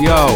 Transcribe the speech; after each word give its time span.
Yo, 0.00 0.26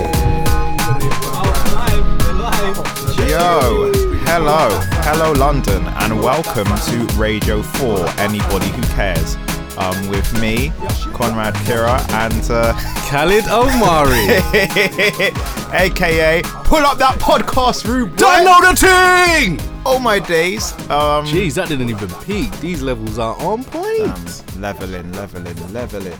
Yo, 3.26 3.92
hello, 4.24 4.68
hello 5.02 5.32
London, 5.32 5.84
and 5.86 6.20
welcome 6.20 6.64
to 6.66 7.14
Radio 7.16 7.62
4, 7.62 8.08
Anybody 8.18 8.68
Who 8.68 8.82
Cares. 8.94 9.36
Um, 9.76 10.08
with 10.08 10.32
me, 10.40 10.70
Conrad 11.12 11.54
Kira, 11.66 11.98
and 12.12 12.50
uh, 12.50 12.72
Khalid 13.08 13.44
Omari. 13.46 14.26
aka 15.72 16.42
Pull 16.64 16.84
Up 16.84 16.98
That 16.98 17.16
Podcast 17.20 17.86
Room. 17.86 18.10
The 18.16 18.74
thing. 18.76 19.58
Oh 19.86 19.98
my 19.98 20.18
days. 20.18 20.72
Um, 20.90 21.24
Jeez, 21.26 21.54
that 21.54 21.68
didn't 21.68 21.90
even 21.90 22.08
peak. 22.24 22.50
These 22.60 22.82
levels 22.82 23.18
are 23.18 23.34
on 23.40 23.64
point. 23.64 24.08
um, 24.08 24.60
leveling, 24.60 25.12
leveling, 25.12 25.72
leveling. 25.72 26.18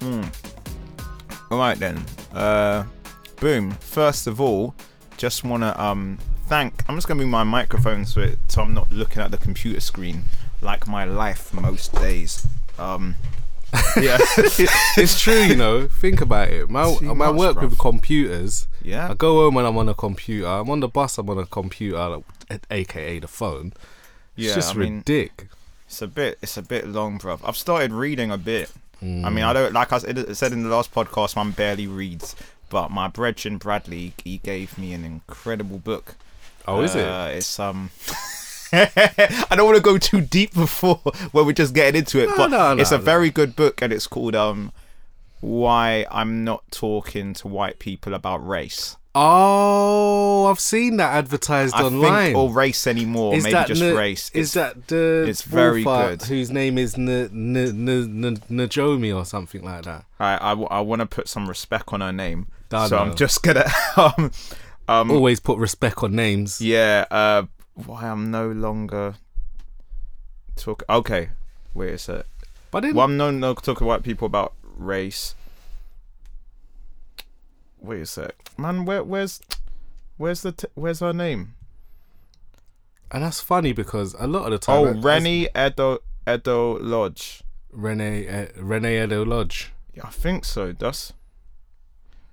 Hmm. 0.00 0.24
Alright 1.50 1.78
then. 1.78 2.04
Uh, 2.32 2.84
boom. 3.40 3.72
First 3.72 4.26
of 4.26 4.40
all, 4.40 4.74
just 5.16 5.44
wanna 5.44 5.74
um 5.78 6.18
thank. 6.46 6.82
I'm 6.88 6.96
just 6.96 7.08
gonna 7.08 7.20
move 7.20 7.28
my 7.30 7.44
microphone 7.44 8.04
so 8.06 8.20
it 8.20 8.38
so 8.48 8.62
I'm 8.62 8.74
not 8.74 8.90
looking 8.92 9.22
at 9.22 9.30
the 9.30 9.38
computer 9.38 9.80
screen 9.80 10.24
like 10.60 10.86
my 10.86 11.04
life 11.04 11.52
most 11.54 11.92
days. 11.94 12.46
Um, 12.78 13.16
yeah, 14.00 14.16
it's 14.96 15.20
true, 15.20 15.40
you 15.42 15.54
know. 15.56 15.88
Think 15.88 16.20
about 16.20 16.48
it. 16.48 16.70
My 16.70 16.94
Too 16.98 17.14
my 17.14 17.30
much, 17.30 17.36
work 17.38 17.56
bruv. 17.58 17.62
with 17.70 17.78
computers. 17.78 18.66
yeah. 18.82 19.10
I 19.10 19.14
go 19.14 19.42
home 19.42 19.56
and 19.58 19.66
I'm 19.66 19.76
on 19.76 19.88
a 19.88 19.94
computer. 19.94 20.46
I'm 20.46 20.70
on 20.70 20.80
the 20.80 20.88
bus. 20.88 21.18
I'm 21.18 21.28
on 21.28 21.38
a 21.38 21.46
computer, 21.46 22.18
aka 22.70 23.18
the 23.18 23.28
phone. 23.28 23.72
It's 24.36 24.48
Yeah, 24.48 24.54
just 24.54 24.74
I 24.74 24.78
mean- 24.78 24.96
ridiculous. 24.98 25.52
It's 25.86 26.02
a 26.02 26.06
bit. 26.06 26.38
It's 26.42 26.56
a 26.58 26.62
bit 26.62 26.86
long, 26.86 27.18
bruv. 27.18 27.40
I've 27.44 27.56
started 27.56 27.92
reading 27.92 28.30
a 28.30 28.36
bit. 28.38 28.70
I 29.00 29.04
Mm. 29.04 29.32
mean, 29.34 29.44
I 29.44 29.52
don't 29.52 29.72
like 29.72 29.92
I 29.92 29.98
said 29.98 30.52
in 30.52 30.62
the 30.64 30.68
last 30.68 30.92
podcast. 30.92 31.36
Man 31.36 31.52
barely 31.52 31.86
reads, 31.86 32.34
but 32.68 32.90
my 32.90 33.06
brethren 33.08 33.56
Bradley 33.58 34.12
he 34.24 34.38
gave 34.38 34.76
me 34.76 34.92
an 34.92 35.04
incredible 35.04 35.78
book. 35.78 36.16
Oh, 36.66 36.80
is 36.82 36.94
it? 36.96 37.06
Uh, 37.06 37.28
it's 37.32 37.58
um. 37.60 37.90
I 38.72 39.46
don't 39.56 39.64
want 39.64 39.76
to 39.76 39.82
go 39.82 39.96
too 39.98 40.20
deep 40.20 40.52
before 40.52 40.96
when 41.32 41.46
we're 41.46 41.52
just 41.52 41.74
getting 41.74 41.98
into 42.00 42.20
it, 42.22 42.28
No, 42.28 42.36
but 42.36 42.50
no, 42.50 42.76
it's 42.76 42.90
a 42.92 42.98
no. 42.98 43.02
very 43.04 43.30
good 43.30 43.56
book, 43.56 43.80
and 43.80 43.92
it's 43.92 44.06
called 44.06 44.34
um, 44.34 44.72
"Why 45.40 46.04
I'm 46.10 46.44
Not 46.44 46.64
Talking 46.70 47.32
to 47.34 47.48
White 47.48 47.78
People 47.78 48.12
About 48.14 48.46
Race." 48.46 48.96
Oh, 49.14 50.46
I've 50.46 50.60
seen 50.60 50.96
that 50.98 51.12
advertised 51.12 51.74
I 51.74 51.82
online. 51.84 52.24
think 52.26 52.36
or 52.38 52.50
race 52.52 52.86
anymore, 52.86 53.34
is 53.34 53.44
maybe 53.44 53.64
just 53.66 53.82
N- 53.82 53.96
race. 53.96 54.30
Is 54.34 54.54
It's- 54.56 54.74
that 54.76 54.86
the 54.88 55.26
it's 55.28 55.42
very 55.42 55.82
good. 55.82 56.22
Whose 56.22 56.50
name 56.50 56.78
is 56.78 56.94
N- 56.94 57.08
N- 57.08 57.56
N- 57.56 58.24
N- 58.24 58.36
Najomi 58.50 59.14
or 59.14 59.24
something 59.24 59.62
like 59.64 59.84
that? 59.84 60.04
I 60.20 60.34
I, 60.36 60.80
want 60.80 61.00
to 61.00 61.06
put 61.06 61.28
some 61.28 61.48
respect 61.48 61.92
on 61.92 62.00
her 62.00 62.12
name, 62.12 62.46
I 62.72 62.88
so. 62.88 62.98
I'm 62.98 63.14
just 63.16 63.42
gonna 63.42 63.64
um 63.96 64.30
um 64.88 65.10
Always 65.10 65.40
put 65.40 65.58
respect 65.58 66.02
on 66.02 66.14
names. 66.14 66.60
yeah 66.60 67.04
uh 67.10 67.42
why 67.74 68.08
I'm 68.08 68.30
no 68.30 68.50
longer 68.50 69.14
talk. 70.56 70.82
Okay, 70.88 71.30
wait 71.74 71.94
a 71.94 71.98
sec. 71.98 72.26
But 72.70 72.80
then, 72.82 72.94
Well, 72.94 73.04
I'm 73.06 73.16
no 73.16 73.30
no 73.30 73.54
talking 73.54 73.86
white 73.86 74.02
people 74.02 74.26
about 74.26 74.52
race. 74.76 75.34
Wait 77.80 78.02
a 78.02 78.06
sec, 78.06 78.34
man. 78.58 78.84
Where 78.84 79.02
where's 79.04 79.40
where's 80.16 80.42
the 80.42 80.52
t- 80.52 80.68
where's 80.74 81.00
her 81.00 81.12
name? 81.12 81.54
and 83.10 83.22
that's 83.22 83.40
funny 83.40 83.72
because 83.72 84.14
a 84.18 84.26
lot 84.26 84.44
of 84.44 84.50
the 84.52 84.58
time, 84.58 84.76
Oh, 84.76 84.92
Rennie 85.00 85.48
Edo 85.56 85.98
Edo 86.28 86.78
Lodge. 86.78 87.42
Reni 87.72 88.28
uh, 88.28 88.46
Reni 88.58 88.96
Eddo-Lodge. 88.96 89.72
Yeah, 89.94 90.06
I 90.06 90.10
think 90.10 90.44
so. 90.44 90.72
That's 90.72 91.12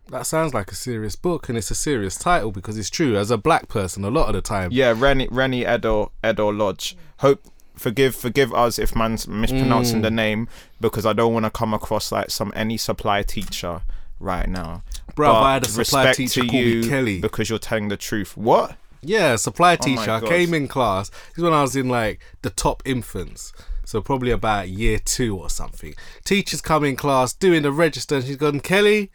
That 0.10 0.26
sounds 0.26 0.54
like 0.54 0.72
a 0.72 0.76
serious 0.76 1.16
book, 1.16 1.50
and 1.50 1.58
it's 1.58 1.72
a 1.72 1.76
serious 1.76 2.18
title 2.18 2.52
because 2.52 2.78
it's 2.78 2.90
true. 2.90 3.18
As 3.18 3.32
a 3.32 3.38
black 3.38 3.68
person, 3.68 4.04
a 4.06 4.10
lot 4.10 4.28
of 4.30 4.34
the 4.36 4.42
time, 4.42 4.70
Yeah, 4.72 4.94
Reni 4.98 5.28
Rennie 5.32 5.66
Edo 5.66 6.12
Edo 6.26 6.50
Lodge. 6.52 6.98
Hope 7.20 7.42
forgive 7.76 8.16
forgive 8.16 8.54
us 8.54 8.80
if 8.80 8.96
man's 8.96 9.28
mispronouncing 9.28 10.00
Mm. 10.00 10.04
the 10.04 10.12
name 10.12 10.48
because 10.80 11.06
I 11.06 11.12
don't 11.14 11.34
want 11.34 11.46
to 11.46 11.52
come 11.52 11.74
across 11.74 12.12
like 12.12 12.30
some 12.32 12.52
any 12.56 12.78
supply 12.78 13.22
teacher 13.24 13.82
right 14.20 14.48
now. 14.48 14.84
But 15.16 15.32
I 15.36 15.54
had 15.56 15.66
a 15.66 15.70
supply 15.70 16.12
teacher 16.14 16.42
to 16.42 16.48
called 16.48 16.54
me 16.54 16.70
you 16.72 16.90
Kelly. 16.90 17.22
because 17.22 17.50
you're 17.50 17.60
telling 17.60 17.88
the 17.90 17.98
truth. 17.98 18.36
What? 18.36 18.76
Yeah, 19.02 19.34
a 19.34 19.38
supply 19.38 19.74
Oh 19.74 19.84
teacher. 19.84 20.10
I 20.12 20.20
God. 20.20 20.28
came 20.30 20.54
in 20.54 20.68
class. 20.68 21.10
This 21.10 21.38
is 21.38 21.44
when 21.44 21.54
I 21.54 21.62
was 21.62 21.76
in 21.76 21.88
like 21.90 22.20
the 22.42 22.50
top 22.50 22.82
infants. 22.86 23.54
So 23.86 24.02
probably 24.02 24.32
about 24.32 24.68
year 24.70 24.98
two 24.98 25.38
or 25.38 25.50
something. 25.50 25.94
Teachers 26.24 26.60
come 26.62 26.84
in 26.84 26.96
class 26.96 27.32
doing 27.34 27.62
the 27.62 27.72
register 27.72 28.16
and 28.16 28.26
she's 28.26 28.36
gone, 28.38 28.60
Kelly. 28.62 29.12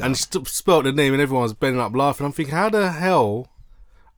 And 0.00 0.16
she 0.16 0.22
st- 0.24 0.46
spelt 0.46 0.84
the 0.84 0.92
name 0.92 1.12
and 1.12 1.20
everyone 1.22 1.42
was 1.42 1.54
bending 1.54 1.80
up 1.80 1.94
laughing. 1.94 2.24
I'm 2.26 2.32
thinking, 2.32 2.54
how 2.54 2.68
the 2.70 2.92
hell? 2.92 3.48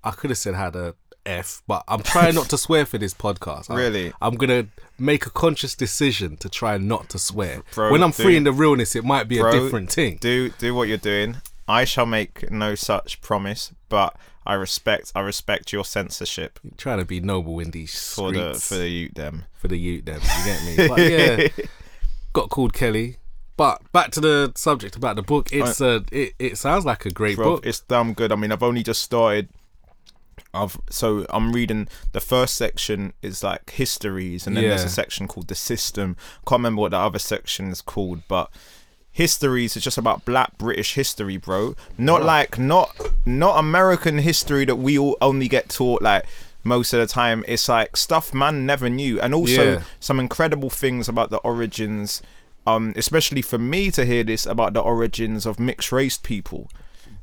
I 0.05 0.11
could 0.11 0.31
have 0.31 0.39
said 0.39 0.55
how 0.57 0.71
the 0.71 0.95
F, 1.25 1.63
but 1.67 1.85
I'm 1.89 2.03
trying 2.03 2.35
not 2.35 2.49
to 2.51 2.59
swear 2.67 2.85
for 2.85 2.99
this 2.99 3.15
podcast. 3.15 3.71
I- 3.71 3.77
Really? 3.77 4.13
I'm 4.21 4.35
going 4.35 4.51
to 4.51 4.69
make 4.99 5.27
a 5.27 5.31
conscious 5.31 5.75
decision 5.75 6.37
to 6.39 6.49
try 6.49 6.77
not 6.79 7.09
to 7.11 7.19
swear. 7.19 7.63
Bro, 7.75 7.93
when 7.93 8.03
I'm 8.03 8.11
do- 8.11 8.23
free 8.23 8.37
in 8.37 8.45
the 8.45 8.53
realness, 8.53 8.97
it 8.97 9.05
might 9.05 9.29
be 9.29 9.39
Bro, 9.39 9.51
a 9.51 9.53
different 9.61 9.93
thing. 9.93 10.19
Do 10.21 10.51
do 10.51 10.75
what 10.75 10.89
you're 10.89 10.97
doing. 10.99 11.37
I 11.67 11.85
shall 11.85 12.07
make 12.07 12.51
no 12.51 12.75
such 12.75 13.21
promise, 13.21 13.73
but 13.89 14.17
I 14.47 14.55
respect 14.55 15.13
I 15.15 15.21
respect 15.21 15.73
your 15.73 15.85
censorship 15.85 16.59
trying 16.79 16.99
to 16.99 17.05
be 17.05 17.21
noble 17.21 17.61
in 17.61 17.71
these 17.71 18.15
for 18.15 18.33
the 18.33 18.55
streets. 18.55 18.69
for 18.69 18.75
the 18.77 18.89
youth 18.89 19.15
them. 19.15 19.45
for 19.55 19.69
the 19.69 19.79
youth 19.79 20.05
them. 20.07 20.21
You 20.23 20.45
get 20.45 20.65
me? 20.79 20.89
But 20.89 20.99
yeah, 21.59 21.67
got 22.33 22.49
called 22.51 22.73
Kelly. 22.73 23.17
But 23.59 23.83
back 23.93 24.13
to 24.13 24.21
the 24.21 24.53
subject 24.55 24.95
about 24.95 25.17
the 25.17 25.23
book. 25.23 25.49
It's 25.53 25.81
uh, 25.81 26.01
it 26.13 26.35
it 26.39 26.57
sounds 26.59 26.85
like 26.85 27.05
a 27.05 27.11
great 27.11 27.37
Bro, 27.37 27.57
book. 27.57 27.67
it's 27.67 27.81
damn 27.81 28.15
good. 28.15 28.31
I 28.33 28.37
mean, 28.37 28.53
I've 28.53 28.63
only 28.63 28.83
just 28.85 29.03
started. 29.03 29.49
I've 30.55 30.79
so 30.91 31.27
I'm 31.31 31.53
reading 31.53 31.89
the 32.13 32.21
first 32.21 32.57
section 32.57 33.13
is 33.23 33.43
like 33.43 33.71
histories, 33.71 34.47
and 34.47 34.57
then 34.57 34.65
there's 34.71 34.85
a 34.85 34.89
section 34.89 35.29
called 35.29 35.49
the 35.49 35.55
system. 35.55 36.17
Can't 36.47 36.61
remember 36.61 36.81
what 36.83 36.91
the 36.93 36.99
other 36.99 37.19
section 37.19 37.71
is 37.71 37.81
called, 37.83 38.23
but 38.29 38.51
histories 39.11 39.77
is 39.77 39.83
just 39.83 39.99
about 39.99 40.25
Black 40.25 40.57
British 40.59 40.95
history, 40.95 41.37
bro. 41.37 41.75
Not 41.97 42.23
like 42.25 42.59
not 42.59 42.95
not 43.27 43.59
American 43.59 44.19
history 44.19 44.65
that 44.65 44.77
we 44.77 44.99
all 44.99 45.17
only 45.21 45.49
get 45.49 45.69
taught 45.69 46.03
like 46.03 46.25
most 46.65 46.93
of 46.93 47.01
the 47.01 47.07
time. 47.07 47.45
It's 47.47 47.69
like 47.69 47.97
stuff 47.97 48.33
man 48.33 48.65
never 48.67 48.89
knew, 48.89 49.21
and 49.21 49.35
also 49.35 49.73
Yeah. 49.75 49.83
some 50.01 50.19
incredible 50.21 50.71
things 50.71 51.09
about 51.09 51.31
the 51.31 51.39
origins. 51.39 52.23
Um, 52.67 52.93
especially 52.97 53.41
for 53.41 53.57
me 53.57 53.91
to 53.93 54.05
hear 54.05 54.23
this 54.25 54.45
about 54.45 54.75
the 54.75 54.81
origins 54.81 55.47
of 55.47 55.59
mixed 55.59 55.91
race 55.91 56.19
people 56.19 56.69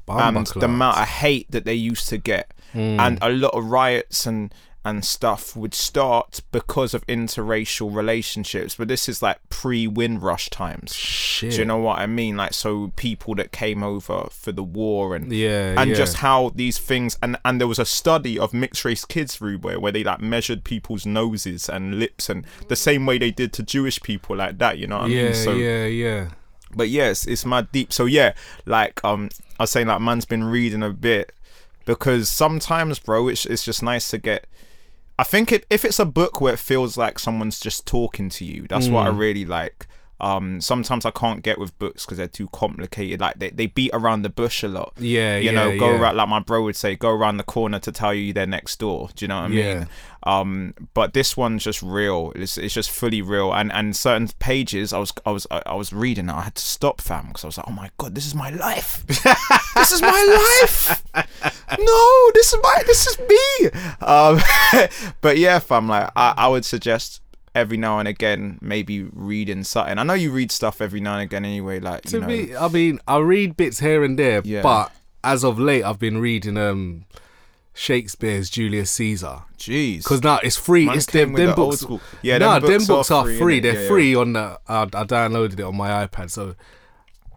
and 0.08 0.48
the 0.48 0.66
amount 0.66 0.98
of 0.98 1.08
hate 1.08 1.50
that 1.52 1.66
they 1.66 1.74
used 1.74 2.08
to 2.10 2.18
get. 2.18 2.52
And 2.74 3.18
a 3.22 3.30
lot 3.30 3.54
of 3.54 3.66
riots 3.66 4.26
and 4.26 4.54
and 4.86 5.04
stuff 5.04 5.56
would 5.56 5.74
start 5.74 6.42
because 6.52 6.94
of 6.94 7.06
interracial 7.08 7.94
relationships. 7.94 8.76
But 8.76 8.88
this 8.88 9.10
is 9.10 9.22
like 9.22 9.40
pre-windrush 9.50 10.52
times. 10.52 10.94
Shit. 10.94 11.52
do 11.52 11.58
you 11.58 11.66
know 11.66 11.80
what 11.80 11.98
i 11.98 12.06
mean? 12.06 12.38
Like 12.38 12.54
so 12.54 12.94
people 12.96 13.34
that 13.36 13.52
came 13.52 13.84
over 13.84 14.28
for 14.30 14.52
the 14.52 14.64
war 14.64 15.16
and 15.16 15.34
Yeah, 15.34 15.74
and 15.82 15.90
yeah. 15.90 15.96
just 15.96 16.18
how 16.18 16.52
these 16.54 16.78
things 16.78 17.18
and 17.24 17.36
and 17.44 17.60
there 17.60 17.68
was 17.68 17.80
a 17.80 17.86
study 17.86 18.38
of 18.38 18.54
mixed 18.54 18.86
race 18.86 19.04
kids 19.06 19.38
Rubo, 19.40 19.80
where 19.80 19.92
they 19.92 20.04
like 20.04 20.22
measured 20.22 20.64
people's 20.64 21.06
noses 21.06 21.68
and 21.68 21.98
lips 21.98 22.30
and 22.30 22.46
the 22.68 22.76
same 22.76 23.08
way 23.08 23.18
they 23.18 23.32
did 23.32 23.52
to 23.54 23.64
jewish 23.64 24.02
people 24.02 24.36
like 24.36 24.60
that 24.60 24.78
you 24.78 24.86
know 24.86 25.00
what 25.00 25.06
i 25.06 25.14
yeah, 25.14 25.24
mean 25.24 25.34
so 25.34 25.54
yeah, 25.54 25.86
yeah. 25.86 26.30
But 26.76 26.90
yes, 26.90 27.26
it's 27.26 27.46
my 27.46 27.62
deep. 27.62 27.92
So 27.94 28.06
yeah, 28.06 28.34
like 28.66 29.04
um, 29.04 29.30
I 29.60 29.64
was 29.64 29.72
saying, 29.72 29.88
like 29.88 30.02
man's 30.02 30.26
been 30.26 30.44
reading 30.44 30.84
a 30.84 30.90
bit 30.92 31.32
because 31.86 32.30
sometimes, 32.30 33.00
bro, 33.00 33.28
it's 33.28 33.46
it's 33.46 33.64
just 33.64 33.82
nice 33.84 34.10
to 34.10 34.18
get. 34.18 34.46
I 35.18 35.24
think 35.24 35.52
it 35.52 35.66
if 35.70 35.86
it's 35.86 36.00
a 36.00 36.06
book 36.06 36.42
where 36.42 36.54
it 36.54 36.60
feels 36.60 36.98
like 36.98 37.20
someone's 37.20 37.60
just 37.60 37.86
talking 37.86 38.30
to 38.30 38.46
you, 38.46 38.66
that's 38.68 38.90
what 38.90 39.08
I 39.08 39.12
Mm. 39.12 39.18
really 39.20 39.46
like. 39.46 39.88
Um, 40.22 40.62
sometimes 40.62 41.06
I 41.06 41.12
can't 41.12 41.44
get 41.44 41.60
with 41.60 41.78
books 41.78 42.06
because 42.06 42.18
they're 42.18 42.28
too 42.28 42.48
complicated. 42.54 43.20
Like 43.20 43.38
they, 43.40 43.50
they 43.50 43.68
beat 43.68 43.92
around 43.94 44.22
the 44.22 44.30
bush 44.30 44.64
a 44.64 44.68
lot. 44.68 44.94
Yeah, 44.98 45.38
you 45.38 45.46
yeah, 45.46 45.52
know, 45.52 45.78
go 45.78 45.92
yeah. 45.92 46.00
around 46.00 46.16
like 46.18 46.30
my 46.30 46.40
bro 46.40 46.64
would 46.64 46.76
say, 46.76 46.96
go 46.96 47.10
around 47.10 47.38
the 47.38 47.44
corner 47.44 47.80
to 47.80 47.92
tell 47.92 48.14
you 48.14 48.32
they're 48.34 48.48
next 48.48 48.80
door. 48.80 49.10
Do 49.16 49.26
you 49.26 49.28
know 49.28 49.42
what 49.42 49.52
I 49.52 49.54
Yeah. 49.54 49.74
mean? 49.80 49.88
Um, 50.28 50.74
but 50.96 51.14
this 51.14 51.38
one's 51.38 51.64
just 51.64 51.84
real. 51.84 52.32
It's, 52.36 52.58
it's 52.58 52.74
just 52.74 52.90
fully 52.90 53.22
real. 53.22 53.54
And 53.54 53.72
and 53.72 53.96
certain 53.96 54.28
pages, 54.40 54.92
I 54.94 54.98
was 54.98 55.14
I 55.26 55.32
was 55.32 55.46
I 55.52 55.62
I 55.68 55.76
was 55.76 55.94
reading. 55.94 56.30
I 56.30 56.42
had 56.42 56.56
to 56.56 56.66
stop, 56.66 57.00
fam, 57.02 57.28
because 57.28 57.44
I 57.44 57.48
was 57.48 57.58
like, 57.58 57.68
oh 57.68 57.74
my 57.74 57.92
god, 57.98 58.16
this 58.16 58.26
is 58.26 58.34
my 58.34 58.50
life. 58.50 59.06
this 59.76 59.92
is 59.92 60.02
my 60.02 60.62
life. 60.64 61.04
No, 61.80 62.32
this 62.36 62.54
is 62.54 62.60
my 62.62 62.84
this 62.86 63.08
is 63.08 63.20
me. 63.20 63.70
Um, 64.02 64.40
but 65.22 65.38
yeah, 65.38 65.58
fam, 65.60 65.88
like 65.90 66.10
I, 66.16 66.34
I 66.38 66.48
would 66.48 66.64
suggest 66.64 67.22
every 67.56 67.78
now 67.78 67.98
and 68.00 68.08
again 68.08 68.60
maybe 68.62 69.04
reading 69.14 69.64
something. 69.64 69.98
I 69.98 70.04
know 70.04 70.14
you 70.14 70.32
read 70.32 70.52
stuff 70.52 70.82
every 70.82 71.00
now 71.00 71.14
and 71.14 71.24
again 71.24 71.46
anyway. 71.46 71.80
Like 71.80 72.04
To 72.04 72.18
you 72.18 72.22
know, 72.22 72.28
me, 72.28 72.56
I 72.56 72.68
mean, 72.68 73.00
I 73.08 73.18
read 73.18 73.56
bits 73.58 73.80
here 73.80 74.04
and 74.04 74.20
there, 74.20 74.42
Yeah. 74.44 74.62
but 74.62 74.92
as 75.24 75.44
of 75.44 75.58
late, 75.58 75.84
I've 75.84 75.98
been 76.00 76.20
reading 76.20 76.58
um 76.58 77.06
Shakespeare's 77.74 78.50
Julius 78.50 78.90
Caesar. 78.92 79.40
jeez, 79.58 79.98
Because 79.98 80.24
now 80.24 80.40
it's 80.44 80.56
free. 80.56 80.90
It's 80.90 81.08
them, 81.08 81.34
them 81.34 81.48
the 81.50 81.54
books. 81.56 81.86
Yeah, 82.22 82.38
nah, 82.38 82.60
them 82.60 82.70
them 82.70 82.78
books 82.80 82.88
books 82.88 83.12
are 83.12 83.24
are 83.24 83.26
free, 83.26 83.38
free. 83.38 83.60
They're 83.60 83.74
Yeah, 83.74 83.82
yeah. 83.82 83.88
free 83.88 84.16
on 84.16 84.34
the. 84.34 84.60
I, 84.68 84.84
I 84.84 84.86
downloaded 85.04 85.54
it 85.60 85.62
on 85.62 85.76
my 85.76 86.06
iPad, 86.06 86.30
so 86.32 86.56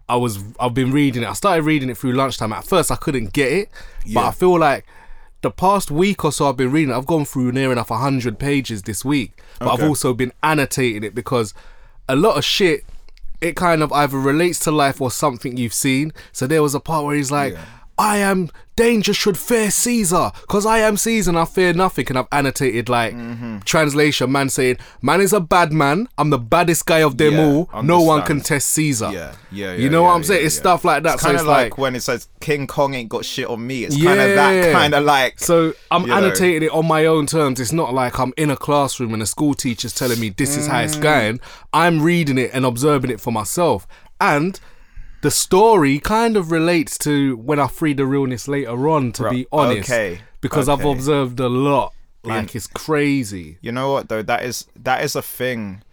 I 0.07 0.15
was 0.15 0.39
I've 0.59 0.73
been 0.73 0.91
reading 0.91 1.23
it. 1.23 1.29
I 1.29 1.33
started 1.33 1.63
reading 1.63 1.89
it 1.89 1.97
through 1.97 2.13
lunchtime. 2.13 2.53
At 2.53 2.63
first, 2.65 2.89
I 2.89 2.95
couldn't 2.95 3.33
get 3.33 3.51
it, 3.51 3.69
but 4.13 4.23
I 4.25 4.31
feel 4.31 4.57
like 4.57 4.85
the 5.41 5.51
past 5.51 5.89
week 5.89 6.25
or 6.25 6.31
so 6.31 6.49
I've 6.49 6.57
been 6.57 6.71
reading. 6.71 6.93
it, 6.93 6.97
I've 6.97 7.05
gone 7.05 7.25
through 7.25 7.51
near 7.51 7.71
enough 7.71 7.89
hundred 7.89 8.39
pages 8.39 8.83
this 8.83 9.05
week, 9.05 9.41
but 9.59 9.69
I've 9.69 9.83
also 9.87 10.13
been 10.13 10.33
annotating 10.43 11.03
it 11.03 11.15
because 11.15 11.53
a 12.07 12.15
lot 12.15 12.37
of 12.37 12.43
shit. 12.45 12.83
It 13.41 13.55
kind 13.55 13.81
of 13.81 13.93
either 13.93 14.17
relates 14.17 14.59
to 14.65 14.71
life 14.71 14.99
or 14.99 15.09
something 15.09 15.55
you've 15.55 15.73
seen. 15.73 16.11
So 16.33 16.45
there 16.45 16.61
was 16.61 16.75
a 16.75 16.79
part 16.81 17.05
where 17.05 17.15
he's 17.15 17.31
like, 17.31 17.53
I 17.99 18.17
am 18.19 18.49
danger 18.77 19.13
should 19.13 19.37
fear 19.37 19.69
Caesar, 19.69 20.31
cause 20.47 20.65
I 20.65 20.77
am 20.79 20.95
Caesar 20.95 21.31
and 21.31 21.37
I 21.37 21.43
fear 21.43 21.73
nothing. 21.73 22.05
And 22.07 22.17
I've 22.17 22.27
annotated 22.31 22.87
like 22.87 23.13
Mm-hmm. 23.13 23.57
translation, 23.65 24.31
man 24.31 24.47
saying, 24.49 24.77
Man 25.01 25.19
is 25.19 25.33
a 25.33 25.41
bad 25.41 25.73
man, 25.73 26.07
I'm 26.17 26.29
the 26.29 26.37
baddest 26.37 26.85
guy 26.85 26.99
of 26.99 27.17
them 27.17 27.33
Yeah, 27.33 27.45
all. 27.73 27.83
No 27.83 28.01
one 28.01 28.21
can 28.23 28.39
test 28.39 28.69
Caesar. 28.69 29.11
Yeah, 29.11 29.35
yeah, 29.51 29.73
yeah 29.73 29.73
You 29.73 29.89
know 29.89 30.01
yeah, 30.03 30.07
what 30.07 30.13
I'm 30.15 30.23
saying? 30.23 30.45
It's 30.45 30.55
stuff 30.55 30.85
like 30.85 31.03
that. 31.03 31.15
It's 31.15 31.23
so 31.23 31.31
it's 31.33 31.43
like, 31.43 31.71
like, 31.71 31.77
when 31.77 31.93
it 31.93 32.01
says 32.01 32.29
King 32.39 32.67
Kong 32.67 32.93
ain't 32.93 33.09
got 33.09 33.25
shit 33.25 33.47
on 33.49 33.67
me. 33.67 33.83
It's 33.83 34.01
kind 34.01 34.19
of 34.19 34.33
that 34.35 34.71
kind 34.71 34.93
of 34.93 35.03
like. 35.03 35.37
So 35.39 35.73
I'm 35.91 36.03
you 36.03 36.07
know. 36.07 36.15
annotating 36.15 36.63
it 36.63 36.71
on 36.71 36.87
my 36.87 37.05
own 37.05 37.25
terms. 37.25 37.59
It's 37.59 37.73
not 37.73 37.93
like 37.93 38.17
I'm 38.17 38.33
in 38.37 38.49
a 38.49 38.55
classroom 38.57 39.13
and 39.13 39.21
a 39.21 39.25
school 39.25 39.53
teacher's 39.53 39.93
telling 39.93 40.19
me 40.21 40.29
this 40.29 40.55
is 40.55 40.67
how 40.67 40.79
Mm. 40.79 40.85
it's 40.85 40.95
going. 40.95 41.39
I'm 41.73 42.01
reading 42.01 42.37
it 42.37 42.51
and 42.53 42.65
observing 42.65 43.11
it 43.11 43.19
for 43.19 43.31
myself. 43.33 43.85
And 44.21 44.57
the 45.21 45.31
story 45.31 45.99
kind 45.99 46.37
of 46.37 46.51
relates 46.51 46.97
to 46.99 47.35
when 47.37 47.59
I 47.59 47.67
free 47.67 47.93
the 47.93 48.05
realness 48.05 48.47
later 48.47 48.87
on, 48.89 49.11
to 49.13 49.23
Right, 49.23 49.31
be 49.31 49.47
honest. 49.51 49.89
okay, 49.89 50.21
Because 50.41 50.69
I've 50.69 50.85
observed 50.85 51.39
a 51.39 51.49
lot. 51.49 51.93
Like 52.23 52.53
it's 52.55 52.67
crazy. 52.67 53.57
you 53.61 53.71
know 53.71 53.91
what 53.93 54.09
though? 54.09 54.21
That 54.21 54.43
is 54.43 54.65
that 54.75 55.03
is 55.03 55.15
a 55.15 55.21
thing. 55.21 55.83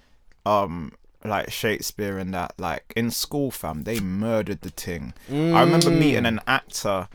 Um, 0.44 0.92
like 1.24 1.50
Shakespeare 1.50 2.18
and 2.18 2.32
that. 2.34 2.54
Like 2.58 2.92
in 2.96 3.10
school, 3.10 3.50
fam, 3.50 3.82
they 3.84 4.00
murdered 4.00 4.60
the 4.62 4.70
ting. 4.70 5.14
I 5.30 5.60
remember 5.60 5.90
meeting 5.90 6.26
an 6.26 6.40
actor 6.46 7.08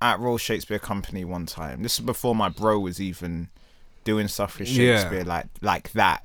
at 0.00 0.18
Royal 0.18 0.38
Shakespeare 0.38 0.78
Company 0.78 1.24
one 1.24 1.46
time. 1.46 1.82
This 1.82 1.94
is 1.98 2.04
before 2.04 2.34
my 2.34 2.48
bro 2.48 2.78
was 2.80 3.00
even 3.00 3.48
doing 4.04 4.26
stuff 4.28 4.58
with 4.58 4.68
Yeah. 4.68 4.96
Shakespeare 4.98 5.24
like 5.24 5.46
like 5.60 5.92
that. 5.92 6.24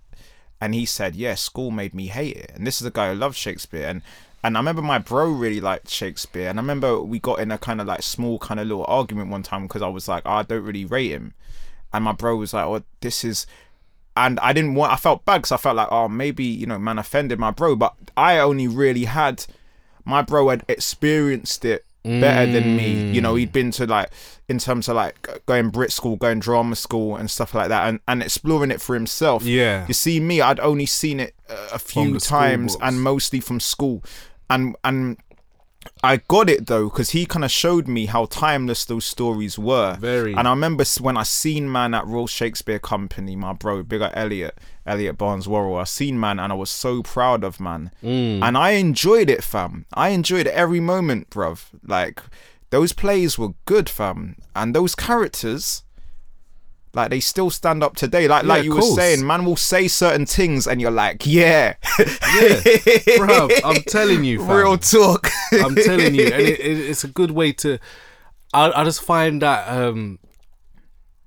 And 0.59 0.73
he 0.73 0.85
said, 0.87 1.15
"Yeah, 1.15 1.35
school 1.35 1.69
made 1.69 1.93
me 1.93 2.07
hate 2.07 2.35
it." 2.37 2.51
And 2.55 2.65
this 2.65 2.81
is 2.81 2.87
a 2.87 2.91
guy 2.91 3.09
who 3.11 3.15
loved 3.15 3.35
Shakespeare. 3.37 3.87
And 3.87 4.01
and 4.43 4.55
I 4.55 4.59
remember 4.59 4.81
my 4.81 4.99
bro 4.99 5.29
really 5.29 5.59
liked 5.59 5.89
Shakespeare. 5.89 6.49
And 6.49 6.59
I 6.59 6.61
remember 6.61 7.01
we 7.01 7.19
got 7.19 7.39
in 7.39 7.51
a 7.51 7.57
kind 7.57 7.81
of 7.81 7.87
like 7.87 8.03
small 8.03 8.39
kind 8.39 8.59
of 8.59 8.67
little 8.67 8.85
argument 8.85 9.29
one 9.29 9.43
time 9.43 9.63
because 9.63 9.81
I 9.81 9.87
was 9.87 10.07
like, 10.07 10.23
oh, 10.25 10.31
"I 10.31 10.43
don't 10.43 10.63
really 10.63 10.85
rate 10.85 11.11
him," 11.11 11.33
and 11.93 12.03
my 12.03 12.11
bro 12.11 12.35
was 12.35 12.53
like, 12.53 12.65
"Oh, 12.65 12.83
this 13.01 13.23
is." 13.23 13.47
And 14.15 14.39
I 14.39 14.51
didn't 14.53 14.75
want. 14.75 14.91
I 14.91 14.95
felt 14.95 15.25
bad 15.25 15.39
because 15.39 15.51
I 15.51 15.57
felt 15.57 15.75
like, 15.75 15.89
oh, 15.91 16.07
maybe 16.07 16.43
you 16.43 16.65
know, 16.65 16.79
man, 16.79 16.97
offended 16.97 17.37
my 17.39 17.51
bro. 17.51 17.75
But 17.75 17.95
I 18.15 18.39
only 18.39 18.67
really 18.67 19.05
had 19.05 19.45
my 20.05 20.21
bro 20.21 20.49
had 20.49 20.63
experienced 20.67 21.65
it 21.65 21.85
better 22.07 22.51
than 22.51 22.75
me. 22.75 23.11
You 23.11 23.21
know, 23.21 23.35
he'd 23.35 23.51
been 23.51 23.71
to 23.71 23.85
like 23.85 24.09
in 24.49 24.59
terms 24.59 24.87
of 24.87 24.95
like 24.95 25.45
going 25.45 25.69
Brit 25.69 25.91
school, 25.91 26.15
going 26.15 26.39
drama 26.39 26.75
school 26.75 27.15
and 27.15 27.29
stuff 27.29 27.53
like 27.53 27.69
that, 27.69 27.87
and, 27.87 27.99
and 28.07 28.23
exploring 28.23 28.71
it 28.71 28.81
for 28.81 28.95
himself. 28.95 29.43
Yeah. 29.43 29.85
You 29.87 29.93
see, 29.93 30.19
me, 30.19 30.41
I'd 30.41 30.59
only 30.59 30.85
seen 30.85 31.19
it 31.19 31.35
a 31.71 31.79
few 31.79 32.19
times 32.19 32.75
and 32.81 33.01
mostly 33.01 33.39
from 33.39 33.59
school, 33.59 34.03
and 34.49 34.75
and 34.83 35.17
I 36.03 36.17
got 36.27 36.49
it 36.49 36.67
though 36.67 36.89
because 36.89 37.11
he 37.11 37.25
kind 37.25 37.43
of 37.43 37.51
showed 37.51 37.87
me 37.87 38.05
how 38.05 38.25
timeless 38.25 38.85
those 38.85 39.05
stories 39.05 39.57
were. 39.57 39.97
Very. 39.99 40.33
And 40.33 40.47
I 40.47 40.51
remember 40.51 40.83
when 40.99 41.17
I 41.17 41.23
seen 41.23 41.71
man 41.71 41.93
at 41.93 42.05
Royal 42.05 42.27
Shakespeare 42.27 42.79
Company, 42.79 43.35
my 43.35 43.53
bro, 43.53 43.83
bigger 43.83 44.11
Elliot, 44.13 44.57
Elliot 44.85 45.17
Barnes 45.17 45.47
Worrell. 45.47 45.77
I 45.77 45.83
seen 45.85 46.19
man 46.19 46.39
and 46.39 46.51
I 46.51 46.55
was 46.55 46.69
so 46.69 47.03
proud 47.03 47.43
of 47.43 47.59
man. 47.59 47.91
Mm. 48.03 48.41
And 48.41 48.57
I 48.57 48.71
enjoyed 48.71 49.29
it, 49.29 49.43
fam. 49.43 49.85
I 49.93 50.09
enjoyed 50.09 50.47
every 50.47 50.79
moment, 50.79 51.29
bruv. 51.29 51.65
Like 51.83 52.21
those 52.69 52.93
plays 52.93 53.37
were 53.37 53.53
good, 53.65 53.89
fam. 53.89 54.35
And 54.55 54.75
those 54.75 54.95
characters, 54.95 55.83
like 56.97 57.09
they 57.11 57.19
still 57.21 57.49
stand 57.49 57.83
up 57.83 57.95
today. 57.95 58.27
Like 58.27 58.43
like 58.43 58.63
you 58.65 58.75
were 58.75 58.81
saying, 58.81 59.25
man 59.25 59.45
will 59.45 59.55
say 59.55 59.87
certain 59.87 60.25
things 60.25 60.67
and 60.67 60.81
you're 60.81 60.91
like, 60.91 61.25
yeah. 61.25 61.75
Yeah. 61.99 62.59
Bruv, 63.17 63.51
I'm 63.63 63.81
telling 63.83 64.23
you, 64.25 64.39
fam. 64.39 64.49
Real 64.57 64.77
talk. 64.77 65.29
I'm 65.53 65.75
telling 65.75 66.13
you, 66.15 66.25
and 66.25 66.41
it, 66.41 66.59
it, 66.59 66.77
it's 66.89 67.03
a 67.03 67.07
good 67.07 67.31
way 67.31 67.53
to. 67.53 67.79
I, 68.53 68.71
I 68.71 68.83
just 68.83 69.01
find 69.01 69.41
that 69.41 69.67
um, 69.69 70.19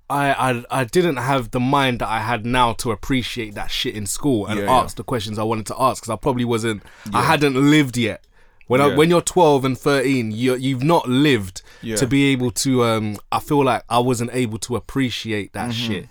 I, 0.09 0.33
I 0.51 0.65
I 0.81 0.85
didn't 0.85 1.17
have 1.17 1.53
the 1.53 1.61
mind 1.61 2.01
that 2.01 2.09
I 2.09 2.21
had 2.21 2.45
now 2.45 2.73
to 2.75 2.91
appreciate 2.91 3.55
that 3.55 3.71
shit 3.71 3.95
in 3.95 4.07
school 4.07 4.47
and 4.47 4.59
Yeah, 4.59 4.65
yeah. 4.67 4.73
ask 4.83 4.97
the 4.97 5.05
questions 5.05 5.39
I 5.39 5.45
wanted 5.45 5.67
to 5.67 5.77
ask 5.81 6.03
because 6.03 6.13
I 6.13 6.17
probably 6.17 6.45
wasn't. 6.45 6.83
I 7.15 7.23
hadn't 7.23 7.55
lived 7.71 7.97
yet. 7.97 8.25
When 8.71 8.81
I, 8.81 8.95
when 8.95 9.11
you're 9.11 9.21
12 9.21 9.65
and 9.65 9.77
13, 9.79 10.31
you 10.33 10.55
you've 10.55 10.83
not 10.85 11.09
lived 11.09 11.63
Yeah. 11.83 11.97
to 11.97 12.07
be 12.07 12.31
able 12.33 12.51
to. 12.65 12.85
Um, 12.85 13.17
I 13.33 13.41
feel 13.41 13.65
like 13.65 13.83
I 13.89 13.99
wasn't 13.99 14.31
able 14.33 14.59
to 14.59 14.77
appreciate 14.77 15.53
that 15.55 15.71
Mm-hmm. 15.71 15.93
shit. 15.93 16.09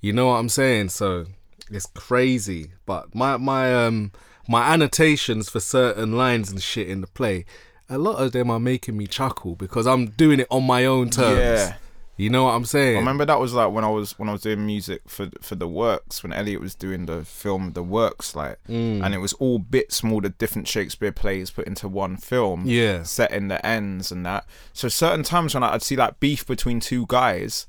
You 0.00 0.12
know 0.12 0.26
what 0.28 0.34
I'm 0.36 0.48
saying? 0.48 0.90
So 0.90 1.26
it's 1.70 1.86
crazy. 1.94 2.72
But 2.86 3.14
my 3.14 3.36
my 3.38 3.74
um 3.74 4.12
my 4.48 4.72
annotations 4.72 5.48
for 5.48 5.58
certain 5.60 6.12
lines 6.16 6.50
and 6.50 6.62
shit 6.62 6.88
in 6.88 7.00
the 7.00 7.08
play, 7.08 7.44
a 7.88 7.98
lot 7.98 8.16
of 8.22 8.30
them 8.32 8.50
are 8.50 8.60
making 8.60 8.96
me 8.96 9.06
chuckle 9.08 9.56
because 9.56 9.86
I'm 9.86 10.06
doing 10.10 10.38
it 10.40 10.46
on 10.50 10.64
my 10.64 10.84
own 10.84 11.10
terms. 11.10 11.38
Yeah. 11.38 11.74
You 12.18 12.30
know 12.30 12.44
what 12.44 12.52
I'm 12.52 12.64
saying? 12.64 12.96
I 12.96 12.98
remember 13.00 13.26
that 13.26 13.38
was 13.38 13.52
like 13.52 13.70
when 13.72 13.84
I 13.84 13.90
was 13.90 14.18
when 14.18 14.28
I 14.28 14.32
was 14.32 14.40
doing 14.40 14.64
music 14.64 15.02
for 15.06 15.28
for 15.42 15.54
the 15.54 15.68
works 15.68 16.22
when 16.22 16.32
Elliot 16.32 16.60
was 16.62 16.74
doing 16.74 17.04
the 17.06 17.24
film 17.24 17.72
The 17.74 17.82
Works 17.82 18.34
like 18.34 18.58
Mm. 18.68 19.04
and 19.04 19.14
it 19.14 19.18
was 19.18 19.34
all 19.34 19.58
bits 19.58 20.00
from 20.00 20.12
all 20.12 20.20
the 20.22 20.30
different 20.30 20.66
Shakespeare 20.66 21.12
plays 21.12 21.50
put 21.50 21.66
into 21.66 21.88
one 21.88 22.16
film 22.16 22.62
Yeah. 22.66 23.02
set 23.02 23.32
in 23.32 23.48
the 23.48 23.64
ends 23.66 24.10
and 24.10 24.24
that 24.24 24.46
so 24.72 24.88
certain 24.88 25.24
times 25.24 25.52
when 25.54 25.62
I'd 25.62 25.82
see 25.82 25.96
like 25.96 26.18
beef 26.18 26.46
between 26.46 26.80
two 26.80 27.04
guys 27.08 27.66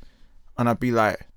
and 0.57 0.69
I'd 0.69 0.79
be 0.79 0.91
like 0.91 1.27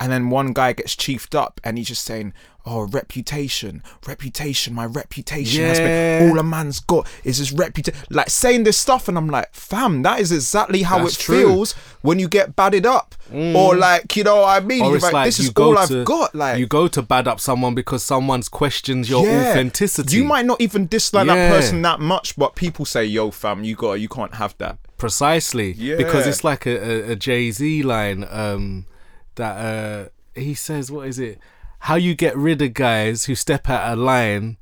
and 0.00 0.12
then 0.12 0.30
one 0.30 0.52
guy 0.52 0.72
gets 0.72 0.94
chiefed 0.96 1.34
up 1.34 1.60
and 1.64 1.76
he's 1.78 1.88
just 1.88 2.04
saying 2.04 2.32
oh 2.66 2.82
reputation 2.88 3.82
reputation 4.06 4.74
my 4.74 4.84
reputation 4.84 5.64
has 5.64 5.78
been 5.78 6.28
all 6.30 6.38
a 6.38 6.42
man's 6.42 6.80
got 6.80 7.06
is 7.24 7.38
his 7.38 7.50
reputation 7.52 7.98
like 8.10 8.28
saying 8.28 8.62
this 8.64 8.76
stuff 8.76 9.08
and 9.08 9.16
I'm 9.16 9.28
like 9.28 9.54
fam 9.54 10.02
that 10.02 10.20
is 10.20 10.32
exactly 10.32 10.82
how 10.82 10.98
That's 10.98 11.16
it 11.16 11.20
true. 11.22 11.38
feels 11.46 11.72
when 12.02 12.18
you 12.18 12.28
get 12.28 12.54
batted 12.56 12.84
up 12.84 13.14
or 13.32 13.74
like 13.76 14.14
you 14.16 14.24
know 14.24 14.42
what 14.42 14.62
I 14.62 14.64
mean 14.64 14.82
Mm. 14.82 14.90
or 14.90 14.94
it's 14.96 15.02
like, 15.04 15.12
like 15.12 15.26
this 15.28 15.38
is 15.40 15.50
all 15.56 15.74
to 15.74 16.00
I've 16.00 16.04
got 16.04 16.34
like 16.34 16.58
you 16.58 16.66
go 16.66 16.88
to 16.88 17.00
bad 17.02 17.26
up 17.26 17.40
someone 17.40 17.74
because 17.74 18.02
someone's 18.02 18.48
questions 18.48 19.08
your 19.08 19.24
yeah. 19.26 19.50
authenticity. 19.50 20.16
you 20.16 20.24
might 20.24 20.44
not 20.44 20.60
even 20.60 20.86
dislike 20.86 21.26
Yeah. 21.26 21.34
that 21.36 21.56
person 21.56 21.82
that 21.82 22.00
much 22.00 22.36
but 22.36 22.54
people 22.54 22.84
say 22.84 23.04
yo 23.04 23.30
fam 23.30 23.64
you 23.64 23.74
got 23.76 23.94
you 23.94 24.08
can't 24.08 24.34
have 24.34 24.54
that 24.58 24.76
precisely 24.98 25.72
because 25.96 26.26
it's 26.26 26.44
like 26.44 26.66
a, 26.66 26.76
a, 27.08 27.12
a 27.12 27.16
Jay 27.16 27.50
Z 27.50 27.82
line 27.82 28.26
um, 28.30 28.84
that 29.38 29.56
uh, 29.56 30.08
he 30.34 30.54
says. 30.54 30.90
What 30.92 31.08
is 31.08 31.18
it? 31.18 31.38
How 31.80 31.94
you 31.96 32.14
get 32.14 32.36
rid 32.36 32.60
of 32.62 32.74
guys 32.74 33.24
who 33.24 33.34
step 33.34 33.68
out 33.70 33.92
of 33.92 33.98
line 33.98 34.56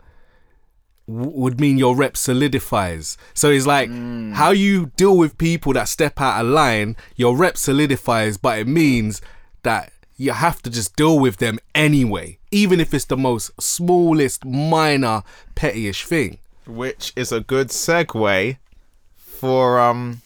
w- 1.08 1.30
would 1.30 1.58
mean 1.60 1.78
your 1.78 1.96
rep 1.96 2.16
solidifies. 2.16 3.16
So 3.34 3.50
it's 3.50 3.66
like 3.66 3.88
Mm. 3.90 4.34
how 4.34 4.50
you 4.50 4.92
deal 4.96 5.16
with 5.16 5.38
people 5.38 5.72
that 5.74 5.88
step 5.88 6.20
out 6.20 6.44
of 6.44 6.50
line, 6.50 6.94
your 7.16 7.36
rep 7.36 7.56
solidifies, 7.56 8.36
but 8.36 8.58
it 8.58 8.66
means 8.68 9.20
that 9.62 9.92
you 10.18 10.32
have 10.32 10.62
to 10.62 10.70
just 10.70 10.96
deal 10.96 11.18
with 11.18 11.36
them 11.38 11.58
anyway, 11.74 12.38
even 12.50 12.80
if 12.80 12.92
it's 12.94 13.04
the 13.06 13.16
most 13.16 13.50
smallest, 13.60 14.44
minor, 14.44 15.22
pettyish 15.54 16.04
thing. 16.06 16.38
which 16.66 17.12
is 17.16 17.30
a 17.32 17.40
good 17.40 17.68
segue 17.68 18.56
for 19.16 19.78
um 19.78 20.20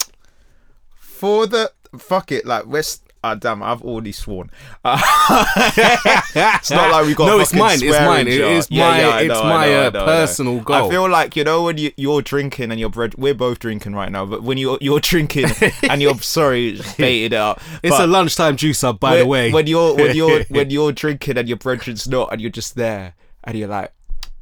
for 0.98 1.46
the 1.46 1.70
fuck 1.98 2.32
it 2.32 2.46
like 2.46 2.64
we're 2.64 2.82
ah 3.22 3.34
damn 3.34 3.62
I've 3.62 3.82
already 3.82 4.12
sworn 4.12 4.50
it's 4.84 6.70
not 6.70 6.90
like 6.90 7.06
we 7.06 7.14
got 7.14 7.26
No, 7.26 7.38
it's 7.40 7.52
mine, 7.52 7.78
it's 7.82 7.98
mine. 8.00 8.26
It 8.28 8.40
is 8.40 8.68
Yeah, 8.70 8.88
my- 8.88 8.98
yeah, 9.00 9.18
it's 9.20 9.28
know, 9.28 9.44
my, 9.44 9.66
know, 9.66 9.86
uh, 9.86 9.90
know, 9.90 10.04
personal 10.04 10.60
goal. 10.60 10.76
I 10.86 10.90
feel 10.90 11.08
like 11.08 11.36
you 11.36 11.44
know 11.44 11.62
when 11.64 11.78
you, 11.78 11.92
you're 11.96 12.22
drinking 12.22 12.70
and 12.70 12.80
you're 12.80 12.88
bread 12.90 13.14
we're 13.16 13.34
both 13.34 13.58
drinking 13.58 13.94
right 13.94 14.10
now 14.10 14.24
but 14.26 14.42
when 14.42 14.58
you're 14.58 14.78
you're 14.80 15.00
drinking 15.00 15.46
and 15.82 16.00
you're 16.02 16.18
sorry 16.18 16.80
baited 16.96 17.32
it 17.32 17.36
up 17.36 17.60
It's 17.82 17.98
a 17.98 18.06
lunchtime 18.06 18.56
juice 18.56 18.82
up, 18.84 19.00
by 19.00 19.10
when, 19.10 19.18
the 19.20 19.26
way. 19.26 19.52
when 19.52 19.66
you're 19.66 19.94
when 19.94 20.16
you're 20.16 20.42
when 20.48 20.70
you're 20.70 20.92
drinking 20.92 21.36
and 21.38 21.48
your 21.48 21.58
brethren's 21.58 22.08
not 22.08 22.32
and 22.32 22.40
you're 22.40 22.50
just 22.50 22.74
there 22.76 23.14
and 23.44 23.56
you're 23.58 23.68
like 23.68 23.92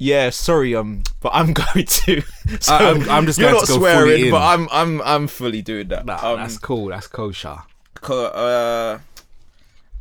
yeah, 0.01 0.29
sorry, 0.29 0.73
um, 0.77 1.03
but 1.19 1.31
I'm 1.33 1.51
going 1.51 1.85
to. 1.85 2.21
So 2.61 2.73
I- 2.73 2.85
I'm- 2.85 3.09
I'm 3.09 3.25
just 3.25 3.37
you're 3.37 3.49
going 3.49 3.59
not 3.59 3.65
to 3.67 3.73
go 3.73 3.79
swearing, 3.79 4.25
in. 4.27 4.31
but 4.31 4.41
I'm, 4.41 4.69
I'm, 4.71 5.01
I'm 5.01 5.27
fully 5.27 5.61
doing 5.61 5.89
that. 5.89 6.05
Nah, 6.05 6.25
um, 6.25 6.37
that's 6.37 6.57
cool. 6.57 6.87
That's 6.87 7.07
kosher. 7.07 7.57
Uh, 8.03 8.99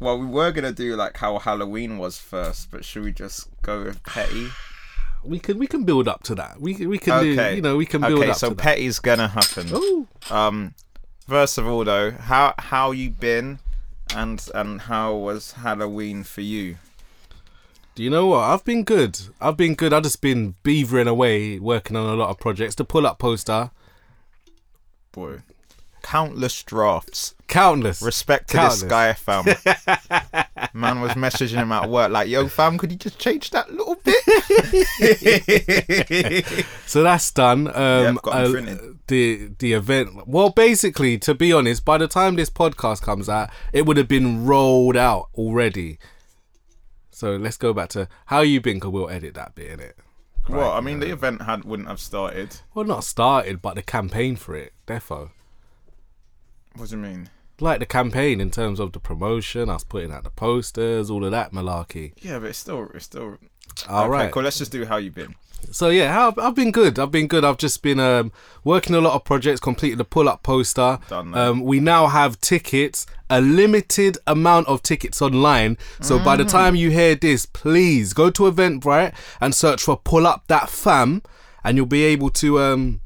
well, 0.01 0.19
we 0.19 0.27
were 0.27 0.53
gonna 0.53 0.73
do 0.73 0.95
like 0.97 1.17
how 1.17 1.39
Halloween 1.39 1.99
was 1.99 2.19
first, 2.19 2.71
but 2.71 2.85
should 2.85 3.05
we 3.05 3.13
just 3.13 3.49
go 3.63 3.85
with 3.85 4.03
Petty? 4.05 4.49
We 5.25 5.41
can 5.41 5.59
we 5.59 5.67
can 5.67 5.83
build 5.85 6.07
up 6.07 6.23
to 6.25 6.35
that. 6.37 6.61
We 6.61 6.75
can- 6.75 6.89
we 6.89 6.97
can 6.97 7.13
Okay, 7.15 7.51
do. 7.51 7.57
You 7.57 7.61
know, 7.63 7.77
we 7.77 7.87
can 7.87 8.01
build 8.01 8.21
okay, 8.21 8.31
up 8.31 8.37
so 8.37 8.51
to 8.51 8.55
that. 8.55 8.63
Petty's 8.63 9.01
gonna 9.01 9.27
happen. 9.27 9.67
Ooh. 9.75 10.07
Um, 10.31 10.75
first 11.27 11.59
of 11.59 11.67
all, 11.67 11.83
though, 11.85 12.13
how 12.13 12.55
how 12.57 12.93
you 12.93 13.11
been, 13.11 13.59
and 14.15 14.49
and 14.55 14.83
how 14.83 15.17
was 15.17 15.53
Halloween 15.53 16.23
for 16.23 16.41
you? 16.41 16.77
Do 17.97 18.05
you 18.05 18.11
know 18.11 18.27
what? 18.27 18.43
I've 18.45 18.65
been 18.65 18.85
good. 18.85 19.19
I've 19.41 19.57
been 19.57 19.75
good. 19.75 19.93
I've 19.93 20.05
just 20.05 20.21
been 20.23 20.55
beavering 20.63 21.09
away, 21.09 21.59
working 21.59 21.97
on 21.97 22.09
a 22.09 22.15
lot 22.15 22.31
of 22.31 22.39
projects. 22.39 22.77
The 22.77 22.85
pull 22.85 23.05
up 23.05 23.19
poster, 23.19 23.73
Boy, 25.11 25.41
countless 26.09 26.63
drafts. 26.63 27.35
countless. 27.49 28.01
Respect 28.03 28.49
to 28.51 28.57
Countless. 28.57 28.81
this 28.83 28.89
guy, 28.91 29.13
fam. 29.13 29.45
Man 30.75 31.01
was 31.01 31.13
messaging 31.13 31.57
him 31.57 31.73
at 31.73 31.89
work 31.91 32.11
like, 32.11 32.29
"Yo, 32.29 32.47
fam, 32.49 32.79
could 32.79 32.91
you 32.93 32.99
just 32.99 33.19
change 33.19 33.51
that 33.51 33.71
little 33.73 33.97
bit?" 34.05 34.23
So 36.87 37.03
that's 37.03 37.31
done. 37.31 37.69
Um, 37.69 37.75
'em 37.75 38.19
uh, 38.25 38.49
the 39.09 39.51
the 39.59 39.73
event. 39.75 40.27
Well, 40.27 40.51
basically, 40.51 41.19
to 41.19 41.35
be 41.35 41.53
honest, 41.53 41.85
by 41.85 41.99
the 41.99 42.09
time 42.09 42.37
this 42.37 42.51
podcast 42.51 43.03
comes 43.03 43.29
out, 43.29 43.51
it 43.73 43.85
would 43.87 43.97
have 43.99 44.09
been 44.09 44.47
rolled 44.47 44.97
out 44.97 45.29
already. 45.35 45.99
So 47.11 47.37
let's 47.37 47.57
go 47.57 47.73
back 47.75 47.89
to 47.91 48.09
how 48.27 48.41
you 48.41 48.61
been. 48.61 48.81
Cause 48.81 48.91
we'll 48.93 49.11
edit 49.11 49.35
that 49.35 49.55
bit 49.55 49.71
in 49.71 49.81
it. 49.81 49.97
well, 50.49 50.71
I 50.73 50.81
mean, 50.81 51.01
the 51.01 51.11
event 51.11 51.43
had 51.43 51.65
wouldn't 51.65 51.89
have 51.89 52.01
started. 52.01 52.61
Well, 52.75 52.85
not 52.87 53.05
started, 53.05 53.61
but 53.61 53.75
the 53.75 53.83
campaign 53.83 54.37
for 54.37 54.55
it, 54.57 54.73
defo. 54.87 55.31
What 56.79 56.89
do 56.91 56.97
you 56.97 57.03
mean? 57.03 57.29
Like 57.61 57.81
the 57.81 57.87
campaign 57.87 58.41
in 58.41 58.51
terms 58.51 58.79
of 58.79 58.93
the 58.93 59.01
promotion, 59.01 59.69
us 59.69 59.83
putting 59.85 60.13
out 60.13 60.23
the 60.25 60.31
posters, 60.31 61.11
all 61.11 61.25
of 61.25 61.33
that 61.33 61.53
malarkey. 61.53 62.13
Yeah, 62.23 62.39
but 62.39 62.51
it's 62.51 62.59
still, 62.59 62.89
it's 62.95 63.05
still. 63.07 63.39
All 63.89 64.05
okay, 64.05 64.11
right. 64.11 64.33
cool. 64.33 64.45
Let's 64.45 64.59
just 64.59 64.71
do 64.73 64.85
how 64.85 64.97
you 64.97 65.11
been. 65.11 65.35
So 65.73 65.89
yeah, 65.89 66.13
how, 66.13 66.33
I've 66.39 66.55
been 66.55 66.71
good. 66.71 67.01
I've 67.01 67.11
been 67.11 67.27
good. 67.27 67.45
I've 67.45 67.59
just 67.59 67.83
been 67.83 67.99
um, 67.99 68.31
working 68.63 68.95
a 68.95 69.01
lot 69.01 69.15
of 69.15 69.25
projects, 69.25 69.59
completed 69.59 69.99
the 69.99 70.05
pull-up 70.05 70.45
poster. 70.45 71.01
Done 71.09 71.33
that. 71.33 71.39
Um, 71.49 71.61
we 71.65 71.81
now 71.81 72.07
have 72.07 72.41
tickets, 72.41 73.07
a 73.29 73.41
limited 73.41 74.19
amount 74.29 74.69
of 74.69 74.83
tickets 74.85 75.21
online. 75.21 75.77
So 76.01 76.21
by 76.21 76.37
the 76.37 76.45
Mm. 76.45 76.51
time 76.51 76.75
you 76.77 76.91
hear 76.93 77.17
this, 77.17 77.45
please 77.45 78.13
go 78.13 78.31
to 78.31 78.45
Eventbrite 78.45 79.13
and 79.41 79.53
search 79.53 79.83
for 79.83 79.97
"Pull 79.97 80.29
Up 80.29 80.45
That 80.47 80.71
Fam," 80.71 81.23
and 81.65 81.77
you'll 81.77 81.87
be 81.87 82.05
able 82.05 82.31
to 82.31 82.61
um, 82.61 83.01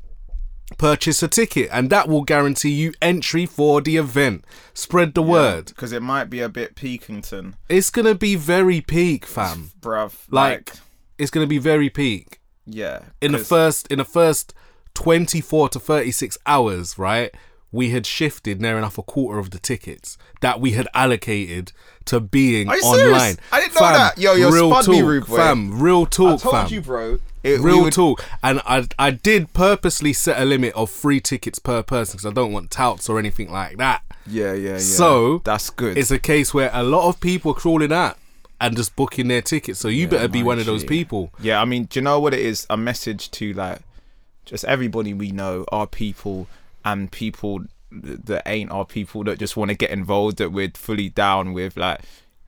purchase 0.78 1.22
a 1.22 1.28
ticket, 1.28 1.68
and 1.72 1.90
that 1.90 2.08
will 2.08 2.22
guarantee 2.22 2.70
you 2.70 2.92
entry 3.00 3.46
for 3.46 3.80
the 3.80 3.96
event. 3.96 4.44
Spread 4.74 5.14
the 5.14 5.22
word. 5.22 5.66
because 5.66 5.92
it 5.92 6.02
might 6.02 6.30
be 6.30 6.40
a 6.40 6.48
bit 6.48 6.74
Peakington, 6.74 7.54
It's 7.68 7.90
gonna 7.90 8.14
be 8.14 8.34
very 8.36 8.80
peak, 8.80 9.26
fam. 9.26 9.70
bruv. 9.80 10.12
Like, 10.30 10.70
Like, 10.70 10.80
it's 11.18 11.30
gonna 11.30 11.46
be 11.46 11.58
very 11.58 11.90
peak. 11.90 12.40
yeah. 12.66 13.00
in 13.20 13.32
the 13.32 13.38
first 13.38 13.86
in 13.88 13.98
the 13.98 14.04
first 14.04 14.54
24 14.94 15.68
to 15.70 15.80
36 15.80 16.36
hours 16.46 16.98
right 16.98 17.34
we 17.72 17.90
had 17.90 18.04
shifted 18.06 18.60
near 18.60 18.76
enough 18.78 18.98
a 18.98 19.02
quarter 19.02 19.38
of 19.40 19.50
the 19.50 19.58
tickets 19.58 20.16
that 20.40 20.60
we 20.60 20.72
had 20.72 20.86
allocated 20.94 21.72
to 22.04 22.20
being 22.20 22.68
online 22.68 22.98
serious? 22.98 23.36
I 23.50 23.60
didn't 23.60 23.74
know 23.74 23.80
that. 23.80 24.18
Yo, 24.18 24.34
yo, 24.34 24.50
real 24.50 24.70
talk 24.70 24.88
me, 24.88 25.02
rude 25.02 25.26
boy. 25.26 25.36
fam 25.36 25.80
real 25.80 26.02
I 26.02 26.04
talk 26.04 26.40
told 26.40 26.54
fam 26.54 26.68
you, 26.68 26.80
bro. 26.82 27.18
It, 27.42 27.58
real 27.60 27.82
would- 27.82 27.92
talk 27.92 28.24
and 28.42 28.60
I, 28.64 28.86
I 29.00 29.10
did 29.10 29.52
purposely 29.52 30.12
set 30.12 30.40
a 30.40 30.44
limit 30.44 30.74
of 30.74 30.90
three 30.90 31.18
tickets 31.18 31.58
per 31.58 31.82
person 31.82 32.12
because 32.16 32.26
i 32.26 32.30
don't 32.32 32.52
want 32.52 32.70
touts 32.70 33.08
or 33.08 33.18
anything 33.18 33.50
like 33.50 33.78
that 33.78 34.02
Yeah, 34.28 34.52
yeah, 34.52 34.72
yeah. 34.74 34.78
So, 34.78 35.38
that's 35.38 35.68
good. 35.70 35.98
it's 35.98 36.12
a 36.12 36.20
case 36.20 36.54
where 36.54 36.70
a 36.72 36.84
lot 36.84 37.08
of 37.08 37.18
people 37.18 37.50
are 37.50 37.56
crawling 37.56 37.92
out 37.92 38.16
and 38.60 38.76
just 38.76 38.94
booking 38.94 39.26
their 39.26 39.42
tickets 39.42 39.80
so 39.80 39.88
you 39.88 40.06
better 40.06 40.28
be 40.28 40.44
one 40.44 40.60
of 40.60 40.66
those 40.66 40.84
people 40.84 41.32
Yeah, 41.40 41.60
I 41.60 41.64
mean, 41.64 41.86
do 41.86 41.98
you 41.98 42.04
know 42.04 42.20
what 42.20 42.32
it 42.32 42.38
is? 42.38 42.64
A 42.70 42.76
message 42.76 43.28
to 43.32 43.52
like 43.54 43.80
just 44.44 44.64
everybody 44.66 45.12
we 45.12 45.32
know 45.32 45.64
our 45.72 45.88
people 45.88 46.46
and 46.84 47.10
people 47.10 47.60
th- 47.90 48.18
that 48.24 48.42
ain't 48.46 48.70
are 48.70 48.84
people 48.84 49.24
that 49.24 49.38
just 49.38 49.56
want 49.56 49.70
to 49.70 49.74
get 49.76 49.90
involved 49.90 50.38
that 50.38 50.50
we're 50.50 50.70
fully 50.74 51.08
down 51.08 51.52
with. 51.52 51.76
Like, 51.76 52.00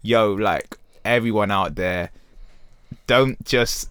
yo, 0.02 0.32
like 0.32 0.76
everyone 1.04 1.50
out 1.50 1.74
there, 1.74 2.10
don't 3.06 3.42
just 3.44 3.90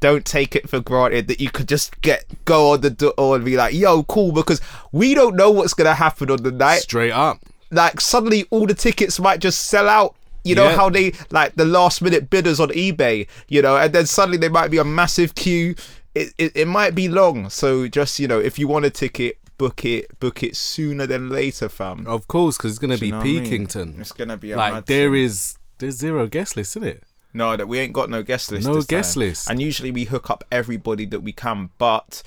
don't 0.00 0.24
take 0.24 0.54
it 0.54 0.68
for 0.68 0.78
granted 0.80 1.26
that 1.28 1.40
you 1.40 1.50
could 1.50 1.68
just 1.68 2.00
get 2.02 2.24
go 2.44 2.72
on 2.72 2.82
the 2.82 2.90
door 2.90 3.36
and 3.36 3.44
be 3.44 3.56
like, 3.56 3.74
yo, 3.74 4.02
cool, 4.04 4.32
because 4.32 4.60
we 4.92 5.14
don't 5.14 5.36
know 5.36 5.50
what's 5.50 5.74
gonna 5.74 5.94
happen 5.94 6.30
on 6.30 6.42
the 6.42 6.52
night 6.52 6.80
straight 6.80 7.12
up 7.12 7.38
like 7.72 8.00
suddenly 8.00 8.46
all 8.50 8.64
the 8.64 8.74
tickets 8.74 9.18
might 9.18 9.40
just 9.40 9.62
sell 9.66 9.88
out. 9.88 10.14
You 10.44 10.54
know 10.54 10.68
Yeah. 10.68 10.76
how 10.76 10.88
they 10.90 11.12
like 11.32 11.56
the 11.56 11.64
last 11.64 12.00
minute 12.00 12.30
bidders 12.30 12.60
on 12.60 12.68
eBay, 12.68 13.26
you 13.48 13.60
know, 13.60 13.76
and 13.76 13.92
then 13.92 14.06
suddenly 14.06 14.38
there 14.38 14.50
might 14.50 14.70
be 14.70 14.78
a 14.78 14.84
massive 14.84 15.34
queue. 15.34 15.74
It, 16.14 16.32
it 16.38 16.52
it 16.54 16.68
might 16.68 16.94
be 16.94 17.08
long, 17.08 17.50
so 17.50 17.88
just 17.88 18.20
you 18.20 18.28
know, 18.28 18.38
if 18.38 18.56
you 18.56 18.68
want 18.68 18.84
a 18.84 18.90
ticket, 18.90 19.36
book 19.58 19.84
it, 19.84 20.18
book 20.20 20.42
it 20.42 20.56
sooner 20.56 21.06
than 21.06 21.28
later, 21.30 21.68
fam. 21.68 22.06
of 22.06 22.28
course 22.28 22.56
because 22.56 22.72
it's 22.72 22.78
going 22.78 22.90
to 22.90 22.98
be 23.00 23.06
You 23.06 23.12
know 23.12 23.18
what 23.18 23.26
I 23.26 23.30
mean? 23.30 23.42
peakington 23.44 23.96
It's 24.00 24.12
gonna 24.12 24.36
be 24.36 24.52
a 24.52 24.56
like 24.56 24.72
mad 24.74 24.86
there 24.86 25.10
thing. 25.12 25.22
is 25.24 25.58
there's 25.78 25.96
zero 25.96 26.26
guest 26.26 26.56
list, 26.56 26.76
isn't 26.76 26.88
it? 26.88 27.02
No, 27.34 27.56
that 27.56 27.68
we 27.68 27.78
ain't 27.78 27.92
got 27.92 28.08
no 28.08 28.22
guest 28.22 28.50
list. 28.50 28.66
No 28.66 28.74
this 28.76 28.86
guest 28.86 29.14
time. 29.14 29.20
list. 29.20 29.50
And 29.50 29.60
usually 29.60 29.90
we 29.90 30.04
hook 30.04 30.30
up 30.30 30.42
everybody 30.50 31.04
that 31.06 31.20
we 31.20 31.32
can, 31.32 31.70
but 31.78 32.22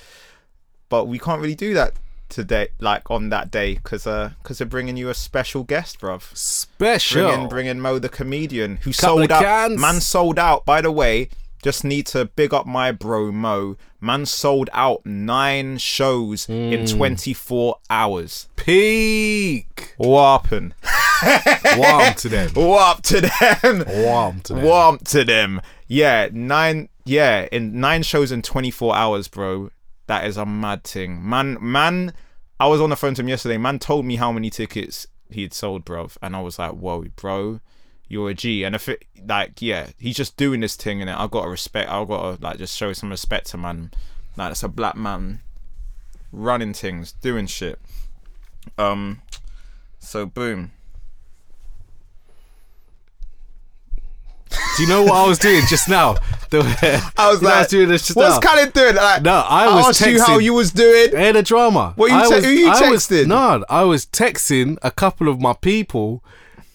but 0.90 1.06
we 1.06 1.18
can't 1.20 1.42
really 1.42 1.56
do 1.56 1.74
that 1.74 1.94
today, 2.30 2.68
like 2.80 3.10
on 3.10 3.30
that 3.30 3.50
day, 3.50 3.74
because 3.76 4.06
uh, 4.06 4.32
because 4.44 4.60
we're 4.60 4.68
bringing 4.68 4.98
you 4.98 5.10
a 5.10 5.16
special 5.16 5.64
guest, 5.64 6.00
bruv. 6.00 6.36
Special. 6.38 7.48
Bring 7.48 7.66
in, 7.68 7.80
bring 7.80 7.80
Mo 7.82 7.98
the 8.00 8.10
comedian 8.10 8.78
who 8.78 8.92
Couple 8.94 9.18
sold 9.18 9.24
of 9.24 9.32
out. 9.32 9.44
cans. 9.44 9.80
Man 9.82 10.00
sold 10.00 10.38
out. 10.38 10.64
By 10.66 10.82
the 10.82 10.92
way, 10.92 11.30
just 11.62 11.84
need 11.84 12.06
to 12.08 12.26
big 12.26 12.54
up 12.54 12.66
my 12.66 12.92
bro 12.92 13.32
Mo. 13.32 13.76
Man 14.02 14.26
sold 14.26 14.70
out 14.74 15.06
nine 15.06 15.78
shows 15.78 16.46
Hmm. 16.46 16.54
in 16.74 16.86
24 16.88 17.76
hours. 17.90 18.48
Peak. 18.56 19.94
Warping. 19.98 20.74
Warm 21.78 22.14
to 22.16 22.30
them. 22.30 22.52
Warp 22.56 23.02
to 23.04 23.22
them. 23.22 23.84
Warm 24.04 24.42
to 24.42 24.54
them. 24.54 24.64
Warm 24.64 24.98
to 25.00 25.24
them. 25.24 25.62
Yeah, 25.88 26.30
nine. 26.32 26.90
Yeah, 27.06 27.48
in 27.52 27.80
nine 27.80 28.04
shows 28.04 28.32
in 28.32 28.42
24 28.42 28.96
hours, 28.96 29.28
bro. 29.28 29.72
That 30.08 30.26
is 30.28 30.38
a 30.38 30.46
mad 30.46 30.84
thing. 30.84 31.28
Man, 31.28 31.58
man. 31.60 32.14
I 32.60 32.68
was 32.68 32.82
on 32.82 32.90
the 32.90 32.96
phone 32.98 33.14
to 33.16 33.22
him 33.22 33.30
yesterday. 33.30 33.58
Man 33.58 33.80
told 33.80 34.06
me 34.06 34.18
how 34.18 34.32
many 34.32 34.50
tickets 34.50 35.08
he 35.30 35.42
had 35.44 35.54
sold, 35.54 35.86
bro, 35.86 36.10
and 36.22 36.36
I 36.36 36.42
was 36.42 36.60
like, 36.60 36.72
"Whoa, 36.74 37.06
bro, 37.16 37.62
you're 38.10 38.30
a 38.30 38.34
G. 38.34 38.64
And 38.64 38.76
if 38.76 38.90
it, 38.90 39.06
like, 39.26 39.62
yeah, 39.62 39.88
he's 39.98 40.18
just 40.18 40.36
doing 40.36 40.60
this 40.60 40.76
thing, 40.76 41.02
and 41.02 41.10
I've 41.10 41.32
got 41.32 41.44
to 41.44 41.50
respect. 41.50 41.90
I've 41.90 42.08
got 42.08 42.38
to 42.38 42.44
like 42.44 42.58
just 42.58 42.76
show 42.76 42.92
some 42.92 43.10
respect 43.10 43.48
to 43.52 43.58
man. 43.58 43.92
Like, 44.36 44.52
it's 44.52 44.64
a 44.64 44.68
black 44.68 44.96
man 44.98 45.40
running 46.32 46.74
things, 46.74 47.14
doing 47.14 47.46
shit. 47.48 47.80
Um, 48.78 49.22
so 50.00 50.26
boom. 50.26 50.72
Do 54.50 54.84
you 54.84 54.90
know 54.90 55.04
what 55.04 55.14
I 55.14 55.28
was 55.28 55.38
doing 55.40 55.64
just 55.68 55.88
now? 55.88 56.16
The, 56.50 56.62
I 57.16 57.30
was 57.30 57.42
you 57.44 57.48
know, 57.48 57.54
like, 57.54 57.70
doing 57.70 57.90
this 57.90 58.08
just 58.08 58.18
"What's 58.18 58.44
now. 58.44 58.52
Khalid 58.56 58.74
doing?" 58.74 58.96
Like, 58.96 59.22
No, 59.22 59.34
I 59.48 59.72
was 59.76 60.02
asked 60.02 60.10
you 60.10 60.20
how 60.20 60.40
you 60.40 60.56
was 60.56 60.72
doing. 60.72 61.12
Hey, 61.12 61.32
the 61.32 61.44
drama. 61.44 61.94
What 61.96 62.10
you 62.10 62.18
I 62.18 62.24
te- 62.28 62.34
was, 62.34 62.44
who 62.46 62.50
you 62.50 62.68
I 62.68 62.90
was- 62.90 63.12
No, 63.12 63.64
I 63.70 63.84
was 63.84 64.08
texting 64.08 64.80
a 64.82 64.90
couple 64.90 65.28
of 65.28 65.40
my 65.40 65.54
people 65.54 66.24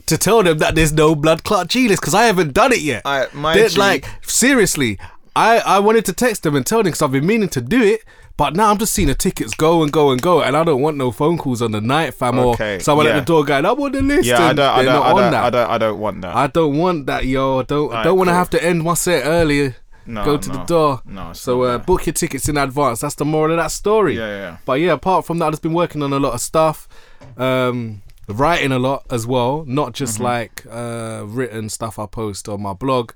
to 0.07 0.19
tell 0.19 0.43
them 0.43 0.59
that 0.59 0.75
there's 0.75 0.93
no 0.93 1.15
blood 1.15 1.45
clot 1.45 1.69
G 1.69 1.89
list 1.89 2.01
because 2.01 2.15
I 2.15 2.25
haven't 2.25 2.53
done 2.55 2.73
it 2.73 2.81
yet. 2.81 3.03
I- 3.05 3.29
my 3.33 3.55
They're 3.55 3.69
G- 3.69 3.79
like 3.79 4.07
seriously, 4.23 4.99
I 5.37 5.59
I 5.61 5.79
wanted 5.79 6.05
to 6.07 6.13
text 6.13 6.43
them 6.43 6.55
and 6.57 6.65
tell 6.67 6.79
them 6.79 6.87
because 6.87 7.03
I've 7.03 7.13
been 7.13 7.27
meaning 7.27 7.49
to 7.51 7.61
do 7.61 7.83
it. 7.83 8.01
But 8.37 8.57
now 8.57 8.71
I'm 8.73 8.79
just 8.79 8.93
seeing 8.93 9.07
the 9.07 9.15
tickets 9.15 9.55
go 9.55 9.85
and 9.85 9.93
go 9.93 10.11
and 10.11 10.21
go, 10.21 10.43
and 10.43 10.57
I 10.57 10.65
don't 10.65 10.83
want 10.83 10.97
no 10.97 11.13
phone 11.13 11.39
calls 11.39 11.63
on 11.63 11.71
the 11.71 11.81
night, 11.81 12.15
fam, 12.15 12.37
Okay, 12.37 12.77
or 12.77 12.81
someone 12.81 13.07
yeah. 13.07 13.13
at 13.13 13.21
the 13.21 13.25
door 13.25 13.45
going, 13.45 13.65
"I'm 13.65 13.81
on 13.81 13.93
the 13.93 14.03
list." 14.03 14.27
Yeah, 14.27 14.47
I 14.47 14.53
don't, 14.53 14.59
I 14.59 14.83
don't, 14.83 15.03
I 15.05 15.09
don't, 15.13 15.31
that. 15.31 15.45
I 15.45 15.51
don't, 15.51 15.71
I 15.71 15.79
don't 15.79 15.99
want 16.01 16.21
that. 16.23 16.35
I 16.35 16.47
don't 16.49 16.77
want 16.77 17.07
that, 17.07 17.25
yo. 17.27 17.61
I 17.61 17.63
don't. 17.63 17.95
I 17.95 18.03
don't 18.03 18.19
want 18.19 18.27
to 18.29 18.33
cool. 18.33 18.39
have 18.39 18.51
to 18.51 18.65
end 18.65 18.83
my 18.83 18.95
set 18.95 19.25
earlier. 19.25 19.77
No, 20.07 20.25
go 20.25 20.37
to 20.37 20.49
no. 20.49 20.55
the 20.57 20.65
door. 20.65 21.03
No, 21.05 21.33
so 21.33 21.63
uh, 21.63 21.79
book 21.79 22.07
your 22.07 22.13
tickets 22.13 22.49
in 22.49 22.57
advance. 22.57 23.01
That's 23.03 23.15
the 23.15 23.25
moral 23.25 23.53
of 23.53 23.59
that 23.59 23.71
story. 23.71 24.17
Yeah, 24.17 24.27
yeah. 24.29 24.57
But 24.65 24.81
yeah, 24.81 24.93
apart 24.95 25.25
from 25.27 25.39
that, 25.39 25.47
I've 25.47 25.53
just 25.53 25.63
been 25.63 25.73
working 25.73 26.03
on 26.03 26.13
a 26.13 26.19
lot 26.19 26.35
of 26.35 26.41
stuff, 26.41 26.89
um, 27.37 28.03
writing 28.29 28.73
a 28.73 28.79
lot 28.79 29.05
as 29.11 29.27
well. 29.27 29.65
Not 29.67 29.93
just 29.95 30.15
Mm-hmm. 30.15 30.23
like 30.25 30.65
uh, 30.71 31.25
written 31.27 31.69
stuff 31.69 31.99
I 31.99 32.07
post 32.07 32.49
on 32.49 32.63
my 32.63 32.73
blog, 32.73 33.13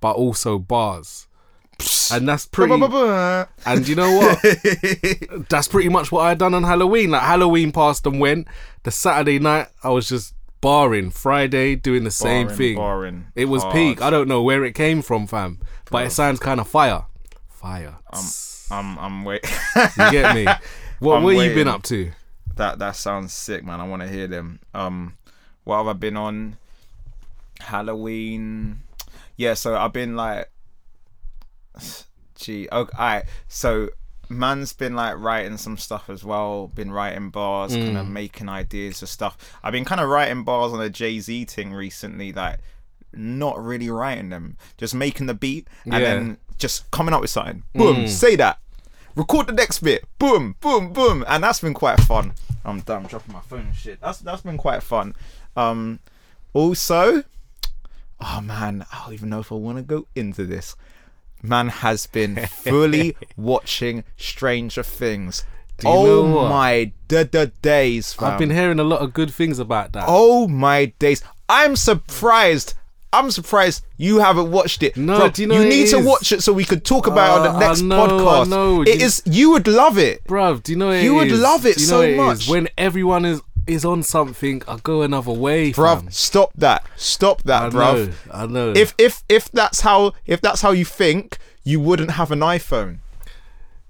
but 0.00 0.12
also 0.12 0.58
bars. 0.58 1.26
And 2.12 2.28
that's 2.28 2.46
pretty. 2.46 2.72
And 3.66 3.88
you 3.88 3.94
know 3.96 4.16
what? 4.18 4.38
That's 5.48 5.66
pretty 5.66 5.88
much 5.88 6.12
what 6.12 6.20
I 6.24 6.34
done 6.34 6.54
on 6.54 6.62
Halloween. 6.62 7.10
Like 7.10 7.22
Halloween 7.22 7.72
passed 7.72 8.06
and 8.06 8.20
went. 8.20 8.46
The 8.84 8.92
Saturday 8.92 9.40
night, 9.40 9.66
I 9.82 9.88
was 9.88 10.08
just 10.08 10.34
barring. 10.60 11.10
Friday, 11.10 11.74
doing 11.74 12.04
the 12.04 12.10
same 12.12 12.46
Barring, 12.46 12.58
thing. 12.58 12.76
barring. 12.76 13.26
It 13.34 13.46
was 13.46 13.62
Hard. 13.62 13.74
peak. 13.74 14.02
I 14.02 14.10
don't 14.10 14.28
know 14.28 14.42
where 14.42 14.64
it 14.64 14.74
came 14.74 15.02
from, 15.02 15.26
fam, 15.26 15.58
but 15.90 16.06
it 16.06 16.10
sounds 16.10 16.38
kind 16.38 16.60
of 16.60 16.68
fire. 16.68 17.04
Fire. 17.48 17.96
I'm, 18.70 18.96
I'm 18.98 19.24
wait. 19.24 19.40
you 19.74 20.10
get 20.12 20.34
me? 20.36 20.46
What 21.00 21.16
I'm 21.16 21.24
what 21.24 21.32
you 21.32 21.52
been 21.52 21.66
up 21.66 21.82
to? 21.84 22.12
That 22.56 22.78
that 22.78 22.96
sounds 22.96 23.32
sick, 23.32 23.64
man. 23.64 23.80
I 23.80 23.86
want 23.88 24.02
to 24.02 24.08
hear 24.08 24.26
them. 24.26 24.60
Um, 24.74 25.16
what 25.64 25.78
have 25.78 25.86
I 25.88 25.92
been 25.94 26.16
on? 26.16 26.56
Halloween. 27.60 28.82
Yeah, 29.36 29.54
so 29.54 29.76
I've 29.76 29.92
been 29.92 30.16
like, 30.16 30.50
gee, 32.36 32.68
okay, 32.70 32.96
alright. 32.96 33.24
So 33.48 33.88
man's 34.28 34.72
been 34.72 34.94
like 34.94 35.16
writing 35.18 35.56
some 35.56 35.76
stuff 35.76 36.08
as 36.10 36.24
well. 36.24 36.68
Been 36.68 36.90
writing 36.90 37.30
bars, 37.30 37.72
kind 37.74 37.96
Mm. 37.96 38.00
of 38.00 38.08
making 38.08 38.48
ideas 38.48 39.02
of 39.02 39.08
stuff. 39.08 39.36
I've 39.62 39.72
been 39.72 39.84
kind 39.84 40.00
of 40.00 40.08
writing 40.08 40.42
bars 40.44 40.72
on 40.72 40.80
a 40.80 40.90
Jay 40.90 41.20
Z 41.20 41.44
thing 41.46 41.72
recently, 41.72 42.32
like 42.32 42.58
not 43.12 43.62
really 43.62 43.90
writing 43.90 44.30
them, 44.30 44.56
just 44.78 44.94
making 44.94 45.26
the 45.26 45.34
beat 45.34 45.68
and 45.84 45.92
Yeah. 45.94 45.98
Mm. 46.00 46.02
then 46.02 46.38
just 46.58 46.90
coming 46.90 47.12
up 47.14 47.20
with 47.20 47.30
something. 47.30 47.62
Boom, 47.74 48.06
say 48.08 48.36
that. 48.36 48.58
Record 49.14 49.46
the 49.48 49.52
next 49.52 49.80
bit. 49.80 50.04
Boom, 50.18 50.56
boom, 50.60 50.92
boom, 50.92 51.24
and 51.28 51.44
that's 51.44 51.60
been 51.60 51.74
quite 51.74 52.00
fun. 52.00 52.32
I'm 52.64 52.80
done 52.80 53.04
dropping 53.04 53.34
my 53.34 53.40
phone 53.40 53.66
and 53.66 53.74
shit. 53.74 54.00
That's 54.00 54.18
that's 54.18 54.42
been 54.42 54.56
quite 54.56 54.82
fun. 54.82 55.14
Um, 55.56 56.00
also, 56.54 57.24
oh 58.20 58.40
man, 58.40 58.86
I 58.92 59.04
don't 59.04 59.14
even 59.14 59.28
know 59.28 59.40
if 59.40 59.52
I 59.52 59.56
want 59.56 59.78
to 59.78 59.82
go 59.82 60.06
into 60.14 60.44
this. 60.44 60.76
Man 61.42 61.68
has 61.68 62.06
been 62.06 62.36
fully 62.46 63.16
watching 63.36 64.04
Stranger 64.16 64.82
Things. 64.82 65.44
Do 65.78 65.88
you 65.88 65.94
oh 65.94 66.04
know 66.04 66.48
my 66.48 66.92
da 67.08 67.24
da 67.24 67.46
days, 67.60 68.12
fam. 68.12 68.32
I've 68.32 68.38
been 68.38 68.50
hearing 68.50 68.78
a 68.78 68.84
lot 68.84 69.00
of 69.00 69.12
good 69.12 69.32
things 69.32 69.58
about 69.58 69.92
that. 69.92 70.04
Oh 70.06 70.48
my 70.48 70.86
days! 70.98 71.22
I'm 71.48 71.76
surprised. 71.76 72.74
I'm 73.12 73.30
surprised 73.30 73.84
you 73.98 74.20
haven't 74.20 74.50
watched 74.50 74.82
it. 74.82 74.96
No, 74.96 75.18
Bro, 75.18 75.28
do 75.30 75.42
you 75.42 75.48
know 75.48 75.56
what 75.56 75.68
need 75.68 75.82
it 75.84 75.90
to 75.90 75.98
is? 75.98 76.06
watch 76.06 76.32
it 76.32 76.42
so 76.42 76.52
we 76.52 76.64
could 76.64 76.84
talk 76.84 77.06
about 77.06 77.44
it 77.44 77.48
Uh, 77.48 77.52
on 77.52 77.58
the 77.58 77.64
I 77.64 77.68
next 77.68 77.80
know, 77.82 78.06
podcast. 78.08 78.48
know. 78.48 78.82
It 78.82 78.88
you- 79.00 79.04
is. 79.06 79.22
You 79.26 79.50
would 79.50 79.66
love 79.68 79.98
it. 79.98 80.24
Bruv, 80.26 80.62
do 80.62 80.72
you 80.72 80.78
know 80.78 80.90
You 80.92 81.14
would 81.16 81.30
is? 81.30 81.40
love 81.40 81.66
it 81.66 81.76
you 81.78 81.84
so 81.84 81.96
know 81.96 82.00
what 82.00 82.08
it 82.08 82.12
is? 82.12 82.18
much. 82.18 82.48
When 82.48 82.68
everyone 82.78 83.24
is 83.24 83.40
is 83.66 83.84
on 83.84 84.02
something, 84.02 84.60
I 84.66 84.78
go 84.82 85.02
another 85.02 85.30
way, 85.30 85.72
Bruv, 85.72 86.00
fam. 86.00 86.10
stop 86.10 86.50
that. 86.56 86.84
Stop 86.96 87.42
that, 87.44 87.62
I 87.62 87.68
bruv. 87.70 88.06
know, 88.08 88.12
I 88.32 88.46
know. 88.46 88.72
If 88.74 88.92
if 88.98 89.22
if 89.28 89.50
that's 89.52 89.82
how 89.82 90.12
if 90.26 90.40
that's 90.40 90.62
how 90.62 90.72
you 90.72 90.84
think, 90.84 91.38
you 91.62 91.78
wouldn't 91.80 92.12
have 92.12 92.32
an 92.32 92.40
iPhone. 92.40 92.98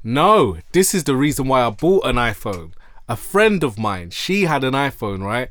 No, 0.05 0.59
this 0.73 0.95
is 0.95 1.05
the 1.05 1.15
reason 1.17 1.47
why 1.49 1.63
I 1.63 1.71
bought 1.71 2.05
an 2.07 2.17
iPhone. 2.17 2.73
A 3.09 3.17
friend 3.17 3.63
of 3.63 3.79
mine, 3.79 4.11
she 4.11 4.43
had 4.45 4.65
an 4.65 4.75
iPhone, 4.75 5.23
right? 5.25 5.51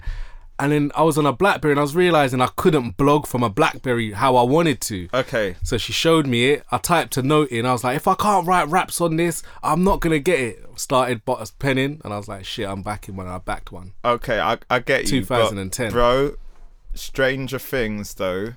And 0.61 0.71
then 0.71 0.91
I 0.93 1.01
was 1.01 1.17
on 1.17 1.25
a 1.25 1.33
Blackberry 1.33 1.71
and 1.71 1.79
I 1.79 1.81
was 1.81 1.95
realizing 1.95 2.39
I 2.39 2.49
couldn't 2.55 2.95
blog 2.95 3.25
from 3.25 3.41
a 3.41 3.49
Blackberry 3.49 4.11
how 4.11 4.35
I 4.35 4.43
wanted 4.43 4.79
to. 4.81 5.09
Okay. 5.11 5.55
So 5.63 5.79
she 5.79 5.91
showed 5.91 6.27
me 6.27 6.51
it. 6.51 6.63
I 6.71 6.77
typed 6.77 7.17
a 7.17 7.23
note 7.23 7.49
in. 7.49 7.65
I 7.65 7.71
was 7.71 7.83
like, 7.83 7.95
if 7.95 8.07
I 8.07 8.13
can't 8.13 8.45
write 8.45 8.67
raps 8.67 9.01
on 9.01 9.15
this, 9.15 9.41
I'm 9.63 9.83
not 9.83 10.01
gonna 10.01 10.19
get 10.19 10.39
it. 10.39 10.65
Started 10.75 11.25
bought 11.25 11.49
a 11.49 11.51
pen 11.55 11.79
and 11.79 11.99
I 12.05 12.17
was 12.17 12.27
like, 12.27 12.45
shit, 12.45 12.69
I'm 12.69 12.83
backing 12.83 13.15
one. 13.15 13.27
I 13.27 13.39
backed 13.39 13.71
one. 13.71 13.93
Okay, 14.05 14.39
I 14.39 14.59
I 14.69 14.79
get 14.79 15.03
you. 15.11 15.21
2010. 15.21 15.91
bro. 15.91 16.35
Stranger 16.93 17.57
Things 17.57 18.13
though. 18.13 18.53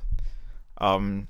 Um, 0.78 1.28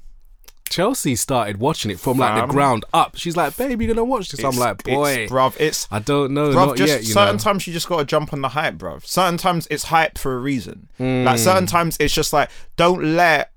Chelsea 0.71 1.15
started 1.15 1.59
watching 1.59 1.91
it 1.91 2.01
from 2.01 2.19
like 2.19 2.35
Fam. 2.37 2.49
the 2.49 2.53
ground 2.53 2.85
up. 2.93 3.17
She's 3.17 3.37
like, 3.37 3.57
babe, 3.57 3.81
you 3.81 3.87
gonna 3.89 4.03
watch 4.05 4.31
this? 4.31 4.41
I'm 4.41 4.49
it's- 4.49 4.59
like, 4.61 4.83
boy, 4.83 5.11
it's, 5.13 5.33
bruv, 5.33 5.55
it's 5.61 5.87
I 5.91 5.99
don't 5.99 6.33
know, 6.33 6.49
Bruv, 6.51 6.55
not 6.55 6.77
just 6.77 6.89
yet. 6.89 7.01
You 7.03 7.13
certain 7.13 7.37
know. 7.37 7.41
times 7.41 7.67
you 7.67 7.73
just 7.73 7.89
gotta 7.89 8.05
jump 8.05 8.33
on 8.33 8.41
the 8.41 8.49
hype, 8.49 8.75
bruv. 8.77 9.05
Certain 9.07 9.37
times 9.37 9.69
it's 9.71 9.85
hype 9.85 10.19
for 10.19 10.35
a 10.35 10.39
reason. 10.39 10.89
Hmm. 10.97 11.25
Like 11.25 11.39
certain 11.39 11.67
times 11.67 11.97
it's 12.01 12.15
just 12.15 12.33
like 12.33 12.51
don't 12.77 13.03
let. 13.15 13.51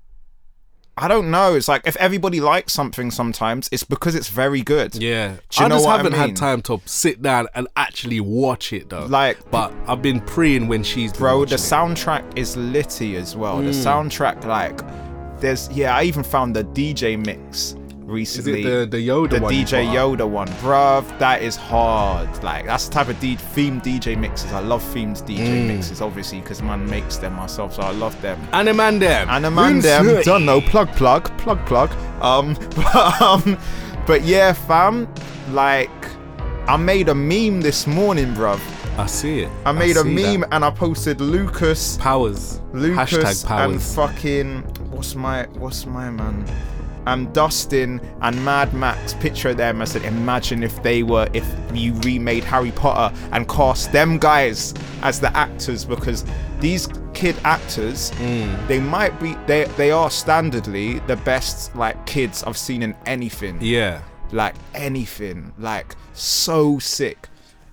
I 1.00 1.06
don't 1.06 1.30
know. 1.30 1.54
It's 1.54 1.68
like 1.68 1.82
if 1.86 1.96
everybody 1.98 2.40
likes 2.40 2.72
something, 2.72 3.12
sometimes 3.12 3.68
it's 3.70 3.84
because 3.84 4.16
it's 4.16 4.28
very 4.30 4.62
good. 4.62 4.96
Yeah, 4.96 5.28
Do 5.48 5.60
you 5.60 5.64
I 5.66 5.68
know 5.68 5.76
just 5.76 5.86
what 5.86 5.92
I 5.94 5.96
haven't 5.98 6.12
mean? 6.12 6.20
had 6.20 6.36
time 6.36 6.60
to 6.62 6.80
sit 6.86 7.22
down 7.22 7.46
and 7.54 7.68
actually 7.76 8.18
watch 8.18 8.72
it 8.72 8.90
though. 8.90 9.06
Like- 9.06 9.48
but 9.52 9.72
I've 9.86 10.02
been 10.02 10.20
preying 10.20 10.66
when 10.66 10.82
she's 10.82 11.12
been 11.12 11.20
bro. 11.20 11.44
The 11.44 11.54
watching 11.54 11.54
it. 11.54 11.58
soundtrack 11.60 12.36
is 12.38 12.56
litty 12.56 13.16
as 13.16 13.36
well. 13.36 13.58
Hmm. 13.60 13.66
The 13.66 13.70
soundtrack, 13.70 14.44
like, 14.44 14.80
there's 15.40 15.68
yeah. 15.70 15.96
I 15.96 16.02
even 16.04 16.22
found 16.22 16.54
the 16.56 16.64
DJ 16.64 17.16
mix 17.24 17.72
Is 17.72 17.76
recently. 17.98 18.62
it 18.62 18.90
the 18.90 18.96
the 18.98 19.08
Yoda 19.08 19.30
the 19.30 19.40
one? 19.40 19.52
DJ? 19.52 19.86
Yoda 19.92 20.28
one, 20.28 20.48
bruv, 20.62 21.18
that 21.18 21.42
is 21.42 21.56
hard. 21.56 22.42
Like 22.42 22.66
that's 22.66 22.86
the 22.88 22.94
type 22.94 23.08
of 23.08 23.18
D- 23.20 23.36
themed 23.36 23.82
DJ 23.82 24.18
mixes. 24.18 24.52
I 24.52 24.60
love 24.60 24.82
themed 24.94 25.22
DJ 25.26 25.62
Hmm. 25.62 25.68
mixes, 25.68 26.00
obviously, 26.00 26.40
because 26.40 26.62
man 26.62 26.88
makes 26.88 27.16
them 27.18 27.34
myself, 27.34 27.74
so 27.74 27.82
I 27.82 27.90
love 27.92 28.20
them. 28.22 28.38
And 28.52 28.68
a 28.68 28.74
man 28.74 28.98
them. 28.98 29.28
And 29.30 29.46
a 29.46 29.50
man 29.50 29.80
them, 29.80 30.22
don't 30.22 30.44
know, 30.44 30.60
plug 30.60 30.88
plug, 30.92 31.24
plug 31.38 31.64
plug. 31.66 31.90
Um, 32.22 32.54
but, 32.76 33.20
um, 33.22 33.58
but 34.06 34.22
yeah, 34.22 34.52
fam, 34.52 35.06
like 35.52 35.90
I 36.66 36.76
made 36.76 37.08
a 37.08 37.14
meme 37.14 37.60
this 37.60 37.86
morning, 37.86 38.34
bruv. 38.34 38.60
I 38.98 39.06
see 39.06 39.40
it. 39.42 39.50
I 39.64 39.70
made 39.70 39.96
a 39.96 40.02
see 40.02 40.14
that. 40.16 40.38
meme 40.40 40.44
and 40.50 40.64
I 40.64 40.70
posted 40.70 41.20
Lucas, 41.20 41.96
Powers. 41.98 42.60
Lucas, 42.72 43.44
Hashtag 43.44 43.70
and 43.70 43.80
fucking 43.80 44.64
what's 44.98 45.14
my 45.14 45.44
what's 45.58 45.86
my 45.86 46.10
man? 46.10 46.44
And 47.06 47.32
Dustin 47.32 48.00
and 48.20 48.44
Mad 48.44 48.74
Max 48.74 49.14
picture 49.14 49.54
them. 49.54 49.80
I 49.80 49.84
said, 49.84 50.02
imagine 50.04 50.62
if 50.64 50.82
they 50.82 51.04
were 51.04 51.28
if 51.32 51.46
you 51.72 51.94
remade 52.00 52.42
Harry 52.44 52.72
Potter 52.72 53.16
and 53.32 53.48
cast 53.48 53.92
them 53.92 54.18
guys 54.18 54.74
as 55.02 55.20
the 55.20 55.34
actors 55.36 55.84
because 55.84 56.24
these 56.58 56.88
kid 57.14 57.36
actors, 57.44 58.10
Mm. 58.18 58.66
they 58.66 58.80
might 58.80 59.18
be 59.20 59.34
they 59.46 59.64
they 59.76 59.92
are 59.92 60.08
standardly 60.08 61.04
the 61.06 61.16
best 61.18 61.74
like 61.76 62.04
kids 62.04 62.42
I've 62.42 62.58
seen 62.58 62.82
in 62.82 62.94
anything 63.06 63.58
yeah. 63.60 64.02
like 64.32 64.56
anything 64.74 65.52
like 65.58 65.94
so 66.12 66.78
sick 66.80 67.28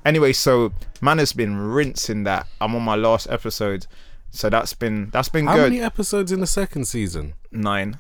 anyway 0.06 0.32
so 0.34 0.72
man 1.02 1.18
has 1.18 1.34
been 1.34 1.58
rinsing 1.58 2.24
that 2.26 2.46
i'm 2.62 2.76
on 2.76 2.82
my 2.84 2.96
last 2.96 3.28
episode 3.30 3.88
so 4.36 4.50
that's 4.50 4.74
been 4.74 5.10
that's 5.12 5.30
been 5.30 5.46
good. 5.46 5.52
How 5.52 5.58
good. 5.58 5.72
many 5.72 5.82
episodes 5.82 6.32
in 6.32 6.40
the 6.40 6.48
second 6.48 6.86
season? 6.86 7.34
nine. 7.52 8.00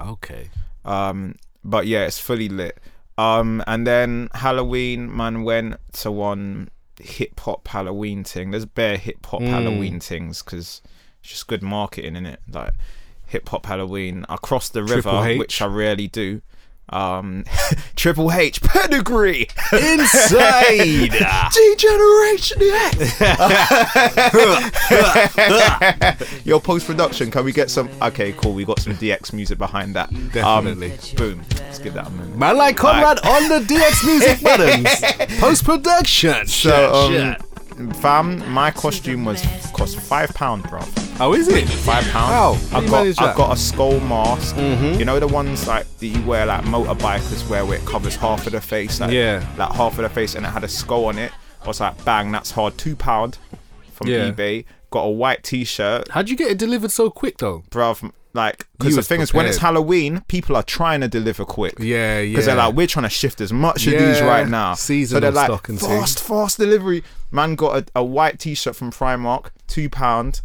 Okay. 0.00 0.50
um 0.84 1.36
but 1.62 1.86
yeah 1.86 2.04
it's 2.06 2.18
fully 2.18 2.48
lit. 2.48 2.78
Um 3.16 3.62
and 3.66 3.86
then 3.86 4.28
halloween 4.34 5.14
man 5.14 5.44
went 5.44 5.76
to 5.94 6.10
one 6.10 6.70
hip 6.98 7.38
hop 7.40 7.68
halloween 7.68 8.24
thing. 8.24 8.50
There's 8.50 8.66
bare 8.66 8.96
hip 8.96 9.24
hop 9.26 9.42
halloween 9.42 10.00
things 10.00 10.42
because 10.42 10.82
it's 11.20 11.30
just 11.30 11.46
good 11.46 11.62
marketing 11.62 12.16
in 12.16 12.26
it 12.26 12.40
like 12.50 12.72
hip 13.26 13.48
hop 13.48 13.64
halloween 13.64 14.26
i 14.28 14.36
crossed 14.36 14.74
the 14.74 14.84
river 14.84 15.34
which 15.36 15.62
i 15.62 15.66
rarely 15.66 16.06
do 16.06 16.42
um 16.90 17.44
triple 17.96 18.30
h 18.30 18.60
pedigree 18.60 19.48
Inside. 19.72 21.10
degeneration 21.52 22.58
X. 22.62 23.20
Your 26.46 26.60
post 26.60 26.86
production, 26.86 27.30
can 27.30 27.44
we 27.44 27.52
get 27.52 27.70
some? 27.70 27.88
Okay, 28.02 28.32
cool. 28.34 28.52
We 28.54 28.64
got 28.64 28.80
some 28.80 28.94
DX 28.94 29.32
music 29.32 29.58
behind 29.58 29.94
that. 29.96 30.10
Definitely. 30.32 30.92
Um, 30.92 30.98
boom. 31.16 31.42
Let's 31.56 31.78
give 31.78 31.94
that 31.94 32.06
a 32.06 32.10
minute. 32.10 32.36
Man 32.36 32.56
like 32.56 32.76
Conrad 32.76 33.18
on 33.24 33.48
the 33.48 33.60
DX 33.60 34.06
music 34.06 34.42
buttons. 34.42 35.40
Post 35.40 35.64
production. 35.64 36.46
So, 36.46 36.92
um, 36.94 37.36
fam, 37.96 38.48
my 38.52 38.70
costume 38.70 39.24
was 39.24 39.42
cost 39.72 39.98
five 39.98 40.32
pound, 40.34 40.62
bro. 40.64 40.80
Oh, 40.82 41.14
How 41.18 41.32
is 41.34 41.48
it? 41.48 41.66
Five 41.68 42.04
pound. 42.10 42.58
How? 42.60 42.78
I 42.78 42.86
got 42.86 43.06
I 43.20 43.36
got 43.36 43.52
a 43.54 43.56
skull 43.56 44.00
mask. 44.00 44.56
Mm-hmm. 44.56 44.98
You 44.98 45.04
know 45.04 45.20
the 45.20 45.28
ones 45.28 45.66
like 45.68 45.86
that 45.98 46.06
you 46.06 46.22
wear 46.26 46.46
like 46.46 46.62
motorbikers 46.64 47.48
wear 47.48 47.64
where 47.64 47.78
it 47.78 47.86
covers 47.86 48.16
half 48.16 48.46
of 48.46 48.52
the 48.52 48.60
face. 48.60 49.00
Like, 49.00 49.10
Yeah. 49.12 49.46
Like 49.56 49.72
half 49.72 49.92
of 49.98 50.02
the 50.02 50.08
face, 50.08 50.34
and 50.34 50.44
it 50.44 50.50
had 50.50 50.64
a 50.64 50.68
skull 50.68 51.06
on 51.06 51.18
it. 51.18 51.32
I 51.62 51.66
was 51.68 51.80
like, 51.80 52.04
bang, 52.04 52.30
that's 52.32 52.50
hard. 52.50 52.76
Two 52.78 52.96
pound 52.96 53.38
from 53.92 54.08
Yeah. 54.08 54.30
eBay. 54.30 54.64
Got 54.90 55.04
a 55.04 55.10
white 55.10 55.42
T-shirt, 55.42 56.08
How'd 56.10 56.28
you 56.28 56.36
get 56.36 56.50
it 56.52 56.58
delivered 56.58 56.92
so 56.92 57.10
quick 57.10 57.38
though? 57.38 57.64
bruv. 57.70 58.12
Like, 58.34 58.66
because 58.76 58.96
the 58.96 59.02
thing 59.02 59.20
is, 59.20 59.32
when 59.32 59.46
it's. 59.46 59.58
Halloween, 59.58 60.22
people 60.26 60.56
are 60.56 60.62
trying 60.64 61.00
to 61.02 61.08
deliver 61.08 61.44
quick. 61.44 61.74
Yeah, 61.78 62.18
yeah. 62.20 62.32
Because 62.32 62.46
they're 62.46 62.56
like, 62.56 62.74
we're 62.74 62.88
trying 62.88 63.04
to 63.04 63.08
shift 63.08 63.40
as 63.40 63.52
much 63.52 63.86
of 63.86 63.92
these 63.92 64.20
right 64.20 64.48
now. 64.48 64.74
seasonal 64.74 65.18
so 65.18 65.20
they're 65.20 65.30
like, 65.30 65.46
stock 65.46 65.68
and 65.68 65.80
fast, 65.80 66.20
fast 66.20 66.58
delivery. 66.58 67.04
Man 67.30 67.54
got 67.54 67.76
a, 67.78 67.86
a 68.00 68.04
white 68.04 68.40
T-shirt 68.40 68.74
from 68.76 68.90
Primark, 68.90 69.50
two 69.68 69.88
pound. 69.88 70.40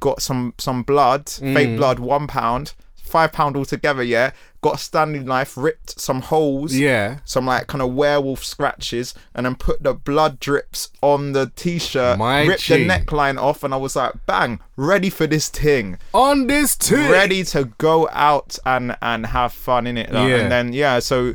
Got 0.00 0.22
some 0.22 0.54
some 0.58 0.84
blood, 0.84 1.26
Mm. 1.26 1.54
fake 1.54 1.76
blood, 1.76 1.98
one 1.98 2.28
pound, 2.28 2.74
five 3.08 3.32
pound 3.32 3.56
altogether. 3.56 4.02
Yeah, 4.02 4.32
got 4.60 4.76
a 4.76 4.78
Stanley 4.78 5.20
knife, 5.20 5.56
ripped 5.56 5.98
some 6.00 6.22
holes. 6.22 6.74
Yeah. 6.74 7.18
Some 7.24 7.46
like 7.46 7.66
kind 7.66 7.82
of 7.82 7.94
werewolf 7.94 8.44
scratches, 8.44 9.14
and 9.34 9.46
then 9.46 9.54
put 9.56 9.82
the 9.82 9.94
blood 9.94 10.38
drips 10.40 10.90
on 11.02 11.32
the 11.32 11.50
T-shirt. 11.56 12.18
My 12.18 12.44
ripped 12.44 12.62
G. 12.62 12.84
the 12.84 12.88
neckline 12.88 13.40
off, 13.40 13.64
and 13.64 13.72
I 13.74 13.76
was 13.78 13.96
like, 13.96 14.14
bang, 14.26 14.60
ready 14.76 15.10
for 15.10 15.26
this 15.26 15.48
thing 15.48 15.98
On 16.14 16.46
this 16.46 16.76
too. 16.76 17.10
ready 17.10 17.44
to 17.44 17.64
go 17.78 18.08
out 18.12 18.58
and 18.64 18.96
and 19.02 19.26
have 19.26 19.52
fun 19.52 19.86
in 19.86 19.96
it. 19.96 20.10
Yeah. 20.12 20.26
And 20.26 20.52
then 20.52 20.72
yeah, 20.72 20.98
so 20.98 21.34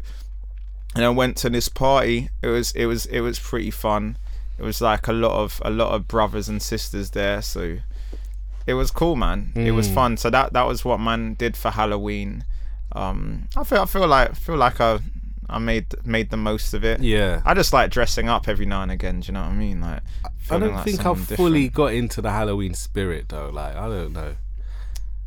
and 0.96 1.04
I 1.04 1.10
went 1.10 1.38
to 1.38 1.50
this 1.50 1.70
party. 1.70 2.30
It 2.42 2.48
was 2.48 2.72
it 2.74 2.86
was 2.86 3.06
it 3.08 3.22
was 3.22 3.40
pretty 3.40 3.72
fun. 3.72 4.18
It 4.60 4.64
was 4.64 4.82
like 4.82 5.08
a 5.08 5.14
lot 5.14 5.32
of 5.32 5.62
a 5.66 5.72
lot 5.72 5.94
of 5.94 6.08
brothers 6.08 6.48
and 6.48 6.62
sisters 6.62 7.10
there. 7.12 7.42
So 7.42 7.78
it 8.68 8.74
was 8.76 8.92
cool, 8.92 9.16
man. 9.16 9.52
It 9.56 9.72
was 9.72 9.88
Hmm. 9.88 9.94
fun. 9.96 10.18
So 10.18 10.30
that 10.30 10.54
that 10.54 10.68
was 10.68 10.84
what 10.86 11.00
man 11.00 11.34
did 11.36 11.56
for 11.58 11.72
Halloween. 11.72 12.46
Um, 12.94 13.48
I 13.56 13.64
feel 13.64 13.82
I 13.82 13.86
feel 13.86 14.08
like 14.08 14.36
feel 14.36 14.56
like 14.58 14.80
I 14.80 15.00
I 15.50 15.60
made 15.60 15.88
made 16.06 16.30
the 16.30 16.38
most 16.38 16.74
of 16.74 16.84
it. 16.86 17.02
Yeah. 17.02 17.42
I 17.46 17.54
just 17.54 17.74
like 17.74 17.92
dressing 17.92 18.30
up 18.30 18.48
every 18.48 18.66
now 18.66 18.82
and 18.82 18.92
again. 18.92 19.20
Do 19.22 19.28
you 19.28 19.34
know 19.34 19.42
what 19.42 19.50
I 19.50 19.54
mean? 19.56 19.82
Like 19.82 20.02
I 20.50 20.60
don't 20.60 20.74
like 20.74 20.86
think 20.86 21.06
I've 21.06 21.20
fully 21.28 21.64
different. 21.70 21.74
got 21.76 21.94
into 21.94 22.22
the 22.22 22.32
Halloween 22.32 22.74
spirit 22.74 23.30
though. 23.30 23.50
Like 23.50 23.76
I 23.76 23.88
don't 23.88 24.14
know. 24.14 24.36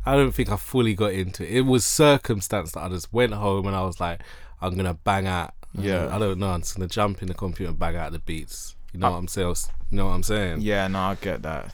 I 0.05 0.15
don't 0.15 0.31
think 0.31 0.49
I 0.49 0.55
fully 0.55 0.93
got 0.95 1.11
into 1.11 1.43
it. 1.43 1.49
It 1.57 1.61
was 1.61 1.83
circumstance 1.83 2.71
that 2.71 2.81
I 2.81 2.89
just 2.89 3.11
went 3.11 3.33
home 3.33 3.67
and 3.67 3.75
I 3.75 3.83
was 3.83 3.99
like, 3.99 4.21
I'm 4.61 4.75
gonna 4.75 4.93
bang 4.93 5.27
out. 5.27 5.53
Yeah. 5.77 6.13
I 6.15 6.17
don't 6.17 6.39
know. 6.39 6.49
I'm 6.49 6.61
just 6.61 6.75
gonna 6.75 6.87
jump 6.87 7.21
in 7.21 7.27
the 7.27 7.33
computer 7.33 7.69
and 7.69 7.77
bang 7.79 7.95
out 7.97 8.13
the 8.13 8.19
beats. 8.19 8.75
You 8.93 9.01
know 9.01 9.11
what 9.11 9.17
I'm 9.17 9.27
saying? 9.27 9.55
You 9.91 9.97
know 9.97 10.05
what 10.05 10.11
I'm 10.13 10.23
saying? 10.23 10.61
Yeah, 10.61 10.87
no, 10.87 10.99
I 10.99 11.15
get 11.15 11.43
that. 11.43 11.73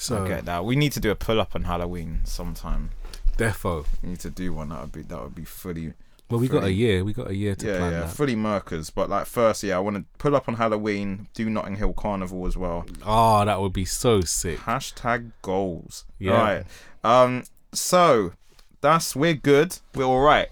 So 0.00 0.24
I 0.24 0.28
get 0.28 0.44
that. 0.46 0.64
We 0.64 0.76
need 0.76 0.92
to 0.92 1.00
do 1.00 1.10
a 1.10 1.14
pull 1.14 1.40
up 1.40 1.54
on 1.54 1.64
Halloween 1.64 2.20
sometime. 2.24 2.90
Defo. 3.36 3.86
You 4.02 4.10
need 4.10 4.20
to 4.20 4.30
do 4.30 4.52
one. 4.54 4.70
That 4.70 4.80
would 4.80 4.92
be 4.92 5.02
that 5.02 5.22
would 5.22 5.34
be 5.34 5.44
fully. 5.44 5.92
Well, 6.30 6.38
we 6.40 6.46
got 6.48 6.62
a 6.64 6.72
year. 6.72 7.02
We 7.04 7.12
got 7.12 7.28
a 7.28 7.34
year 7.34 7.54
to 7.56 7.66
Yeah, 7.66 7.78
plan 7.78 7.92
yeah, 7.92 8.00
that. 8.00 8.10
fully 8.10 8.36
Merkers. 8.36 8.88
But 8.90 9.10
like 9.10 9.26
first, 9.26 9.62
yeah, 9.62 9.76
I 9.76 9.80
want 9.80 9.96
to 9.96 10.04
pull 10.18 10.36
up 10.36 10.48
on 10.48 10.54
Halloween. 10.54 11.26
Do 11.34 11.50
Notting 11.50 11.76
Hill 11.76 11.92
Carnival 11.92 12.46
as 12.46 12.56
well. 12.56 12.86
Oh, 13.04 13.44
that 13.44 13.60
would 13.60 13.72
be 13.72 13.84
so 13.84 14.20
sick. 14.22 14.58
Hashtag 14.60 15.32
goals. 15.42 16.04
Yeah. 16.18 16.32
Right. 16.40 16.64
Um. 17.04 17.44
So 17.72 18.32
that's 18.80 19.14
we're 19.16 19.34
good. 19.34 19.78
We're 19.94 20.04
all 20.04 20.20
right. 20.20 20.48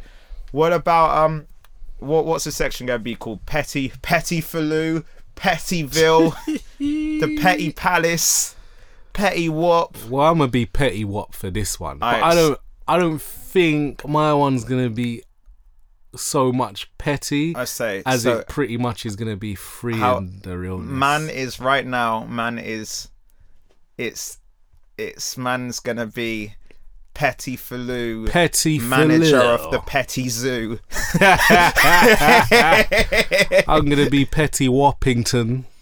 What 0.53 0.73
about 0.73 1.17
um? 1.25 1.47
What 2.01 2.27
what's 2.27 2.45
the 2.45 2.53
section 2.53 2.87
going 2.87 3.01
to 3.01 3.05
be 3.05 3.15
called? 3.15 3.47
Petty 3.47 3.93
Petty 4.03 4.41
Faloo, 4.43 5.05
Pettyville, 5.37 6.35
the 6.79 7.39
Petty 7.41 7.73
Palace, 7.73 8.55
Petty 9.18 9.48
Wop. 9.48 9.96
Well, 10.09 10.26
I'm 10.26 10.38
gonna 10.38 10.48
be 10.50 10.64
petty 10.64 11.04
wop 11.04 11.35
for 11.35 11.50
this 11.50 11.81
one, 11.81 11.98
but 11.98 12.22
I 12.22 12.35
don't. 12.35 12.59
I 12.87 12.96
don't 12.98 13.20
think 13.20 14.07
my 14.07 14.33
one's 14.33 14.62
gonna 14.64 14.90
be 14.90 15.22
so 16.16 16.52
much 16.52 16.90
petty 16.98 17.54
I 17.54 17.64
say 17.64 18.02
as 18.07 18.22
so. 18.22 18.38
it 18.38 18.48
pretty 18.48 18.76
much 18.78 19.04
is 19.04 19.14
gonna 19.16 19.37
be 19.37 19.54
free 19.54 20.00
and 20.00 20.40
the 20.42 20.57
realness. 20.57 20.88
man 20.88 21.28
is 21.28 21.59
right 21.61 21.85
now. 21.85 22.24
Man 22.26 22.59
is. 22.59 23.09
It's 23.98 24.38
it's 24.96 25.37
man's 25.37 25.81
gonna 25.81 26.07
be 26.07 26.54
Petty 27.12 27.57
Faloo. 27.57 28.28
petty 28.31 28.78
Manager 28.78 29.40
Faloo. 29.40 29.59
of 29.64 29.72
the 29.72 29.81
Petty 29.81 30.28
Zoo. 30.28 30.78
I'm 33.68 33.85
gonna 33.88 34.09
be 34.09 34.24
Petty 34.24 34.68
Wappington, 34.68 35.64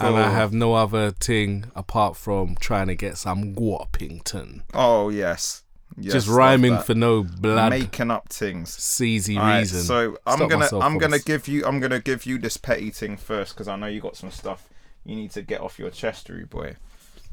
and 0.00 0.16
I 0.16 0.30
have 0.30 0.52
no 0.52 0.74
other 0.74 1.10
thing 1.10 1.66
apart 1.74 2.16
from 2.16 2.56
trying 2.56 2.86
to 2.88 2.94
get 2.94 3.16
some 3.18 3.54
Wappington. 3.54 4.62
Oh 4.74 5.08
yes, 5.08 5.62
yes 5.96 6.12
Just 6.12 6.28
rhyming 6.28 6.78
for 6.78 6.94
no 6.94 7.22
blood 7.22 7.70
making 7.70 8.10
up 8.10 8.28
things. 8.28 8.70
seasy 8.72 9.36
Alright, 9.36 9.60
reason. 9.60 9.82
so 9.82 10.16
I'm 10.26 10.36
Stop 10.38 10.50
gonna 10.50 10.68
I'm 10.80 10.98
gonna 10.98 11.12
once. 11.12 11.24
give 11.24 11.48
you 11.48 11.64
I'm 11.66 11.80
gonna 11.80 12.00
give 12.00 12.26
you 12.26 12.38
this 12.38 12.56
petty 12.56 12.90
thing 12.90 13.16
first 13.16 13.54
because 13.54 13.68
I 13.68 13.76
know 13.76 13.86
you 13.86 14.00
got 14.00 14.16
some 14.16 14.30
stuff 14.30 14.68
you 15.04 15.16
need 15.16 15.30
to 15.32 15.42
get 15.42 15.60
off 15.60 15.78
your 15.78 15.90
chest, 15.90 16.30
boy. 16.50 16.76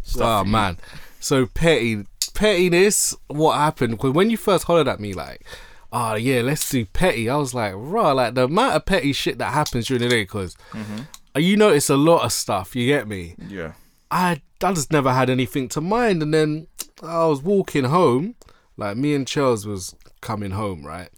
Stuff 0.01 0.41
Oh 0.41 0.43
man, 0.49 0.77
so 1.19 1.45
petty 1.45 2.05
pettiness. 2.33 3.15
What 3.27 3.55
happened? 3.57 3.91
Because 3.91 4.11
when 4.13 4.29
you 4.29 4.37
first 4.37 4.63
hollered 4.65 4.87
at 4.87 4.99
me, 4.99 5.13
like, 5.13 5.45
oh 5.91 6.15
yeah, 6.15 6.41
let's 6.41 6.67
do 6.69 6.85
petty. 6.85 7.29
I 7.29 7.35
was 7.35 7.53
like, 7.53 7.73
raw, 7.75 8.13
like 8.13 8.33
the 8.35 8.45
amount 8.45 8.75
of 8.75 8.85
petty 8.85 9.11
shit 9.13 9.37
that 9.39 9.53
happens 9.53 9.87
during 9.87 10.01
the 10.03 10.09
day. 10.09 10.23
Because 10.23 10.55
Mm-hmm. 10.71 11.01
Uh, 11.35 11.39
you 11.39 11.57
notice 11.57 11.89
a 11.89 11.97
lot 11.97 12.23
of 12.23 12.33
stuff. 12.33 12.75
You 12.75 12.87
get 12.87 13.07
me? 13.07 13.35
Yeah. 13.47 13.73
I 14.11 14.41
I 14.63 14.73
just 14.73 14.91
never 14.91 15.13
had 15.13 15.29
anything 15.29 15.69
to 15.69 15.81
mind. 15.81 16.21
And 16.23 16.33
then 16.33 16.67
I 17.03 17.25
was 17.25 17.41
walking 17.41 17.85
home, 17.85 18.35
like 18.77 18.97
me 18.97 19.13
and 19.13 19.27
Charles 19.27 19.65
was 19.65 19.95
coming 20.21 20.51
home, 20.51 20.85
right? 20.85 21.09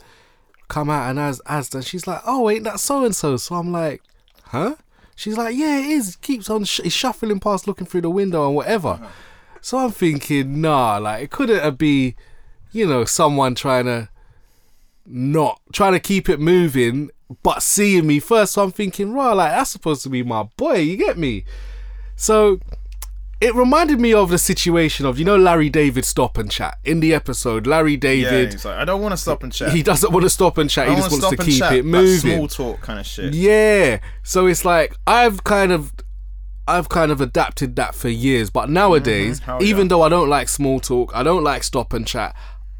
Come 0.68 0.90
out 0.90 1.10
and 1.10 1.20
as 1.20 1.42
as 1.48 1.74
and 1.74 1.86
she's 1.86 2.08
like, 2.08 2.22
oh 2.26 2.50
ain't 2.50 2.64
that 2.66 2.80
so 2.80 3.06
and 3.06 3.16
so? 3.16 3.38
So 3.38 3.56
I'm 3.56 3.72
like, 3.72 4.02
huh? 4.44 4.76
She's 5.16 5.38
like, 5.38 5.56
yeah, 5.56 5.80
it 5.80 5.86
is. 5.86 6.16
Keeps 6.18 6.50
on 6.50 6.64
sh- 6.64 6.82
he's 6.84 6.94
shuffling 6.94 7.40
past, 7.40 7.68
looking 7.68 7.88
through 7.88 8.02
the 8.02 8.10
window 8.10 8.48
and 8.48 8.56
whatever. 8.56 8.90
Uh-huh. 8.90 9.08
So 9.62 9.78
I'm 9.78 9.92
thinking, 9.92 10.62
nah, 10.62 10.98
like 10.98 11.24
it 11.24 11.32
couldn't 11.32 11.62
have 11.62 11.78
be, 11.78 12.16
you 12.72 12.88
know, 12.88 13.06
someone 13.06 13.54
trying 13.54 13.86
to 13.86 14.10
not 15.06 15.62
trying 15.74 15.94
to 15.94 16.00
keep 16.00 16.30
it 16.30 16.40
moving, 16.40 17.12
but 17.44 17.62
seeing 17.64 18.08
me 18.08 18.20
first. 18.20 18.54
So 18.54 18.64
I'm 18.64 18.72
thinking, 18.72 19.14
right, 19.14 19.34
like 19.34 19.52
that's 19.52 19.70
supposed 19.72 20.04
to 20.04 20.10
be 20.10 20.24
my 20.24 20.44
boy. 20.58 20.78
You 20.78 20.98
get 20.98 21.18
me? 21.18 21.44
So 22.16 22.60
it 23.40 23.56
reminded 23.56 24.00
me 24.00 24.14
of 24.14 24.30
the 24.30 24.38
situation 24.38 25.06
of 25.06 25.18
you 25.18 25.26
know 25.26 25.36
Larry 25.38 25.70
David 25.70 26.06
stop 26.06 26.38
and 26.38 26.50
chat 26.52 26.78
in 26.84 27.00
the 27.00 27.14
episode. 27.14 27.66
Larry 27.66 27.94
Yeah, 27.94 27.98
David 27.98 28.52
he's 28.54 28.66
like, 28.66 28.76
I 28.78 28.86
don't 28.86 29.02
want 29.02 29.14
to 29.14 29.18
stop 29.18 29.42
and 29.44 29.52
chat. 29.52 29.74
he 29.74 29.82
doesn't 29.82 30.12
want 30.12 30.24
to 30.24 30.30
stop 30.30 30.58
and 30.60 30.70
chat. 30.70 30.88
He 30.90 30.96
just 30.96 31.12
wants 31.12 31.30
to 31.30 31.38
keep 31.38 31.58
chat. 31.60 31.74
it 31.74 31.78
That 31.78 31.84
moving. 31.84 32.36
small 32.36 32.48
talk 32.48 32.82
kind 32.82 33.00
of 33.00 33.06
shit. 33.06 33.34
Yeah. 33.34 34.00
So 34.24 34.46
it's 34.46 34.64
like 34.64 34.96
I've 35.08 35.44
kind 35.44 35.72
of 35.72 35.92
I've 36.68 36.90
kind 36.90 37.12
of 37.12 37.20
adapted 37.20 37.76
that 37.78 37.96
for 37.96 38.08
years, 38.10 38.50
but 38.52 38.70
nowadays, 38.70 39.40
Mm-hmm. 39.42 39.64
Even 39.64 39.86
yeah. 39.86 39.90
though 39.90 40.02
I 40.04 40.10
don't 40.10 40.30
like 40.30 40.48
small 40.48 40.80
talk, 40.80 41.12
I 41.16 41.24
don't 41.24 41.44
like 41.44 41.64
stop 41.64 41.94
and 41.94 42.06
chat, 42.06 42.36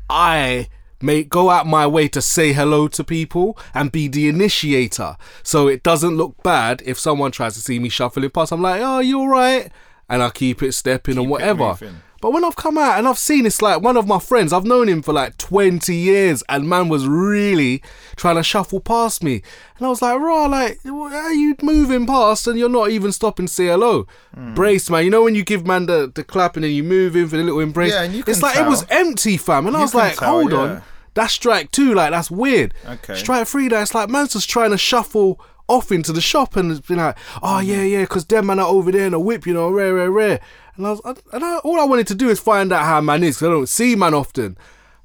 I 0.10 0.68
may 1.02 1.24
go 1.24 1.50
out 1.50 1.68
my 1.68 1.88
way 1.88 2.08
to 2.10 2.22
say 2.22 2.54
hello 2.54 2.88
to 2.90 3.04
people 3.04 3.58
and 3.74 3.92
be 3.92 4.08
the 4.08 4.28
initiator. 4.28 5.18
So 5.44 5.68
it 5.68 5.84
doesn't 5.84 6.18
look 6.18 6.42
bad 6.44 6.82
if 6.86 7.00
someone 7.00 7.32
tries 7.32 7.54
to 7.56 7.62
see 7.62 7.80
me 7.80 7.90
shuffling 7.90 8.30
past. 8.30 8.52
I'm 8.52 8.62
like, 8.62 8.82
oh, 8.82 9.00
you 9.00 9.20
alright? 9.20 9.72
And 10.10 10.22
I 10.22 10.30
keep 10.30 10.62
it 10.62 10.74
stepping 10.74 11.18
and 11.18 11.28
Keep 11.28 11.30
it 11.30 11.32
whatever. 11.32 11.78
But 12.22 12.34
when 12.34 12.46
I've 12.46 12.56
come 12.56 12.78
out 12.78 13.00
and 13.00 13.08
I've 13.08 13.18
seen 13.18 13.48
it's 13.48 13.64
like 13.64 13.82
one 13.82 13.98
of 13.98 14.08
my 14.08 14.20
friends, 14.20 14.54
I've 14.54 14.64
known 14.64 14.88
him 14.88 15.02
for 15.02 15.12
like 15.12 15.38
20 15.38 15.94
years, 15.94 16.44
and 16.48 16.70
man 16.70 16.88
was 16.88 17.08
really 17.08 17.82
trying 18.16 18.36
to 18.36 18.44
shuffle 18.44 18.80
past 18.80 19.24
me. 19.24 19.42
And 19.78 19.88
I 19.88 19.90
was 19.90 20.04
like, 20.04 20.20
raw, 20.20 20.46
like, 20.46 20.80
are 20.86 21.34
you 21.34 21.56
moving 21.64 22.06
past 22.06 22.46
and 22.46 22.60
you're 22.60 22.70
not 22.70 22.92
even 22.92 23.12
stopping 23.12 23.48
to 23.48 23.52
say 23.52 23.66
hello? 23.66 24.06
Hmm. 24.36 24.54
Brace, 24.54 24.88
man. 24.92 25.04
You 25.04 25.10
know 25.10 25.24
when 25.24 25.34
you 25.34 25.44
give 25.44 25.66
man 25.66 25.88
the, 25.88 26.12
the 26.14 26.24
clap 26.24 26.56
and 26.56 26.64
then 26.64 26.72
you 26.72 26.84
move 26.84 27.16
in 27.16 27.28
for 27.28 27.38
the 27.38 27.44
little 27.44 27.60
embrace? 27.60 27.92
Yeah, 27.92 28.04
and 28.04 28.14
you 28.14 28.24
it's 28.28 28.44
like 28.44 28.56
it 28.56 28.68
was 28.68 28.86
empty, 28.92 29.38
fam. 29.38 29.66
And 29.66 29.76
I 29.76 29.82
was 29.82 29.96
like, 29.96 30.18
tell, 30.18 30.30
hold 30.30 30.52
yeah. 30.52 30.58
on. 30.58 30.84
That's 31.14 31.34
strike 31.34 31.72
two. 31.72 31.94
Like, 31.94 32.12
that's 32.12 32.32
weird. 32.32 32.74
Okay. 32.86 33.16
Strike 33.16 33.48
three, 33.48 33.68
that's 33.68 33.94
like, 33.94 34.10
man's 34.10 34.34
just 34.34 34.50
trying 34.50 34.72
to 34.72 34.78
shuffle 34.78 35.40
off 35.68 35.92
into 35.92 36.12
the 36.12 36.22
shop 36.22 36.56
and 36.56 36.72
it's 36.72 36.82
been 36.86 36.98
like, 36.98 37.18
oh, 37.42 37.60
Mm-hmm. 37.60 37.70
yeah, 37.70 37.82
yeah, 37.84 38.02
because 38.02 38.26
them 38.26 38.48
man 38.48 38.60
are 38.60 38.68
over 38.68 38.92
there 38.92 39.08
in 39.08 39.14
a 39.14 39.20
whip, 39.20 39.46
you 39.48 39.54
know, 39.54 39.70
rare, 39.70 39.94
rare, 39.94 40.12
rare. 40.12 40.40
And 40.76 40.86
I 40.88 40.92
was, 40.92 41.02
and 41.34 41.44
I, 41.44 41.58
all 41.60 41.80
I 41.80 41.86
wanted 41.86 42.08
to 42.08 42.16
do 42.16 42.30
is 42.30 42.40
find 42.40 42.72
out 42.74 42.86
how 42.86 43.00
man 43.02 43.24
is, 43.24 43.38
because 43.38 43.48
I 43.48 43.52
don't 43.52 43.70
see 43.70 43.96
man 43.96 44.14
often. 44.14 44.58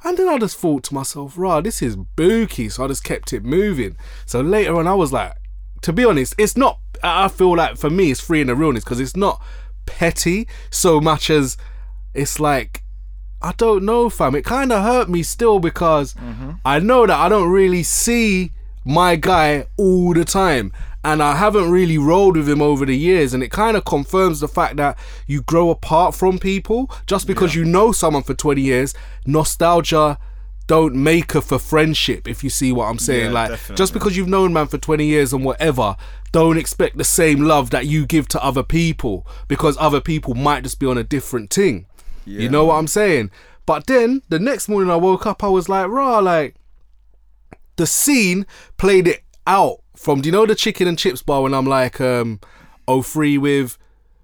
And 0.05 0.17
then 0.17 0.29
I 0.29 0.39
just 0.39 0.57
thought 0.59 0.85
to 0.85 0.95
myself, 0.95 1.35
rah, 1.37 1.61
this 1.61 1.83
is 1.83 1.97
booky. 1.97 2.69
So 2.69 2.85
I 2.85 2.89
just 2.89 3.03
kept 3.05 3.33
it 3.33 3.45
moving. 3.45 3.97
So 4.27 4.41
later 4.41 4.77
on, 4.77 4.87
I 4.87 4.95
was 4.95 5.13
like, 5.13 5.33
to 5.83 5.93
be 5.93 6.05
honest, 6.05 6.35
it's 6.39 6.57
not, 6.57 6.79
I 7.03 7.29
feel 7.29 7.57
like 7.57 7.77
for 7.77 7.91
me, 7.91 8.11
it's 8.11 8.21
free 8.21 8.41
in 8.41 8.47
the 8.47 8.55
realness 8.55 8.85
because 8.85 9.01
it's 9.01 9.17
not 9.17 9.41
petty 9.87 10.47
so 10.71 11.01
much 11.01 11.31
as 11.31 11.57
it's 12.15 12.39
like, 12.41 12.83
I 13.43 13.53
don't 13.57 13.85
know, 13.85 14.09
fam. 14.09 14.35
It 14.35 14.45
kind 14.45 14.73
of 14.73 14.83
hurt 14.83 15.09
me 15.09 15.23
still 15.23 15.59
because 15.59 16.15
mm-hmm. 16.15 16.53
I 16.65 16.79
know 16.79 17.07
that 17.07 17.19
I 17.19 17.29
don't 17.29 17.51
really 17.51 17.83
see 17.83 18.53
my 18.85 19.17
guy 19.17 19.67
all 19.77 20.15
the 20.15 20.25
time. 20.25 20.73
And 21.05 21.23
I 21.23 21.37
haven't 21.37 21.71
really 21.71 21.99
rolled 21.99 22.37
with 22.37 22.49
him 22.49 22.61
over 22.61 22.85
the 22.85 22.97
years. 22.97 23.33
And 23.33 23.43
it 23.43 23.53
kind 23.53 23.77
of 23.77 23.85
confirms 23.85 24.41
the 24.41 24.49
fact 24.49 24.77
that 24.79 24.99
you 25.29 25.41
grow 25.43 25.71
apart 25.71 26.17
from 26.17 26.39
people 26.39 26.91
just 27.07 27.29
because 27.29 27.55
you 27.55 27.65
know 27.65 27.93
someone 27.93 28.25
for 28.25 28.35
20 28.35 28.61
years. 28.61 28.93
Nostalgia 29.25 30.19
don't 30.67 30.97
make 30.97 31.33
her 31.33 31.41
for 31.41 31.61
friendship, 31.61 32.27
if 32.27 32.43
you 32.43 32.51
see 32.51 32.73
what 32.73 32.87
I'm 32.87 32.99
saying. 32.99 33.27
Yeah, 33.27 33.31
like, 33.31 33.51
definitely. 33.51 33.77
just 33.77 33.93
because 33.93 34.17
you've 34.17 34.29
known 34.29 34.53
man 34.53 34.67
for 34.67 34.79
20 34.79 35.05
years 35.05 35.33
and 35.33 35.45
whatever, 35.45 35.97
don't 36.33 36.59
expect 36.59 36.99
the 36.99 37.05
same 37.05 37.41
love 37.45 37.71
that 37.71 37.87
you 37.87 38.05
give 38.05 38.27
to 38.29 38.43
other 38.43 38.65
people 38.65 39.27
because 39.47 39.77
other 39.79 40.01
people 40.01 40.35
might 40.35 40.65
just 40.65 40.81
be 40.81 40.87
on 40.87 40.99
a 40.99 41.05
different 41.05 41.53
thing. 41.53 41.87
You 42.27 42.49
know 42.49 42.67
what 42.67 42.75
I'm 42.77 42.87
saying? 42.89 43.31
But 43.65 43.87
then 43.87 44.23
the 44.29 44.39
next 44.39 44.69
morning 44.69 44.91
I 44.91 44.97
woke 44.97 45.27
up, 45.27 45.43
I 45.43 45.49
was 45.49 45.69
like, 45.69 45.89
rah, 45.89 46.19
like 46.19 46.55
the 47.77 47.87
scene 47.87 48.47
played 48.77 49.07
it 49.09 49.23
out 49.47 49.79
from 49.95 50.21
do 50.21 50.29
you 50.29 50.33
know 50.33 50.45
the 50.47 50.55
chicken 50.55 50.89
and 50.89 50.99
chips 50.99 51.23
bar 51.23 51.43
when 51.43 51.55
I'm 51.55 51.67
like 51.67 52.01
um 52.01 52.41
oh 52.89 53.03
free 53.03 53.39
with 53.39 53.79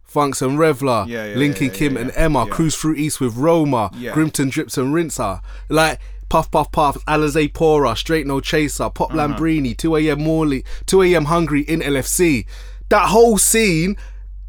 Funks 0.04 0.42
and 0.42 0.58
Revler, 0.58 1.06
Yeah, 1.06 1.24
yeah, 1.26 1.36
Lincoln 1.36 1.66
yeah, 1.68 1.72
yeah, 1.72 1.78
Kim 1.78 1.94
yeah, 1.94 2.00
and 2.02 2.10
yeah. 2.10 2.16
Emma, 2.18 2.44
Yeah. 2.46 2.52
Cruise 2.52 2.76
Through 2.76 2.96
East 2.96 3.18
with 3.20 3.34
Roma, 3.36 3.90
Yeah. 3.96 4.12
Grimton 4.12 4.50
Drips 4.50 4.76
and 4.76 4.92
Rinser. 4.92 5.40
Like 5.70 6.00
Puff 6.28 6.50
Puff 6.50 6.70
Puff, 6.70 6.96
Alizé 7.06 7.50
Pora, 7.50 7.96
Straight 7.96 8.26
No 8.26 8.38
Chaser, 8.40 8.90
Pop 8.90 9.14
Uh-huh. 9.14 9.28
Lambrini, 9.28 9.74
2am 9.74 10.18
Morley, 10.20 10.64
2am 10.86 11.24
Hungry 11.26 11.62
in 11.62 11.80
LFC. 11.80 12.44
That 12.90 13.08
whole 13.08 13.38
scene, 13.38 13.96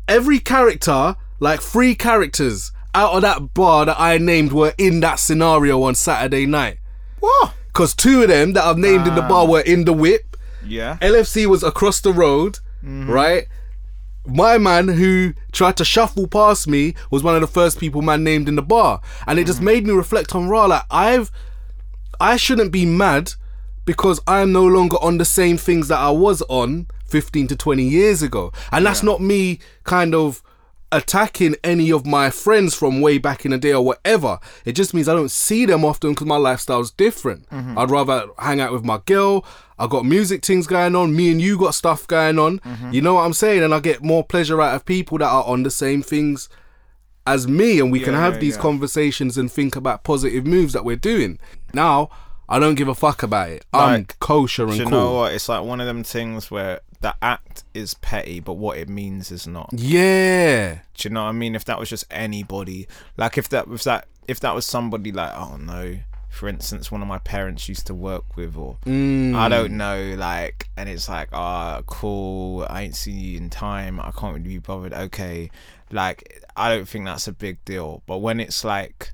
every 0.07 0.39
character, 0.39 1.15
like 1.39 1.61
three 1.61 1.95
characters 1.95 2.72
out 2.95 3.13
of 3.13 3.21
that 3.23 3.53
bar 3.53 3.85
that 3.85 3.99
I 3.99 4.17
named 4.17 4.51
were 4.53 4.73
in 4.77 4.99
that 5.01 5.19
scenario 5.19 5.81
on 5.83 5.95
Saturday 5.95 6.45
night. 6.45 6.77
What? 7.19 7.53
Cause 7.73 7.95
two 7.95 8.21
of 8.21 8.27
them 8.27 8.53
that 8.53 8.63
I've 8.63 8.77
named 8.77 9.07
in 9.07 9.15
the 9.15 9.23
Ah. 9.23 9.27
bar 9.27 9.47
were 9.47 9.61
in 9.61 9.85
the 9.85 9.93
whip. 9.93 10.37
Yeah. 10.65 10.97
LFC 11.01 11.45
was 11.47 11.63
across 11.63 11.99
the 12.01 12.13
road, 12.13 12.59
Mm-hmm. 12.85 13.09
right? 13.09 13.47
My 14.25 14.57
man 14.57 14.87
who 14.89 15.33
tried 15.51 15.75
to 15.77 15.85
shuffle 15.85 16.27
past 16.27 16.67
me 16.67 16.93
was 17.11 17.23
one 17.23 17.35
of 17.35 17.41
the 17.41 17.47
first 17.47 17.79
people 17.79 18.01
man 18.01 18.23
named 18.23 18.47
in 18.47 18.55
the 18.55 18.61
bar. 18.61 19.01
And 19.27 19.39
it 19.39 19.45
just 19.47 19.57
Mm-hmm. 19.59 19.65
made 19.65 19.87
me 19.87 19.93
reflect 19.93 20.35
on 20.35 20.47
raw 20.49 20.65
like 20.65 20.83
I've 20.91 21.31
I 22.19 22.37
shouldn't 22.37 22.71
be 22.71 22.85
mad 22.85 23.33
because 23.85 24.21
I'm 24.27 24.51
no 24.53 24.65
longer 24.65 24.97
on 25.01 25.17
the 25.17 25.25
same 25.25 25.57
things 25.57 25.87
that 25.89 25.99
I 25.99 26.09
was 26.11 26.41
on 26.43 26.87
15 27.07 27.47
to 27.47 27.55
20 27.55 27.83
years 27.83 28.21
ago. 28.21 28.51
And 28.71 28.85
that's 28.85 29.03
not 29.03 29.19
me 29.19 29.59
kind 29.83 30.15
of 30.15 30.41
attacking 30.93 31.55
any 31.63 31.91
of 31.91 32.05
my 32.05 32.29
friends 32.29 32.75
from 32.75 33.01
way 33.01 33.17
back 33.17 33.43
in 33.43 33.51
the 33.51 33.57
day 33.57 33.73
or 33.73 33.83
whatever. 33.83 34.39
It 34.63 34.73
just 34.73 34.93
means 34.93 35.09
I 35.09 35.15
don't 35.15 35.31
see 35.31 35.65
them 35.65 35.83
often 35.83 36.11
because 36.11 36.27
my 36.27 36.37
lifestyle's 36.37 36.91
different. 36.91 37.49
Mm-hmm. 37.49 37.77
I'd 37.77 37.89
rather 37.89 38.27
hang 38.37 38.61
out 38.61 38.71
with 38.71 38.85
my 38.85 38.99
girl. 39.05 39.43
I 39.79 39.87
got 39.87 40.05
music 40.05 40.45
things 40.45 40.67
going 40.67 40.95
on. 40.95 41.15
Me 41.15 41.31
and 41.31 41.41
you 41.41 41.57
got 41.57 41.73
stuff 41.73 42.07
going 42.07 42.37
on. 42.37 42.59
Mm-hmm. 42.59 42.91
You 42.91 43.01
know 43.01 43.15
what 43.15 43.25
I'm 43.25 43.33
saying? 43.33 43.63
And 43.63 43.73
I 43.73 43.79
get 43.79 44.03
more 44.03 44.23
pleasure 44.23 44.61
out 44.61 44.75
of 44.75 44.85
people 44.85 45.17
that 45.17 45.27
are 45.27 45.43
on 45.43 45.63
the 45.63 45.71
same 45.71 46.03
things 46.03 46.47
as 47.25 47.47
me 47.47 47.79
and 47.79 47.91
we 47.91 47.99
can 47.99 48.13
have 48.13 48.35
yeah, 48.35 48.39
these 48.39 48.55
yeah. 48.55 48.61
conversations 48.61 49.37
and 49.37 49.51
think 49.51 49.75
about 49.75 50.03
positive 50.03 50.45
moves 50.45 50.73
that 50.73 50.85
we're 50.85 50.95
doing. 50.95 51.39
Now, 51.73 52.09
I 52.49 52.59
don't 52.59 52.75
give 52.75 52.87
a 52.87 52.95
fuck 52.95 53.23
about 53.23 53.49
it. 53.49 53.65
I'm 53.73 54.05
kosher 54.19 54.63
and 54.63 54.73
Do 54.73 54.77
you 54.77 54.83
cool. 54.83 54.91
know 54.91 55.13
what? 55.13 55.33
It's 55.33 55.49
like 55.49 55.63
one 55.63 55.79
of 55.79 55.87
them 55.87 56.03
things 56.03 56.51
where 56.51 56.81
the 57.03 57.13
act 57.21 57.65
is 57.73 57.93
petty, 57.95 58.39
but 58.39 58.53
what 58.53 58.77
it 58.77 58.89
means 58.89 59.29
is 59.29 59.45
not. 59.45 59.69
Yeah. 59.73 60.79
Do 60.95 61.07
you 61.07 61.13
know 61.13 61.23
what 61.23 61.29
I 61.29 61.33
mean? 61.33 61.53
If 61.53 61.65
that 61.65 61.77
was 61.77 61.89
just 61.89 62.05
anybody, 62.09 62.87
like 63.17 63.37
if 63.37 63.49
that 63.49 63.67
was 63.67 63.83
that, 63.83 64.07
if 64.27 64.39
that 64.39 64.55
was 64.55 64.65
somebody 64.65 65.11
like, 65.11 65.33
oh 65.35 65.57
no, 65.57 65.97
for 66.29 66.47
instance, 66.47 66.91
one 66.91 67.01
of 67.01 67.07
my 67.07 67.19
parents 67.19 67.67
used 67.69 67.85
to 67.87 67.93
work 67.93 68.37
with, 68.37 68.55
or 68.55 68.77
Mm. 68.85 69.35
I 69.35 69.49
don't 69.49 69.77
know, 69.77 70.15
like, 70.17 70.69
and 70.77 70.89
it's 70.89 71.07
like, 71.07 71.29
ah, 71.33 71.81
cool, 71.85 72.65
I 72.69 72.83
ain't 72.83 72.95
seen 72.95 73.19
you 73.19 73.37
in 73.37 73.49
time, 73.49 73.99
I 73.99 74.11
can't 74.11 74.35
really 74.35 74.47
be 74.47 74.57
bothered. 74.57 74.93
Okay, 74.93 75.51
like, 75.91 76.41
I 76.55 76.73
don't 76.73 76.87
think 76.87 77.05
that's 77.05 77.27
a 77.27 77.33
big 77.33 77.63
deal. 77.65 78.01
But 78.07 78.17
when 78.19 78.39
it's 78.39 78.63
like 78.63 79.12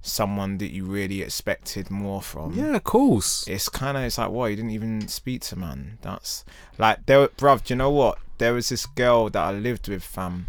someone 0.00 0.58
that 0.58 0.70
you 0.72 0.84
really 0.84 1.22
expected 1.22 1.90
more 1.90 2.22
from, 2.22 2.52
Yeah, 2.54 2.76
of 2.76 2.84
course. 2.84 3.46
it's 3.48 3.68
kind 3.68 3.96
of 3.96 4.04
it's 4.04 4.18
like 4.18 4.30
what 4.30 4.46
you 4.46 4.56
didn't 4.56 4.70
even 4.70 5.08
speak 5.08 5.42
to 5.42 5.56
man? 5.56 5.98
That's 6.02 6.44
like 6.78 7.06
there 7.06 7.28
bruv 7.28 7.64
do 7.64 7.74
you 7.74 7.78
know 7.78 7.90
what? 7.90 8.18
There 8.38 8.54
was 8.54 8.68
this 8.68 8.86
girl 8.86 9.28
that 9.30 9.40
i 9.42 9.50
lived 9.52 9.88
with 9.88 10.04
fam. 10.04 10.46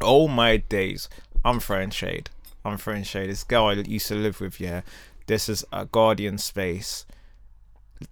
All 0.00 0.28
my 0.28 0.56
days 0.58 1.08
i'm 1.44 1.60
throwing 1.60 1.90
shade. 1.90 2.30
I'm 2.64 2.78
throwing 2.78 3.02
shade. 3.02 3.28
This 3.30 3.44
girl 3.44 3.66
i 3.66 3.72
used 3.74 4.08
to 4.08 4.14
live 4.14 4.40
with 4.40 4.60
yeah 4.60 4.82
this 5.26 5.48
is 5.48 5.64
a 5.72 5.84
guardian 5.84 6.38
space. 6.38 7.04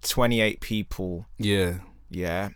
28 0.03 0.61
people. 0.61 1.27
Yeah. 1.39 1.79
yeah. 2.09 2.51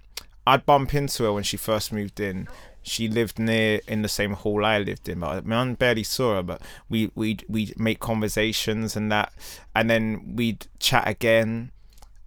I'd 0.47 0.65
bump 0.67 0.95
into 0.95 1.25
her 1.25 1.33
when 1.33 1.43
she 1.43 1.57
first 1.57 1.93
moved 1.93 2.21
in 2.21 2.47
she 2.85 3.09
lived 3.09 3.39
near 3.39 3.81
in 3.89 4.03
the 4.03 4.09
same 4.09 4.35
hall 4.35 4.65
I 4.65 4.79
lived 4.79 5.09
in, 5.09 5.21
but 5.21 5.31
I, 5.31 5.41
mean, 5.41 5.53
I 5.53 5.73
barely 5.73 6.05
saw 6.05 6.37
her. 6.37 6.43
But 6.43 6.63
we 6.89 7.11
we 7.15 7.39
we 7.49 7.73
make 7.77 7.99
conversations 7.99 8.95
and 8.95 9.11
that, 9.11 9.33
and 9.75 9.91
then 9.91 10.37
we'd 10.37 10.67
chat 10.79 11.09
again. 11.09 11.73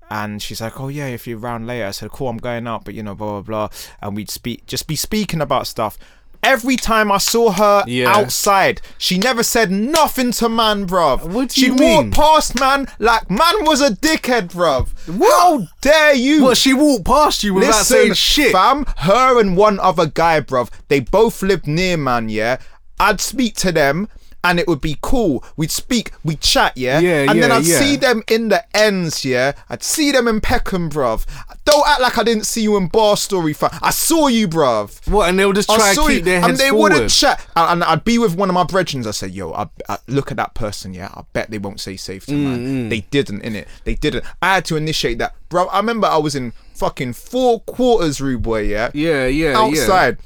And 0.10 0.42
she's 0.42 0.62
like, 0.62 0.80
"Oh 0.80 0.88
yeah, 0.88 1.08
if 1.08 1.28
you're 1.28 1.40
around 1.40 1.68
later," 1.68 1.86
I 1.86 1.92
said, 1.92 2.12
"Cool, 2.12 2.30
I'm 2.30 2.38
going 2.38 2.66
out," 2.66 2.86
but 2.86 2.94
you 2.94 3.04
know, 3.04 3.14
blah 3.14 3.42
blah 3.42 3.68
blah. 3.68 3.78
And 4.02 4.16
we'd 4.16 4.32
speak, 4.32 4.66
just 4.66 4.88
be 4.88 4.96
speaking 4.96 5.42
about 5.42 5.68
stuff. 5.68 5.98
Every 6.44 6.76
time 6.76 7.12
I 7.12 7.18
saw 7.18 7.52
her 7.52 7.84
Yeah. 7.88 8.10
outside, 8.16 8.82
she 8.98 9.18
never 9.18 9.44
said 9.44 9.72
nothing 9.72 10.32
to 10.34 10.50
man, 10.50 10.88
bruv. 10.88 11.24
What 11.24 11.50
do 11.50 11.62
She'd 11.62 11.68
you 11.68 11.74
mean? 11.76 12.10
walk 12.10 12.14
past 12.14 12.60
man 12.60 12.88
like 13.00 13.30
man 13.30 13.66
was 13.66 13.82
a 13.82 13.90
dickhead, 13.90 14.52
bruv. 14.52 14.90
How 15.22 15.68
dare 15.82 16.14
you? 16.14 16.44
Well, 16.46 16.54
she 16.54 16.74
walked 16.74 17.06
past 17.06 17.44
you 17.44 17.54
without 17.54 17.86
saying 17.86 18.14
shit? 18.14 18.52
Fam, 18.52 18.86
her 18.98 19.40
and 19.40 19.58
one 19.58 19.80
other 19.80 20.06
guy, 20.06 20.40
bruv, 20.42 20.70
they 20.88 21.00
both 21.00 21.42
lived 21.42 21.68
near 21.68 21.98
man, 21.98 22.30
yeah. 22.30 22.58
I'd 23.00 23.22
speak 23.22 23.56
to 23.58 23.72
them 23.72 24.08
and 24.44 24.60
it 24.60 24.68
would 24.68 24.82
be 24.82 24.98
cool. 25.02 25.44
We'd 25.58 25.72
speak, 25.72 26.12
we'd 26.24 26.42
chat, 26.42 26.78
yeah. 26.78 27.00
Yeah, 27.00 27.30
and 27.30 27.42
then 27.42 27.52
I'd 27.52 27.66
yeah. 27.66 27.80
see 27.80 27.96
them 27.98 28.24
in 28.30 28.48
the 28.50 28.64
ends, 28.76 29.26
yeah. 29.26 29.54
I'd 29.70 29.84
see 29.84 30.12
them 30.12 30.28
in 30.28 30.40
Peckham, 30.42 30.90
bruv. 30.90 31.26
Don't 31.68 31.88
act 31.88 32.02
like 32.02 32.18
I 32.18 32.24
didn't 32.24 32.46
see 32.46 32.62
you 32.64 32.78
in 32.78 32.88
Bar 32.88 33.18
Story, 33.18 33.54
fam. 33.54 33.70
I 33.82 33.90
saw 33.92 34.28
you, 34.28 34.48
bruv. 34.48 35.06
What, 35.12 35.30
and 35.30 35.38
they'll 35.38 35.54
just 35.54 35.70
I 35.70 35.76
try 35.76 35.88
and 35.88 35.96
saw 35.96 36.08
keep 36.08 36.18
you, 36.20 36.22
their 36.24 36.40
heads 36.40 36.50
and 36.52 36.58
they 36.58 36.70
forward. 36.70 36.94
wouldn't 36.94 37.12
chat. 37.12 37.46
And, 37.56 37.84
and 37.84 37.84
I'd 37.84 38.04
be 38.04 38.18
with 38.18 38.36
one 38.36 38.50
of 38.50 38.54
my 38.54 38.64
brethren. 38.64 39.06
I 39.06 39.12
said, 39.12 39.32
"Yo, 39.32 39.52
I, 39.52 39.68
I, 39.90 39.98
look 40.08 40.32
at 40.32 40.38
that 40.38 40.54
person. 40.54 40.94
Yeah, 40.94 41.10
I 41.14 41.24
bet 41.34 41.52
they 41.52 41.58
won't 41.58 41.80
say 41.80 41.98
safe 41.98 42.26
to 42.28 42.32
Mm, 42.32 42.44
man. 42.44 42.90
They 42.90 43.02
didn't 43.02 43.42
in 43.42 43.56
it. 43.56 43.68
They 43.84 43.96
didn't. 43.96 44.24
I 44.42 44.56
had 44.56 44.66
to 44.66 44.78
initiate 44.78 45.18
that, 45.18 45.36
bro. 45.50 45.68
I 45.68 45.78
remember 45.78 46.08
I 46.08 46.18
was 46.18 46.36
in 46.36 46.54
fucking 46.74 47.14
four 47.14 47.60
quarters, 47.62 48.22
rude 48.22 48.44
boy. 48.44 48.62
Yeah, 48.62 48.90
yeah, 48.94 49.28
yeah, 49.28 49.58
outside. 49.58 50.18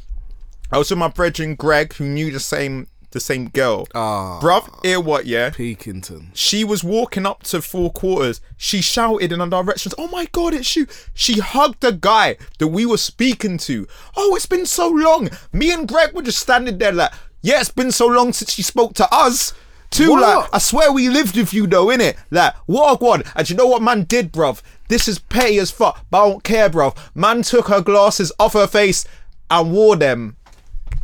I 0.71 0.77
was 0.77 0.89
with 0.89 0.99
my 0.99 1.09
brethren 1.09 1.55
Greg, 1.55 1.93
who 1.93 2.05
knew 2.05 2.31
the 2.31 2.39
same 2.39 2.87
the 3.11 3.19
same 3.19 3.49
girl. 3.49 3.87
Ah. 3.93 4.39
Bruv, 4.41 4.83
hear 4.85 4.99
what? 4.99 5.25
Yeah. 5.25 5.49
Peakington. 5.51 6.31
she 6.33 6.63
was 6.63 6.83
walking 6.83 7.25
up 7.25 7.43
to 7.43 7.61
four 7.61 7.91
quarters. 7.91 8.41
She 8.57 8.81
shouted 8.81 9.31
in 9.31 9.41
our 9.41 9.47
directions, 9.47 9.93
Oh 9.97 10.07
my 10.07 10.25
god, 10.31 10.53
it's 10.53 10.75
you. 10.75 10.87
She 11.13 11.39
hugged 11.39 11.81
the 11.81 11.91
guy 11.91 12.37
that 12.59 12.67
we 12.67 12.85
were 12.85 12.97
speaking 12.97 13.57
to. 13.59 13.87
Oh, 14.15 14.35
it's 14.35 14.45
been 14.45 14.65
so 14.65 14.87
long. 14.89 15.29
Me 15.51 15.71
and 15.71 15.87
Greg 15.87 16.13
were 16.13 16.21
just 16.23 16.39
standing 16.39 16.77
there 16.77 16.91
like, 16.91 17.11
Yeah, 17.41 17.59
it's 17.61 17.71
been 17.71 17.91
so 17.91 18.07
long 18.07 18.33
since 18.33 18.53
she 18.53 18.63
spoke 18.63 18.93
to 18.95 19.07
us. 19.13 19.53
Too, 19.89 20.11
What? 20.11 20.21
like, 20.21 20.49
I 20.53 20.57
swear 20.59 20.91
we 20.93 21.09
lived 21.09 21.35
with 21.35 21.53
you 21.53 21.67
though, 21.67 21.87
innit? 21.87 22.15
Like, 22.29 22.55
what 22.65 22.93
a 23.01 23.03
one. 23.03 23.23
And 23.35 23.49
you 23.49 23.57
know 23.57 23.67
what 23.67 23.81
man 23.81 24.03
did, 24.03 24.31
bruv? 24.31 24.61
This 24.87 25.07
is 25.09 25.19
petty 25.19 25.57
as 25.59 25.69
fuck, 25.71 26.05
but 26.09 26.23
I 26.23 26.29
don't 26.29 26.43
care, 26.45 26.69
bruv. 26.69 26.95
Man 27.13 27.41
took 27.41 27.67
her 27.67 27.81
glasses 27.81 28.31
off 28.39 28.53
her 28.53 28.67
face 28.67 29.05
and 29.49 29.73
wore 29.73 29.97
them. 29.97 30.37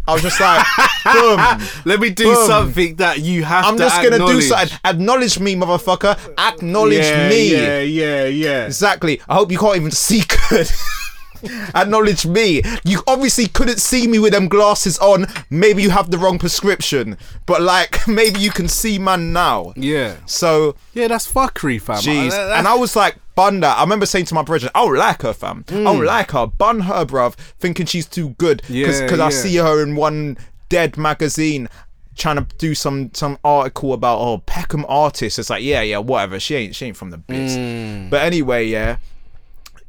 I 0.07 0.13
was 0.13 0.21
just 0.21 0.39
like, 0.39 0.65
boom. 1.13 1.67
Let 1.85 1.99
me 1.99 2.11
do 2.11 2.33
Boom. 2.33 2.47
something 2.47 2.95
that 2.95 3.19
you 3.19 3.43
have 3.43 3.65
I'm 3.65 3.77
to 3.77 3.83
just 3.83 4.01
gonna 4.01 4.25
do 4.25 4.41
something. 4.41 4.77
Acknowledge 4.85 5.37
me, 5.39 5.55
motherfucker. 5.55 6.17
Acknowledge 6.37 7.05
yeah, 7.05 7.29
me. 7.29 7.51
Yeah, 7.51 7.79
yeah, 7.81 8.25
yeah. 8.25 8.65
Exactly. 8.65 9.21
I 9.27 9.35
hope 9.35 9.51
you 9.51 9.57
can't 9.57 9.75
even 9.75 9.91
see 9.91 10.23
good. 10.49 10.69
Acknowledge 11.75 12.25
me. 12.25 12.61
You 12.83 13.01
obviously 13.07 13.47
couldn't 13.47 13.79
see 13.79 14.07
me 14.07 14.19
with 14.19 14.33
them 14.33 14.47
glasses 14.47 14.97
on. 14.99 15.27
Maybe 15.49 15.81
you 15.83 15.89
have 15.89 16.11
the 16.11 16.17
wrong 16.17 16.39
prescription, 16.39 17.17
but 17.45 17.61
like 17.61 18.07
maybe 18.07 18.39
you 18.39 18.51
can 18.51 18.67
see 18.67 18.99
man 18.99 19.33
now. 19.33 19.73
Yeah. 19.75 20.17
So, 20.25 20.75
Yeah, 20.93 21.07
that's 21.07 21.31
fuckery, 21.31 21.81
fam. 21.81 21.97
jeez. 21.97 22.33
And 22.33 22.67
I 22.67 22.75
was 22.75 22.95
like, 22.95 23.15
bun 23.35 23.59
that. 23.61 23.77
I 23.77 23.81
remember 23.81 24.05
saying 24.05 24.25
to 24.25 24.33
my 24.35 24.41
brethren, 24.43 24.71
I 24.73 24.83
don't 24.85 24.95
like 24.97 25.21
her, 25.21 25.33
fam. 25.33 25.63
I 25.69 25.73
don't 25.73 26.03
like 26.05 26.31
her. 26.31 26.47
Bun 26.47 26.81
her, 26.81 27.05
bruv. 27.05 27.33
Thinking 27.59 27.85
she's 27.85 28.07
too 28.07 28.29
good. 28.37 28.61
Because 28.67 29.01
Yeah, 29.01 29.07
I 29.13 29.15
yeah. 29.17 29.29
see 29.29 29.55
her 29.57 29.83
in 29.83 29.95
one 29.95 30.37
dead 30.69 30.97
magazine 30.97 31.69
trying 32.15 32.35
to 32.35 32.47
do 32.57 32.73
some 32.73 33.11
some 33.13 33.37
article 33.43 33.93
about 33.93 34.17
oh 34.19 34.39
Peckham 34.39 34.83
artist. 34.89 35.37
It's 35.37 35.51
like, 35.51 35.61
yeah, 35.63 35.81
yeah, 35.83 35.99
whatever. 35.99 36.39
She 36.39 36.55
ain't 36.55 36.75
she 36.75 36.87
ain't 36.87 36.97
from 36.97 37.11
the 37.11 37.19
bits. 37.19 37.53
Mm. 37.53 38.09
But 38.09 38.23
anyway, 38.23 38.65
yeah. 38.65 38.97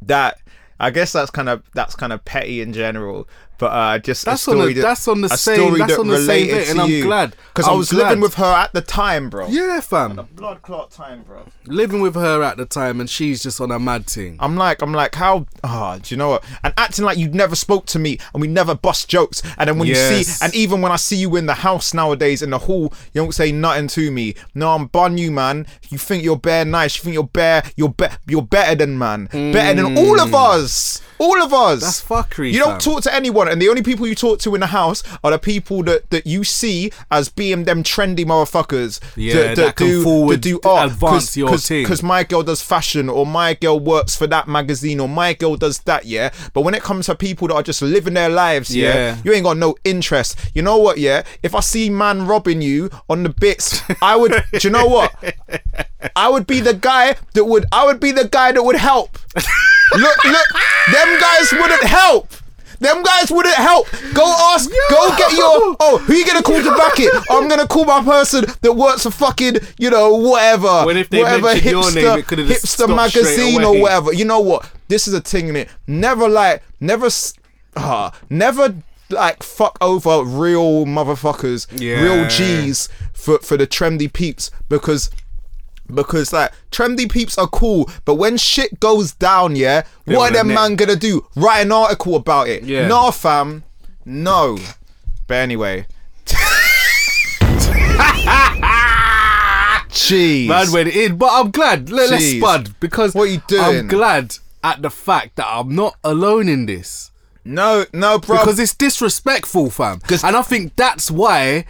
That 0.02 0.38
I 0.80 0.90
guess 0.90 1.12
that's 1.12 1.30
kind 1.30 1.48
of 1.48 1.62
that's 1.74 1.94
kind 1.94 2.12
of 2.12 2.24
petty 2.24 2.60
in 2.60 2.72
general. 2.72 3.28
But 3.58 3.66
uh, 3.72 3.98
just 3.98 4.24
That's 4.24 4.46
a 4.46 4.52
on 4.52 4.56
the- 4.58 4.62
story 4.62 4.72
that, 4.74 4.80
that's 4.82 5.08
on 5.08 5.20
the 5.20 5.28
same- 5.30 5.54
story 5.56 5.78
that's 5.80 5.92
that 5.94 6.00
on 6.00 6.06
the 6.08 6.18
same 6.20 6.46
bit, 6.46 6.68
and 6.70 6.80
I'm 6.80 6.88
you. 6.90 7.02
glad. 7.02 7.34
because 7.52 7.66
I 7.68 7.72
was 7.72 7.90
glad. 7.90 8.04
living 8.10 8.20
with 8.20 8.34
her 8.34 8.44
at 8.54 8.72
the 8.72 8.80
time, 8.82 9.28
bro. 9.30 9.48
yeah, 9.48 9.80
fam. 9.80 10.28
Blood 10.34 10.62
clot 10.62 10.90
time, 10.92 11.22
bro. 11.22 11.42
Living 11.66 12.00
with 12.00 12.14
her 12.14 12.42
at 12.42 12.56
the 12.56 12.64
time, 12.66 13.00
and 13.00 13.10
she's 13.10 13.42
just 13.42 13.60
on 13.60 13.72
a 13.72 13.78
mad 13.80 14.06
thing. 14.06 14.36
I'm 14.38 14.56
like, 14.56 14.80
I'm 14.80 14.92
like, 14.94 15.16
how? 15.16 15.46
Ah, 15.64 15.98
do 16.00 16.14
you 16.14 16.16
know 16.16 16.28
what? 16.30 16.44
And 16.62 16.72
acting 16.76 17.04
like 17.04 17.18
you 17.18 17.28
never 17.28 17.56
spoke 17.56 17.86
to 17.86 17.98
me, 17.98 18.18
and 18.32 18.40
we 18.40 18.46
never 18.46 18.76
bust 18.76 19.08
jokes. 19.08 19.42
And 19.58 19.68
then 19.68 19.78
when 19.78 19.88
you 19.88 19.96
see, 19.96 20.24
and 20.40 20.54
even 20.54 20.80
when 20.80 20.92
I 20.92 20.96
see 20.96 21.16
you 21.16 21.34
in 21.34 21.46
the 21.46 21.54
house 21.54 21.92
nowadays 21.92 22.42
in 22.42 22.50
the 22.50 22.58
hall, 22.58 22.92
you 23.12 23.20
don't 23.22 23.34
say 23.34 23.50
nothing 23.50 23.88
to 23.88 24.10
me. 24.12 24.34
No, 24.54 24.70
I'm 24.74 24.86
bun 24.86 25.18
you, 25.18 25.32
man. 25.32 25.66
You 25.90 25.98
think 25.98 26.22
you're 26.22 26.36
bare 26.38 26.64
nice. 26.64 26.96
You 26.96 27.02
think 27.02 27.14
you're 27.14 27.24
bare. 27.24 27.64
You're 27.76 27.88
be- 27.90 28.06
You're 28.28 28.42
better 28.42 28.76
than 28.76 28.96
man. 28.98 29.26
Better 29.32 29.82
than 29.82 29.98
all 29.98 30.20
of 30.20 30.32
us. 30.32 31.02
All 31.18 31.42
of 31.42 31.52
us. 31.52 31.78
Mm. 31.78 31.80
That's 31.80 32.04
fuckery, 32.04 32.52
You 32.52 32.60
don't 32.60 32.80
fam. 32.80 32.92
talk 32.92 33.02
to 33.02 33.12
anyone, 33.14 33.47
and 33.48 33.60
the 33.60 33.68
only 33.68 33.82
people 33.82 34.06
you 34.06 34.14
talk 34.14 34.38
to 34.40 34.54
in 34.54 34.60
the 34.60 34.66
house 34.68 35.02
are 35.24 35.30
the 35.30 35.38
people 35.38 35.82
that, 35.84 36.08
that 36.10 36.26
you 36.26 36.44
see 36.44 36.92
as 37.10 37.28
being 37.28 37.64
them 37.64 37.82
trendy 37.82 38.24
motherfuckers. 38.24 39.00
Yeah, 39.16 39.54
that 39.54 39.76
can 39.76 40.02
forward- 40.02 40.40
do 40.40 40.60
art. 40.64 40.90
advance 40.92 41.36
your 41.36 41.56
thing. 41.58 41.82
Because 41.84 42.02
my 42.02 42.24
girl 42.24 42.42
does 42.42 42.62
fashion, 42.62 43.08
or 43.08 43.26
my 43.26 43.54
girl 43.54 43.78
works 43.80 44.16
for 44.16 44.26
that 44.28 44.48
magazine, 44.48 45.00
or 45.00 45.08
my 45.08 45.32
girl 45.32 45.56
does 45.56 45.78
that, 45.80 46.04
yeah. 46.06 46.30
But 46.52 46.62
when 46.62 46.74
it 46.74 46.82
comes 46.82 47.06
to 47.06 47.14
people 47.14 47.48
that 47.48 47.54
are 47.54 47.62
just 47.62 47.82
living 47.82 48.14
their 48.14 48.28
lives, 48.28 48.74
yeah, 48.74 48.94
Yeah. 48.94 49.16
you 49.24 49.32
ain't 49.32 49.44
got 49.44 49.56
no 49.56 49.76
interest. 49.84 50.38
You 50.54 50.62
know 50.62 50.76
what, 50.76 50.98
yeah? 50.98 51.22
If 51.42 51.54
I 51.54 51.60
see 51.60 51.90
man 51.90 52.26
robbing 52.26 52.62
you 52.62 52.90
on 53.08 53.22
the 53.22 53.28
bits, 53.30 53.80
I 54.02 54.16
would. 54.16 54.32
do 54.52 54.58
you 54.68 54.70
know 54.70 54.86
what? 54.86 55.12
I 56.14 56.28
would 56.28 56.46
be 56.46 56.60
the 56.60 56.74
guy 56.74 57.16
that 57.34 57.44
would. 57.44 57.64
I 57.72 57.84
would 57.86 58.00
be 58.00 58.12
the 58.12 58.28
guy 58.28 58.52
that 58.52 58.62
would 58.62 58.76
help. 58.76 59.18
look, 59.34 60.24
look, 60.24 60.46
them 60.92 61.20
guys 61.20 61.52
wouldn't 61.52 61.82
help. 61.82 62.28
Them 62.80 63.02
guys 63.02 63.30
wouldn't 63.30 63.54
help. 63.54 63.88
Go 64.14 64.24
ask. 64.54 64.70
Go 64.90 65.16
get 65.16 65.32
your. 65.32 65.58
Oh, 65.80 65.98
who 65.98 66.14
you 66.14 66.26
gonna 66.26 66.42
call 66.42 66.62
to 66.62 66.70
back 66.76 66.94
it? 66.98 67.12
I'm 67.30 67.48
gonna 67.48 67.66
call 67.66 67.84
my 67.84 68.02
person 68.02 68.44
that 68.62 68.72
works 68.74 69.02
for 69.04 69.10
fucking, 69.10 69.56
you 69.78 69.90
know, 69.90 70.14
whatever. 70.14 70.84
When 70.84 70.96
if 70.96 71.08
they 71.10 71.22
whatever 71.22 71.42
mentioned 71.46 71.70
your 71.70 71.82
hipster, 71.84 71.94
name, 71.94 72.18
it 72.18 72.26
could've 72.26 72.46
just 72.48 72.64
hipster 72.78 72.94
magazine 72.94 73.62
or 73.64 73.80
whatever. 73.80 74.12
You 74.12 74.24
know 74.24 74.40
what? 74.40 74.70
This 74.88 75.06
is 75.08 75.14
a 75.14 75.20
thing 75.20 75.48
in 75.48 75.56
it. 75.56 75.68
Never 75.86 76.28
like, 76.28 76.62
never, 76.80 77.06
s- 77.06 77.34
ah, 77.76 78.12
never 78.30 78.76
like 79.10 79.42
fuck 79.42 79.78
over 79.80 80.22
real 80.24 80.84
motherfuckers, 80.84 81.66
yeah. 81.80 82.00
real 82.02 82.16
Yeah. 82.22 82.28
G's 82.28 82.88
for 83.12 83.38
for 83.38 83.56
the 83.56 83.66
trendy 83.66 84.12
peeps 84.12 84.50
because 84.68 85.10
because 85.92 86.32
like 86.32 86.52
trendy 86.70 87.10
peeps 87.10 87.38
are 87.38 87.48
cool, 87.48 87.90
but 88.04 88.14
when 88.14 88.36
shit 88.36 88.80
goes 88.80 89.12
down, 89.12 89.56
yeah, 89.56 89.82
what 90.04 90.30
are 90.30 90.34
them 90.34 90.48
man 90.48 90.76
gonna 90.76 90.96
do? 90.96 91.26
Write 91.34 91.60
an 91.62 91.72
article 91.72 92.16
about 92.16 92.48
it? 92.48 92.62
Yeah. 92.64 92.86
Nah, 92.86 93.10
fam, 93.10 93.64
no. 94.04 94.58
But 95.26 95.34
anyway. 95.34 95.86
Jeez. 99.90 100.46
Man 100.46 100.72
went 100.72 100.88
in, 100.88 101.16
but 101.16 101.30
I'm 101.32 101.50
glad. 101.50 101.90
Let, 101.90 102.12
us 102.12 102.22
spud 102.22 102.78
because 102.80 103.14
What 103.14 103.30
you 103.30 103.42
doing? 103.48 103.62
I'm 103.62 103.88
glad 103.88 104.36
at 104.62 104.80
the 104.82 104.90
fact 104.90 105.36
that 105.36 105.46
I'm 105.46 105.74
not 105.74 105.96
alone 106.04 106.48
in 106.48 106.66
this 106.66 107.10
no, 107.48 107.86
no, 107.94 108.18
bro. 108.18 108.38
because 108.38 108.58
it's 108.58 108.74
disrespectful, 108.74 109.70
fam. 109.70 110.00
And 110.22 110.36
I 110.36 110.42
think 110.42 110.76
that's 110.76 111.10
why 111.10 111.64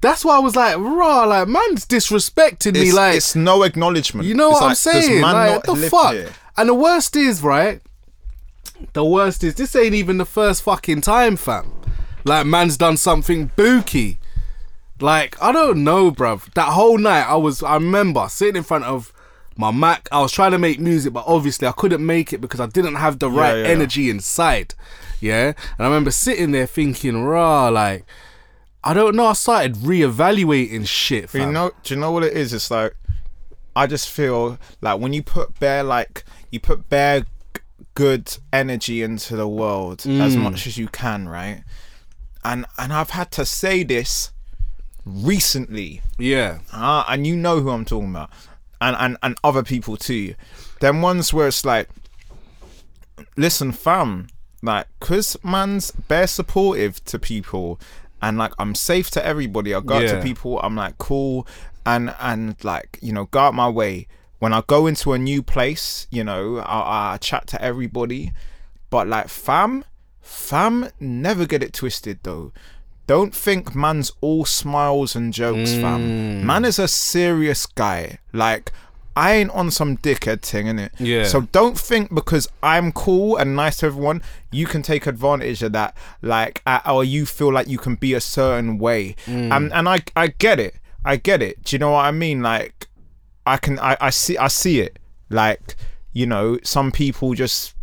That's 0.00 0.24
why 0.24 0.36
I 0.36 0.38
was 0.40 0.56
like, 0.56 0.76
raw, 0.78 1.24
like 1.24 1.46
man's 1.48 1.86
disrespecting 1.86 2.72
me. 2.74 2.88
It's, 2.88 2.94
Like, 2.94 3.16
it's 3.16 3.36
no 3.36 3.62
acknowledgement. 3.62 4.26
you 4.26 4.34
know 4.34 4.50
It's 4.50 4.60
what 4.60 4.62
I'm 4.62 4.68
like, 4.70 4.78
does 4.78 5.06
saying? 5.06 5.20
man 5.20 5.32
Like, 5.34 5.52
not 5.52 5.64
the 5.64 5.72
live 5.74 5.90
fuck? 5.90 6.12
here? 6.14 6.32
And 6.56 6.68
the 6.68 6.74
worst 6.74 7.16
is, 7.16 7.42
right? 7.42 7.80
The 8.94 9.04
worst 9.04 9.44
is 9.44 9.54
this 9.56 9.76
ain't 9.76 9.94
even 9.94 10.16
the 10.18 10.24
first 10.24 10.62
fucking 10.62 11.02
time, 11.02 11.36
fam. 11.36 11.72
Like, 12.24 12.46
man's 12.46 12.76
done 12.76 12.96
something 12.96 13.50
booky. 13.56 14.18
Like, 15.00 15.40
I 15.42 15.52
don't 15.52 15.84
know, 15.84 16.10
bruv. 16.10 16.52
That 16.54 16.68
whole 16.72 16.98
night, 16.98 17.24
I 17.26 17.36
was, 17.36 17.62
I 17.62 17.74
remember 17.74 18.26
sitting 18.28 18.56
in 18.56 18.62
front 18.62 18.84
of 18.84 19.12
my 19.56 19.70
Mac. 19.70 20.08
I 20.12 20.20
was 20.20 20.32
trying 20.32 20.52
to 20.52 20.58
make 20.58 20.78
music, 20.80 21.12
but 21.12 21.24
obviously 21.26 21.66
I 21.68 21.72
couldn't 21.72 22.04
make 22.04 22.32
it 22.32 22.40
because 22.40 22.60
I 22.60 22.66
didn't 22.66 22.96
have 22.96 23.18
the 23.18 23.30
right 23.30 23.58
yeah. 23.58 23.66
energy 23.68 24.08
inside. 24.10 24.74
Yeah. 25.20 25.48
And 25.48 25.54
I 25.78 25.84
remember 25.84 26.10
sitting 26.10 26.52
there 26.52 26.66
thinking, 26.66 27.22
raw, 27.24 27.68
like, 27.68 28.04
I 28.82 28.94
don't 28.94 29.14
know. 29.14 29.26
I 29.26 29.32
started 29.34 29.74
reevaluating 29.76 30.86
shit, 30.86 31.30
fam. 31.30 31.40
you 31.40 31.52
know, 31.52 31.70
do 31.82 31.94
you 31.94 32.00
know 32.00 32.12
what 32.12 32.24
it 32.24 32.32
is? 32.34 32.52
It's 32.52 32.70
like 32.70 32.94
I 33.76 33.86
just 33.86 34.08
feel 34.08 34.58
like 34.80 34.98
when 35.00 35.12
you 35.12 35.22
put 35.22 35.58
bare 35.60 35.82
like 35.82 36.24
you 36.50 36.60
put 36.60 36.88
bare 36.88 37.20
g- 37.20 37.26
good 37.94 38.36
energy 38.52 39.02
into 39.02 39.36
the 39.36 39.46
world 39.48 40.00
as 40.06 40.34
Mm. 40.36 40.42
much 40.42 40.66
as 40.66 40.78
you 40.78 40.88
can, 40.88 41.28
right? 41.28 41.62
And 42.42 42.64
and 42.78 42.92
I've 42.92 43.10
had 43.10 43.30
to 43.32 43.44
say 43.44 43.82
this 43.84 44.32
recently, 45.04 46.02
yeah. 46.18 46.60
uh, 46.72 47.04
and 47.08 47.26
you 47.26 47.36
know 47.36 47.60
who 47.60 47.70
I'm 47.70 47.84
talking 47.84 48.10
about, 48.10 48.30
and 48.80 48.96
and 48.98 49.16
and 49.22 49.36
other 49.44 49.62
people 49.62 49.96
too. 49.96 50.34
Then 50.80 51.02
ones 51.02 51.32
where 51.34 51.48
it's 51.48 51.64
like, 51.64 51.88
listen, 53.36 53.72
fam, 53.72 54.28
like, 54.62 54.86
cause 55.00 55.36
man's 55.42 55.90
bare 55.90 56.26
supportive 56.26 57.04
to 57.06 57.18
people, 57.18 57.78
and 58.22 58.38
like 58.38 58.52
I'm 58.58 58.74
safe 58.74 59.10
to 59.12 59.24
everybody. 59.24 59.74
I 59.74 59.80
go 59.80 59.94
out 59.94 60.02
Yeah. 60.02 60.16
to 60.16 60.22
people. 60.22 60.60
I'm 60.60 60.76
like 60.76 60.98
cool, 60.98 61.46
and 61.86 62.14
and 62.20 62.56
like 62.64 62.98
you 63.00 63.12
know, 63.12 63.26
go 63.26 63.40
out 63.40 63.54
my 63.54 63.68
way. 63.68 64.06
When 64.38 64.52
I 64.54 64.62
go 64.66 64.86
into 64.86 65.12
a 65.12 65.18
new 65.18 65.42
place, 65.42 66.06
you 66.10 66.24
know, 66.24 66.58
I, 66.58 67.12
I 67.14 67.16
chat 67.18 67.46
to 67.48 67.60
everybody, 67.62 68.32
but 68.88 69.06
like 69.06 69.28
fam, 69.28 69.84
fam, 70.22 70.88
never 70.98 71.44
get 71.46 71.62
it 71.62 71.72
twisted 71.74 72.20
though. 72.22 72.52
Don't 73.06 73.34
think 73.34 73.74
man's 73.74 74.12
all 74.20 74.44
smiles 74.44 75.16
and 75.16 75.32
jokes, 75.32 75.70
Mm. 75.72 75.80
fam. 75.82 76.46
Man 76.46 76.64
is 76.64 76.78
a 76.78 76.86
serious 76.88 77.66
guy. 77.66 78.18
Like, 78.32 78.70
I 79.16 79.34
ain't 79.34 79.50
on 79.50 79.70
some 79.70 79.96
dickhead 79.96 80.42
thing, 80.42 80.66
innit? 80.66 80.90
Yeah. 80.98 81.24
So 81.24 81.42
don't 81.42 81.78
think 81.78 82.14
because 82.14 82.48
I'm 82.62 82.92
cool 82.92 83.36
and 83.36 83.56
nice 83.56 83.78
to 83.78 83.86
everyone, 83.86 84.22
you 84.52 84.66
can 84.66 84.82
take 84.82 85.06
advantage 85.06 85.62
of 85.62 85.72
that. 85.72 85.96
Like, 86.22 86.62
uh, 86.64 86.80
or 86.86 87.04
you 87.04 87.26
feel 87.26 87.52
like 87.52 87.68
you 87.68 87.78
can 87.78 87.96
be 87.96 88.14
a 88.14 88.20
certain 88.20 88.78
way. 88.78 89.16
Mm. 89.26 89.56
And 89.56 89.72
and 89.72 89.88
I 89.88 90.00
I 90.14 90.28
get 90.28 90.60
it. 90.60 90.76
I 91.04 91.16
get 91.16 91.42
it. 91.42 91.64
Do 91.64 91.74
you 91.74 91.78
know 91.78 91.92
what 91.92 92.04
I 92.04 92.10
mean? 92.12 92.42
Like, 92.42 92.88
I 93.46 93.56
can 93.56 93.78
I, 93.78 93.96
I 94.00 94.10
see 94.10 94.38
I 94.38 94.48
see 94.48 94.80
it. 94.80 94.98
Like, 95.28 95.76
you 96.12 96.26
know, 96.26 96.58
some 96.62 96.92
people 96.92 97.34
just 97.34 97.74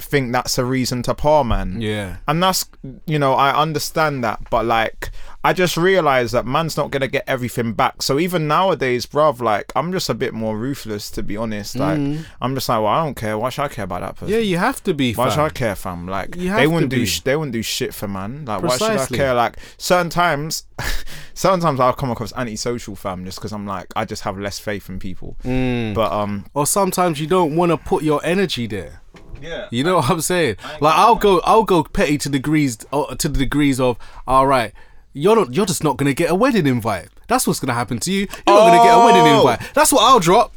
think 0.00 0.32
that's 0.32 0.58
a 0.58 0.64
reason 0.64 1.02
to 1.04 1.14
par 1.14 1.44
man. 1.44 1.80
Yeah. 1.80 2.16
And 2.26 2.42
that's 2.42 2.66
you 3.06 3.18
know, 3.18 3.34
I 3.34 3.60
understand 3.60 4.24
that, 4.24 4.40
but 4.50 4.64
like 4.64 5.10
I 5.44 5.52
just 5.52 5.76
realized 5.76 6.34
that 6.34 6.46
man's 6.46 6.76
not 6.76 6.90
gonna 6.90 7.08
get 7.08 7.24
everything 7.26 7.72
back. 7.72 8.02
So 8.02 8.18
even 8.18 8.48
nowadays, 8.48 9.06
bruv, 9.06 9.40
like 9.40 9.72
I'm 9.76 9.92
just 9.92 10.08
a 10.08 10.14
bit 10.14 10.34
more 10.34 10.58
ruthless 10.58 11.10
to 11.12 11.22
be 11.22 11.36
honest. 11.36 11.76
Like 11.76 11.98
I'm 12.40 12.54
just 12.54 12.68
like, 12.68 12.78
well, 12.78 12.86
I 12.86 13.04
don't 13.04 13.14
care. 13.14 13.38
Why 13.38 13.48
should 13.50 13.62
I 13.62 13.68
care 13.68 13.84
about 13.84 14.00
that 14.00 14.16
person? 14.16 14.28
Mm. 14.28 14.32
Yeah, 14.32 14.38
you 14.38 14.58
have 14.58 14.82
to 14.84 14.94
be. 14.94 15.14
Why 15.14 15.26
fam. 15.26 15.34
should 15.34 15.44
I 15.44 15.48
care, 15.50 15.74
fam? 15.74 16.06
Like 16.06 16.32
they 16.32 16.66
wouldn't 16.66 16.90
do 16.90 17.06
sh- 17.06 17.20
they 17.20 17.36
wouldn't 17.36 17.52
do 17.52 17.62
shit 17.62 17.94
for 17.94 18.08
man. 18.08 18.44
Like 18.44 18.62
why 18.62 18.76
should 18.76 18.90
I 18.90 19.06
care? 19.06 19.34
Like 19.34 19.58
certain 19.76 20.10
times, 20.10 20.64
certain 21.34 21.60
times 21.60 21.80
I'll 21.80 21.92
come 21.92 22.10
across 22.10 22.32
antisocial, 22.34 22.96
fam, 22.96 23.24
just 23.24 23.38
because 23.38 23.52
I'm 23.52 23.66
like 23.66 23.86
I 23.96 24.04
just 24.04 24.22
have 24.22 24.38
less 24.38 24.58
faith 24.58 24.88
in 24.88 24.98
people. 24.98 25.36
Mm. 25.44 25.94
But 25.94 26.12
um, 26.12 26.46
or 26.54 26.66
sometimes 26.66 27.20
you 27.20 27.26
don't 27.26 27.56
want 27.56 27.70
to 27.70 27.76
put 27.76 28.02
your 28.02 28.24
energy 28.24 28.66
there. 28.66 29.02
Yeah, 29.40 29.68
You 29.70 29.84
know 29.84 29.96
what 29.96 30.10
I'm 30.10 30.20
saying? 30.20 30.56
Like 30.80 30.94
I'll 30.96 31.16
go, 31.16 31.40
I'll 31.44 31.64
go 31.64 31.82
petty 31.84 32.18
to 32.18 32.28
degrees, 32.28 32.78
uh, 32.92 33.14
to 33.16 33.28
the 33.28 33.38
degrees 33.38 33.80
of, 33.80 33.98
all 34.26 34.46
right, 34.46 34.72
you're 35.12 35.36
not, 35.36 35.52
you're 35.54 35.66
just 35.66 35.82
not 35.84 35.96
gonna 35.96 36.14
get 36.14 36.30
a 36.30 36.34
wedding 36.34 36.66
invite. 36.66 37.08
That's 37.28 37.46
what's 37.46 37.60
gonna 37.60 37.74
happen 37.74 37.98
to 38.00 38.12
you. 38.12 38.20
You're 38.46 38.56
not 38.56 38.66
gonna 38.70 38.82
get 38.82 38.94
a 38.94 39.04
wedding 39.04 39.22
Oh! 39.32 39.38
invite. 39.38 39.74
That's 39.74 39.92
what 39.92 40.02
I'll 40.02 40.20
drop. 40.20 40.54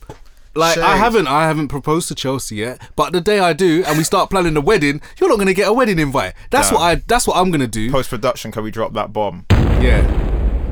Like 0.53 0.77
I 0.77 0.97
haven't, 0.97 1.27
I 1.27 1.47
haven't 1.47 1.69
proposed 1.69 2.09
to 2.09 2.15
Chelsea 2.15 2.57
yet, 2.57 2.81
but 2.97 3.13
the 3.13 3.21
day 3.21 3.39
I 3.39 3.53
do 3.53 3.83
and 3.87 3.97
we 3.97 4.03
start 4.03 4.29
planning 4.29 4.53
the 4.53 4.59
wedding, 4.61 5.01
you're 5.17 5.29
not 5.29 5.39
gonna 5.39 5.53
get 5.53 5.67
a 5.69 5.73
wedding 5.73 5.97
invite. 5.97 6.33
That's 6.49 6.69
Damn. 6.69 6.75
what 6.79 6.83
I, 6.83 6.95
that's 7.07 7.25
what 7.25 7.37
I'm 7.37 7.51
gonna 7.51 7.67
do. 7.67 7.89
post 7.89 8.09
production, 8.09 8.51
can 8.51 8.63
we 8.63 8.69
drop 8.71 8.91
that 8.93 9.13
bomb? 9.13 9.45
Yeah. 9.49 10.01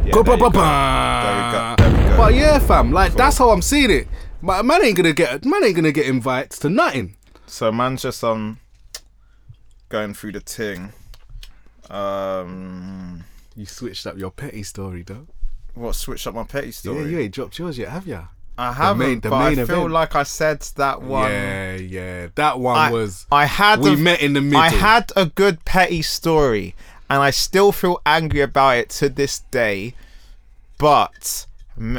Yeah, 0.06 0.14
Go, 0.14 0.24
there 0.24 0.38
ba, 0.38 0.50
ba, 0.50 0.50
ba. 0.50 1.76
There 1.78 1.88
we 1.88 1.92
go. 1.92 1.92
There 1.98 2.04
we 2.04 2.10
go. 2.10 2.18
But 2.18 2.34
yeah, 2.34 2.60
fam, 2.60 2.92
like 2.92 3.14
that's 3.14 3.38
how 3.38 3.52
I'm 3.52 3.62
seeing 3.62 3.90
it. 3.92 4.08
Man, 4.42 4.66
man 4.68 4.84
ain't 4.84 4.98
gonna 4.98 5.14
get, 5.14 5.46
man 5.46 5.64
ain't 5.64 5.76
gonna 5.76 5.92
get 5.92 6.08
invites 6.08 6.60
to 6.60 6.70
nothing. 6.70 7.16
So 7.50 7.72
man's 7.72 8.02
just 8.04 8.24
um 8.24 8.60
going 9.90 10.14
through 10.14 10.34
the 10.34 10.40
ting. 10.42 10.94
Um, 11.90 13.24
You 13.56 13.66
switched 13.66 14.06
up 14.06 14.18
your 14.18 14.30
petty 14.32 14.62
story, 14.64 15.02
though. 15.04 15.26
what 15.74 15.96
switched 15.96 16.28
up 16.28 16.36
my 16.36 16.44
petty 16.44 16.72
story? 16.72 17.02
Yeah, 17.04 17.08
you 17.08 17.20
ain't 17.20 17.34
dropped 17.34 17.58
yours 17.58 17.78
yet, 17.78 17.90
have 17.90 18.06
ya? 18.06 18.26
I 18.58 18.74
haven't, 18.74 19.00
main- 19.00 19.20
the 19.22 19.30
but 19.30 19.50
main 19.50 19.60
I 19.60 19.66
feel 19.66 19.78
event. 19.80 19.92
like 19.94 20.16
I 20.16 20.24
said 20.24 20.62
that 20.76 21.02
one. 21.02 21.32
Yeah, 21.32 21.76
yeah. 21.76 22.28
That 22.36 22.60
one 22.60 22.78
I, 22.78 22.92
was. 22.92 23.26
I 23.32 23.46
had 23.46 23.80
we 23.80 23.94
a- 23.94 23.98
met 23.98 24.22
in 24.22 24.34
the 24.34 24.42
middle. 24.42 24.60
I 24.62 24.70
had 24.70 25.12
a 25.16 25.26
good 25.28 25.64
petty 25.66 26.02
story, 26.02 26.76
and 27.10 27.22
I 27.22 27.32
still 27.32 27.72
feel 27.72 28.02
angry 28.06 28.42
about 28.42 28.78
it 28.78 28.90
to 29.00 29.10
this 29.10 29.40
day. 29.52 29.96
But 30.78 31.48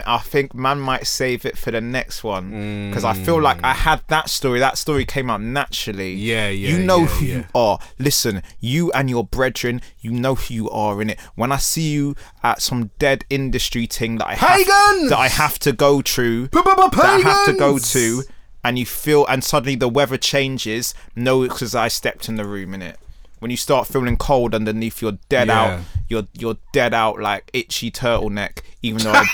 I 0.07 0.19
think 0.19 0.55
man 0.55 0.79
might 0.79 1.07
save 1.07 1.47
it 1.47 1.57
for 1.57 1.71
the 1.71 1.81
next 1.81 2.23
one 2.23 2.91
because 2.91 3.05
I 3.05 3.15
feel 3.15 3.41
like 3.41 3.63
I 3.65 3.73
had 3.73 4.03
that 4.09 4.29
story. 4.29 4.61
That 4.61 4.77
story 4.77 5.05
came 5.05 5.31
out 5.31 5.41
naturally. 5.41 6.13
Yeah, 6.15 6.49
yeah, 6.49 6.71
You 6.71 6.85
know 6.85 7.01
yeah, 7.01 7.07
who 7.07 7.25
yeah. 7.25 7.37
you 7.37 7.45
are. 7.55 7.79
Listen, 7.99 8.43
you 8.61 8.93
and 8.93 9.09
your 9.09 9.25
brethren, 9.25 9.81
you 10.01 10.11
know 10.13 10.35
who 10.35 10.55
you 10.55 10.71
are 10.71 11.01
in 11.01 11.11
it. 11.11 11.21
When 11.35 11.51
I 11.51 11.57
see 11.57 11.91
you 11.93 12.15
at 12.43 12.61
some 12.61 12.91
dead 12.99 13.25
industry 13.31 13.87
thing 13.87 14.19
that 14.19 14.27
I 14.29 14.35
have, 14.35 14.67
that 14.67 15.19
I 15.19 15.29
have 15.29 15.59
to 15.61 15.73
go 15.73 16.03
through, 16.03 16.49
that 16.49 17.01
I 17.03 17.19
have 17.21 17.47
to 17.47 17.53
go 17.55 17.79
to, 17.79 18.23
and 18.63 18.79
you 18.79 18.85
feel, 18.85 19.25
and 19.27 19.43
suddenly 19.43 19.77
the 19.77 19.89
weather 19.89 20.19
changes. 20.19 20.95
No, 21.17 21.43
because 21.43 21.75
I 21.75 21.89
stepped 21.89 22.29
in 22.29 22.37
the 22.37 22.45
room 22.45 22.75
in 22.75 22.83
it. 22.83 22.99
When 23.41 23.51
you 23.51 23.57
start 23.57 23.87
feeling 23.89 24.17
cold 24.17 24.55
underneath, 24.55 25.01
you're 25.03 25.19
dead 25.29 25.49
Yeah. 25.49 25.61
out. 25.61 25.81
You're 26.09 26.27
you're 26.35 26.57
dead 26.73 26.93
out 26.95 27.19
like 27.21 27.51
itchy 27.53 27.91
turtleneck. 27.91 28.61
Even 28.83 29.03
though 29.03 29.13
I 29.15 29.25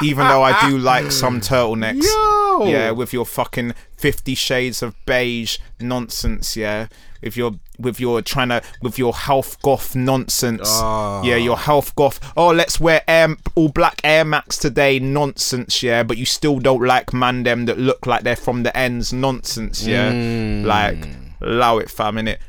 do, 0.00 0.06
even 0.06 0.26
though 0.28 0.42
I 0.42 0.68
do 0.68 0.78
like 0.78 1.10
some 1.12 1.40
turtlenecks. 1.40 2.02
Yo! 2.04 2.66
Yeah, 2.66 2.90
with 2.92 3.12
your 3.12 3.26
fucking 3.26 3.74
Fifty 3.96 4.34
Shades 4.34 4.82
of 4.82 4.94
Beige 5.06 5.58
nonsense. 5.80 6.56
Yeah, 6.56 6.86
with 7.22 7.36
your 7.36 7.52
with 7.78 7.98
your 8.00 8.22
trying 8.22 8.48
to 8.50 8.62
with 8.80 8.98
your 8.98 9.12
health 9.12 9.60
goth 9.62 9.94
nonsense. 9.96 10.68
Ah. 10.70 11.22
Yeah, 11.22 11.36
your 11.36 11.58
health 11.58 11.94
goth. 11.96 12.18
Oh, 12.36 12.48
let's 12.52 12.78
wear 12.80 13.02
Air, 13.08 13.36
all 13.54 13.68
black 13.68 14.00
Air 14.04 14.24
Max 14.24 14.56
today. 14.58 14.98
Nonsense. 15.00 15.82
Yeah, 15.82 16.02
but 16.02 16.16
you 16.16 16.24
still 16.24 16.60
don't 16.60 16.82
like 16.82 17.12
man 17.12 17.42
them 17.42 17.66
that 17.66 17.78
look 17.78 18.06
like 18.06 18.22
they're 18.22 18.36
from 18.36 18.62
the 18.62 18.74
ends. 18.76 19.12
Nonsense. 19.12 19.84
Yeah, 19.84 20.12
Mm. 20.12 20.64
like 20.64 21.08
allow 21.40 21.78
it, 21.78 21.90
fam. 21.90 22.16
In 22.18 22.28
it. 22.28 22.40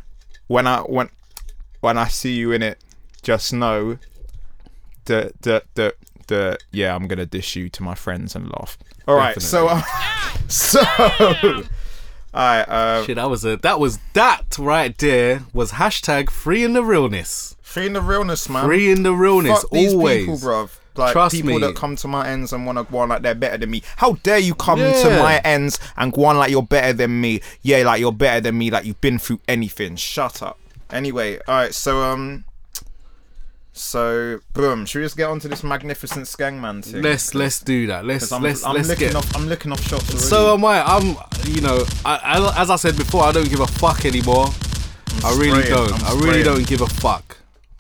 When 0.48 0.68
I 0.68 0.80
when 0.82 1.10
when 1.82 1.98
I 1.98 2.08
see 2.08 2.34
you 2.34 2.52
in 2.52 2.62
it, 2.62 2.80
just 3.22 3.54
know 3.54 3.98
that 5.06 5.42
that 5.42 5.64
that 5.76 5.96
that 6.28 6.64
yeah, 6.72 6.96
I'm 6.96 7.08
gonna 7.08 7.26
dish 7.26 7.56
you 7.56 7.70
to 7.70 7.84
my 7.84 7.96
friends 7.96 8.36
and 8.36 8.50
laugh. 8.50 8.78
All 9.08 9.16
right, 9.16 9.42
so 9.42 9.68
uh, 9.68 9.82
so 10.48 10.82
all 12.34 12.42
right, 12.42 12.64
uh, 12.64 13.06
Shit, 13.06 13.18
that 13.18 13.30
was 13.30 13.46
a. 13.46 13.58
That 13.58 13.80
was 13.80 14.00
that 14.14 14.58
right 14.58 14.98
there 14.98 15.44
was 15.54 15.74
hashtag 15.74 16.32
free 16.32 16.64
in 16.64 16.74
the 16.74 16.84
realness. 16.84 17.56
free 17.62 17.86
in 17.86 17.94
the 17.94 18.02
realness, 18.02 18.50
man. 18.50 18.66
Free 18.66 18.92
in 18.92 19.04
the 19.04 19.14
realness. 19.14 19.62
Fuck 19.62 19.72
these 19.72 19.94
always. 19.94 20.26
people, 20.26 20.38
bruv. 20.38 20.70
Like 20.96 21.14
Trust 21.14 21.36
people 21.36 21.54
me. 21.56 21.60
that 21.62 21.76
come 21.76 21.96
to 21.96 22.08
my 22.08 22.28
ends 22.28 22.54
and 22.54 22.66
want 22.68 22.78
to 22.78 22.84
go 22.84 23.00
on 23.00 23.10
like 23.10 23.24
they're 23.24 23.34
better 23.34 23.58
than 23.58 23.72
me. 23.72 23.82
How 23.98 24.14
dare 24.22 24.38
you 24.38 24.54
come 24.54 24.78
to 24.80 25.10
my 25.18 25.40
ends 25.40 25.80
and 25.98 26.14
go 26.14 26.26
on 26.26 26.38
like 26.38 26.52
you're 26.52 26.62
better 26.62 26.94
than 26.94 27.20
me? 27.20 27.42
Yeah, 27.64 27.80
like 27.80 28.00
you're 28.00 28.12
better 28.12 28.42
than 28.42 28.58
me. 28.58 28.70
Like 28.70 28.86
you've 28.86 29.02
been 29.02 29.18
through 29.18 29.40
anything. 29.48 29.96
Shut 29.96 30.44
up. 30.44 30.60
Anyway, 30.92 31.38
all 31.48 31.56
right. 31.56 31.74
So 31.74 32.04
um, 32.04 32.44
so 33.72 34.40
boom. 34.54 34.86
Should 34.86 35.00
we 35.00 35.06
just 35.06 35.18
get 35.18 35.30
onto 35.30 35.48
this 35.50 35.64
magnificent 35.64 36.26
skangman 36.28 36.86
thing? 36.86 37.02
Let's 37.02 37.34
let's 37.34 37.60
do 37.60 37.88
that. 37.88 38.06
Let's 38.06 38.32
I'm, 38.32 38.44
let's 38.44 38.64
I'm 38.64 38.76
let's 38.76 38.88
looking 38.88 39.08
get. 39.08 39.16
off. 39.16 39.36
I'm 39.36 39.48
looking 39.48 39.72
off 39.72 39.82
shots 39.82 40.10
already. 40.12 40.26
So 40.26 40.54
am 40.54 40.64
I. 40.64 40.84
I'm. 40.84 41.18
You 41.46 41.62
know, 41.62 41.84
I, 42.06 42.16
I, 42.24 42.62
as 42.62 42.70
I 42.70 42.76
said 42.76 42.96
before, 42.96 43.24
I 43.24 43.32
don't 43.32 43.50
give 43.50 43.60
a 43.60 43.68
fuck 43.68 44.06
anymore. 44.06 44.46
I 45.26 45.32
really 45.36 45.64
spraying, 45.64 45.76
don't. 45.76 45.94
I'm 45.94 46.06
I 46.06 46.10
really 46.12 46.42
spraying. 46.42 46.46
don't 46.46 46.68
give 46.68 46.82
a 46.82 46.88
fuck. 46.88 47.38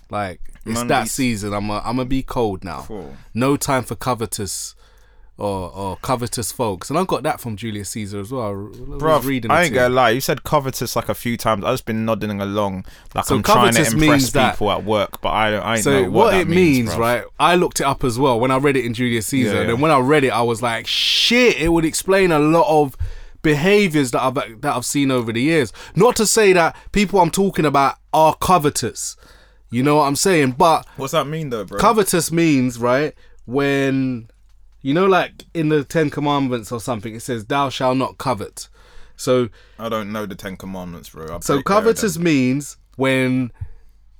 Like 0.09 0.41
it's 0.65 0.83
that 0.83 1.07
season. 1.07 1.53
I'm. 1.53 1.69
A, 1.69 1.77
I'm 1.79 1.97
gonna 1.97 2.05
be 2.05 2.23
cold 2.23 2.63
now. 2.63 2.81
Cool. 2.87 3.15
No 3.33 3.57
time 3.57 3.83
for 3.83 3.95
covetous 3.95 4.75
or 5.35 5.71
or 5.75 5.97
covetous 5.97 6.51
folks, 6.51 6.89
and 6.91 6.97
I 6.99 7.03
got 7.05 7.23
that 7.23 7.41
from 7.41 7.57
Julius 7.57 7.89
Caesar 7.89 8.19
as 8.19 8.31
well. 8.31 8.49
I 8.71 8.97
Bro, 8.97 9.19
reading 9.21 9.49
I 9.49 9.63
ain't 9.63 9.73
gonna 9.73 9.93
lie. 9.93 10.11
You 10.11 10.21
said 10.21 10.43
covetous 10.43 10.95
like 10.95 11.09
a 11.09 11.15
few 11.15 11.37
times. 11.37 11.63
I've 11.65 11.73
just 11.73 11.85
been 11.87 12.05
nodding 12.05 12.39
along, 12.39 12.85
like 13.15 13.25
So 13.25 13.35
I'm 13.37 13.43
trying 13.43 13.73
to 13.73 13.79
impress 13.79 13.93
means 13.95 14.31
that- 14.33 14.51
people 14.53 14.71
at 14.71 14.83
work, 14.85 15.21
but 15.21 15.29
I, 15.29 15.55
I 15.55 15.75
ain't 15.75 15.83
So 15.83 15.91
know 15.91 16.01
what, 16.03 16.11
what, 16.11 16.31
that 16.31 16.41
it 16.41 16.47
means, 16.47 16.95
right? 16.95 17.23
I 17.39 17.55
looked 17.55 17.79
it 17.79 17.85
up 17.85 18.03
as 18.03 18.19
well 18.19 18.39
when 18.39 18.51
I 18.51 18.57
read 18.57 18.77
it 18.77 18.85
in 18.85 18.93
Julius 18.93 19.25
Caesar, 19.27 19.55
Yeah, 19.55 19.59
and 19.61 19.69
yeah. 19.69 19.73
then 19.73 19.81
when 19.81 19.89
I 19.91 19.97
read 19.99 20.23
it, 20.23 20.29
I 20.29 20.43
was 20.43 20.61
like, 20.61 20.85
shit! 20.85 21.57
It 21.57 21.69
would 21.69 21.83
explain 21.85 22.31
a 22.31 22.39
lot 22.39 22.67
of 22.69 22.95
behaviors 23.41 24.11
that 24.11 24.21
I've 24.21 24.35
that 24.35 24.75
I've 24.75 24.85
seen 24.85 25.09
over 25.11 25.33
the 25.33 25.41
years. 25.41 25.73
Not 25.95 26.15
to 26.17 26.25
say 26.27 26.53
that 26.53 26.75
people 26.91 27.19
I'm 27.19 27.31
talking 27.31 27.65
about 27.65 27.95
are 28.13 28.35
covetous, 28.35 29.17
you 29.73 29.83
know 29.83 29.97
what 29.97 30.03
I'm 30.03 30.15
saying? 30.15 30.51
But 30.51 30.87
What's 30.97 31.13
that 31.13 31.27
mean 31.27 31.49
though, 31.49 31.65
bro? 31.65 31.79
covetous 31.79 32.31
means 32.31 32.77
right 32.77 33.13
when 33.45 34.29
you 34.81 34.93
know, 34.93 35.05
like 35.05 35.45
in 35.53 35.69
the 35.69 35.83
Ten 35.83 36.09
Commandments 36.09 36.71
or 36.71 36.79
something, 36.79 37.15
it 37.15 37.21
says, 37.21 37.45
"Thou 37.45 37.69
shalt 37.69 37.97
not 37.97 38.17
covet." 38.17 38.67
So 39.15 39.49
I 39.79 39.89
don't 39.89 40.11
know 40.11 40.25
the 40.25 40.35
Ten 40.35 40.57
Commandments, 40.57 41.09
bro. 41.09 41.35
I 41.35 41.39
so 41.39 41.61
covetous 41.61 42.17
means 42.17 42.77
when 42.97 43.51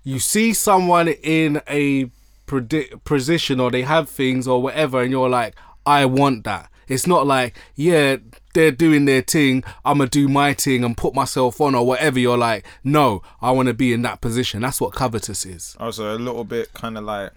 you 0.04 0.20
see 0.20 0.54
someone 0.54 1.08
in 1.10 1.62
a 1.68 2.06
predi- 2.48 3.04
position 3.04 3.60
or 3.60 3.72
they 3.72 3.82
have 3.82 4.10
things 4.10 4.48
or 4.48 4.62
whatever, 4.62 5.02
and 5.02 5.12
you're 5.12 5.30
like, 5.30 5.56
I 5.86 6.06
want 6.06 6.44
that. 6.46 6.70
It's 6.88 7.08
not 7.08 7.26
like, 7.26 7.58
yeah, 7.76 8.18
they're 8.54 8.72
doing 8.72 9.06
their 9.06 9.22
thing. 9.22 9.64
I'm 9.84 9.98
gonna 9.98 10.10
do 10.10 10.28
my 10.28 10.54
thing 10.54 10.84
and 10.84 10.96
put 10.96 11.14
myself 11.14 11.60
on 11.60 11.76
or 11.76 11.86
whatever. 11.86 12.20
You're 12.20 12.38
like, 12.38 12.66
no, 12.84 13.22
I 13.42 13.52
want 13.52 13.68
to 13.68 13.74
be 13.74 13.94
in 13.94 14.02
that 14.04 14.22
position. 14.22 14.62
That's 14.62 14.80
what 14.80 14.94
covetous 14.94 15.46
is. 15.46 15.76
Also, 15.80 16.16
a 16.16 16.18
little 16.18 16.44
bit 16.44 16.74
kind 16.74 16.98
of 16.98 17.04
like 17.04 17.32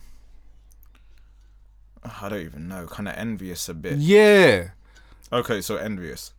I 2.21 2.29
don't 2.29 2.41
even 2.43 2.69
know, 2.69 2.87
kind 2.87 3.09
of 3.09 3.17
envious 3.17 3.69
a 3.69 3.75
bit. 3.75 3.99
Yeah, 3.99 4.69
Okay, 5.33 5.61
so 5.61 5.77
envious. 5.77 6.33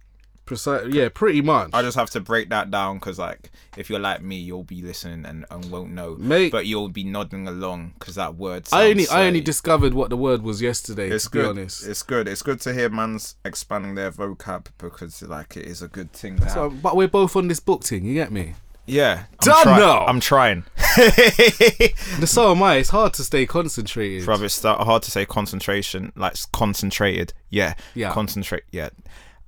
Precise. 0.48 0.91
Yeah, 0.91 1.10
pretty 1.10 1.41
much. 1.41 1.70
I 1.74 1.82
just 1.84 1.95
have 1.98 2.10
to 2.12 2.20
break 2.20 2.50
that 2.50 2.72
down 2.72 2.95
because, 2.98 3.20
like, 3.20 3.52
if 3.78 3.89
you're 3.89 4.00
like 4.00 4.24
me, 4.24 4.38
you'll 4.38 4.64
be 4.64 4.82
listening 4.82 5.26
and, 5.26 5.45
and 5.52 5.70
won't 5.70 5.91
know, 5.91 6.16
Mate. 6.16 6.52
But 6.52 6.66
you'll 6.66 6.89
be 6.89 7.04
nodding 7.04 7.48
along 7.48 7.93
because 8.00 8.16
that 8.16 8.36
word. 8.36 8.68
I 8.72 8.89
only 8.89 9.08
I 9.10 9.28
only 9.28 9.41
discovered 9.41 9.93
what 9.93 10.10
the 10.10 10.18
word 10.18 10.41
was 10.41 10.62
yesterday. 10.62 11.10
It's 11.10 11.26
to 11.26 11.30
be 11.30 11.39
good. 11.39 11.50
honest. 11.50 11.86
It's 11.86 12.02
good. 12.02 12.28
It's 12.28 12.41
good 12.41 12.60
to 12.62 12.74
hear 12.74 12.89
man's 12.89 13.36
expanding 13.45 13.93
their 13.95 14.12
vocab 14.12 14.68
because, 14.80 15.22
like, 15.22 15.56
it 15.56 15.66
is 15.66 15.82
a 15.84 15.88
good 15.88 16.12
thing. 16.14 16.39
So, 16.50 16.70
but 16.72 16.95
we're 16.95 17.08
both 17.08 17.36
on 17.36 17.48
this 17.48 17.60
book 17.60 17.84
thing. 17.84 18.06
You 18.06 18.16
get 18.16 18.32
me? 18.32 18.56
yeah, 18.88 19.26
I'm 19.41 19.45
Done 19.45 19.64
try- 19.64 19.80
now. 19.80 20.06
I'm 20.06 20.20
trying. 20.20 20.64
So 22.26 22.52
am 22.52 22.64
I. 22.64 22.76
It's 22.76 22.89
hard 22.89 23.14
to 23.16 23.24
stay 23.24 23.45
concentrated. 23.45 24.28
Bruv, 24.28 24.41
it's 24.41 24.62
hard 24.64 25.04
to 25.04 25.12
say 25.12 25.26
concentration, 25.26 26.12
like 26.16 26.36
concentrated. 26.52 27.34
Yeah. 27.50 27.76
Yeah. 27.93 28.12
Concentrate. 28.12 28.64
Yeah. 28.72 28.89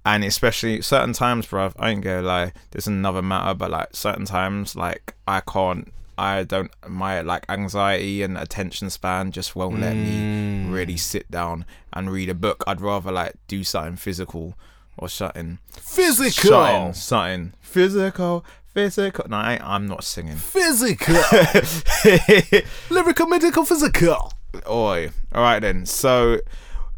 And 0.05 0.23
especially 0.23 0.81
certain 0.81 1.13
times, 1.13 1.47
bruv, 1.47 1.73
I 1.77 1.91
ain't 1.91 2.03
gonna 2.03 2.21
lie, 2.21 2.53
there's 2.71 2.87
another 2.87 3.21
matter, 3.21 3.53
but 3.53 3.69
like 3.69 3.89
certain 3.91 4.25
times, 4.25 4.75
like 4.75 5.15
I 5.27 5.41
can't, 5.41 5.91
I 6.17 6.43
don't, 6.43 6.71
my 6.87 7.21
like 7.21 7.45
anxiety 7.49 8.23
and 8.23 8.37
attention 8.37 8.89
span 8.89 9.31
just 9.31 9.55
won't 9.55 9.79
let 9.79 9.95
me 9.95 10.11
mm. 10.11 10.71
really 10.71 10.97
sit 10.97 11.29
down 11.29 11.65
and 11.93 12.11
read 12.11 12.29
a 12.29 12.33
book. 12.33 12.63
I'd 12.65 12.81
rather 12.81 13.11
like 13.11 13.35
do 13.47 13.63
something 13.63 13.97
physical 13.97 14.55
or 14.97 15.09
something. 15.09 15.59
Physical. 15.71 16.49
Something, 16.49 16.93
something. 16.93 17.53
Physical, 17.61 18.45
physical. 18.73 19.25
No, 19.29 19.37
I, 19.37 19.59
I'm 19.61 19.85
not 19.85 20.03
singing. 20.03 20.35
Physical. 20.35 21.15
Lyrical, 22.89 23.27
medical, 23.27 23.65
physical. 23.65 24.33
Oi. 24.69 25.09
All 25.33 25.41
right 25.41 25.59
then. 25.59 25.85
So, 25.85 26.39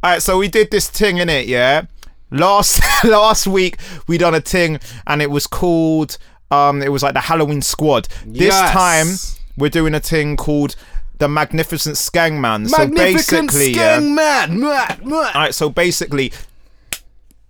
all 0.03 0.11
right. 0.11 0.21
So 0.21 0.37
we 0.37 0.47
did 0.47 0.71
this 0.71 0.89
thing 0.89 1.17
in 1.17 1.29
it, 1.29 1.47
yeah. 1.47 1.83
Last 2.31 2.81
last 3.03 3.47
week 3.47 3.77
we 4.07 4.17
done 4.17 4.33
a 4.35 4.41
thing, 4.41 4.79
and 5.07 5.21
it 5.21 5.29
was 5.29 5.47
called 5.47 6.17
um, 6.49 6.81
it 6.81 6.89
was 6.89 7.03
like 7.03 7.13
the 7.13 7.21
Halloween 7.21 7.61
Squad. 7.61 8.07
This 8.25 8.53
Yes. 8.53 8.71
time 8.71 9.39
we're 9.57 9.69
doing 9.69 9.93
a 9.93 9.99
thing 9.99 10.37
called 10.37 10.75
the 11.17 11.27
Magnificent 11.27 11.95
Skangman. 11.95 12.67
So 12.69 12.77
Magnificent 12.79 13.47
basically, 13.51 13.73
yeah. 13.73 13.99
skeng 13.99 14.15
man. 14.15 14.59
Mad, 14.59 15.05
mad. 15.05 15.35
All 15.35 15.41
right. 15.41 15.53
So 15.55 15.69
basically. 15.69 16.33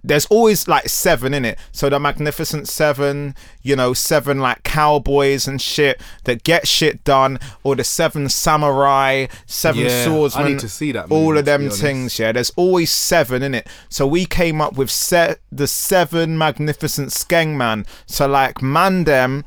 There's 0.04 0.26
always 0.28 0.68
like 0.68 0.90
seven 0.90 1.34
in 1.34 1.46
it. 1.46 1.60
So 1.72 1.90
the 1.90 2.00
Magnificent 2.00 2.68
Seven, 2.68 3.36
you 3.62 3.76
know, 3.76 3.94
seven 3.94 4.40
like 4.40 4.64
cowboys 4.64 5.48
and 5.48 5.62
shit 5.62 6.02
that 6.24 6.44
get 6.44 6.68
shit 6.68 7.04
done, 7.04 7.40
or 7.64 7.76
the 7.76 7.84
seven 7.84 8.30
samurai, 8.30 9.28
seven 9.46 9.84
Yeah, 9.84 10.30
I 10.36 10.48
need 10.48 10.60
to 10.60 10.70
see 10.70 10.92
that 10.94 11.12
All 11.12 11.38
of 11.38 11.46
them 11.46 11.70
things, 11.70 12.18
yeah. 12.18 12.32
There's 12.32 12.52
always 12.56 12.92
seven 12.92 13.44
in 13.44 13.54
it. 13.54 13.68
So 13.90 14.08
we 14.08 14.26
came 14.26 14.60
up 14.62 14.74
with 14.74 14.90
set 14.90 15.40
the 15.52 15.68
seven 15.68 16.38
Magnificent 16.38 17.10
Skengman. 17.10 17.86
So 18.06 18.28
like 18.28 18.62
man 18.62 19.04
them 19.04 19.46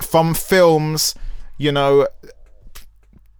from 0.00 0.34
films, 0.34 1.14
you 1.56 1.72
know, 1.72 2.06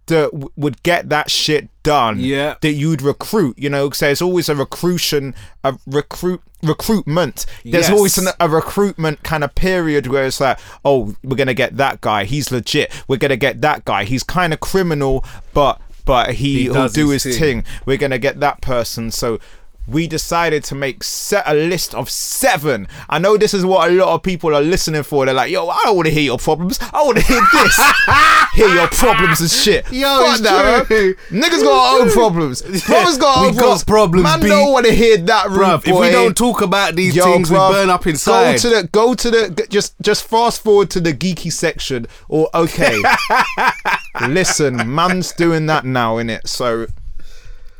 that 0.07 0.31
w- 0.31 0.51
would 0.55 0.81
get 0.83 1.09
that 1.09 1.29
shit 1.31 1.69
done. 1.83 2.19
Yeah. 2.19 2.55
That 2.61 2.73
you'd 2.73 3.01
recruit, 3.01 3.57
you 3.59 3.69
know, 3.69 3.87
because 3.87 3.99
there's 3.99 4.21
always 4.21 4.49
a 4.49 4.55
recruition, 4.55 5.33
a 5.63 5.77
recruit 5.85 6.41
recruitment. 6.63 7.45
There's 7.63 7.87
Yes. 7.87 7.91
always 7.91 8.17
an, 8.17 8.27
a 8.39 8.49
recruitment 8.49 9.23
kind 9.23 9.43
of 9.43 9.53
period 9.55 10.07
where 10.07 10.25
it's 10.25 10.39
like, 10.41 10.59
oh, 10.83 11.15
we're 11.23 11.35
gonna 11.35 11.53
get 11.53 11.77
that 11.77 12.01
guy. 12.01 12.23
He's 12.25 12.51
legit. 12.51 12.91
We're 13.07 13.17
gonna 13.17 13.37
get 13.37 13.61
that 13.61 13.85
guy. 13.85 14.03
He's 14.05 14.23
kind 14.23 14.53
of 14.53 14.59
criminal, 14.59 15.23
but 15.53 15.79
but 16.05 16.35
he, 16.35 16.63
He 16.63 16.69
will 16.69 16.87
do 16.87 17.09
his, 17.09 17.23
his 17.23 17.37
thing. 17.37 17.61
thing. 17.63 17.71
We're 17.85 17.97
gonna 17.97 18.17
get 18.19 18.39
that 18.39 18.61
person. 18.61 19.11
So. 19.11 19.39
We 19.87 20.07
decided 20.07 20.63
to 20.65 20.75
make 20.75 21.03
set 21.03 21.47
a 21.47 21.53
list 21.53 21.95
of 21.95 22.09
seven. 22.09 22.87
I 23.09 23.19
know 23.19 23.37
this 23.37 23.53
is 23.53 23.65
what 23.65 23.89
a 23.89 23.93
lot 23.93 24.13
of 24.13 24.21
people 24.21 24.53
are 24.53 24.61
listening 24.61 25.03
for. 25.03 25.25
They're 25.25 25.33
like, 25.33 25.51
"Yo, 25.51 25.67
I 25.67 25.79
don't 25.83 25.95
want 25.95 26.07
to 26.07 26.13
hear 26.13 26.23
your 26.23 26.37
problems. 26.37 26.77
I 26.81 27.03
want 27.03 27.17
to 27.17 27.23
hear 27.23 27.41
this. 27.53 27.79
hear 28.53 28.67
your 28.67 28.87
problems 28.89 29.39
and 29.39 29.49
shit." 29.49 29.89
Yo, 29.91 30.07
Fuck 30.07 30.31
it's 30.33 30.41
that, 30.41 30.85
true. 30.87 31.15
Niggas 31.29 31.63
got 31.63 31.95
our 31.95 32.01
own 32.01 32.09
problems. 32.11 32.61
Brothers 32.87 33.17
got 33.17 33.37
our 33.37 33.45
own 33.45 33.55
problems. 33.55 33.83
problems, 33.83 34.23
Man, 34.23 34.39
don't 34.41 34.71
want 34.73 34.85
to 34.85 34.93
hear 34.93 35.17
that, 35.17 35.49
rude 35.49 35.87
if 35.87 35.99
we 35.99 36.11
don't 36.11 36.35
talk 36.35 36.61
about 36.61 36.95
these 36.95 37.15
Yo, 37.15 37.23
things, 37.23 37.49
bruv, 37.49 37.69
we 37.69 37.75
burn 37.75 37.89
up 37.89 38.05
inside. 38.07 38.53
Go 38.53 38.57
to 38.57 38.69
the 38.69 38.89
go 38.91 39.13
to 39.13 39.31
the 39.31 39.67
just 39.69 39.95
just 40.01 40.23
fast 40.25 40.61
forward 40.63 40.89
to 40.91 40.99
the 40.99 41.13
geeky 41.13 41.51
section. 41.51 42.07
Or 42.27 42.49
okay, 42.53 43.01
listen, 44.27 44.93
man's 44.93 45.31
doing 45.31 45.65
that 45.67 45.85
now, 45.85 46.17
in 46.17 46.29
it. 46.29 46.47
So, 46.47 46.87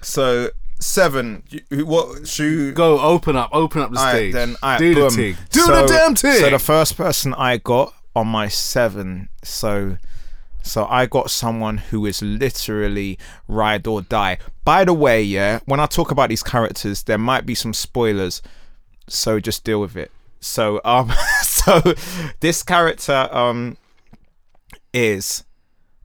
so 0.02 0.50
seven. 0.80 1.44
You- 1.70 1.86
What 1.86 2.28
should 2.28 2.76
Go, 2.76 3.00
open 3.00 3.36
up, 3.36 3.50
open 3.54 3.82
up 3.82 3.92
the 3.92 4.10
stage. 4.10 4.34
then, 4.34 4.56
alright, 4.64 4.80
do 4.80 4.94
boom. 4.94 5.04
the 5.10 5.10
thing. 5.16 5.38
Do 5.50 5.60
So- 5.62 5.82
the 5.82 5.88
damn 5.94 6.16
thing. 6.16 6.40
So 6.40 6.50
the 6.50 6.60
first 6.60 6.98
person 6.98 7.34
I 7.34 7.58
got 7.58 7.94
on 8.16 8.28
my 8.28 8.48
seven, 8.48 9.30
so 9.44 9.98
so 10.64 10.86
I 10.88 11.06
got 11.06 11.30
someone 11.32 11.78
who 11.78 12.06
is 12.06 12.22
literally 12.22 13.18
ride 13.48 13.88
or 13.88 14.02
die. 14.02 14.38
By 14.66 14.84
the 14.84 14.92
way, 14.94 15.22
yeah, 15.24 15.60
when 15.66 15.80
I 15.80 15.86
talk 15.86 16.12
about 16.12 16.28
these 16.30 16.44
characters, 16.44 17.04
there 17.04 17.18
might 17.18 17.46
be 17.46 17.56
some 17.56 17.74
spoilers, 17.74 18.42
so 19.08 19.40
just 19.40 19.64
deal 19.64 19.80
with 19.80 19.96
it. 19.96 20.12
So 20.42 20.82
um, 20.84 21.12
so 21.42 21.82
this 22.42 22.64
character 22.64 23.30
um 23.32 23.78
is. 24.94 25.44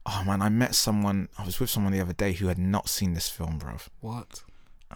Oh 0.05 0.23
man, 0.25 0.41
I 0.41 0.49
met 0.49 0.75
someone. 0.75 1.29
I 1.37 1.45
was 1.45 1.59
with 1.59 1.69
someone 1.69 1.93
the 1.93 2.01
other 2.01 2.13
day 2.13 2.33
who 2.33 2.47
had 2.47 2.57
not 2.57 2.89
seen 2.89 3.13
this 3.13 3.29
film, 3.29 3.59
bruv 3.59 3.87
what? 4.01 4.43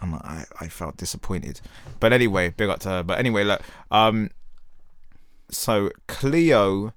And 0.02 0.14
I, 0.14 0.44
I 0.60 0.68
felt 0.68 0.96
disappointed. 0.96 1.60
But 2.00 2.12
anyway, 2.12 2.50
big 2.56 2.68
up 2.68 2.80
to 2.80 2.88
her. 2.88 3.02
But 3.02 3.18
anyway, 3.18 3.44
look, 3.44 3.60
um, 3.90 4.30
so 5.50 5.90
Cleo, 6.06 6.92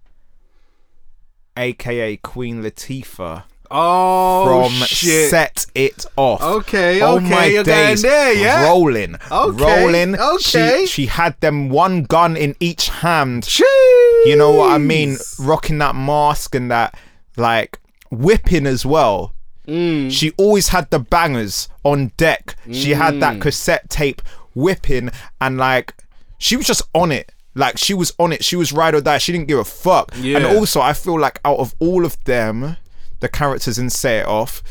aka 1.58 2.18
Queen 2.18 2.62
Latifah, 2.64 3.44
Oh 3.74 4.46
from 4.68 4.74
shit! 4.86 5.30
Set 5.30 5.66
It 5.74 6.06
Off. 6.18 6.42
Okay, 6.42 7.02
Oh 7.02 7.16
okay, 7.18 7.30
my 7.30 7.46
you're 7.46 7.64
days, 7.64 8.02
there, 8.02 8.34
yeah? 8.34 8.66
Rolling, 8.68 9.16
Okay, 9.32 9.64
rolling. 9.86 10.16
okay. 10.20 10.82
She, 10.82 10.88
she 10.88 11.06
had 11.06 11.40
them 11.40 11.70
one 11.70 12.04
gun 12.04 12.36
in 12.36 12.56
each 12.60 12.90
hand. 12.90 13.44
Jeez. 13.44 14.26
You 14.26 14.36
know 14.36 14.52
what 14.52 14.74
I 14.74 14.78
mean? 14.78 15.16
Rocking 15.40 15.78
that 15.78 15.96
mask 15.96 16.54
and 16.54 16.70
that 16.70 16.96
like 17.38 17.80
whipping 18.12 18.68
as 18.68 18.86
well. 18.86 19.34
Mm. 19.72 20.12
She 20.12 20.32
always 20.38 20.68
had 20.70 20.90
the 20.92 21.00
bangers 21.00 21.70
on 21.84 22.12
deck. 22.18 22.56
She 22.72 22.92
had 22.92 23.16
Mm. 23.16 23.20
that 23.22 23.42
cassette 23.42 23.90
tape 23.90 24.22
whipping 24.54 25.10
and 25.40 25.58
like 25.58 25.94
she 26.38 26.58
was 26.58 26.68
just 26.68 26.82
on 26.94 27.12
it. 27.12 27.32
Like 27.56 27.78
she 27.78 27.94
was 27.94 28.14
on 28.20 28.32
it. 28.34 28.44
She 28.44 28.56
was 28.56 28.72
ride 28.74 28.96
or 28.96 29.02
die. 29.02 29.18
She 29.18 29.32
didn't 29.32 29.48
give 29.48 29.60
a 29.60 29.64
fuck. 29.64 30.14
And 30.16 30.46
also 30.46 30.82
I 30.82 30.94
feel 30.94 31.20
like 31.20 31.40
out 31.46 31.60
of 31.60 31.76
all 31.80 32.06
of 32.06 32.22
them, 32.26 32.78
the 33.20 33.30
characters 33.30 33.78
in 33.78 33.90
Set 33.90 34.22
It 34.22 34.28
Off, 34.28 34.64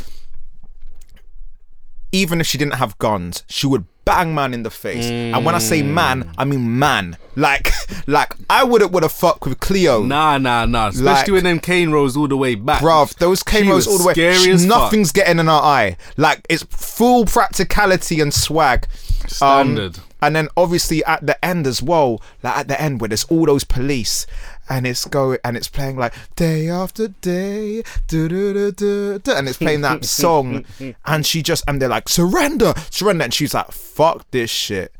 even 2.12 2.40
if 2.40 2.46
she 2.46 2.58
didn't 2.58 2.74
have 2.74 2.98
guns, 2.98 3.44
she 3.48 3.66
would 3.66 3.84
bang 4.10 4.34
man 4.34 4.52
in 4.54 4.62
the 4.64 4.70
face. 4.70 5.06
And 5.06 5.44
when 5.44 5.54
I 5.54 5.58
say 5.58 5.82
Mm. 5.82 5.92
man, 5.94 6.30
I 6.36 6.44
mean 6.44 6.78
man. 6.78 7.16
Like, 7.36 7.70
like 8.08 8.32
I 8.50 8.64
wouldn't 8.64 8.90
would 8.92 9.04
have 9.04 9.12
fucked 9.12 9.44
with 9.46 9.60
Cleo. 9.60 10.02
Nah, 10.02 10.36
nah, 10.38 10.66
nah. 10.66 10.88
Especially 10.88 11.04
Like- 11.10 11.28
when 11.32 11.44
them 11.44 11.60
cane 11.60 11.90
rolls 11.92 12.16
all 12.16 12.26
the 12.28 12.36
way 12.36 12.54
back. 12.56 12.80
Bruv, 12.82 13.14
those 13.16 13.42
camos 13.42 13.74
was 13.74 13.86
all 13.86 13.98
the 13.98 14.04
way. 14.04 14.14
scary 14.14 14.56
fuck. 14.58 14.66
Nothing's 14.68 15.12
getting 15.12 15.38
in 15.38 15.48
our 15.48 15.62
eye. 15.62 15.96
Like 16.16 16.40
it's 16.48 16.64
full 16.70 17.24
practicality 17.24 18.20
and 18.20 18.34
swag. 18.34 18.86
Um, 19.22 19.28
Standard. 19.76 19.98
and 20.22 20.34
then 20.34 20.48
obviously 20.56 21.04
at 21.04 21.24
the 21.24 21.42
end 21.44 21.66
as 21.66 21.82
well, 21.82 22.20
like 22.42 22.56
at 22.56 22.68
the 22.68 22.80
end 22.80 23.00
where 23.00 23.08
there's 23.08 23.24
all 23.24 23.46
those 23.46 23.64
police 23.64 24.26
and 24.70 24.86
it's 24.86 25.04
going 25.04 25.38
and 25.44 25.56
it's 25.56 25.68
playing 25.68 25.96
like 25.96 26.14
day 26.36 26.70
after 26.70 27.08
day, 27.08 27.82
and 28.12 29.48
it's 29.48 29.58
playing 29.58 29.82
that 29.82 30.04
song, 30.06 30.64
and 31.04 31.26
she 31.26 31.42
just 31.42 31.64
and 31.68 31.82
they're 31.82 31.88
like 31.88 32.08
surrender, 32.08 32.72
surrender, 32.90 33.24
and 33.24 33.34
she's 33.34 33.52
like 33.52 33.70
fuck 33.72 34.30
this 34.30 34.48
shit, 34.48 34.94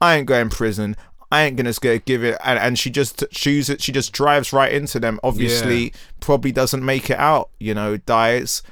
I 0.00 0.16
ain't 0.16 0.26
going 0.26 0.50
to 0.50 0.56
prison. 0.56 0.96
I 1.32 1.44
ain't 1.44 1.56
gonna 1.56 1.72
give 1.98 2.22
it, 2.22 2.38
and, 2.44 2.58
and 2.60 2.78
she 2.78 2.90
just 2.90 3.24
chooses. 3.32 3.82
She 3.82 3.90
just 3.90 4.12
drives 4.12 4.52
right 4.52 4.72
into 4.72 5.00
them. 5.00 5.18
Obviously, 5.24 5.92
probably 6.20 6.52
doesn't 6.52 6.84
make 6.84 7.10
it 7.10 7.18
out. 7.18 7.50
You 7.58 7.74
know, 7.74 7.96
dies. 7.96 8.62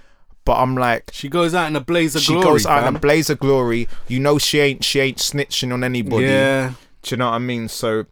But 0.45 0.61
I'm 0.61 0.76
like, 0.76 1.11
She 1.12 1.28
goes 1.28 1.55
out 1.55 1.68
in 1.68 1.76
a 1.76 1.80
blaze 1.80 2.16
of 2.16 2.22
she 2.22 2.32
glory. 2.32 2.45
She 2.45 2.64
goes 2.64 2.66
out 2.66 2.86
in 2.86 2.97
a 2.97 2.99
blaze 2.99 3.30
of 3.30 3.38
glory. 3.38 3.88
You 4.09 4.20
know, 4.20 4.38
she 4.38 4.59
ain't 4.61 4.84
she 4.84 5.01
ain't 5.01 5.18
snitching 5.18 5.72
on 5.72 5.82
anybody. 5.82 6.26
Yeah. 6.26 6.72
Do 7.03 7.14
you 7.14 7.16
know 7.16 7.30
what 7.30 7.36
I 7.36 7.38
mean? 7.38 7.68
So 7.68 8.07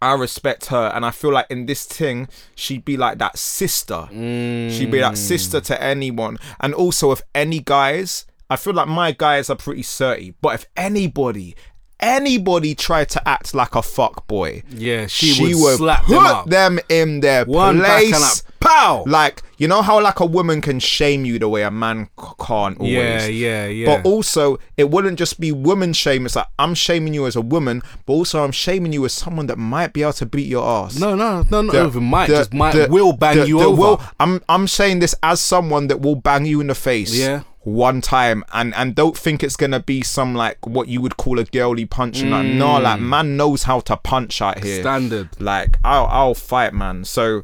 I 0.00 0.12
respect 0.14 0.66
her, 0.66 0.90
and 0.94 1.04
I 1.04 1.10
feel 1.10 1.32
like 1.32 1.46
in 1.50 1.66
this 1.66 1.84
thing, 1.84 2.28
she'd 2.54 2.84
be 2.84 2.96
like 2.96 3.18
that 3.18 3.38
sister. 3.38 4.06
She'd 4.10 4.90
be 4.90 4.98
that 4.98 5.14
mm. 5.14 5.16
sister 5.16 5.60
to 5.60 5.82
anyone, 5.82 6.38
and 6.60 6.74
also 6.74 7.12
if 7.12 7.22
any 7.34 7.60
guys, 7.60 8.26
I 8.48 8.56
feel 8.56 8.74
like 8.74 8.88
my 8.88 9.12
guys 9.12 9.50
are 9.50 9.56
pretty 9.56 9.82
certy. 9.82 10.34
But 10.40 10.54
if 10.54 10.66
anybody, 10.76 11.56
anybody 12.00 12.74
tried 12.74 13.08
to 13.10 13.28
act 13.28 13.54
like 13.54 13.74
a 13.74 13.82
fuck 13.82 14.26
boy, 14.26 14.62
Yeah, 14.70 15.06
she, 15.06 15.26
she, 15.32 15.54
would, 15.54 15.62
would 15.62 15.76
slap 15.78 16.04
put 16.04 16.14
them 16.14 16.26
up. 16.26 16.46
them 16.46 16.78
in 16.88 17.20
their 17.20 17.44
One 17.44 17.78
back 17.80 17.98
place. 18.02 18.14
and 18.14 18.24
up. 18.24 18.32
Pow! 18.60 19.04
Like 19.06 19.42
you 19.58 19.68
know 19.68 19.80
how 19.80 20.00
like 20.02 20.18
a 20.20 20.26
woman 20.26 20.60
can 20.60 20.80
shame 20.80 21.24
you 21.24 21.38
the 21.38 21.48
way 21.48 21.62
a 21.62 21.70
man 21.70 22.08
c- 22.18 22.26
can't 22.44 22.76
always. 22.78 22.92
yeah, 22.94 23.26
yeah, 23.26 23.66
yeah. 23.66 23.86
But 24.02 24.06
also, 24.08 24.58
it 24.76 24.90
wouldn't 24.90 25.18
just 25.18 25.38
be 25.38 25.52
woman 25.52 25.92
shame. 25.92 26.26
It's 26.26 26.34
like 26.36 26.48
I'm 26.58 26.74
shaming 26.74 27.14
you 27.14 27.26
as 27.26 27.36
a 27.36 27.40
woman, 27.40 27.82
but 28.06 28.12
also 28.14 28.42
I'm 28.42 28.50
shaming 28.52 28.92
you 28.92 29.04
as 29.04 29.12
someone 29.12 29.46
that 29.46 29.56
might 29.58 29.92
be 29.92 30.02
able 30.02 30.14
to 30.14 30.26
beat 30.26 30.48
your 30.48 30.66
ass. 30.66 30.98
no, 30.98 31.14
no, 31.14 31.42
no, 31.50 31.62
not 31.62 31.72
The- 31.72 31.86
even 31.86 32.04
might. 32.04 32.26
the- 32.28 32.36
just 32.36 32.52
might 32.52 32.72
the- 32.74 32.88
will 32.90 33.12
bang 33.12 33.36
the- 33.38 33.46
you 33.48 33.60
over. 33.60 33.76
will- 33.80 34.02
I'm 34.18 34.42
I'm 34.48 34.66
saying 34.66 34.98
this 34.98 35.14
as 35.22 35.40
someone 35.40 35.86
that 35.88 36.00
will 36.00 36.16
bang 36.16 36.44
you 36.44 36.60
in 36.60 36.66
the 36.66 36.74
face. 36.74 37.14
Yeah. 37.14 37.42
One 37.66 38.00
time 38.00 38.44
and 38.52 38.72
and 38.76 38.94
don't 38.94 39.18
think 39.18 39.42
it's 39.42 39.56
gonna 39.56 39.80
be 39.80 40.00
some 40.02 40.36
like 40.36 40.64
what 40.64 40.86
you 40.86 41.00
would 41.00 41.16
call 41.16 41.40
a 41.40 41.44
girly 41.44 41.84
punch. 41.84 42.22
Like 42.22 42.46
no, 42.46 42.78
like 42.78 43.00
man 43.00 43.36
knows 43.36 43.64
how 43.64 43.80
to 43.80 43.96
punch 43.96 44.40
out 44.40 44.62
here. 44.62 44.78
Mm. 44.78 44.82
Standard. 44.82 45.28
Like 45.40 45.76
I'll 45.84 46.06
I'll 46.06 46.34
fight, 46.34 46.72
man. 46.72 47.04
So 47.04 47.42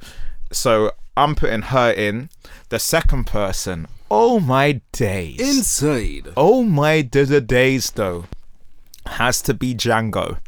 so 0.53 0.93
I'm 1.17 1.35
putting 1.35 1.63
her 1.63 1.91
in. 1.91 2.31
The 2.69 2.79
second 2.79 3.27
person. 3.27 3.89
Oh 4.13 4.39
my 4.39 4.81
days. 4.93 5.41
Inside. 5.41 6.29
oh 6.37 6.63
my 6.63 7.03
days 7.03 7.91
though. 7.91 8.27
Has 9.07 9.43
to 9.43 9.55
be 9.55 9.75
Django. 9.75 10.39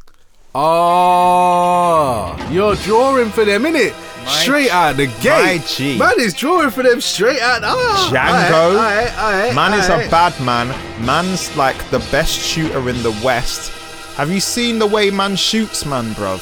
Oh, 0.56 2.36
you're 2.50 2.76
drawing 2.76 3.30
for 3.30 3.44
them, 3.44 3.64
innit? 3.64 3.92
Straight 4.28 4.70
out 4.70 4.96
the 4.96 5.06
gate. 5.20 5.58
my 5.60 5.66
G. 5.66 5.98
Man 5.98 6.14
is 6.18 6.32
drawing 6.32 6.70
for 6.70 6.82
them 6.82 7.00
straight 7.00 7.40
out. 7.40 7.62
Oh, 7.64 8.10
Django. 8.12 9.54
Man 9.54 9.74
is 9.78 9.86
a 9.88 10.08
bad 10.10 10.38
man. 10.40 10.68
Man's 11.04 11.54
like 11.56 11.76
the 11.90 11.98
best 12.10 12.32
shooter 12.32 12.88
in 12.88 13.02
the 13.02 13.10
West. 13.24 13.72
Have 14.16 14.30
you 14.30 14.40
seen 14.40 14.78
the 14.78 14.86
way 14.86 15.10
man 15.10 15.34
shoots, 15.36 15.84
man, 15.84 16.14
bruv? 16.14 16.40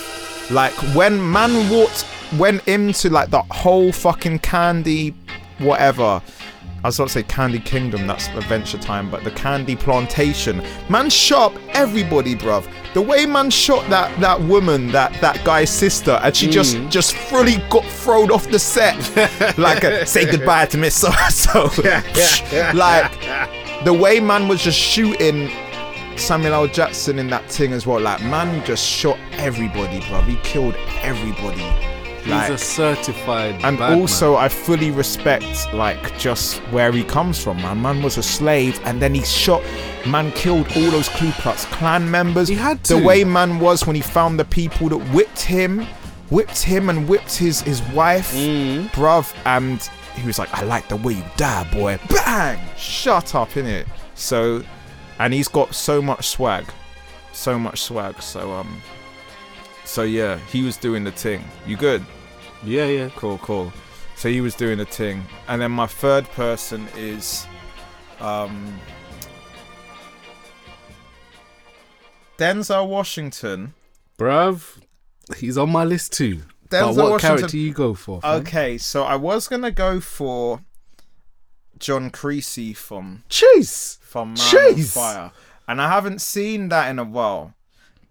Like 0.51 0.75
when 0.95 1.33
man 1.33 1.71
walked 1.71 2.07
went 2.39 2.67
into 2.69 3.09
like 3.09 3.31
the 3.31 3.43
whole 3.51 3.93
fucking 3.93 4.41
candy 4.41 5.15
whatever. 5.59 6.21
I 6.85 6.89
was 6.89 6.99
about 6.99 7.09
to 7.09 7.13
say 7.13 7.23
Candy 7.23 7.61
Kingdom, 7.61 8.09
that's 8.09 8.27
Adventure 8.29 8.79
Time, 8.79 9.09
but 9.09 9.23
the 9.23 9.31
Candy 9.31 9.77
Plantation. 9.77 10.61
Man 10.89 11.11
shot 11.11 11.57
everybody, 11.69 12.35
bruv. 12.35 12.69
The 12.93 13.01
way 13.01 13.25
man 13.25 13.51
shot 13.51 13.89
that 13.89 14.19
that 14.21 14.41
woman, 14.41 14.89
that 14.89 15.13
that 15.21 15.45
guy's 15.45 15.71
sister, 15.71 16.19
and 16.25 16.35
she 16.35 16.49
just 16.49 16.77
mm. 16.77 16.91
just 16.91 17.15
fully 17.15 17.59
got 17.71 17.85
thrown 17.85 18.33
off 18.33 18.49
the 18.49 18.59
set. 18.59 18.97
like 19.59 19.85
a, 19.85 20.05
say 20.05 20.29
goodbye 20.29 20.67
to 20.67 20.79
Miss 20.79 20.97
So 20.97 21.13
so. 21.31 21.61
like 22.75 23.13
the 23.85 23.97
way 23.97 24.19
man 24.19 24.49
was 24.49 24.61
just 24.61 24.79
shooting 24.79 25.51
Samuel 26.19 26.55
L. 26.55 26.67
Jackson 26.67 27.21
in 27.21 27.29
that 27.29 27.49
thing 27.49 27.73
as 27.73 27.87
well. 27.87 28.01
Like 28.01 28.21
man 28.23 28.65
just 28.65 28.85
shot 28.85 29.19
everybody, 29.35 30.01
bruv. 30.01 30.25
He 30.25 30.35
killed 30.43 30.75
everybody. 31.03 31.92
He's 32.25 32.51
a 32.51 32.59
certified. 32.59 33.61
and 33.65 33.81
also, 33.81 34.37
I 34.37 34.49
fully 34.49 34.91
respect 34.91 35.73
like 35.75 36.19
just 36.19 36.59
where 36.73 36.93
he 36.93 37.03
comes 37.05 37.43
from. 37.43 37.57
Man, 37.63 37.83
man 37.83 38.03
was 38.03 38.17
a 38.19 38.23
slave, 38.23 38.81
and 38.85 39.01
then 39.03 39.15
he 39.15 39.23
shot. 39.25 39.63
Man 40.07 40.31
killed 40.33 40.67
all 40.77 40.91
those 40.91 41.09
Ku 41.11 41.31
Klux 41.33 41.65
Klan 41.67 42.11
members. 42.11 42.49
He 42.49 42.55
had 42.55 42.83
to. 42.85 42.95
the 42.97 43.03
way 43.05 43.25
man 43.25 43.59
was 43.59 43.87
when 43.87 43.97
he 43.97 44.03
found 44.03 44.39
the 44.39 44.45
people 44.45 44.89
that 44.91 44.99
whipped 45.13 45.41
him, 45.43 45.87
whipped 46.31 46.63
him, 46.63 46.89
and 46.91 47.09
whipped 47.09 47.37
his 47.37 47.61
his 47.63 47.83
wife, 47.93 48.33
Mm. 48.35 48.89
bruv. 48.93 49.33
And 49.45 49.81
he 50.15 50.27
was 50.27 50.39
like, 50.39 50.53
"I 50.55 50.63
like 50.63 50.89
the 50.89 50.97
way 50.97 51.15
you 51.15 51.25
die, 51.37 51.65
boy." 51.73 51.99
Bang! 52.09 52.59
Shut 52.77 53.35
up, 53.35 53.57
in 53.57 53.67
it. 53.67 53.87
So, 54.15 54.63
and 55.19 55.33
he's 55.35 55.49
got 55.49 55.75
so 55.75 56.01
much 56.03 56.29
swag, 56.29 56.67
so 57.33 57.59
much 57.59 57.81
swag. 57.83 58.21
So 58.23 58.53
um, 58.53 58.81
so 59.85 60.03
yeah, 60.03 60.39
he 60.51 60.63
was 60.63 60.77
doing 60.77 61.05
the 61.05 61.13
thing. 61.13 61.45
You 61.67 61.77
good? 61.77 62.05
Yeah, 62.65 62.87
yeah. 62.87 63.09
Cool, 63.17 63.39
cool. 63.39 63.73
So 64.17 64.29
he 64.29 64.41
was 64.41 64.55
doing 64.55 64.79
the 64.79 64.85
thing, 64.85 65.25
and 65.49 65.61
then 65.61 65.71
my 65.73 65.87
third 65.87 66.29
person 66.31 66.87
is, 66.97 67.47
um, 68.21 68.79
Denzel 72.39 72.89
Washington. 72.89 73.75
Bruv, 74.19 74.79
he's 75.37 75.59
on 75.59 75.71
my 75.71 75.85
list 75.85 76.13
too. 76.13 76.43
But 76.69 76.83
Denzel 76.83 76.97
what 76.97 77.11
Washington- 77.13 77.39
character 77.39 77.57
you 77.57 77.73
go 77.73 77.95
for? 77.95 78.21
Okay, 78.25 78.79
so 78.79 79.03
I 79.05 79.17
was 79.17 79.49
gonna 79.49 79.71
go 79.71 80.01
for 80.01 80.61
John 81.79 82.11
Creasy 82.11 82.73
from 82.73 83.25
Chase. 83.29 83.99
from 84.03 84.29
Man 84.29 84.37
Jeez. 84.37 84.93
Fire, 84.95 85.33
and 85.67 85.81
I 85.83 85.89
haven't 85.89 86.21
seen 86.21 86.69
that 86.69 86.89
in 86.91 86.99
a 86.99 87.05
while, 87.05 87.55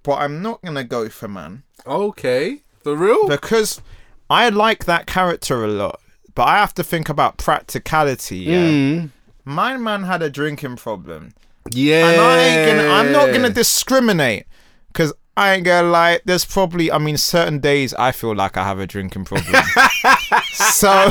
but 0.04 0.14
I'm 0.14 0.41
not 0.41 0.62
gonna 0.62 0.84
go 0.84 1.10
for 1.10 1.28
Man 1.28 1.64
Okay. 1.86 2.62
For 2.84 2.95
real? 2.95 3.28
because 3.28 3.82
I 4.30 4.49
like 4.49 4.86
that 4.86 5.06
character 5.08 5.64
a 5.64 5.68
lot, 5.68 5.99
but 6.36 6.47
I 6.47 6.58
have 6.58 6.74
to 6.76 6.84
think 6.84 7.10
about 7.10 7.38
practicality. 7.38 8.38
Yeah. 8.38 8.68
Mm. 8.68 9.10
My 9.45 9.78
man 9.78 10.04
had 10.04 10.22
a 10.22 10.30
drinking 10.30 10.78
problem. 10.78 11.34
Yeah. 11.72 12.08
And 12.10 12.22
I 12.22 12.38
ain't 12.39 12.78
gonna 12.78 12.89
I'm 12.89 13.12
not 13.12 13.34
gonna 13.34 13.49
discriminate. 13.49 14.45
Cause 14.93 15.14
I 15.38 15.54
ain't 15.54 15.66
gonna 15.66 15.88
lie, 15.89 16.20
there's 16.26 16.45
probably 16.45 16.91
I 16.91 16.97
mean 16.97 17.18
certain 17.18 17.60
days 17.60 17.93
I 17.93 18.12
feel 18.12 18.36
like 18.36 18.58
I 18.58 18.64
have 18.64 18.80
a 18.80 18.88
drinking 18.88 19.26
problem. 19.26 19.54
so 20.52 21.10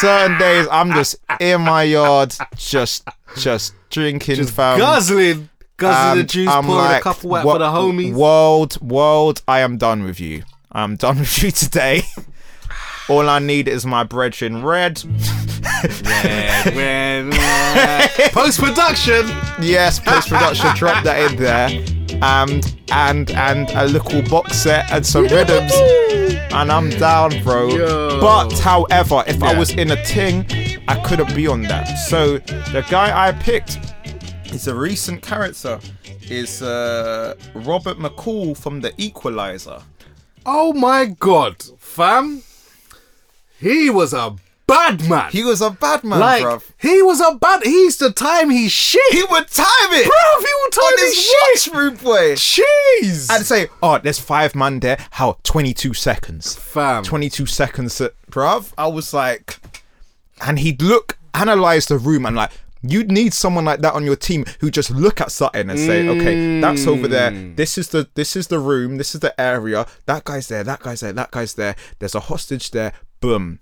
certain 0.00 0.38
days 0.38 0.66
I'm 0.70 0.92
just 0.92 1.16
in 1.40 1.60
my 1.62 1.82
yard 1.84 2.34
just 2.56 3.06
just 3.36 3.74
drinking 3.90 4.46
fam. 4.46 4.78
guzzling. 4.78 5.48
The 5.78 5.88
Um, 5.88 6.26
juice, 6.26 6.48
I'm 6.48 6.64
pouring 6.64 6.84
like, 6.86 7.04
a 7.04 7.08
out 7.10 7.22
wo- 7.24 7.42
for 7.42 7.58
the 7.58 7.66
homies. 7.68 8.14
World, 8.14 8.80
world, 8.80 9.42
I 9.46 9.60
am 9.60 9.76
done 9.76 10.04
with 10.04 10.18
you. 10.20 10.42
I'm 10.72 10.96
done 10.96 11.18
with 11.20 11.42
you 11.42 11.50
today. 11.50 12.02
All 13.08 13.28
I 13.28 13.38
need 13.38 13.68
is 13.68 13.84
my 13.86 14.02
brethren 14.02 14.64
red. 14.64 15.02
red, 16.04 16.66
red, 16.74 17.26
red. 17.34 18.32
Post 18.32 18.58
production. 18.58 19.28
Yes, 19.60 20.00
post 20.00 20.28
production, 20.28 20.74
drop 20.74 21.04
that 21.04 21.30
in 21.30 21.36
there. 21.36 21.68
Um, 22.22 22.60
and 22.90 23.30
and 23.32 23.68
a 23.70 23.84
little 23.86 24.22
box 24.22 24.56
set 24.56 24.90
and 24.90 25.04
some 25.04 25.24
rhythms, 25.24 25.72
and 26.52 26.72
I'm 26.72 26.88
down, 26.90 27.42
bro. 27.42 27.68
Yo. 27.68 28.20
But 28.20 28.58
however, 28.60 29.22
if 29.26 29.42
I 29.42 29.56
was 29.56 29.70
in 29.72 29.90
a 29.90 30.02
ting, 30.04 30.46
I 30.88 30.98
couldn't 31.04 31.34
be 31.34 31.46
on 31.46 31.62
that. 31.62 31.84
So 32.08 32.38
the 32.38 32.84
guy 32.90 33.28
I 33.28 33.32
picked 33.32 33.78
is 34.52 34.66
a 34.68 34.74
recent 34.74 35.22
character. 35.22 35.78
Is 36.28 36.62
uh, 36.62 37.34
Robert 37.54 37.98
McCall 37.98 38.56
from 38.56 38.80
The 38.80 38.92
Equalizer. 38.96 39.82
Oh 40.44 40.72
my 40.72 41.06
god, 41.06 41.62
fam. 41.78 42.42
He 43.58 43.90
was 43.90 44.12
a 44.12 44.36
bad 44.66 45.08
man. 45.08 45.30
He 45.30 45.44
was 45.44 45.60
a 45.60 45.70
bad 45.70 46.04
man, 46.04 46.20
like 46.20 46.42
bruv. 46.42 46.62
he 46.78 47.02
was 47.02 47.20
a 47.20 47.34
bad. 47.36 47.62
He 47.62 47.70
used 47.84 47.98
to 48.00 48.12
time 48.12 48.50
his 48.50 48.70
shit. 48.72 49.00
He 49.12 49.22
would 49.22 49.48
time 49.48 49.68
it 49.92 50.06
Bruv, 50.06 50.40
he 50.40 50.52
would 50.62 50.78
on 50.78 50.96
time 50.96 51.06
his 51.06 51.14
his 51.16 51.62
shit. 51.62 51.74
rude 51.74 52.00
boy. 52.02 52.34
Jeez. 52.34 53.30
I'd 53.30 53.46
say, 53.46 53.68
oh, 53.82 53.98
there's 53.98 54.18
five 54.18 54.54
man 54.54 54.80
there. 54.80 54.98
How? 55.12 55.38
22 55.42 55.94
seconds. 55.94 56.54
fam. 56.54 57.02
22 57.04 57.46
seconds, 57.46 58.00
uh, 58.00 58.10
bruv. 58.30 58.72
I 58.76 58.86
was 58.88 59.14
like, 59.14 59.58
and 60.46 60.58
he'd 60.58 60.82
look, 60.82 61.18
analyze 61.34 61.86
the 61.86 61.98
room, 61.98 62.26
and 62.26 62.36
like, 62.36 62.50
You'd 62.88 63.10
need 63.10 63.34
someone 63.34 63.64
like 63.64 63.80
that 63.80 63.94
on 63.94 64.04
your 64.04 64.16
team 64.16 64.44
who 64.60 64.70
just 64.70 64.90
look 64.90 65.20
at 65.20 65.30
something 65.30 65.68
and 65.70 65.78
say, 65.78 66.08
"Okay, 66.08 66.60
that's 66.60 66.86
over 66.86 67.08
there. 67.08 67.30
Mm. 67.30 67.56
This 67.56 67.78
is 67.78 67.88
the 67.88 68.08
this 68.14 68.36
is 68.36 68.48
the 68.48 68.58
room. 68.58 68.96
This 68.96 69.14
is 69.14 69.20
the 69.20 69.38
area. 69.40 69.86
That 70.06 70.24
guy's 70.24 70.48
there. 70.48 70.64
That 70.64 70.80
guy's 70.80 71.00
there. 71.00 71.12
That 71.12 71.30
guy's 71.30 71.54
there. 71.54 71.76
There's 71.98 72.14
a 72.14 72.20
hostage 72.20 72.70
there. 72.70 72.92
Boom. 73.20 73.60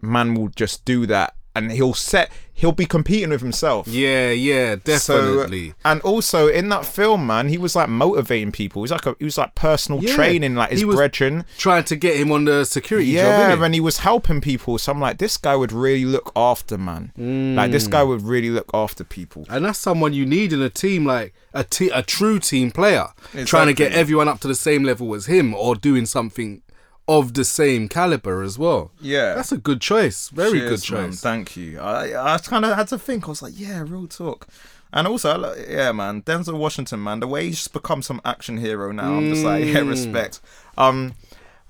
Man 0.00 0.34
will 0.34 0.48
just 0.48 0.84
do 0.84 1.06
that, 1.06 1.34
and 1.54 1.72
he'll 1.72 1.94
set. 1.94 2.30
He'll 2.56 2.70
be 2.70 2.86
competing 2.86 3.30
with 3.30 3.40
himself. 3.40 3.88
Yeah, 3.88 4.30
yeah, 4.30 4.76
definitely. 4.76 5.70
So, 5.70 5.74
and 5.84 6.00
also 6.02 6.46
in 6.46 6.68
that 6.68 6.86
film, 6.86 7.26
man, 7.26 7.48
he 7.48 7.58
was 7.58 7.74
like 7.74 7.88
motivating 7.88 8.52
people. 8.52 8.82
He 8.82 8.84
was 8.84 8.90
like 8.92 9.06
a, 9.06 9.16
he 9.18 9.24
was 9.24 9.36
like 9.36 9.56
personal 9.56 10.00
Yeah. 10.02 10.14
training, 10.14 10.54
like 10.54 10.70
his 10.70 10.80
He 10.80 10.86
brethren. 10.86 11.44
Trying 11.58 11.82
to 11.84 11.96
get 11.96 12.16
him 12.16 12.30
on 12.30 12.44
the 12.44 12.64
security 12.64 13.08
Yeah, 13.08 13.22
job, 13.22 13.58
innit? 13.58 13.64
and 13.64 13.74
he 13.74 13.80
was 13.80 13.98
helping 13.98 14.40
people. 14.40 14.78
So 14.78 14.92
I'm 14.92 15.00
like, 15.00 15.18
this 15.18 15.36
guy 15.36 15.56
would 15.56 15.72
really 15.72 16.04
look 16.04 16.30
after 16.36 16.78
man. 16.78 17.10
Like 17.56 17.72
this 17.72 17.88
Mm. 17.88 17.90
guy 17.90 18.02
would 18.04 18.22
really 18.22 18.50
look 18.50 18.70
after 18.72 19.02
people. 19.02 19.44
And 19.50 19.64
that's 19.64 19.78
someone 19.80 20.12
you 20.14 20.24
need 20.24 20.52
in 20.52 20.62
a 20.62 20.70
team, 20.70 21.04
like 21.04 21.34
a 21.54 21.64
a 21.92 22.02
true 22.04 22.38
team 22.38 22.70
player, 22.70 23.08
trying 23.46 23.66
to 23.66 23.74
get 23.74 23.92
everyone 23.92 24.28
up 24.28 24.38
to 24.40 24.48
the 24.48 24.54
same 24.54 24.84
level 24.84 25.12
as 25.16 25.26
him, 25.26 25.54
or 25.54 25.74
doing 25.74 26.06
something 26.06 26.62
of 27.06 27.34
the 27.34 27.44
same 27.44 27.88
caliber 27.88 28.42
as 28.42 28.58
well. 28.58 28.90
Yeah. 29.00 29.34
that's 29.34 29.52
a 29.52 29.58
good 29.58 29.80
choice. 29.80 30.28
Very 30.30 30.60
good 30.60 30.80
Cheers, 30.82 30.90
man. 30.90 31.10
choice. 31.10 31.20
Thank 31.20 31.56
you. 31.56 31.78
I 31.80 32.34
I 32.34 32.38
kind 32.38 32.64
of 32.64 32.74
had 32.76 32.88
to 32.88 32.98
think. 32.98 33.24
I 33.24 33.28
was 33.28 33.42
like, 33.42 33.52
yeah, 33.56 33.82
real 33.86 34.06
talk. 34.06 34.46
And 34.92 35.06
also, 35.08 35.54
yeah, 35.68 35.90
man, 35.92 36.22
Denzel 36.22 36.56
Washington, 36.56 37.02
man, 37.02 37.18
the 37.20 37.26
way 37.26 37.46
he's 37.46 37.56
just 37.56 37.72
become 37.72 38.00
some 38.00 38.20
action 38.24 38.58
hero 38.58 38.92
now. 38.92 39.14
I'm 39.14 39.28
just 39.28 39.44
like, 39.44 39.64
yeah, 39.64 39.80
Mm. 39.80 39.88
respect. 39.88 40.40
Um, 40.78 41.14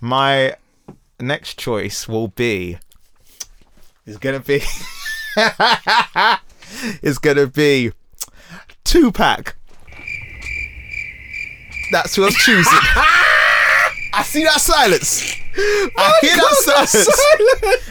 my 0.01 0.57
next 1.19 1.59
choice 1.59 2.07
will 2.07 2.29
be 2.29 2.79
is 4.05 4.19
gonna 4.19 4.41
be 4.41 4.61
is 7.03 7.19
gonna 7.19 7.47
be 7.47 7.93
Tupac. 8.85 9.57
That's 11.93 12.15
who 12.17 12.25
I'm 12.27 12.33
choosing. 12.33 12.73
I 14.17 14.23
see 14.23 14.45
that 14.45 14.61
silence. 14.61 15.23
I 15.57 16.19
hear 16.21 16.37
that 16.37 16.55
silence. 16.65 17.09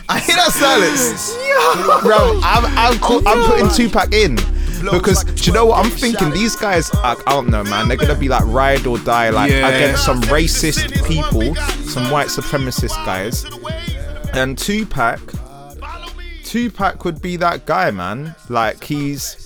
I 0.10 0.20
hear 0.20 0.36
that 0.36 0.52
silence. 0.52 2.02
Bro, 2.04 2.40
I'm, 2.44 2.66
I'm, 2.78 3.00
cool- 3.00 3.28
I'm 3.28 3.46
putting 3.50 3.70
Tupac 3.70 4.14
in. 4.14 4.36
Because 4.92 5.24
do 5.24 5.44
you 5.46 5.54
know 5.54 5.66
what 5.68 5.84
I'm 5.86 5.92
thinking? 5.92 6.30
These 6.32 6.56
guys, 6.58 6.92
I, 6.96 7.14
I 7.26 7.32
don't 7.32 7.50
know, 7.50 7.64
man. 7.64 7.88
They're 7.88 7.96
gonna 7.98 8.16
be 8.16 8.28
like 8.28 8.44
ride 8.48 8.86
or 8.86 8.98
die, 9.00 9.30
like 9.30 9.50
Yeah. 9.52 9.68
against 9.70 10.04
some 10.06 10.22
racist 10.24 11.06
people, 11.08 11.56
some 11.86 12.12
white 12.12 12.28
supremacist 12.28 12.94
guys. 13.06 13.46
And 14.34 14.58
Tupac, 14.58 15.20
Tupac 16.44 17.06
would 17.06 17.22
be 17.22 17.38
that 17.38 17.66
guy, 17.66 17.92
man. 17.92 18.36
Like 18.50 18.84
he's 18.84 19.43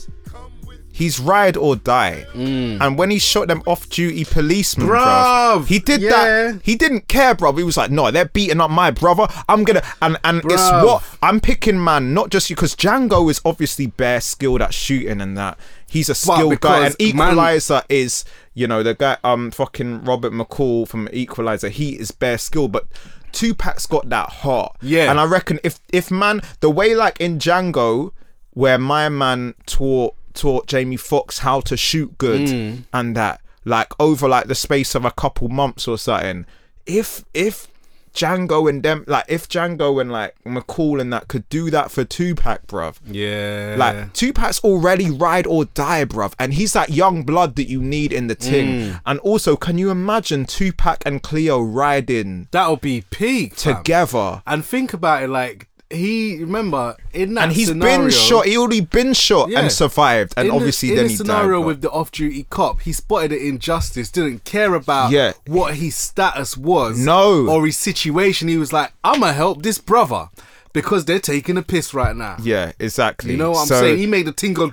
he's 0.98 1.20
ride 1.20 1.56
or 1.56 1.76
die. 1.76 2.26
And 2.34 2.98
when 2.98 3.12
he 3.12 3.20
shot 3.20 3.48
them 3.48 3.62
off-duty 3.68 4.26
policemen, 4.26 4.88
bruv, 4.88 4.98
Mm. 4.98 5.58
Bruv, 5.62 5.68
he 5.68 5.80
did 5.80 6.02
yeah. 6.02 6.10
that. 6.10 6.62
He 6.64 6.76
didn't 6.76 7.08
care, 7.08 7.36
bruv. 7.36 7.58
He 7.58 7.64
was 7.64 7.78
like, 7.78 7.92
no, 7.92 8.10
they're 8.12 8.26
beating 8.26 8.60
up 8.60 8.72
my 8.72 8.90
brother. 8.92 9.28
I'm 9.48 9.64
gonna 9.64 9.84
and 10.02 10.18
and 10.24 10.42
it's 10.46 10.72
what 10.86 11.04
I'm 11.22 11.40
picking, 11.40 11.82
man. 11.84 12.14
Not 12.14 12.30
just 12.32 12.50
because 12.50 12.76
Django 12.76 13.30
is 13.30 13.40
obviously 13.46 13.88
bare 13.88 14.22
skilled 14.22 14.62
at 14.62 14.74
shooting 14.74 15.22
and 15.22 15.38
that. 15.38 15.58
He's 15.90 16.10
a 16.10 16.16
skilled 16.16 16.60
guy, 16.60 16.86
and 16.88 16.96
because, 16.98 17.14
man- 17.14 17.30
Equalizer 17.32 17.82
is, 17.88 18.26
you 18.54 18.68
know, 18.68 18.84
the 18.84 18.94
guy, 18.94 19.18
um, 19.24 19.52
fucking 19.52 20.04
Robert 20.04 20.34
McCall 20.34 20.86
from 20.88 21.08
Equalizer. 21.14 21.70
He 21.70 21.92
is 21.98 22.12
bare 22.12 22.38
skilled, 22.38 22.74
but 22.74 22.88
Tupac's 23.32 23.86
got 23.86 24.10
that 24.10 24.30
heart. 24.30 24.76
Yeah. 24.82 25.10
and 25.10 25.20
I 25.20 25.24
reckon 25.26 25.60
if 25.64 25.80
if 25.94 26.10
man, 26.12 26.42
the 26.60 26.70
way 26.70 26.96
like 26.96 27.22
in 27.22 27.40
Django, 27.40 28.12
where 28.52 28.78
my 28.78 29.08
man 29.10 29.54
taught 29.66 30.16
taught 30.38 30.68
Jamie 30.68 30.98
Foxx 30.98 31.40
how 31.40 31.60
to 31.62 31.76
shoot 31.76 32.18
good 32.18 32.48
Mm. 32.48 32.84
and 32.94 33.16
that, 33.18 33.42
like 33.66 33.92
over 34.00 34.28
like 34.30 34.48
the 34.48 34.56
space 34.56 34.96
of 34.96 35.04
a 35.04 35.12
couple 35.12 35.50
months 35.50 35.88
or 35.88 35.98
something. 35.98 36.46
If 36.86 37.26
if 37.34 37.68
Django 38.16 38.68
and 38.68 38.82
them 38.82 39.04
like 39.06 39.26
if 39.28 39.48
Django 39.48 40.02
and 40.02 40.12
like 40.12 40.34
McCall 40.44 41.00
and 41.00 41.14
that 41.14 41.28
could 41.28 41.48
do 41.50 41.70
that 41.70 41.92
for 41.92 42.04
Tupac, 42.04 42.66
bruv. 42.66 42.96
Yeah, 43.06 43.76
Like 43.78 44.14
Tupac's 44.14 44.60
already 44.64 45.12
ride 45.12 45.46
or 45.46 45.66
die, 45.66 46.04
bruv, 46.06 46.34
and 46.40 46.54
he's 46.56 46.74
that 46.74 46.90
young 46.90 47.22
blood 47.24 47.56
that 47.58 47.68
you 47.70 47.80
need 47.82 48.12
in 48.12 48.26
the 48.28 48.34
ting. 48.34 48.68
Mm. 48.68 49.02
And 49.06 49.20
also, 49.20 49.56
can 49.56 49.78
you 49.78 49.92
imagine 49.92 50.46
Tupac 50.46 51.04
and 51.06 51.22
Cleo 51.22 51.60
riding 51.62 52.48
that'll 52.52 52.78
be 52.78 53.04
peak 53.12 53.54
fam. 53.56 53.76
together? 53.84 54.42
And 54.48 54.66
think 54.66 54.94
about 54.94 55.22
it, 55.24 55.30
like 55.30 55.67
he 55.90 56.38
remember 56.40 56.96
in 57.14 57.36
that 57.36 57.46
And 57.46 57.54
he's 57.54 57.68
scenario, 57.70 57.98
been 58.04 58.10
shot. 58.12 58.46
He 58.46 58.58
already 58.58 58.82
been 58.82 59.14
shot 59.14 59.50
Yeah. 59.50 59.62
and 59.62 59.72
survived, 59.72 60.34
and 60.36 60.48
in 60.48 60.52
the- 60.52 60.56
obviously 60.58 60.90
in 60.90 60.96
then 60.96 61.06
the 61.06 61.10
he 61.12 61.16
scenario 61.18 61.60
died. 61.60 61.66
with 61.66 61.82
the 61.82 61.90
off-duty 61.92 62.46
cop, 62.50 62.82
he 62.82 62.92
spotted 62.94 63.32
an 63.32 63.40
injustice, 63.40 64.10
didn't 64.10 64.44
care 64.44 64.74
about 64.76 65.12
Yeah. 65.12 65.32
what 65.46 65.76
his 65.76 65.96
status 65.96 66.58
was, 66.58 66.98
No. 67.00 67.48
or 67.48 67.66
his 67.66 67.78
situation. 67.78 68.48
He 68.50 68.58
was 68.58 68.74
like, 68.74 68.92
"I'ma 69.04 69.32
help 69.32 69.64
this 69.64 69.78
brother 69.78 70.30
because 70.74 71.06
they're 71.06 71.20
taking 71.20 71.58
a 71.58 71.62
piss 71.64 71.94
right 71.94 72.16
now." 72.16 72.36
yeah, 72.44 72.74
exactly. 72.80 73.32
You 73.32 73.38
know 73.38 73.52
what 73.52 73.62
I'm 73.62 73.68
so, 73.68 73.80
saying? 73.80 73.98
He 73.98 74.08
made 74.08 74.26
the 74.28 74.34
tingle 74.34 74.72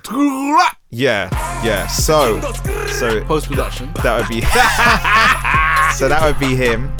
Yeah, 0.91 1.29
yeah. 1.63 1.87
So, 1.87 2.41
so 2.99 3.23
post 3.25 3.47
production. 3.47 3.91
that 4.03 4.17
would 4.19 4.27
be. 4.27 4.41
so 5.93 6.07
that 6.07 6.21
would 6.23 6.39
be 6.39 6.55
him. 6.55 6.91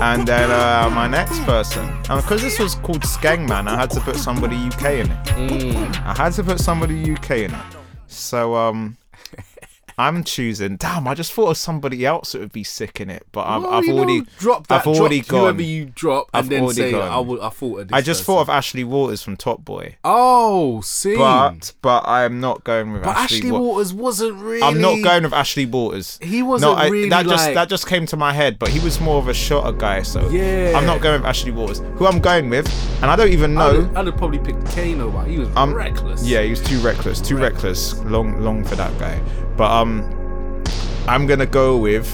And 0.00 0.26
then 0.26 0.50
uh, 0.50 0.90
my 0.92 1.06
next 1.06 1.40
person, 1.44 1.84
and 2.10 2.22
because 2.22 2.42
this 2.42 2.58
was 2.58 2.74
called 2.76 3.02
Skangman, 3.02 3.68
I 3.68 3.76
had 3.76 3.90
to 3.90 4.00
put 4.00 4.16
somebody 4.16 4.56
UK 4.56 4.82
in 4.84 5.10
it. 5.10 5.24
Mm. 5.26 6.04
I 6.04 6.14
had 6.14 6.32
to 6.34 6.44
put 6.44 6.58
somebody 6.58 7.12
UK 7.12 7.30
in 7.30 7.54
it. 7.54 7.66
So 8.06 8.54
um, 8.54 8.96
I'm 9.96 10.24
choosing. 10.24 10.76
Damn, 10.76 11.06
I 11.06 11.14
just 11.14 11.32
thought 11.32 11.50
of 11.50 11.56
somebody 11.56 12.04
else 12.04 12.32
that 12.32 12.40
would 12.40 12.52
be 12.52 12.64
sick 12.64 13.00
in 13.00 13.10
it, 13.10 13.26
but 13.32 13.46
I've, 13.46 13.62
Well, 13.62 13.72
I've 13.74 13.84
you 13.84 13.92
know, 13.92 13.98
already 13.98 14.22
drop 14.38 14.66
that. 14.66 14.80
I've 14.80 14.86
already 14.86 15.20
gone. 15.20 15.40
Whoever 15.42 15.62
you 15.62 15.86
drop, 15.94 16.28
and 16.34 16.44
I've 16.44 16.48
then 16.50 16.62
already 16.64 16.74
say, 16.80 16.90
gone. 16.92 17.10
"I, 17.12 17.18
would, 17.20 17.40
I 17.40 17.48
thought 17.50 17.80
of 17.80 17.88
this." 17.88 17.94
I 17.96 18.00
just 18.00 18.20
person. 18.20 18.34
thought 18.34 18.40
of 18.42 18.48
Ashley 18.50 18.82
Walters 18.84 19.22
from 19.22 19.36
Top 19.36 19.64
Boy, 19.64 19.96
Oh, 20.04 20.80
see, 20.80 21.16
but 21.16 21.72
but 21.82 22.02
I'm 22.08 22.40
not 22.40 22.64
going 22.64 22.92
with 22.92 23.02
But 23.04 23.16
Ashley. 23.16 23.38
Ashley 23.38 23.50
Wa- 23.52 23.58
Walters 23.60 23.92
wasn't 23.94 24.36
really. 24.42 24.62
I'm 24.62 24.80
not 24.80 25.02
going 25.02 25.22
with 25.22 25.32
Ashley 25.32 25.66
Walters. 25.66 26.18
He 26.22 26.42
wasn't 26.42 26.76
I, 26.76 26.88
really 26.88 27.08
that 27.10 27.26
just 27.26 27.54
that 27.54 27.68
just 27.68 27.86
came 27.86 28.06
to 28.06 28.16
my 28.16 28.32
head, 28.32 28.58
but 28.58 28.70
he 28.70 28.80
was 28.80 29.00
more 29.00 29.18
of 29.18 29.28
a 29.28 29.34
shotter 29.34 29.72
guy, 29.72 30.02
so 30.02 30.28
Yeah. 30.28 30.72
I'm 30.76 30.86
not 30.86 31.00
going 31.02 31.20
with 31.20 31.26
Ashley 31.28 31.52
Walters. 31.52 31.78
Who 31.96 32.06
I'm 32.06 32.18
going 32.20 32.48
with, 32.50 32.66
and 33.00 33.10
I 33.10 33.16
don't 33.16 33.28
even 33.30 33.56
I'd, 33.56 33.72
know. 33.74 33.80
have- 33.82 33.96
I'd 33.96 34.06
have 34.06 34.16
probably 34.16 34.38
picked 34.40 34.64
Kano, 34.74 35.10
but 35.10 35.28
he 35.28 35.38
was 35.38 35.48
Um, 35.56 35.72
reckless. 35.72 36.24
Yeah, 36.26 36.42
he 36.42 36.50
was 36.50 36.60
too 36.60 36.78
reckless, 36.80 37.20
too 37.20 37.36
reckless, 37.36 37.98
long 38.04 38.40
long 38.42 38.64
for 38.64 38.74
that 38.76 38.96
guy. 38.98 39.20
But 39.56 39.70
um, 39.70 40.02
I'm 41.06 41.26
gonna 41.26 41.46
go 41.46 41.76
with, 41.76 42.08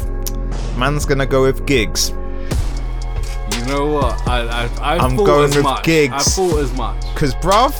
man's 0.77 1.07
gonna 1.07 1.27
go 1.27 1.43
with 1.43 1.67
Giggs. 1.67 2.11
You 2.11 3.65
know 3.67 3.87
what? 3.87 4.29
I 4.29 4.41
I, 4.43 4.95
I 4.95 4.99
I'm 4.99 5.17
going 5.17 5.51
with 5.51 5.63
much. 5.63 5.85
Giggs. 5.85 6.13
I 6.15 6.19
thought 6.19 6.59
as 6.59 6.73
much. 6.77 7.03
Cause 7.15 7.35
bruv, 7.37 7.75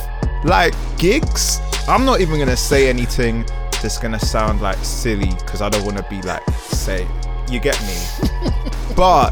like 0.45 0.73
Giggs, 0.97 1.59
I'm 1.87 2.05
not 2.05 2.21
even 2.21 2.39
gonna 2.39 2.57
say 2.57 2.89
anything 2.89 3.45
that's 3.81 3.97
gonna 3.97 4.19
sound 4.19 4.61
like 4.61 4.77
silly, 4.77 5.31
cause 5.45 5.61
I 5.61 5.69
don't 5.69 5.85
wanna 5.85 6.05
be 6.09 6.21
like 6.21 6.47
say, 6.51 7.07
you 7.49 7.59
get 7.59 7.79
me. 7.81 8.39
but 8.95 9.31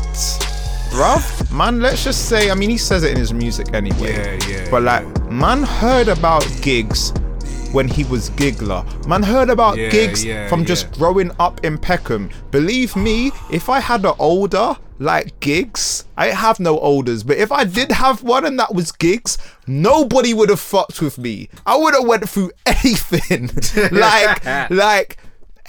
bruv, 0.92 1.52
man, 1.56 1.82
let's 1.82 2.04
just 2.04 2.28
say, 2.30 2.52
I 2.52 2.56
mean, 2.56 2.70
he 2.70 2.78
says 2.78 3.04
it 3.04 3.12
in 3.12 3.18
his 3.18 3.34
music 3.34 3.74
anyway. 3.74 4.14
Yeah, 4.14 4.48
yeah, 4.48 4.68
But 4.70 4.84
like, 4.84 5.32
man 5.32 5.64
heard 5.64 6.08
about 6.08 6.46
Giggs 6.62 7.14
when 7.72 7.88
he 7.88 8.04
was 8.06 8.30
Giggler. 8.32 8.84
Man 9.08 9.24
heard 9.24 9.50
about 9.50 9.78
Yeah, 9.78 9.90
Giggs 9.90 10.24
yeah, 10.26 10.48
from 10.48 10.66
just 10.66 10.92
growing 10.92 11.32
up 11.40 11.64
in 11.64 11.78
Peckham. 11.78 12.30
Believe 12.52 12.96
me, 12.96 13.32
if 13.52 13.70
I 13.70 13.80
had 13.80 14.06
an 14.06 14.14
older 14.20 14.76
like 15.00 15.40
Giggs, 15.40 16.06
I 16.18 16.28
have 16.28 16.60
no 16.60 16.78
olders, 16.80 17.24
but 17.24 17.38
if 17.38 17.52
I 17.52 17.64
did 17.64 17.92
have 17.92 18.22
one 18.22 18.46
and 18.46 18.60
that 18.60 18.74
was 18.76 18.92
Giggs, 18.92 19.38
nobody 19.66 20.34
would 20.34 20.50
have 20.50 20.60
fucked 20.60 21.02
with 21.02 21.18
me. 21.18 21.50
I 21.66 21.78
would 21.78 21.94
have 21.94 22.06
went 22.06 22.28
through 22.30 22.52
anything. 22.66 23.50
like, 23.92 24.46
like 24.70 25.18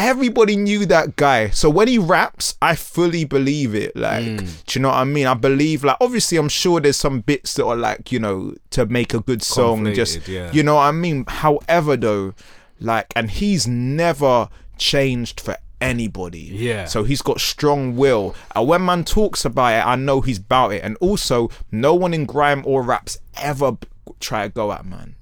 everybody 0.00 0.56
knew 0.56 0.86
that 0.86 1.16
guy. 1.16 1.50
So 1.50 1.68
when 1.68 1.86
he 1.86 1.98
raps, 1.98 2.54
I 2.62 2.74
fully 2.74 3.24
believe 3.24 3.74
it. 3.74 3.94
Like, 3.94 4.24
Mm. 4.24 4.64
do 4.66 4.78
you 4.78 4.82
know 4.82 4.88
what 4.88 4.96
I 4.96 5.04
mean? 5.04 5.26
I 5.26 5.34
believe, 5.34 5.84
like, 5.84 5.98
obviously, 6.00 6.38
I'm 6.38 6.48
sure 6.48 6.80
there's 6.80 6.96
some 6.96 7.20
bits 7.20 7.54
that 7.54 7.66
are 7.66 7.76
like, 7.76 8.10
you 8.10 8.18
know, 8.18 8.54
to 8.70 8.86
make 8.86 9.12
a 9.14 9.20
good 9.20 9.42
song. 9.42 9.86
and 9.86 9.94
Just, 9.94 10.26
yeah. 10.26 10.50
you 10.52 10.62
know 10.62 10.76
what 10.76 10.82
I 10.86 10.92
mean? 10.92 11.24
However, 11.28 11.96
though, 11.96 12.34
like, 12.80 13.12
and 13.14 13.30
he's 13.30 13.66
never 13.68 14.48
changed 14.78 15.40
for 15.40 15.56
anybody. 15.82 16.48
Yeah. 16.52 16.86
So 16.86 17.04
he's 17.04 17.22
got 17.22 17.40
strong 17.40 17.94
will. 17.96 18.34
And 18.56 18.66
when 18.66 18.84
man 18.84 19.04
talks 19.04 19.44
about 19.44 19.74
it, 19.74 19.86
I 19.86 19.96
know 19.96 20.20
he's 20.22 20.38
about 20.38 20.72
it. 20.72 20.82
And 20.82 20.96
also, 20.98 21.50
no 21.70 21.94
one 21.94 22.14
in 22.14 22.24
grime 22.24 22.62
or 22.66 22.82
raps 22.82 23.18
ever 23.36 23.76
try 24.18 24.44
to 24.48 24.52
go 24.52 24.72
at 24.72 24.84
man. 24.86 25.16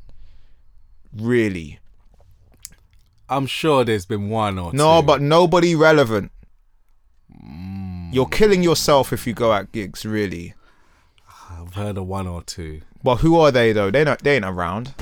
Really. 1.17 1.79
I'm 3.31 3.47
sure 3.47 3.85
there's 3.85 4.07
been 4.07 4.29
one 4.31 4.59
or 4.59 4.73
No, 4.73 5.01
two. 5.01 5.07
but 5.07 5.21
nobody 5.23 5.75
relevant. 5.75 6.33
Hmm. 7.41 8.11
You're 8.13 8.27
killing 8.27 8.63
yourself 8.63 9.13
if 9.13 9.27
you 9.27 9.35
go 9.35 9.53
at 9.53 9.71
Giggs, 9.73 10.05
really. 10.07 10.55
I've 11.51 11.75
heard 11.75 11.99
of 11.99 12.07
one 12.07 12.27
or 12.27 12.43
two. 12.43 12.81
Well, 13.03 13.17
who 13.17 13.39
are 13.39 13.51
they 13.51 13.73
though? 13.73 13.91
They 13.91 14.05
not 14.05 14.21
they 14.23 14.37
ain't 14.37 14.45
around. 14.45 14.95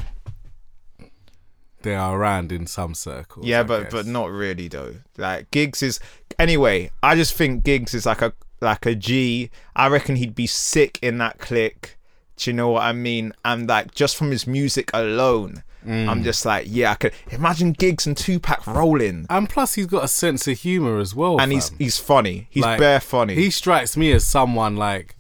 they 1.82 1.94
are 1.94 2.18
around 2.18 2.50
in 2.52 2.66
some 2.66 2.94
circles. 2.94 3.46
Yeah, 3.46 3.60
I 3.60 3.62
but 3.64 3.82
guess. 3.84 3.92
but 3.92 4.06
not 4.06 4.30
really 4.30 4.68
though. 4.68 4.96
Like 5.16 5.50
Giggs 5.50 5.82
is 5.82 6.00
anyway. 6.38 6.90
I 7.02 7.14
just 7.14 7.34
think 7.34 7.62
Giggs 7.64 7.94
is 7.94 8.06
like 8.06 8.22
a 8.22 8.32
like 8.60 8.86
a 8.86 8.94
G. 8.94 9.50
I 9.76 9.86
reckon 9.88 10.16
he'd 10.16 10.34
be 10.34 10.46
sick 10.46 10.98
in 11.02 11.18
that 11.18 11.38
clique. 11.38 11.96
Do 12.36 12.50
you 12.50 12.54
know 12.54 12.70
what 12.70 12.82
I 12.82 12.92
mean? 12.92 13.32
And 13.44 13.68
like 13.68 13.94
just 13.94 14.16
from 14.16 14.30
his 14.30 14.46
music 14.46 14.90
alone, 14.92 15.62
Mm. 15.86 16.08
I'm 16.08 16.22
just 16.24 16.44
like, 16.44 16.66
yeah, 16.68 16.90
I 16.92 16.94
could 16.96 17.12
imagine 17.30 17.72
Giggs 17.72 18.06
and 18.06 18.16
Tupac 18.16 18.66
rolling. 18.66 19.26
and 19.30 19.48
plus 19.48 19.74
he's 19.74 19.86
got 19.86 20.04
a 20.04 20.08
sense 20.08 20.46
of 20.48 20.58
humor 20.58 20.98
as 20.98 21.14
well. 21.14 21.40
And 21.40 21.52
he's 21.52 21.68
fam. 21.68 21.78
he's 21.78 21.98
funny. 21.98 22.46
He's 22.50 22.62
Like, 22.64 22.78
bare 22.78 23.00
funny. 23.00 23.34
He 23.34 23.50
strikes 23.50 23.96
me 23.96 24.12
as 24.12 24.26
someone 24.26 24.76
like 24.76 25.14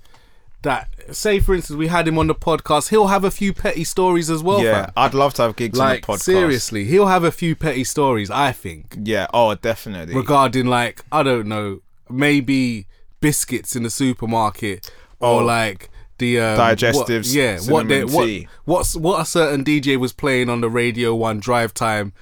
that. 0.62 0.88
Say, 1.12 1.38
for 1.38 1.54
instance, 1.54 1.76
we 1.76 1.86
had 1.86 2.08
him 2.08 2.18
on 2.18 2.26
the 2.26 2.34
podcast. 2.34 2.88
He'll 2.88 3.06
have 3.06 3.22
a 3.22 3.30
few 3.30 3.52
petty 3.52 3.84
stories 3.84 4.28
as 4.28 4.42
well. 4.42 4.60
yeah, 4.62 4.86
fam. 4.86 4.92
I'd 4.96 5.14
love 5.14 5.34
to 5.34 5.42
have 5.42 5.54
Giggs 5.54 5.78
like 5.78 6.08
on 6.08 6.14
the 6.16 6.18
podcast. 6.18 6.22
seriously, 6.24 6.84
he'll 6.84 7.06
have 7.06 7.22
a 7.22 7.30
few 7.30 7.54
petty 7.54 7.84
stories. 7.84 8.28
I 8.30 8.50
think 8.52 8.96
Yeah. 9.04 9.28
Oh, 9.32 9.54
definitely. 9.54 10.14
regarding 10.16 10.66
like 10.66 11.04
I 11.12 11.22
don't 11.22 11.46
know, 11.46 11.80
maybe 12.10 12.86
biscuits 13.20 13.76
in 13.76 13.82
the 13.84 13.90
supermarket 13.90 14.90
or 15.20 15.40
Oh. 15.42 15.44
like 15.44 15.90
the 16.18 16.40
um, 16.40 16.58
Digestives, 16.58 17.26
What, 17.26 17.26
yeah, 17.34 17.58
what 17.72 17.88
they, 17.88 18.04
what 18.04 18.28
what's 18.64 18.96
what 18.96 19.20
a 19.20 19.24
certain 19.24 19.64
DJ 19.64 19.96
was 19.98 20.12
playing 20.12 20.48
on 20.48 20.60
the 20.60 20.70
radio 20.70 21.14
one 21.14 21.40
drive 21.40 21.74
time. 21.74 22.12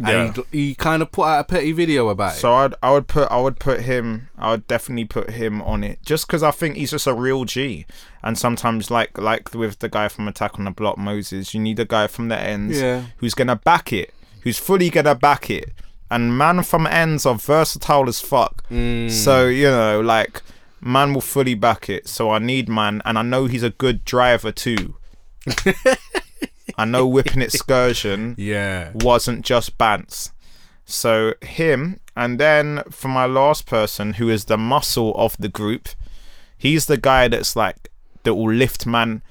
And 0.00 0.36
Yeah. 0.36 0.42
he, 0.52 0.66
he 0.68 0.74
kind 0.76 1.02
of 1.02 1.10
put 1.10 1.24
out 1.24 1.40
a 1.40 1.44
petty 1.44 1.72
video 1.72 2.08
about 2.08 2.34
it. 2.34 2.38
So 2.38 2.52
I'd 2.52 2.74
I 2.82 2.92
would 2.92 3.08
put 3.08 3.28
I 3.32 3.40
would 3.40 3.58
put 3.58 3.80
him 3.80 4.28
I 4.38 4.52
would 4.52 4.66
definitely 4.68 5.06
put 5.06 5.30
him 5.30 5.60
on 5.62 5.82
it 5.82 5.98
just 6.04 6.26
because 6.28 6.44
I 6.44 6.52
think 6.52 6.76
he's 6.76 6.92
just 6.92 7.08
a 7.08 7.12
real 7.14 7.44
G 7.44 7.84
and 8.22 8.38
sometimes 8.38 8.90
like 8.92 9.18
like 9.18 9.52
with 9.54 9.80
the 9.80 9.88
guy 9.88 10.06
from 10.06 10.28
Attack 10.28 10.56
on 10.58 10.66
the 10.66 10.70
Block 10.70 10.98
Moses 10.98 11.52
you 11.52 11.58
need 11.60 11.80
a 11.80 11.84
guy 11.84 12.06
from 12.06 12.28
the 12.28 12.38
ends 12.38 12.80
Yeah. 12.80 13.06
who's 13.16 13.34
gonna 13.34 13.56
back 13.56 13.92
it 13.92 14.14
who's 14.42 14.56
fully 14.58 14.88
gonna 14.88 15.16
back 15.16 15.50
it 15.50 15.72
and 16.12 16.38
man 16.38 16.62
from 16.62 16.86
ends 16.86 17.26
are 17.26 17.34
versatile 17.34 18.08
as 18.08 18.20
fuck 18.20 18.62
Mm. 18.70 19.10
so 19.10 19.48
you 19.48 19.64
know 19.68 20.00
like 20.00 20.42
man 20.88 21.14
will 21.14 21.20
fully 21.20 21.54
back 21.54 21.88
it 21.88 22.08
so 22.08 22.30
I 22.30 22.38
need 22.38 22.68
man 22.68 23.02
and 23.04 23.18
I 23.18 23.22
know 23.22 23.46
he's 23.46 23.62
a 23.62 23.70
good 23.70 24.04
driver 24.04 24.52
too 24.52 24.96
I 26.76 26.84
know 26.84 27.06
whipping 27.06 27.42
excursion 27.42 28.34
yeah, 28.38 28.92
wasn't 28.94 29.44
just 29.44 29.78
Bance. 29.78 30.30
So 30.84 31.34
him, 31.42 32.00
and 32.16 32.38
then 32.38 32.82
for 32.90 33.08
my 33.08 33.26
last 33.26 33.66
person, 33.66 34.14
who 34.14 34.28
is 34.28 34.46
the 34.46 34.56
muscle 34.56 35.12
of 35.16 35.36
the 35.38 35.48
group, 35.48 35.88
he's 36.56 36.86
the 36.86 36.96
guy 36.96 37.28
that's 37.28 37.56
like 37.56 37.90
that 38.22 38.34
will 38.34 38.52
lift 38.52 38.86
man 38.86 39.22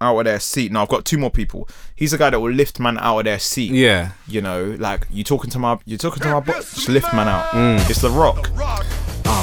out 0.00 0.18
of 0.18 0.24
their 0.24 0.40
seat. 0.40 0.70
Now 0.70 0.82
I've 0.82 0.88
got 0.88 1.04
two 1.04 1.18
more 1.18 1.30
people. 1.30 1.68
He's 1.96 2.10
the 2.10 2.18
guy 2.18 2.30
that 2.30 2.40
will 2.40 2.52
lift 2.52 2.78
man 2.78 2.98
out 2.98 3.20
of 3.20 3.24
their 3.24 3.38
seat. 3.38 3.72
yeah. 3.72 4.12
You 4.28 4.42
know, 4.42 4.76
like 4.78 5.06
you 5.10 5.24
talking 5.24 5.50
to 5.50 5.58
my, 5.58 5.78
you 5.86 5.96
talking 5.96 6.22
to 6.22 6.30
my, 6.30 6.40
bo- 6.40 6.52
just 6.52 6.88
lift 6.88 7.12
man 7.14 7.28
out. 7.28 7.46
Mm. 7.46 7.88
It's 7.88 8.02
the 8.02 8.10
Rock. 8.10 8.50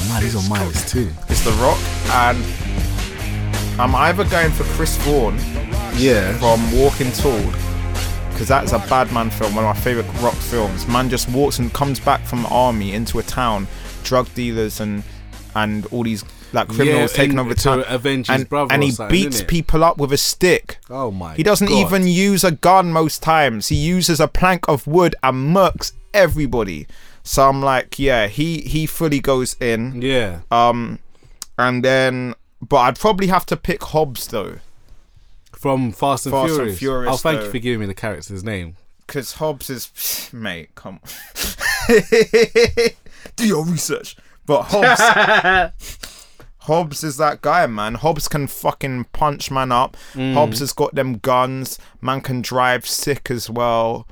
Oh 0.03 0.09
man, 0.09 0.21
he's 0.23 0.35
on 0.35 0.49
my 0.49 0.65
list 0.65 0.89
too. 0.89 1.09
It's 1.29 1.43
the 1.43 1.51
Rock, 1.51 1.79
and 2.11 2.43
I'm 3.79 3.93
either 3.95 4.23
going 4.25 4.51
for 4.51 4.63
Chris 4.75 4.97
Vaughan 4.97 5.37
Yeah, 5.95 6.33
from 6.39 6.71
Walking 6.77 7.11
Tall 7.11 7.41
because 8.31 8.47
that's 8.47 8.71
a 8.71 8.79
bad 8.89 9.11
man 9.13 9.29
film, 9.29 9.53
one 9.53 9.63
of 9.65 9.75
my 9.75 9.81
favorite 9.81 10.07
rock 10.19 10.33
films. 10.33 10.87
Man 10.87 11.09
just 11.09 11.29
walks 11.29 11.59
and 11.59 11.71
comes 11.71 11.99
back 11.99 12.21
from 12.25 12.41
the 12.41 12.47
army 12.49 12.93
into 12.93 13.19
a 13.19 13.23
town, 13.23 13.67
drug 14.03 14.33
dealers 14.33 14.79
and 14.79 15.03
and 15.53 15.85
all 15.87 16.03
these 16.03 16.23
like 16.51 16.67
criminals 16.67 17.11
Yeah, 17.11 17.17
taking 17.23 17.37
over 17.37 17.53
to 17.53 17.61
town, 17.63 17.83
avenge 17.87 18.27
his 18.27 18.41
and, 18.41 18.49
brother 18.49 18.73
and 18.73 18.83
he 18.83 18.93
beats 19.09 19.43
people 19.43 19.83
up 19.83 19.97
with 19.99 20.11
a 20.11 20.17
stick. 20.17 20.79
Oh 20.89 21.11
my. 21.11 21.35
He 21.35 21.43
doesn't 21.43 21.67
God. 21.67 21.85
even 21.85 22.07
use 22.07 22.43
a 22.43 22.51
gun 22.51 22.91
most 22.91 23.21
times. 23.21 23.67
He 23.67 23.75
uses 23.75 24.19
a 24.19 24.27
plank 24.27 24.67
of 24.67 24.87
wood 24.87 25.15
and 25.21 25.55
murks 25.55 25.91
everybody. 26.13 26.87
So 27.23 27.47
I'm 27.47 27.61
like, 27.61 27.99
yeah, 27.99 28.27
he 28.27 28.61
he 28.61 28.85
fully 28.85 29.19
goes 29.19 29.55
in. 29.61 30.01
Yeah. 30.01 30.41
Um, 30.49 30.99
and 31.57 31.83
then, 31.85 32.35
but 32.61 32.77
I'd 32.77 32.99
probably 32.99 33.27
have 33.27 33.45
to 33.47 33.57
pick 33.57 33.83
Hobbs 33.83 34.27
though. 34.27 34.57
From 35.53 35.91
Fast 35.91 36.25
and 36.25 36.33
Fast 36.33 36.49
and 36.53 36.57
Furious. 36.57 36.79
Furious, 36.79 37.13
Oh, 37.13 37.17
thank 37.17 37.39
though. 37.39 37.45
you 37.45 37.51
for 37.51 37.59
giving 37.59 37.79
me 37.81 37.85
the 37.85 37.93
character's 37.93 38.43
name. 38.43 38.77
Because 39.05 39.33
Hobbs 39.33 39.69
is, 39.69 40.29
mate, 40.33 40.73
come 40.73 40.99
on. 41.03 41.09
Do 43.35 43.47
your 43.47 43.63
research. 43.65 44.15
But 44.47 44.63
Hobbs, 44.63 45.73
Hobbs 46.61 47.03
is 47.03 47.17
that 47.17 47.41
guy, 47.41 47.67
man. 47.67 47.95
Hobbs 47.95 48.27
can 48.27 48.47
fucking 48.47 49.05
punch 49.13 49.51
man 49.51 49.71
up. 49.71 49.95
Mm. 50.13 50.33
Hobbs 50.33 50.59
has 50.59 50.73
got 50.73 50.95
them 50.95 51.17
guns. 51.19 51.77
Man 52.01 52.21
can 52.21 52.41
drive 52.41 52.87
sick 52.87 53.29
as 53.29 53.49
well. 53.49 54.07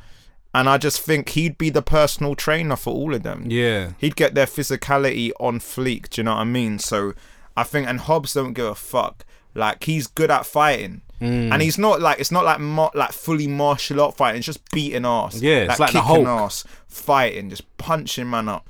And 0.59 0.67
I 0.67 0.77
just 0.77 0.99
think 1.01 1.29
he'd 1.29 1.57
be 1.57 1.69
the 1.69 1.81
personal 1.81 2.35
trainer 2.35 2.75
for 2.75 2.93
all 2.93 3.13
of 3.15 3.23
them. 3.23 3.45
Yeah. 3.49 3.93
He'd 3.97 4.17
get 4.17 4.35
their 4.35 4.45
physicality 4.45 5.31
on 5.39 5.59
fleek. 5.59 6.09
Do 6.09 6.19
you 6.19 6.23
know 6.25 6.33
what 6.35 6.41
I 6.41 6.43
mean? 6.43 6.79
So 6.79 7.13
I 7.55 7.63
think, 7.63 7.87
and 7.87 8.01
Hobbs 8.01 8.33
don't 8.33 8.51
give 8.53 8.65
a 8.65 8.75
fuck. 8.75 9.25
Like 9.55 9.85
he's 9.85 10.07
good 10.07 10.29
at 10.29 10.45
fighting, 10.45 11.01
Mm. 11.21 11.51
and 11.53 11.61
he's 11.61 11.77
not 11.77 11.99
like 12.01 12.19
it's 12.19 12.31
not 12.31 12.45
like 12.45 12.59
mar- 12.59 12.91
like 12.93 13.11
fully 13.11 13.47
martial 13.47 13.99
art 14.01 14.15
fighting. 14.17 14.39
It's 14.39 14.45
just 14.45 14.69
beating 14.71 15.05
ass. 15.05 15.41
Yeah, 15.41 15.69
it's 15.69 15.79
like 15.79 15.91
the 15.93 16.01
kicking 16.01 16.27
ass, 16.27 16.63
fighting, 16.87 17.49
just 17.49 17.65
punching 17.77 18.29
man 18.29 18.47
up. 18.49 18.67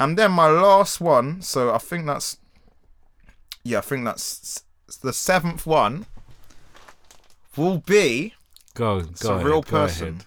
And 0.00 0.16
then 0.18 0.32
my 0.32 0.48
last 0.48 1.00
one. 1.00 1.42
So 1.42 1.72
I 1.74 1.78
think 1.78 2.06
that's 2.06 2.38
yeah, 3.64 3.78
I 3.78 3.82
think 3.82 4.04
that's 4.04 4.64
the 5.02 5.12
seventh 5.12 5.66
one. 5.66 6.06
Will 7.56 7.78
be 7.78 8.34
Go. 8.74 9.00
Go. 9.00 9.08
it's 9.10 9.24
a 9.24 9.34
ahead, 9.34 9.46
real 9.46 9.62
go 9.62 9.70
person. 9.70 10.22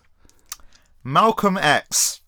Ahead. 1.05 1.13
Malcolm 1.13 1.57
X. 1.57 2.21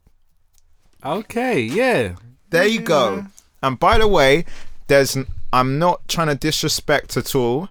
Okay. 1.03 1.61
Yeah. 1.61 2.15
There 2.49 2.67
you 2.67 2.79
go. 2.81 3.27
And 3.61 3.79
by 3.79 3.97
the 3.97 4.07
way, 4.07 4.45
there's 4.87 5.17
n- 5.17 5.27
I'm 5.51 5.79
not 5.79 6.07
trying 6.07 6.27
to 6.27 6.35
disrespect 6.35 7.17
at 7.17 7.35
all 7.35 7.69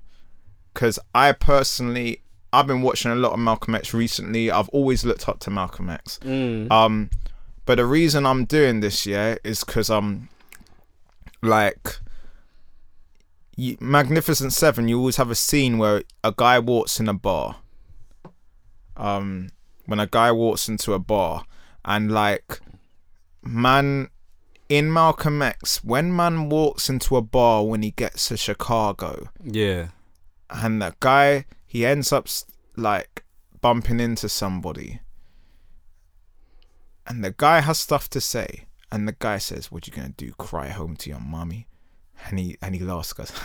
because 0.75 0.99
I 1.15 1.33
personally 1.33 2.21
I've 2.53 2.67
been 2.67 2.83
watching 2.83 3.11
a 3.11 3.15
lot 3.17 3.33
of 3.33 3.39
Malcolm 3.39 3.75
X 3.75 3.93
recently. 3.95 4.51
I've 4.51 4.69
always 4.71 5.05
looked 5.05 5.29
up 5.29 5.39
to 5.41 5.51
Malcolm 5.51 5.91
X. 5.91 6.19
Um, 6.25 7.11
but 7.65 7.77
the 7.77 7.85
reason 7.87 8.25
I'm 8.27 8.45
doing 8.45 8.81
this 8.81 9.07
yeah 9.07 9.37
is 9.45 9.63
because 9.65 9.91
I'm 9.91 10.29
like 11.43 11.99
you, 13.57 13.77
Magnificent 13.81 14.53
Seven. 14.53 14.89
You 14.89 14.99
always 14.99 15.17
have 15.17 15.31
a 15.31 15.35
scene 15.35 15.79
where 15.79 16.03
a 16.23 16.33
guy 16.37 16.59
walks 16.59 17.01
in 17.01 17.09
a 17.09 17.15
bar. 17.15 17.57
Um, 18.97 19.49
when 19.87 20.01
a 20.01 20.07
guy 20.07 20.31
walks 20.33 20.69
into 20.69 20.93
a 20.93 20.99
bar 20.99 21.45
and 21.85 22.11
like 22.13 22.61
man 23.43 24.09
in 24.69 24.93
Malcolm 24.93 25.41
X, 25.43 25.83
when 25.85 26.15
man 26.15 26.49
walks 26.49 26.89
into 26.91 27.17
a 27.17 27.23
bar 27.23 27.65
when 27.65 27.83
he 27.83 27.93
gets 27.93 28.29
to 28.29 28.37
Chicago, 28.37 29.29
Yeah. 29.43 29.89
and 30.51 30.83
that 30.83 30.99
guy 31.01 31.45
he 31.67 31.87
ends 31.87 32.13
up 32.13 32.27
like 32.77 33.25
bumping 33.61 34.01
into 34.01 34.29
somebody, 34.29 35.01
and 37.07 37.23
the 37.25 37.31
guy 37.37 37.61
has 37.61 37.79
stuff 37.79 38.11
to 38.11 38.21
say, 38.21 38.67
and 38.91 39.07
the 39.07 39.15
guy 39.19 39.39
says, 39.39 39.71
"What 39.71 39.87
you 39.87 39.93
gonna 39.93 40.09
do? 40.11 40.33
Cry 40.33 40.69
home 40.69 40.97
to 40.97 41.11
your 41.11 41.21
mommy?" 41.21 41.69
And 42.27 42.39
he 42.39 42.57
and 42.61 42.75
he 42.75 42.81
laughs, 42.81 43.13
goes, 43.13 43.31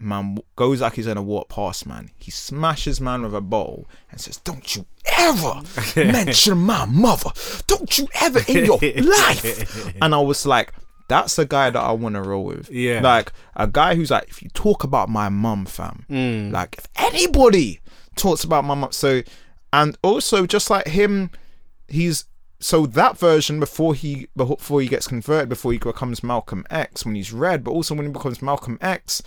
"Man 0.00 0.38
goes 0.56 0.80
like 0.80 0.94
he's 0.94 1.06
gonna 1.06 1.22
walk 1.22 1.48
past 1.48 1.86
man. 1.86 2.10
He 2.18 2.30
smashes 2.30 3.00
man 3.00 3.22
with 3.22 3.34
a 3.34 3.40
bowl 3.40 3.86
and 4.10 4.20
says, 4.20 4.38
"Don't 4.38 4.74
you 4.76 4.86
ever 5.16 5.62
mention 5.96 6.58
my 6.58 6.84
mother? 6.86 7.30
Don't 7.66 7.96
you 7.98 8.08
ever 8.20 8.40
in 8.48 8.64
your 8.66 8.78
life?" 8.96 9.94
And 10.02 10.14
I 10.14 10.20
was 10.20 10.46
like. 10.46 10.72
That's 11.08 11.40
a 11.40 11.44
guy 11.44 11.70
that 11.70 11.80
I 11.80 11.90
want 11.90 12.14
to 12.14 12.22
roll 12.22 12.44
with. 12.44 12.70
Yeah. 12.70 13.00
Like 13.02 13.32
a 13.56 13.66
guy 13.66 13.96
who's 13.96 14.12
like, 14.12 14.28
if 14.28 14.42
you 14.44 14.48
talk 14.50 14.84
about 14.84 15.08
my 15.08 15.28
mum, 15.28 15.66
fam, 15.66 16.04
Mm. 16.08 16.52
like 16.52 16.76
if 16.78 16.86
anybody 16.94 17.80
talks 18.14 18.44
about 18.44 18.64
my 18.64 18.76
mum, 18.76 18.92
so 18.92 19.22
and 19.72 19.98
also 20.04 20.46
just 20.46 20.70
like 20.70 20.86
him, 20.86 21.32
he's 21.88 22.26
so 22.60 22.86
that 22.86 23.18
version 23.18 23.58
before 23.58 23.92
he 23.96 24.28
before 24.36 24.80
he 24.80 24.86
gets 24.86 25.08
converted, 25.08 25.48
before 25.48 25.72
he 25.72 25.78
becomes 25.78 26.22
Malcolm 26.22 26.64
X 26.70 27.04
when 27.04 27.16
he's 27.16 27.32
red, 27.32 27.64
but 27.64 27.72
also 27.72 27.92
when 27.96 28.06
he 28.06 28.12
becomes 28.12 28.40
Malcolm 28.40 28.78
X, 28.80 29.20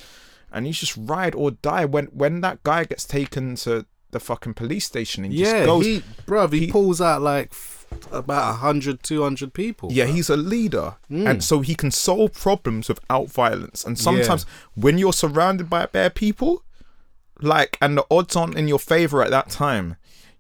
and 0.54 0.66
he's 0.66 0.80
just 0.80 0.96
ride 0.98 1.36
or 1.36 1.52
die. 1.52 1.86
When 1.86 2.06
when 2.08 2.42
that 2.42 2.64
guy 2.64 2.84
gets 2.86 3.06
taken 3.06 3.56
to 3.58 3.86
the 4.12 4.20
fucking 4.20 4.54
police 4.54 4.86
station 4.86 5.26
and 5.26 5.34
Yeah. 5.34 5.52
just 5.54 5.66
goes, 5.66 5.86
he, 5.86 6.04
bruv, 6.28 6.54
he, 6.54 6.60
he- 6.68 6.72
pulls 6.72 7.02
out 7.02 7.22
like 7.24 7.48
f- 7.52 7.88
about 8.12 8.50
100, 8.62 9.02
200 9.02 9.54
people. 9.56 9.90
Yeah, 9.92 10.06
bruv. 10.06 10.14
he's 10.14 10.30
a 10.30 10.38
leader. 10.38 10.96
Mm. 11.10 11.28
And 11.30 11.44
so 11.44 11.62
he 11.62 11.74
can 11.74 11.90
solve 11.92 12.34
problems 12.34 12.90
without 12.90 13.30
violence. 13.32 13.84
And 13.84 13.98
sometimes 13.98 14.46
when 14.76 14.98
you're 15.00 15.14
surrounded 15.14 15.68
by 15.70 15.88
bare 15.88 16.12
people, 16.12 16.64
like, 17.42 17.78
and 17.82 17.98
the 17.98 18.06
odds 18.12 18.36
aren't 18.36 18.56
in 18.58 18.68
your 18.68 18.80
favor 18.80 19.24
at 19.24 19.32
that 19.32 19.50
time, 19.50 19.96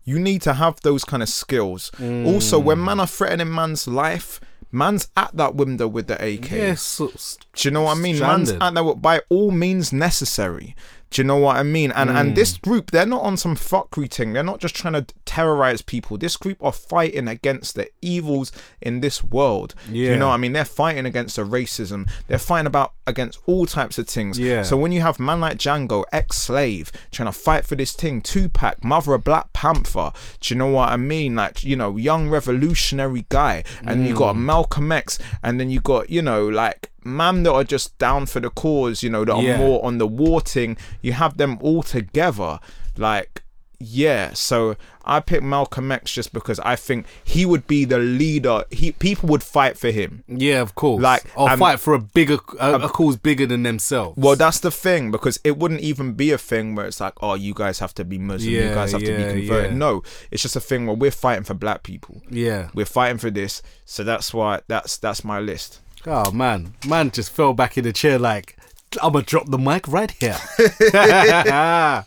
you 0.06 0.20
need 0.20 0.42
to 0.44 0.54
have 0.54 0.80
those 0.82 1.04
kind 1.04 1.24
of 1.24 1.30
skills. 1.30 1.90
Also, 2.00 2.60
when 2.60 2.78
Mm. 2.78 2.84
man 2.86 3.00
are 3.00 3.08
threatening 3.08 3.54
man's 3.54 3.88
life, 3.88 4.40
man's 4.74 5.08
at 5.16 5.36
that 5.38 5.56
window 5.56 5.88
with 5.88 6.08
the 6.08 6.16
AK. 6.16 6.52
Yeah, 6.52 6.76
so, 6.76 7.08
s- 7.10 7.38
Do 7.54 7.68
you 7.68 7.72
know 7.72 7.84
what 7.84 7.98
I 7.98 8.02
mean? 8.02 8.20
Man's 8.20 8.50
at 8.62 8.74
that 8.74 8.84
by 9.02 9.22
all 9.30 9.52
means 9.52 9.94
necessary 9.94 10.76
Do 11.14 11.22
you 11.22 11.28
know 11.28 11.38
what 11.38 11.58
I 11.58 11.64
mean? 11.64 11.92
And 11.92 12.10
Mm. 12.10 12.16
and 12.20 12.36
this 12.36 12.58
group, 12.58 12.90
they're 12.90 13.06
not 13.06 13.22
on 13.22 13.38
some 13.38 13.56
fuckery 13.56 14.10
thing. 14.12 14.34
They're 14.34 14.44
not 14.44 14.60
just 14.60 14.76
trying 14.76 14.94
to 14.94 15.06
terrorize 15.26 15.82
people. 15.84 16.18
This 16.18 16.38
group 16.38 16.58
are 16.64 16.72
fighting 16.72 17.28
against 17.28 17.76
the 17.76 17.88
evils 18.02 18.52
in 18.82 19.02
this 19.02 19.24
world. 19.24 19.76
Yeah. 19.92 20.12
You 20.12 20.18
know 20.18 20.30
what 20.30 20.34
I 20.34 20.38
mean? 20.38 20.54
They're 20.54 20.66
fighting 20.66 21.06
against 21.06 21.36
the 21.36 21.44
racism. 21.44 22.10
They're 22.28 22.40
fighting 22.40 22.66
about 22.68 22.94
against 23.06 23.38
all 23.46 23.66
types 23.68 24.00
of 24.00 24.08
things. 24.08 24.40
Yeah. 24.40 24.64
So 24.64 24.76
when 24.76 24.92
you 24.92 25.02
have 25.02 25.20
man 25.20 25.40
like 25.40 25.58
Django, 25.60 26.04
ex-slave, 26.12 26.92
trying 27.12 27.28
to 27.28 27.38
fight 27.38 27.66
for 27.66 27.76
this 27.76 27.92
thing, 27.94 28.22
Tupac, 28.22 28.84
mother 28.84 29.14
of 29.14 29.24
Black 29.24 29.54
Panther, 29.54 30.12
do 30.42 30.54
you 30.54 30.58
know 30.58 30.68
what 30.68 30.90
I 30.90 30.98
mean? 30.98 31.36
Like, 31.36 31.64
you 31.64 31.76
know, 31.76 31.96
young 31.98 32.30
revolutionary 32.30 33.26
guy. 33.30 33.64
And 33.86 34.08
you 34.08 34.14
Mm. 34.16 34.18
got 34.18 34.38
Malcolm 34.38 34.92
X, 34.92 35.20
and 35.44 35.60
then 35.60 35.70
you 35.70 35.80
got, 35.80 36.10
you 36.10 36.22
know, 36.22 36.48
like 36.48 36.90
man 37.06 37.44
that 37.44 37.54
are 37.54 37.64
just 37.64 37.98
down 37.98 38.26
for 38.26 38.40
the 38.40 38.50
cause, 38.50 39.04
you 39.04 39.10
know, 39.10 39.26
that 39.26 39.42
Yeah. 39.42 39.56
are 39.56 39.58
more 39.58 39.86
on 39.86 39.98
the 39.98 40.08
war 40.08 40.42
thing. 40.42 40.78
You 41.02 41.14
have 41.14 41.38
them 41.38 41.58
all 41.62 41.84
together. 41.84 42.60
Like, 42.98 43.42
yeah, 43.86 44.32
so 44.34 44.78
I 45.04 45.20
picked 45.20 45.44
Malcolm 45.44 45.92
X 45.92 46.14
just 46.14 46.32
because 46.32 46.58
I 46.62 46.78
think 46.78 47.06
he 47.26 47.46
would 47.46 47.68
be 47.68 47.84
the 47.84 47.98
leader. 47.98 48.64
He 48.72 48.94
people 48.94 49.28
would 49.28 49.44
fight 49.44 49.78
for 49.78 49.92
him. 49.92 50.24
Yeah, 50.30 50.62
of 50.62 50.74
course. 50.76 51.02
Like, 51.04 51.26
or 51.36 51.50
um, 51.50 51.60
fight 51.60 51.82
for 51.82 51.94
a 51.94 52.00
bigger, 52.00 52.38
a, 52.62 52.76
a 52.76 52.88
cause 52.90 53.18
bigger 53.18 53.46
than 53.46 53.64
themselves. 53.64 54.16
Well, 54.16 54.38
that's 54.38 54.62
the 54.62 54.72
thing 54.72 55.12
because 55.12 55.38
it 55.44 55.58
wouldn't 55.58 55.82
even 55.82 56.14
be 56.14 56.32
a 56.32 56.38
thing 56.38 56.76
where 56.76 56.86
it's 56.86 57.02
like, 57.02 57.14
oh, 57.22 57.34
you 57.34 57.54
guys 57.54 57.80
have 57.80 57.94
to 57.96 58.06
be 58.06 58.18
Muslim, 58.18 58.54
you 58.54 58.62
guys 58.70 58.94
have 58.94 59.04
to 59.04 59.18
be 59.18 59.24
converted. 59.42 59.72
yeah. 59.72 59.78
No, 59.78 60.02
it's 60.32 60.42
just 60.44 60.56
a 60.56 60.62
thing 60.62 60.86
where 60.88 60.96
we're 60.96 61.12
fighting 61.12 61.44
for 61.44 61.54
black 61.56 61.84
people. 61.84 62.22
yeah. 62.30 62.70
We're 62.74 62.86
fighting 62.86 63.18
for 63.18 63.32
this, 63.32 63.62
so 63.84 64.06
that's 64.06 64.34
why 64.34 64.62
that's 64.70 64.96
that's 64.98 65.26
my 65.26 65.42
list. 65.42 65.82
Oh 66.06 66.32
man, 66.32 66.74
man 66.86 67.12
just 67.12 67.32
fell 67.32 67.54
back 67.54 67.78
in 67.78 67.86
the 67.86 67.94
chair 67.94 68.20
like 68.20 68.58
I'm 69.02 69.14
gonna 69.14 69.26
drop 69.26 69.48
the 69.50 69.58
mic 69.58 69.88
right 69.88 70.12
here. 70.12 70.38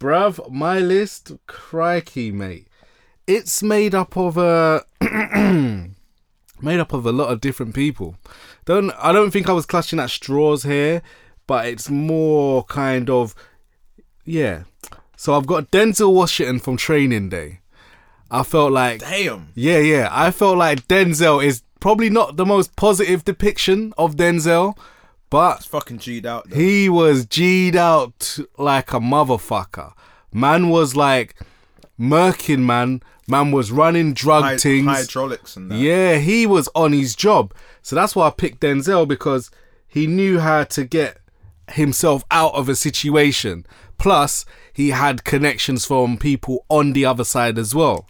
Bruv, 0.00 0.50
my 0.50 0.78
list, 0.78 1.32
crikey, 1.46 2.30
mate. 2.30 2.68
It's 3.26 3.62
made 3.62 3.94
up 3.94 4.16
of 4.16 4.36
a 4.36 4.84
made 6.60 6.80
up 6.80 6.92
of 6.92 7.06
a 7.06 7.12
lot 7.12 7.32
of 7.32 7.40
different 7.40 7.74
people. 7.74 8.16
Don't 8.64 8.92
I 8.98 9.12
don't 9.12 9.30
think 9.30 9.48
I 9.48 9.52
was 9.52 9.66
clutching 9.66 9.98
at 9.98 10.10
straws 10.10 10.62
here, 10.62 11.02
but 11.46 11.66
it's 11.66 11.90
more 11.90 12.64
kind 12.64 13.10
of 13.10 13.34
yeah. 14.24 14.64
So 15.16 15.34
I've 15.34 15.46
got 15.46 15.70
Denzel 15.70 16.12
Washington 16.12 16.60
from 16.60 16.76
Training 16.76 17.30
Day. 17.30 17.60
I 18.30 18.42
felt 18.42 18.72
like 18.72 19.00
Damn. 19.00 19.48
yeah, 19.54 19.78
yeah. 19.78 20.08
I 20.10 20.30
felt 20.30 20.56
like 20.58 20.86
Denzel 20.86 21.44
is 21.44 21.62
probably 21.84 22.08
not 22.08 22.36
the 22.38 22.46
most 22.46 22.74
positive 22.76 23.20
depiction 23.24 23.92
of 23.98 24.16
Denzel, 24.16 24.74
but 25.28 25.58
It's 25.58 25.66
fucking 25.66 25.98
G'd 25.98 26.24
out. 26.24 26.48
Though. 26.48 26.56
he 26.56 26.88
was 26.88 27.26
G'd 27.26 27.76
out 27.76 28.38
like 28.56 28.94
a 28.94 29.00
motherfucker. 29.00 29.92
Man 30.32 30.70
was 30.70 30.96
like 30.96 31.34
murking 32.00 32.60
man. 32.60 33.02
Man 33.28 33.50
was 33.52 33.70
running 33.70 34.14
drug 34.14 34.44
Hy- 34.44 34.56
things. 34.56 34.86
hydraulics 34.86 35.56
and 35.56 35.70
that. 35.70 35.78
Yeah, 35.78 36.16
he 36.16 36.46
was 36.46 36.68
on 36.74 36.92
his 36.92 37.14
job. 37.14 37.52
So 37.82 37.94
that's 37.94 38.16
why 38.16 38.28
I 38.28 38.30
picked 38.30 38.60
Denzel 38.60 39.06
because 39.06 39.50
he 39.86 40.06
knew 40.06 40.38
how 40.40 40.64
to 40.64 40.84
get 40.84 41.18
himself 41.72 42.24
out 42.30 42.54
of 42.54 42.68
a 42.68 42.74
situation. 42.76 43.66
Plus, 43.98 44.44
he 44.72 44.90
had 44.90 45.24
connections 45.24 45.84
from 45.84 46.16
people 46.16 46.64
on 46.68 46.92
the 46.94 47.04
other 47.04 47.24
side 47.24 47.58
as 47.58 47.74
well. 47.74 48.06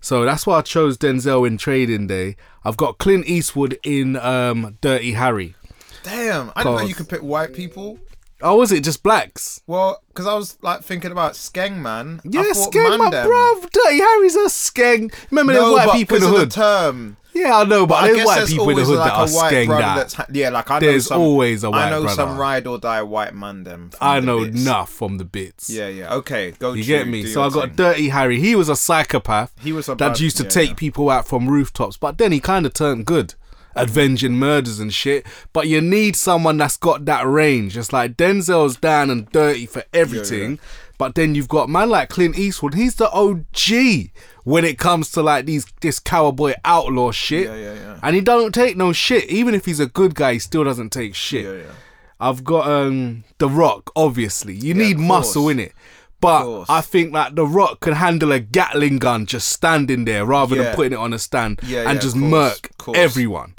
So 0.00 0.24
that's 0.24 0.46
why 0.46 0.58
I 0.58 0.62
chose 0.62 0.96
Denzel 0.98 1.46
in 1.46 1.56
Training 1.58 2.06
Day. 2.06 2.36
I've 2.64 2.76
got 2.76 2.98
Clint 2.98 3.26
Eastwood 3.26 3.78
in 3.82 4.16
um, 4.16 4.78
Dirty 4.80 5.12
Harry. 5.12 5.54
Damn, 6.02 6.52
I 6.54 6.62
didn't 6.62 6.78
know 6.78 6.84
you 6.84 6.94
could 6.94 7.08
pick 7.08 7.22
white 7.22 7.54
people. 7.54 7.98
Oh, 8.42 8.56
was 8.58 8.72
it 8.72 8.84
just 8.84 9.02
blacks? 9.02 9.62
Well, 9.66 10.02
because 10.08 10.26
I 10.26 10.34
was 10.34 10.58
like 10.60 10.82
thinking 10.82 11.12
about 11.12 11.32
Skeng 11.32 11.78
Man. 11.78 12.20
Yeah, 12.24 12.42
skeng, 12.52 12.98
my 12.98 13.08
Mandem. 13.10 13.24
bruv. 13.26 13.70
Dirty 13.70 13.98
Harry's 14.00 14.36
a 14.36 14.46
skeng. 14.50 15.14
Remember 15.30 15.54
No, 15.54 15.68
the 15.70 15.74
white 15.74 15.92
people 15.92 16.16
in 16.16 16.22
the 16.24 16.28
hood? 16.28 16.50
term. 16.50 17.16
Yeah, 17.34 17.56
I 17.58 17.64
know, 17.64 17.86
but, 17.86 18.04
I 18.04 18.12
there's 18.12 18.24
white 18.26 18.46
people 18.46 18.70
in 18.70 18.76
the 18.76 18.84
hood 18.84 18.98
like 18.98 19.10
that 19.10 19.18
are 19.18 19.50
skeng 19.50 19.68
that. 19.68 20.26
yeah, 20.34 20.50
like 20.50 20.70
I 20.70 20.78
know 20.78 20.86
There's 20.86 21.06
some, 21.06 21.20
always 21.20 21.64
a 21.64 21.70
white 21.70 21.86
I 21.86 21.90
know 21.90 22.02
brother. 22.02 22.14
some 22.16 22.38
ride 22.38 22.66
or 22.66 22.78
die 22.78 23.02
white 23.02 23.34
man 23.34 23.64
them. 23.64 23.90
I 24.00 24.20
the 24.20 24.26
know 24.26 24.44
bits. 24.44 24.62
enough 24.62 24.90
from 24.90 25.18
the 25.18 25.24
bits. 25.24 25.68
Yeah, 25.68 25.88
yeah. 25.88 26.14
Okay, 26.14 26.52
go. 26.52 26.72
You 26.74 26.82
Chew, 26.84 26.88
get 26.88 27.08
me? 27.08 27.26
So 27.26 27.42
I 27.42 27.50
got 27.50 27.68
thing. 27.68 27.76
Dirty 27.76 28.08
Harry. 28.10 28.40
He 28.40 28.54
was 28.54 28.68
a 28.68 28.76
psychopath. 28.76 29.52
He 29.60 29.72
was 29.72 29.88
a 29.88 29.94
that 29.96 29.98
bad- 29.98 30.20
used 30.20 30.36
to 30.38 30.44
yeah, 30.44 30.48
take 30.50 30.68
yeah. 30.70 30.74
people 30.76 31.10
out 31.10 31.26
from 31.26 31.48
rooftops, 31.48 31.96
but 31.96 32.18
then 32.18 32.30
he 32.32 32.40
kind 32.40 32.66
of 32.66 32.72
turned 32.74 33.06
good, 33.06 33.34
avenging 33.74 34.34
murders 34.34 34.78
and 34.78 34.94
shit. 34.94 35.26
But 35.52 35.66
you 35.66 35.80
need 35.80 36.16
someone 36.16 36.56
that's 36.56 36.76
got 36.76 37.04
that 37.06 37.26
range. 37.26 37.76
It's 37.76 37.92
like 37.92 38.16
Denzel's 38.16 38.76
down 38.76 39.10
and 39.10 39.28
dirty 39.32 39.66
for 39.66 39.82
everything, 39.92 40.58
but 40.98 41.14
then 41.14 41.34
you've 41.34 41.48
got 41.48 41.68
man 41.68 41.90
like 41.90 42.08
Clint 42.08 42.38
Eastwood. 42.38 42.74
He's 42.74 42.94
the 42.96 43.10
OG 43.10 44.10
when 44.44 44.64
it 44.64 44.78
comes 44.78 45.10
to 45.12 45.22
like 45.22 45.46
these 45.46 45.66
this 45.80 45.98
cowboy 45.98 46.54
outlaw 46.64 47.10
shit. 47.10 47.46
Yeah, 47.46 47.56
yeah, 47.56 47.74
yeah. 47.74 47.98
And 48.02 48.14
he 48.14 48.20
don't 48.22 48.54
take 48.54 48.76
no 48.76 48.92
shit. 48.92 49.24
Even 49.30 49.54
if 49.54 49.64
he's 49.64 49.80
a 49.80 49.86
good 49.86 50.14
guy, 50.14 50.34
he 50.34 50.38
still 50.38 50.64
doesn't 50.64 50.90
take 50.90 51.14
shit. 51.14 51.44
Yeah, 51.44 51.64
yeah. 51.64 51.72
I've 52.20 52.44
got 52.44 52.68
um 52.68 53.24
The 53.38 53.48
Rock, 53.48 53.90
obviously. 53.96 54.54
You 54.54 54.74
need 54.74 54.98
muscle 54.98 55.48
in 55.48 55.58
it. 55.58 55.72
But. 56.20 56.64
I 56.70 56.80
think 56.80 57.12
that 57.12 57.36
The 57.36 57.46
Rock 57.46 57.80
can 57.80 57.94
handle 57.94 58.32
a 58.32 58.40
Gatling 58.40 58.98
gun 58.98 59.26
just 59.26 59.48
standing 59.48 60.06
there 60.06 60.24
rather 60.24 60.54
than 60.56 60.74
putting 60.74 60.92
it 60.94 60.98
on 60.98 61.12
a 61.12 61.18
stand 61.18 61.60
Yeah, 61.62 61.80
and 61.80 61.96
yeah, 61.96 62.00
just 62.00 62.16
murk 62.16 62.70
everyone. 62.94 63.54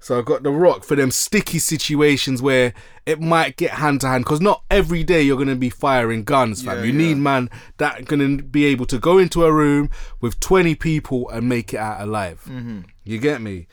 So 0.00 0.18
I've 0.18 0.24
got 0.24 0.42
The 0.42 0.50
Rock 0.50 0.84
for 0.84 0.94
them 0.94 1.10
sticky 1.10 1.58
situations 1.58 2.40
where 2.40 2.72
it 3.04 3.20
might 3.20 3.56
get 3.56 3.72
hand 3.72 4.00
to 4.02 4.08
hand 4.08 4.24
because 4.24 4.40
not 4.40 4.62
every 4.70 5.02
day 5.02 5.22
you're 5.22 5.36
going 5.36 5.48
to 5.48 5.56
be 5.56 5.70
firing 5.70 6.24
guns, 6.24 6.62
fam. 6.62 6.78
Yeah, 6.78 6.84
you 6.84 6.92
yeah. 6.92 6.98
need 6.98 7.16
man 7.16 7.50
that 7.78 8.04
going 8.04 8.38
to 8.38 8.42
be 8.42 8.64
able 8.66 8.86
to 8.86 8.98
go 8.98 9.18
into 9.18 9.44
a 9.44 9.52
room 9.52 9.90
with 10.20 10.38
20 10.40 10.74
people 10.76 11.28
and 11.30 11.48
make 11.48 11.74
it 11.74 11.78
out 11.78 12.00
alive. 12.00 12.42
Mm-hmm. 12.46 12.80
You 13.04 13.18
get 13.18 13.40
me? 13.40 13.66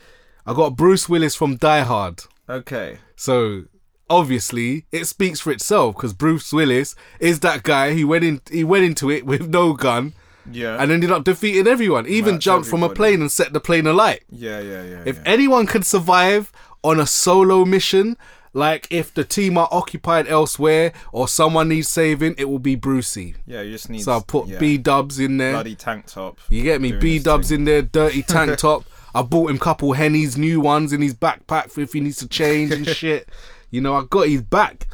I 0.44 0.52
got 0.52 0.76
Bruce 0.76 1.08
Willis 1.08 1.34
from 1.34 1.56
Die 1.56 1.80
Hard. 1.80 2.22
Okay. 2.48 2.98
So 3.14 3.64
obviously 4.10 4.86
it 4.92 5.04
speaks 5.06 5.40
for 5.40 5.52
itself 5.52 5.96
because 5.96 6.12
Bruce 6.12 6.52
Willis 6.52 6.94
is 7.20 7.40
that 7.40 7.62
guy. 7.62 7.92
He 7.92 8.04
went 8.04 8.24
in. 8.24 8.40
He 8.50 8.64
went 8.64 8.84
into 8.84 9.10
it 9.10 9.24
with 9.26 9.48
no 9.48 9.74
gun 9.74 10.14
Yeah. 10.50 10.80
and 10.80 10.90
ended 10.92 11.10
up 11.10 11.24
defeating 11.24 11.66
everyone. 11.66 12.06
Even 12.06 12.40
jumped 12.40 12.68
from 12.68 12.82
a 12.82 12.88
plane 12.88 13.20
and 13.20 13.30
set 13.30 13.52
the 13.52 13.60
plane 13.60 13.86
alight. 13.86 14.22
yeah, 14.30 14.60
yeah, 14.60 14.82
yeah. 14.82 15.02
If 15.04 15.16
yeah. 15.16 15.22
anyone 15.26 15.66
could 15.66 15.84
survive 15.84 16.52
on 16.82 17.00
a 17.00 17.06
solo 17.06 17.64
mission, 17.64 18.16
like 18.52 18.86
if 18.90 19.12
the 19.12 19.24
team 19.24 19.58
are 19.58 19.68
occupied 19.70 20.26
elsewhere 20.28 20.92
or 21.12 21.28
someone 21.28 21.68
needs 21.68 21.88
saving, 21.88 22.34
it 22.38 22.46
will 22.46 22.58
be 22.58 22.74
Brucey. 22.74 23.34
yeah, 23.46 23.60
you 23.60 23.72
just 23.72 23.90
need. 23.90 24.00
So 24.02 24.12
I'll 24.12 24.22
put 24.22 24.46
yeah. 24.46 24.58
B 24.58 24.78
Dubs 24.78 25.18
in 25.18 25.36
there. 25.36 25.52
bloody 25.52 25.74
tank 25.74 26.06
top. 26.06 26.38
You 26.48 26.62
get 26.62 26.80
me? 26.80 26.92
B 26.92 27.18
Dubs 27.18 27.50
in 27.52 27.64
there, 27.64 27.82
dirty 27.82 28.22
tank 28.22 28.56
top. 28.58 28.84
I 29.14 29.22
bought 29.22 29.50
him 29.50 29.58
couple 29.58 29.92
Henny's 29.94 30.36
new 30.36 30.60
ones 30.60 30.92
in 30.92 31.00
his 31.02 31.14
backpack 31.14 31.70
for 31.70 31.80
if 31.80 31.92
he 31.92 32.00
needs 32.00 32.18
to 32.18 32.28
change 32.28 32.70
and 32.72 32.86
shit. 32.96 33.28
You 33.70 33.80
know, 33.80 33.94
I 33.94 34.04
got 34.08 34.28
his 34.28 34.42
back. 34.42 34.86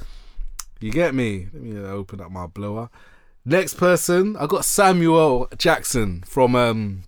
You 0.81 0.91
get 0.91 1.15
me? 1.15 1.49
Let 1.53 1.63
me 1.63 1.79
open 1.79 2.21
up 2.21 2.31
my 2.31 2.47
blower. 2.47 2.89
Next 3.45 3.75
person, 3.75 4.37
I 4.37 4.47
got 4.47 4.65
Samuel 4.65 5.49
Jackson 5.59 6.23
from 6.25 6.55
um, 6.55 7.03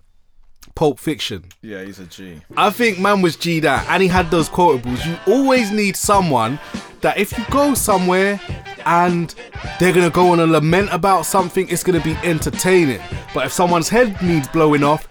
Pulp 0.75 0.99
Fiction. 0.99 1.45
Yeah, 1.61 1.81
he's 1.83 1.99
a 1.99 2.05
G. 2.05 2.41
I 2.57 2.71
think 2.71 2.99
man 2.99 3.21
was 3.21 3.37
G 3.37 3.61
that 3.61 3.87
and 3.89 4.03
he 4.03 4.09
had 4.09 4.29
those 4.31 4.49
quotables. 4.49 5.05
You 5.05 5.17
always 5.33 5.71
need 5.71 5.95
someone 5.95 6.59
that 6.99 7.17
if 7.17 7.37
you 7.37 7.45
go 7.49 7.73
somewhere 7.73 8.41
and 8.85 9.33
they're 9.79 9.93
gonna 9.93 10.09
go 10.09 10.33
on 10.33 10.41
a 10.41 10.45
lament 10.45 10.89
about 10.91 11.25
something, 11.25 11.69
it's 11.69 11.83
gonna 11.83 12.01
be 12.01 12.15
entertaining. 12.23 12.99
But 13.33 13.45
if 13.45 13.53
someone's 13.53 13.87
head 13.87 14.21
needs 14.21 14.49
blowing 14.49 14.83
off, 14.83 15.07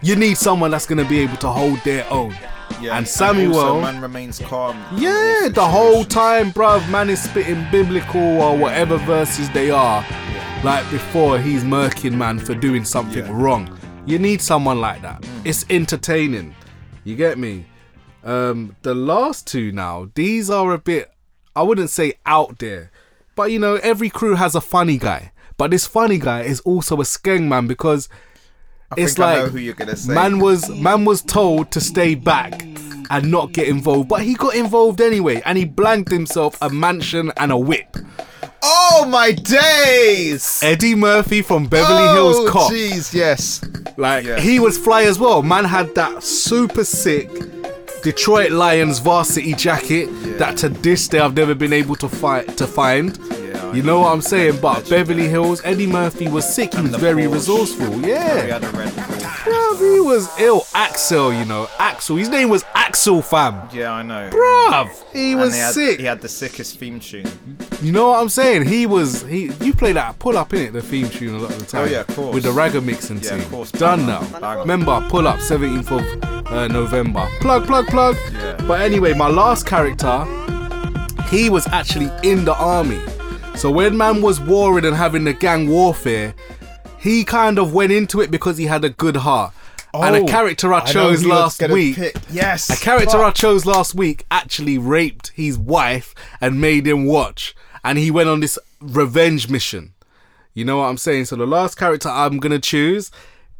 you 0.00 0.14
need 0.14 0.38
someone 0.38 0.70
that's 0.70 0.86
gonna 0.86 1.08
be 1.08 1.18
able 1.18 1.38
to 1.38 1.48
hold 1.48 1.80
their 1.80 2.08
own. 2.12 2.36
Yeah, 2.80 2.96
and 2.96 3.08
Samuel, 3.08 3.58
also, 3.58 3.80
man 3.80 4.00
remains 4.00 4.38
calm. 4.38 4.80
yeah, 4.96 5.48
the 5.52 5.66
whole 5.66 6.04
time, 6.04 6.52
bruv, 6.52 6.88
man 6.88 7.10
is 7.10 7.20
spitting 7.20 7.66
biblical 7.72 8.20
or 8.40 8.56
whatever 8.56 8.98
verses 8.98 9.50
they 9.50 9.70
are. 9.70 10.04
Like 10.64 10.90
before 10.90 11.38
he's 11.38 11.62
murking 11.62 12.14
man 12.16 12.38
for 12.38 12.54
doing 12.54 12.84
something 12.84 13.24
Yeah. 13.24 13.32
wrong. 13.32 13.78
You 14.06 14.18
need 14.18 14.40
someone 14.42 14.80
like 14.80 15.02
that. 15.02 15.24
It's 15.44 15.64
entertaining. 15.70 16.54
You 17.04 17.14
get 17.16 17.38
me? 17.38 17.66
Um, 18.24 18.74
the 18.82 18.94
last 18.94 19.46
two 19.46 19.70
now, 19.72 20.10
these 20.14 20.50
are 20.50 20.72
a 20.72 20.78
bit 20.78 21.10
I 21.54 21.62
wouldn't 21.62 21.90
say 21.90 22.14
out 22.26 22.58
there. 22.58 22.90
But 23.36 23.50
you 23.52 23.58
know, 23.58 23.76
every 23.76 24.10
crew 24.10 24.34
has 24.34 24.54
a 24.54 24.60
funny 24.60 24.98
guy. 24.98 25.32
But 25.56 25.70
this 25.70 25.86
funny 25.86 26.18
guy 26.18 26.42
is 26.42 26.60
also 26.60 26.96
a 27.00 27.04
skeng 27.04 27.48
man 27.48 27.66
because 27.66 28.08
I 28.90 29.00
it's 29.00 29.18
like 29.18 29.38
know 29.38 29.46
who 29.48 29.58
you're 29.58 29.74
gonna 29.74 29.96
say. 29.96 30.12
man 30.12 30.38
was 30.40 30.68
man 30.70 31.04
was 31.04 31.22
told 31.22 31.70
to 31.72 31.80
stay 31.80 32.14
back 32.14 32.62
and 33.10 33.30
not 33.30 33.52
get 33.52 33.68
involved, 33.68 34.08
but 34.08 34.22
he 34.22 34.34
got 34.34 34.54
involved 34.54 35.00
anyway, 35.00 35.40
and 35.46 35.56
he 35.56 35.64
blanked 35.64 36.10
himself 36.10 36.58
a 36.60 36.68
mansion 36.68 37.32
and 37.38 37.50
a 37.52 37.56
whip. 37.56 37.96
Oh 38.62 39.06
my 39.08 39.32
days! 39.32 40.60
Eddie 40.62 40.94
Murphy 40.94 41.42
from 41.42 41.66
Beverly 41.66 42.08
oh, 42.08 42.14
Hills 42.14 42.50
Cop, 42.50 42.72
Jeez, 42.72 43.14
yes. 43.14 43.64
like 43.96 44.24
yeah. 44.24 44.38
he 44.38 44.60
was 44.60 44.78
fly 44.78 45.04
as 45.04 45.18
well. 45.18 45.42
Man 45.42 45.64
had 45.64 45.94
that 45.94 46.22
super 46.22 46.84
sick 46.84 47.30
Detroit 48.02 48.52
Lions 48.52 49.00
varsity 49.00 49.54
jacket 49.54 50.06
that 50.38 50.56
to 50.58 50.68
this 50.68 51.08
day 51.08 51.18
I've 51.18 51.34
never 51.34 51.54
been 51.54 51.72
able 51.72 51.96
to 51.96 52.08
find 52.08 52.56
to 52.56 52.66
find. 52.66 53.18
Yeah. 53.30 53.72
You 53.72 53.82
know 53.82 54.00
what 54.00 54.12
I'm 54.12 54.22
saying? 54.22 54.60
But 54.60 54.88
Beverly 54.88 55.28
Hills, 55.28 55.60
Eddie 55.64 55.86
Murphy 55.86 56.28
was 56.28 56.48
sick. 56.48 56.74
He 56.74 56.82
was 56.82 56.94
very 56.94 57.24
Porsche. 57.24 57.34
resourceful. 57.34 57.90
We 57.90 58.12
Yeah. 59.50 59.56
had 59.56 59.70
a 59.70 59.72
red 59.72 59.78
Bull. 59.78 59.88
Bruv, 59.88 59.94
he 59.94 60.00
was 60.00 60.40
ill. 60.40 60.62
Axel, 60.74 61.32
you 61.32 61.44
know, 61.44 61.68
Axel. 61.78 62.16
His 62.16 62.28
name 62.28 62.48
was 62.48 62.64
Axel, 62.74 63.22
fam. 63.22 63.68
Yeah, 63.72 63.92
I 63.92 64.02
know. 64.02 64.30
Bruv, 64.30 65.12
he 65.12 65.32
And 65.32 65.40
was 65.40 65.54
he 65.54 65.60
had, 65.60 65.74
sick. 65.74 65.98
He 66.00 66.06
had 66.06 66.20
the 66.20 66.28
sickest 66.28 66.78
theme 66.78 67.00
tune. 67.00 67.26
You 67.82 67.92
know 67.92 68.10
what 68.10 68.20
I'm 68.20 68.28
saying? 68.28 68.66
He 68.66 68.86
was 68.86 69.22
he. 69.22 69.50
You 69.62 69.72
play 69.74 69.92
that 69.92 70.18
pull 70.18 70.36
up 70.38 70.52
in 70.54 70.60
it, 70.62 70.72
the 70.72 70.82
theme 70.82 71.08
tune 71.08 71.34
a 71.34 71.38
lot 71.38 71.50
of 71.52 71.58
the 71.60 71.66
time. 71.66 71.82
Oh, 71.82 71.90
yeah, 71.90 72.00
of 72.00 72.06
course. 72.08 72.34
With 72.34 72.44
the 72.44 72.50
ragga 72.50 72.82
mixing 72.84 73.18
Yeah, 73.20 73.30
team. 73.30 73.40
of 73.40 73.50
course. 73.50 73.70
Done 73.72 74.06
now. 74.06 74.58
Remember, 74.60 75.00
pull 75.08 75.26
up 75.28 75.38
17th 75.38 75.90
of 75.90 76.52
uh, 76.52 76.66
November. 76.68 77.28
Plug, 77.40 77.66
plug, 77.66 77.86
plug. 77.88 78.16
Yeah. 78.32 78.56
But 78.66 78.80
anyway, 78.80 79.14
my 79.14 79.28
last 79.28 79.66
character, 79.66 80.24
he 81.30 81.50
was 81.50 81.66
actually 81.68 82.10
in 82.22 82.44
the 82.44 82.54
army. 82.54 83.00
So 83.56 83.70
when 83.70 83.96
man 83.96 84.22
was 84.22 84.40
warring 84.40 84.84
and 84.84 84.94
having 84.96 85.24
the 85.24 85.32
gang 85.32 85.68
warfare, 85.68 86.34
he 87.08 87.24
kind 87.24 87.58
of 87.58 87.72
went 87.72 87.92
into 87.92 88.20
it 88.20 88.30
because 88.30 88.58
he 88.58 88.66
had 88.66 88.84
a 88.84 88.90
good 88.90 89.16
heart. 89.16 89.52
and 89.94 90.16
a 90.16 90.20
Oh, 90.20 90.26
character 90.26 90.72
I 90.74 90.78
I 90.80 90.84
chose 90.84 91.22
you're 91.22 91.34
last 91.34 91.62
week. 91.70 91.96
pick. 91.96 92.16
Yes. 92.30 92.68
A 92.70 92.76
character 92.76 93.18
fuck. 93.18 93.20
I 93.26 93.30
chose 93.30 93.64
last 93.66 93.94
week 93.94 94.24
actually 94.30 94.76
raped 94.78 95.28
his 95.34 95.56
wife 95.58 96.14
and 96.40 96.60
made 96.60 96.86
him 96.86 97.06
watch. 97.06 97.54
And 97.82 97.96
he 97.98 98.10
went 98.10 98.28
on 98.28 98.40
this 98.40 98.58
revenge 98.80 99.48
mission. 99.48 99.94
You 100.54 100.64
know 100.64 100.78
what 100.78 100.84
I'm 100.86 100.98
saying? 100.98 101.24
So 101.26 101.36
the 101.36 101.46
last 101.46 101.76
character 101.76 102.08
I'm 102.10 102.38
gonna 102.38 102.58
choose 102.58 103.10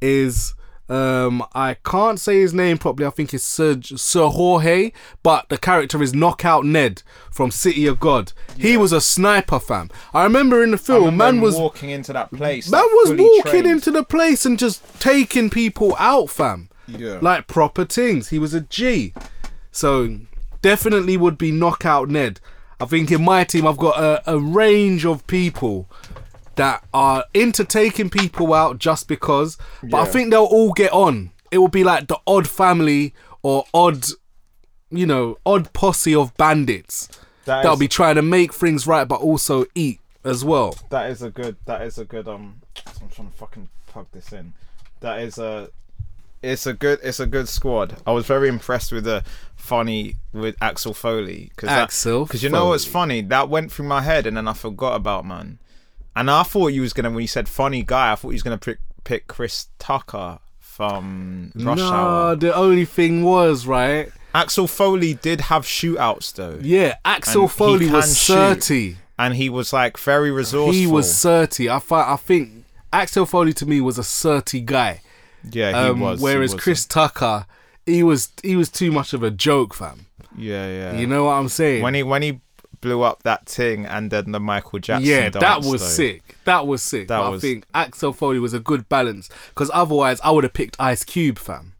is 0.00 0.54
um 0.88 1.44
I 1.54 1.74
can't 1.84 2.18
say 2.18 2.40
his 2.40 2.54
name 2.54 2.78
properly. 2.78 3.06
I 3.06 3.10
think 3.10 3.34
it's 3.34 3.44
Sir, 3.44 3.80
Sir 3.82 4.26
Jorge, 4.28 4.92
but 5.22 5.48
the 5.48 5.58
character 5.58 6.02
is 6.02 6.14
Knockout 6.14 6.64
Ned 6.64 7.02
from 7.30 7.50
City 7.50 7.86
of 7.86 8.00
God. 8.00 8.32
He 8.56 8.76
was 8.76 8.92
a 8.92 9.00
sniper, 9.00 9.60
fam. 9.60 9.90
I 10.14 10.24
remember 10.24 10.62
in 10.62 10.70
the 10.70 10.78
film, 10.78 11.16
man 11.16 11.40
was 11.40 11.56
walking 11.56 11.90
into 11.90 12.12
that 12.12 12.30
place. 12.32 12.70
man 12.70 12.84
was 12.84 13.10
walking 13.10 13.50
trained. 13.50 13.66
into 13.66 13.90
the 13.90 14.02
place 14.02 14.46
and 14.46 14.58
just 14.58 14.82
taking 15.00 15.50
people 15.50 15.94
out, 15.98 16.30
fam. 16.30 16.68
Yeah. 16.86 17.18
Like 17.20 17.46
proper 17.46 17.84
things. 17.84 18.28
He 18.28 18.38
was 18.38 18.54
a 18.54 18.62
G. 18.62 19.12
So 19.70 20.18
definitely 20.62 21.16
would 21.16 21.38
be 21.38 21.52
knockout 21.52 22.08
Ned. 22.08 22.40
I 22.80 22.86
think 22.86 23.10
in 23.10 23.24
my 23.24 23.44
team 23.44 23.66
I've 23.66 23.76
got 23.76 23.98
a, 23.98 24.22
a 24.32 24.38
range 24.38 25.04
of 25.04 25.26
people 25.26 25.88
that 26.58 26.84
are 26.94 27.24
into 27.34 27.64
taking 27.64 28.10
people 28.10 28.52
out 28.54 28.78
just 28.78 29.08
because. 29.08 29.56
But 29.82 30.00
I 30.00 30.04
think 30.04 30.30
they'll 30.30 30.44
all 30.44 30.72
get 30.72 30.92
on. 30.92 31.30
It 31.50 31.58
will 31.58 31.68
be 31.68 31.82
like 31.84 32.08
the 32.08 32.18
odd 32.26 32.48
family 32.48 33.14
or 33.42 33.64
odd 33.72 34.04
you 34.90 35.06
know, 35.06 35.36
odd 35.44 35.70
posse 35.74 36.14
of 36.14 36.34
bandits 36.38 37.08
That 37.44 37.56
that'll 37.62 37.74
is- 37.74 37.78
be 37.80 37.88
trying 37.88 38.14
to 38.14 38.22
make 38.22 38.54
things 38.54 38.86
right 38.86 39.06
but 39.06 39.20
also 39.20 39.66
eat 39.74 40.00
as 40.24 40.44
well. 40.44 40.76
That 40.90 41.10
is 41.10 41.22
a 41.22 41.30
good. 41.30 41.56
That 41.66 41.82
is 41.82 41.98
a 41.98 42.04
good. 42.04 42.26
Um, 42.28 42.60
I'm 43.00 43.08
trying 43.10 43.28
to 43.30 43.34
fucking 43.34 43.68
plug 43.86 44.06
this 44.12 44.32
in. 44.32 44.52
That 45.00 45.20
is 45.20 45.38
a. 45.38 45.68
It's 46.42 46.66
a 46.66 46.72
good. 46.72 47.00
It's 47.02 47.20
a 47.20 47.26
good 47.26 47.48
squad. 47.48 47.96
I 48.06 48.12
was 48.12 48.24
very 48.26 48.48
impressed 48.48 48.92
with 48.92 49.04
the 49.04 49.24
funny 49.56 50.16
with 50.32 50.56
Axel 50.60 50.94
Foley 50.94 51.50
because 51.54 51.68
Axel 51.68 52.24
because 52.24 52.42
you 52.42 52.48
know 52.48 52.66
what's 52.68 52.84
funny 52.84 53.20
that 53.22 53.48
went 53.48 53.70
through 53.72 53.86
my 53.86 54.00
head 54.02 54.26
and 54.26 54.36
then 54.36 54.48
I 54.48 54.52
forgot 54.54 54.94
about 54.94 55.24
man, 55.26 55.58
and 56.18 56.30
I 56.30 56.42
thought 56.42 56.68
you 56.68 56.82
was 56.82 56.92
gonna 56.92 57.10
when 57.10 57.20
you 57.22 57.28
said 57.28 57.48
funny 57.48 57.82
guy 57.82 58.12
I 58.12 58.14
thought 58.16 58.28
you 58.30 58.34
was 58.34 58.42
gonna 58.42 58.58
pick 58.58 58.78
pick 59.04 59.26
Chris 59.26 59.68
Tucker 59.78 60.38
from 60.78 61.52
Rush 61.54 61.78
no, 61.78 61.92
Hour. 61.92 62.36
the 62.36 62.54
only 62.54 62.84
thing 62.84 63.22
was 63.24 63.66
right. 63.66 64.10
Axel 64.34 64.66
Foley 64.68 65.14
did 65.14 65.40
have 65.42 65.64
shootouts 65.64 66.34
though, 66.34 66.58
Yeah, 66.60 66.96
Axel 67.04 67.42
And 67.42 67.50
Foley 67.50 67.90
was 67.90 68.26
thirty. 68.26 68.96
and 69.18 69.34
he 69.34 69.48
was 69.48 69.72
like 69.72 69.98
very 69.98 70.30
resourceful. 70.30 70.72
He 70.72 70.86
was 70.86 71.12
thirty. 71.22 71.68
I 71.68 71.78
fi- 71.80 72.12
I 72.12 72.16
think 72.16 72.64
Axel 72.92 73.26
Foley 73.26 73.52
to 73.54 73.66
me 73.66 73.80
was 73.80 73.98
a 73.98 74.04
thirty 74.04 74.60
guy. 74.60 75.00
yeah, 75.50 75.70
he 75.70 75.90
Um, 75.90 76.00
was. 76.00 76.20
whereas 76.20 76.52
was. 76.54 76.62
Chris 76.62 76.84
Tucker, 76.86 77.46
he 77.86 78.02
was 78.02 78.28
he 78.42 78.54
was 78.54 78.68
too 78.68 78.92
much 78.92 79.12
of 79.12 79.22
a 79.22 79.30
joke, 79.30 79.74
fam. 79.74 80.06
yeah, 80.36 80.66
yeah. 80.68 80.92
You 80.98 81.06
know 81.06 81.24
what 81.24 81.32
I'm 81.32 81.48
saying? 81.48 81.82
when 81.82 81.94
he 81.94 82.02
when 82.02 82.22
he 82.22 82.40
blew 82.80 83.02
up 83.02 83.22
that 83.24 83.46
thing 83.46 83.84
and 83.86 84.10
then 84.10 84.32
the 84.32 84.40
Michael 84.40 84.78
Jackson. 84.78 85.08
yeah, 85.08 85.28
that 85.30 85.58
was 85.62 85.80
though. 85.80 85.86
sick. 85.86 86.36
That 86.44 86.66
was 86.66 86.82
sick. 86.82 87.08
That 87.08 87.28
was- 87.30 87.42
I 87.42 87.46
think 87.46 87.64
Axel 87.74 88.12
Foley 88.12 88.38
was 88.38 88.54
a 88.54 88.60
good 88.60 88.88
balance 88.88 89.28
because 89.50 89.70
otherwise 89.74 90.20
I 90.22 90.30
would 90.30 90.44
have 90.44 90.52
picked 90.54 90.76
Ice 90.80 91.04
Cube, 91.04 91.38
fam. 91.38 91.74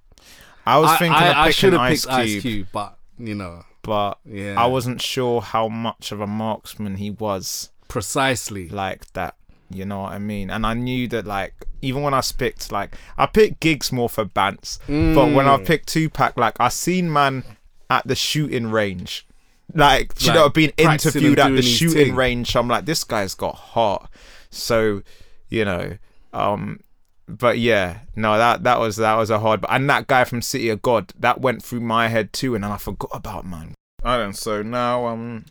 I 0.67 0.79
was 0.79 0.91
I, 0.91 0.97
thinking 0.99 1.23
I, 1.23 1.45
I 1.45 1.51
should 1.51 1.73
have 1.73 1.89
picked 1.91 2.03
Cube, 2.05 2.15
Ice 2.15 2.43
Cube, 2.43 2.69
but 2.73 2.99
you 3.19 3.35
know 3.35 3.65
but 3.83 4.19
Yeah. 4.27 4.55
I 4.63 4.67
wasn't 4.67 5.01
sure 5.01 5.41
how 5.41 5.69
much 5.69 6.13
of 6.13 6.21
a 6.21 6.27
marksman 6.27 6.97
he 6.97 7.11
was 7.11 7.71
precisely. 7.89 8.69
like 8.69 9.11
that. 9.15 9.35
You 9.71 9.85
know 9.85 10.01
what 10.01 10.13
I 10.13 10.19
mean? 10.19 10.51
And 10.51 10.67
I 10.67 10.73
knew 10.75 11.09
that 11.09 11.27
like 11.27 11.55
even 11.83 12.03
when 12.03 12.13
I 12.15 12.21
picked 12.37 12.71
like 12.73 12.95
I 13.17 13.27
picked 13.27 13.61
Giggs 13.61 13.93
more 13.93 14.09
for 14.09 14.25
bants, 14.25 14.79
but 14.87 15.33
when 15.35 15.47
I 15.49 15.57
Mm. 15.59 15.67
picked 15.67 15.89
Tupac, 15.89 16.37
like 16.39 16.57
I 16.61 16.69
seen 16.69 17.13
man 17.13 17.45
at 17.91 18.07
the 18.07 18.15
shooting 18.15 18.71
range. 18.71 19.27
Like, 19.75 20.15
do 20.15 20.25
you 20.27 20.31
Like, 20.31 20.39
know, 20.39 20.49
being 20.49 20.73
interviewed 20.79 21.39
at 21.39 21.51
the 21.51 21.63
shooting 21.63 22.07
thing. 22.09 22.15
range. 22.15 22.57
I'm 22.57 22.69
like, 22.69 22.87
this 22.87 23.05
guy's 23.05 23.35
got 23.35 23.55
heart. 23.55 24.09
So, 24.51 25.03
you 25.49 25.65
know, 25.65 25.99
um, 26.33 26.81
but 27.29 27.59
yeah, 27.59 27.99
no, 28.17 28.39
that 28.39 28.65
that 28.65 28.79
was 28.81 28.97
that 28.97 29.15
was 29.15 29.29
a 29.29 29.39
hard. 29.39 29.65
And 29.69 29.89
that 29.91 30.07
guy 30.07 30.25
from 30.25 30.41
City 30.41 30.71
of 30.71 30.81
God, 30.81 31.13
that 31.19 31.41
went 31.41 31.63
through 31.63 31.81
my 31.81 32.09
head 32.09 32.33
too, 32.33 32.55
and 32.55 32.65
I 32.65 32.79
forgot 32.79 33.11
about 33.13 33.45
man. 33.47 33.75
I 34.03 34.17
don't. 34.17 34.33
So 34.35 34.63
now, 34.63 35.07
um, 35.07 35.45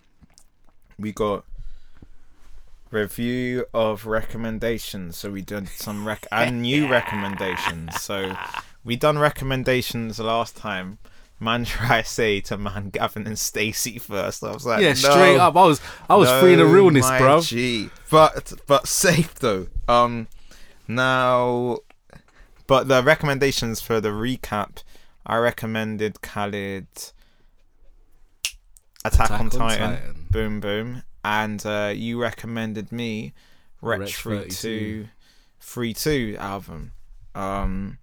we 0.98 1.12
got 1.12 1.44
review 2.90 3.66
of 3.74 4.06
recommendations. 4.06 5.18
So 5.18 5.30
we 5.32 5.42
did 5.42 5.68
some 5.70 6.08
rec 6.08 6.26
and 6.32 6.62
new 6.62 6.88
recommendations. 6.90 8.02
So 8.02 8.36
we 8.84 8.96
done 8.96 9.20
recommendations 9.20 10.20
last 10.20 10.56
time. 10.58 10.98
Man, 11.40 11.66
try 11.66 12.02
say 12.02 12.42
to 12.42 12.58
man 12.58 12.90
Gavin 12.90 13.28
and 13.28 13.38
Stacey 13.38 14.00
first. 14.00 14.44
I 14.44 14.52
was 14.52 14.66
like, 14.66 14.82
Yeah, 14.82 14.90
no. 14.90 14.94
straight 14.96 15.38
up. 15.38 15.56
I 15.56 15.66
was 15.66 15.82
I 16.10 16.16
was 16.16 16.30
free 16.42 16.56
the 16.56 16.64
No, 16.64 16.72
realness, 16.72 17.08
bro. 17.20 17.42
But 18.10 18.54
but 18.66 18.88
safe 18.88 19.36
though. 19.36 19.68
Um 19.88 20.28
now 20.88 21.78
but 22.66 22.88
the 22.88 23.02
recommendations 23.04 23.80
for 23.82 24.02
the 24.02 24.10
recap, 24.10 24.84
I 25.26 25.38
recommended 25.38 26.22
Khalid 26.22 26.88
Attack, 29.06 29.26
Attack 29.26 29.32
on, 29.32 29.40
on 29.42 29.50
Titan. 29.52 29.90
Titan. 29.96 30.26
Boom 30.32 30.60
boom. 30.60 31.04
And 31.24 31.66
uh, 31.66 31.92
you 31.96 32.22
recommended 32.22 32.92
me 32.92 33.34
Wretch 33.82 34.16
32 34.16 34.50
32. 34.50 35.08
32 35.60 36.38
album. 36.40 36.92
Um 37.36 38.00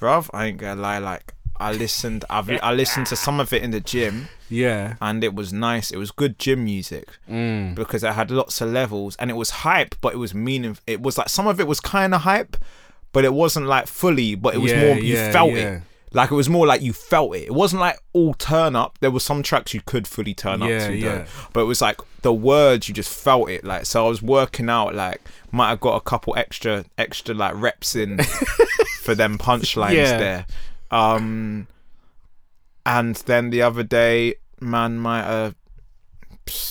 bruv, 0.00 0.30
I 0.32 0.46
ain't 0.46 0.58
gonna 0.58 0.80
lie, 0.80 0.98
like 0.98 1.34
I 1.60 1.72
listened 1.72 2.24
I've, 2.28 2.50
I 2.62 2.72
listened 2.72 3.06
to 3.08 3.16
some 3.16 3.40
of 3.40 3.52
it 3.52 3.62
in 3.62 3.70
the 3.70 3.80
gym 3.80 4.28
Yeah. 4.48 4.94
and 5.00 5.22
it 5.22 5.34
was 5.34 5.52
nice. 5.52 5.90
It 5.90 5.96
was 5.96 6.10
good 6.10 6.38
gym 6.38 6.64
music 6.64 7.08
Mm. 7.30 7.74
because 7.74 8.02
it 8.04 8.12
had 8.14 8.30
lots 8.30 8.60
of 8.60 8.70
levels 8.72 9.16
and 9.16 9.30
it 9.30 9.34
was 9.34 9.50
hype, 9.50 9.94
but 10.00 10.12
it 10.14 10.18
was 10.18 10.34
meaning. 10.34 10.76
It 10.86 11.00
was 11.00 11.16
like 11.18 11.28
some 11.28 11.46
of 11.46 11.60
it 11.60 11.66
was 11.66 11.80
kind 11.80 12.14
of 12.14 12.22
hype, 12.22 12.56
but 13.12 13.24
it 13.24 13.32
wasn't 13.32 13.66
like 13.66 13.86
fully. 13.86 14.34
But 14.34 14.54
it 14.54 14.58
was 14.58 14.72
Yeah, 14.72 14.80
more 14.80 14.96
you 14.98 15.14
yeah, 15.14 15.32
felt 15.32 15.52
yeah. 15.52 15.76
it. 15.76 15.82
Like 16.12 16.30
it 16.30 16.34
was 16.34 16.48
more 16.48 16.64
like 16.64 16.80
you 16.80 16.92
felt 16.92 17.34
it. 17.34 17.42
It 17.46 17.54
wasn't 17.54 17.80
like 17.80 17.98
all 18.12 18.34
turn 18.34 18.76
up. 18.76 18.98
There 19.00 19.10
were 19.10 19.18
some 19.18 19.42
tracks 19.42 19.74
you 19.74 19.80
could 19.84 20.06
fully 20.06 20.32
turn 20.32 20.62
up 20.62 20.68
Yeah, 20.68 20.86
to, 20.88 20.94
yeah. 20.94 21.08
though. 21.18 21.24
But 21.52 21.60
it 21.62 21.64
was 21.64 21.80
like 21.82 22.00
the 22.22 22.32
words 22.32 22.88
you 22.88 22.94
just 22.94 23.12
felt 23.12 23.50
it. 23.50 23.64
Like 23.64 23.84
so, 23.86 24.06
I 24.06 24.08
was 24.08 24.22
working 24.22 24.68
out. 24.70 24.94
Like 24.94 25.20
might 25.50 25.70
have 25.70 25.80
got 25.80 25.96
a 25.96 26.00
couple 26.00 26.36
extra 26.36 26.84
extra 26.98 27.34
like 27.34 27.54
reps 27.56 27.96
in 27.96 28.18
for 29.02 29.14
them 29.16 29.38
punchlines 29.38 29.94
Yeah. 29.94 30.16
there. 30.18 30.46
Um, 30.94 31.66
and 32.86 33.16
then 33.16 33.50
the 33.50 33.62
other 33.62 33.82
day, 33.82 34.36
man 34.60 34.98
might 34.98 35.24
have, 35.24 35.54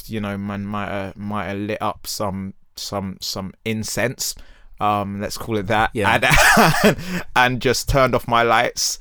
you 0.05 0.19
know, 0.21 0.37
man 0.37 0.65
might 0.65 0.87
have 0.89 1.17
might 1.17 1.45
have 1.47 1.57
lit 1.57 1.81
up 1.81 2.07
some 2.07 2.53
some 2.75 3.17
some 3.21 3.53
incense. 3.65 4.35
Um, 4.79 5.19
let's 5.21 5.37
call 5.37 5.57
it 5.57 5.67
that. 5.67 5.91
Yeah. 5.93 6.19
And, 6.83 6.97
and 7.35 7.61
just 7.61 7.87
turned 7.89 8.15
off 8.15 8.27
my 8.27 8.43
lights 8.43 8.99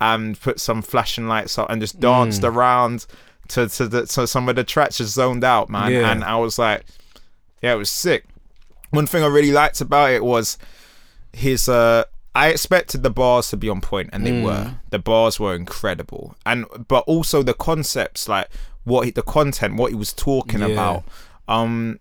and 0.00 0.38
put 0.40 0.60
some 0.60 0.82
flashing 0.82 1.26
lights 1.28 1.58
up 1.58 1.70
and 1.70 1.80
just 1.80 2.00
danced 2.00 2.42
Mm. 2.42 2.48
around 2.54 3.06
to 3.48 3.68
to 3.68 3.86
the 3.88 4.06
to 4.06 4.26
some 4.26 4.48
of 4.48 4.56
the 4.56 4.64
tracks 4.64 4.98
just 4.98 5.14
zoned 5.14 5.44
out, 5.44 5.68
man. 5.70 5.92
Yeah. 5.92 6.10
And 6.10 6.24
I 6.24 6.36
was 6.36 6.58
like, 6.58 6.84
yeah, 7.62 7.72
it 7.72 7.76
was 7.76 7.90
sick. 7.90 8.24
One 8.90 9.06
thing 9.06 9.22
I 9.22 9.26
really 9.28 9.52
liked 9.52 9.80
about 9.80 10.10
it 10.10 10.24
was 10.24 10.58
his 11.32 11.68
uh 11.68 12.04
I 12.34 12.48
expected 12.48 13.02
the 13.02 13.10
bars 13.10 13.50
to 13.50 13.56
be 13.56 13.68
on 13.68 13.80
point 13.80 14.10
and 14.12 14.24
they 14.26 14.30
Mm. 14.32 14.44
were. 14.44 14.74
The 14.90 14.98
bars 14.98 15.38
were 15.38 15.54
incredible. 15.54 16.34
And 16.46 16.64
but 16.88 17.04
also 17.06 17.42
the 17.42 17.54
concepts 17.54 18.28
like 18.28 18.48
what 18.84 19.04
he, 19.04 19.10
the 19.10 19.22
content 19.22 19.76
what 19.76 19.90
he 19.90 19.96
was 19.96 20.12
talking 20.12 20.60
Yeah. 20.60 20.66
about. 20.68 21.04
Um 21.46 21.98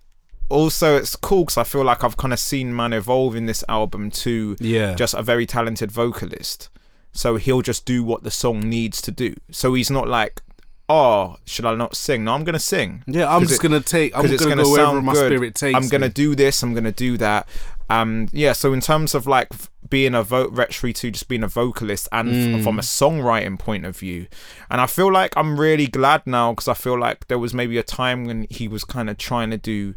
also 0.50 0.98
it's 0.98 1.16
cool 1.16 1.46
cuz 1.46 1.58
I 1.58 1.64
feel 1.64 1.84
like 1.84 2.04
I've 2.04 2.18
kind 2.18 2.34
of 2.34 2.40
seen 2.40 2.76
man 2.76 2.94
evolve 2.94 3.36
in 3.36 3.46
this 3.46 3.64
album 3.70 4.10
to 4.24 4.56
Yeah. 4.60 4.96
just 4.96 5.14
a 5.14 5.22
very 5.22 5.46
talented 5.46 5.92
vocalist. 5.92 6.70
So 7.14 7.36
he'll 7.36 7.62
just 7.62 7.86
do 7.86 8.04
what 8.04 8.24
the 8.24 8.32
song 8.32 8.62
needs 8.62 9.02
to 9.02 9.12
do. 9.12 9.36
So 9.52 9.74
he's 9.74 9.90
not 9.92 10.08
like 10.08 10.42
oh, 10.90 11.38
should 11.46 11.64
I 11.66 11.74
not 11.76 11.96
sing? 11.96 12.26
No, 12.26 12.34
I'm 12.34 12.44
gonna 12.44 12.60
sing. 12.60 13.02
Yeah, 13.08 13.34
I'm 13.34 13.44
just 13.44 13.62
it- 13.62 13.64
gonna 13.64 13.80
take. 13.80 14.14
I'm 14.14 14.26
gonna, 14.26 14.38
gonna 14.38 14.64
go 14.64 14.72
wherever 14.72 15.02
my 15.02 15.14
good. 15.14 15.28
spirit 15.32 15.56
takes. 15.56 15.74
I'm 15.78 15.88
gonna 15.88 16.08
me. 16.08 16.12
do 16.14 16.36
this. 16.36 16.62
I'm 16.64 16.74
gonna 16.74 16.92
do 16.92 17.16
that. 17.18 17.48
Um, 17.92 18.28
yeah. 18.32 18.54
So 18.54 18.74
in 18.74 18.80
terms 18.82 19.14
of 19.14 19.28
like 19.28 19.50
being 19.90 20.16
a 20.16 20.24
vote 20.24 20.54
retry 20.56 20.94
to 20.96 21.12
just 21.12 21.28
being 21.28 21.44
a 21.44 21.48
vocalist 21.48 22.08
and 22.12 22.30
Mm. 22.30 22.58
f- 22.60 22.64
from 22.64 22.80
a 22.80 22.82
songwriting 22.82 23.60
point 23.60 23.86
of 23.86 23.98
view, 23.98 24.28
and 24.70 24.80
I 24.80 24.86
feel 24.88 25.12
like 25.12 25.36
I'm 25.36 25.60
really 25.60 25.88
glad 25.88 26.26
now 26.26 26.54
because 26.54 26.68
I 26.70 26.74
feel 26.74 26.98
like 26.98 27.28
there 27.28 27.40
was 27.40 27.54
maybe 27.54 27.78
a 27.78 27.84
time 27.84 28.26
when 28.26 28.48
he 28.50 28.68
was 28.68 28.84
kind 28.86 29.10
of 29.10 29.18
trying 29.18 29.50
to 29.52 29.58
do. 29.58 29.96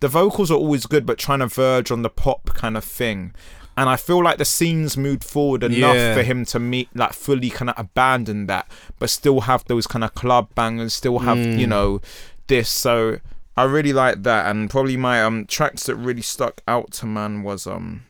The 0.00 0.08
vocals 0.08 0.50
are 0.50 0.54
always 0.54 0.86
good, 0.86 1.04
but 1.04 1.18
trying 1.18 1.40
to 1.40 1.48
verge 1.48 1.90
on 1.90 2.02
the 2.02 2.08
pop 2.10 2.54
kind 2.54 2.76
of 2.76 2.84
thing. 2.84 3.34
And 3.76 3.88
I 3.88 3.96
feel 3.96 4.22
like 4.24 4.38
the 4.38 4.44
scenes 4.44 4.96
moved 4.96 5.22
forward 5.24 5.62
enough 5.62 5.94
Yeah. 5.96 6.14
for 6.14 6.22
him 6.22 6.44
to 6.46 6.58
meet, 6.58 6.88
like, 6.94 7.12
fully 7.12 7.50
kind 7.50 7.68
of 7.70 7.78
abandon 7.78 8.46
that, 8.46 8.66
but 8.98 9.10
still 9.10 9.42
have 9.42 9.64
those 9.66 9.86
kind 9.86 10.02
of 10.04 10.14
club 10.14 10.48
bangers, 10.54 10.94
still 10.94 11.18
have, 11.20 11.38
you 11.38 11.66
Mm. 11.66 11.68
know, 11.68 12.00
this. 12.48 12.68
So 12.68 13.18
I 13.58 13.64
really 13.64 13.92
like 13.92 14.22
that. 14.22 14.46
And 14.50 14.70
probably 14.70 14.96
my 14.96 15.22
um 15.22 15.46
tracks 15.46 15.84
that 15.86 15.96
really 15.96 16.22
stuck 16.22 16.60
out 16.68 16.92
to 16.92 17.06
man 17.06 17.42
was 17.42 17.66
um. 17.66 18.04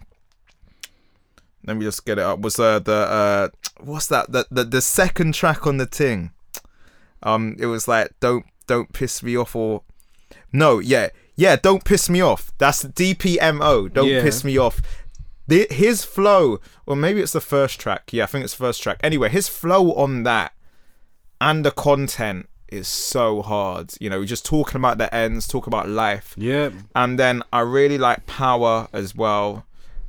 Let 1.66 1.76
me 1.76 1.84
just 1.84 2.04
get 2.06 2.18
it 2.18 2.24
up. 2.24 2.40
Was 2.40 2.58
uh 2.58 2.78
the 2.78 2.92
uh 2.92 3.48
what's 3.80 4.06
that 4.08 4.30
the 4.32 4.46
the, 4.50 4.64
the 4.64 4.80
second 4.80 5.34
track 5.34 5.66
on 5.66 5.76
the 5.78 5.86
thing? 5.86 6.32
Um, 7.22 7.56
it 7.58 7.66
was 7.66 7.88
like 7.88 8.12
don't 8.20 8.44
don't 8.66 8.92
piss 8.92 9.22
me 9.22 9.36
off 9.36 9.56
or 9.56 9.82
no 10.52 10.78
yeah 10.78 11.08
yeah 11.36 11.56
don't 11.56 11.84
piss 11.84 12.08
me 12.08 12.20
off. 12.22 12.52
That's 12.58 12.84
DPMO. 12.84 13.92
Don't 13.92 14.08
Yeah. 14.08 14.22
piss 14.22 14.44
me 14.44 14.56
off. 14.58 14.80
The, 15.46 15.66
his 15.70 16.04
flow, 16.04 16.60
or 16.84 16.94
maybe 16.94 17.22
it's 17.22 17.32
the 17.32 17.40
first 17.40 17.80
track. 17.80 18.12
Yeah, 18.12 18.24
I 18.24 18.26
think 18.26 18.44
it's 18.44 18.52
the 18.52 18.64
first 18.64 18.82
track. 18.82 19.00
Anyway, 19.02 19.30
his 19.30 19.48
flow 19.48 19.94
on 19.94 20.22
that 20.24 20.52
and 21.40 21.64
the 21.64 21.70
content 21.70 22.50
is 22.70 22.88
so 22.88 23.42
hard. 23.42 23.92
You 24.00 24.10
know, 24.10 24.24
just 24.24 24.44
talking 24.44 24.76
about 24.76 24.98
the 24.98 25.12
ends, 25.14 25.46
talk 25.46 25.66
about 25.66 25.88
life. 25.88 26.34
Yeah, 26.36 26.70
And 26.94 27.18
then 27.18 27.42
I 27.52 27.60
really 27.60 27.98
like 27.98 28.26
Power 28.26 28.88
as 28.92 29.14
well. 29.14 29.64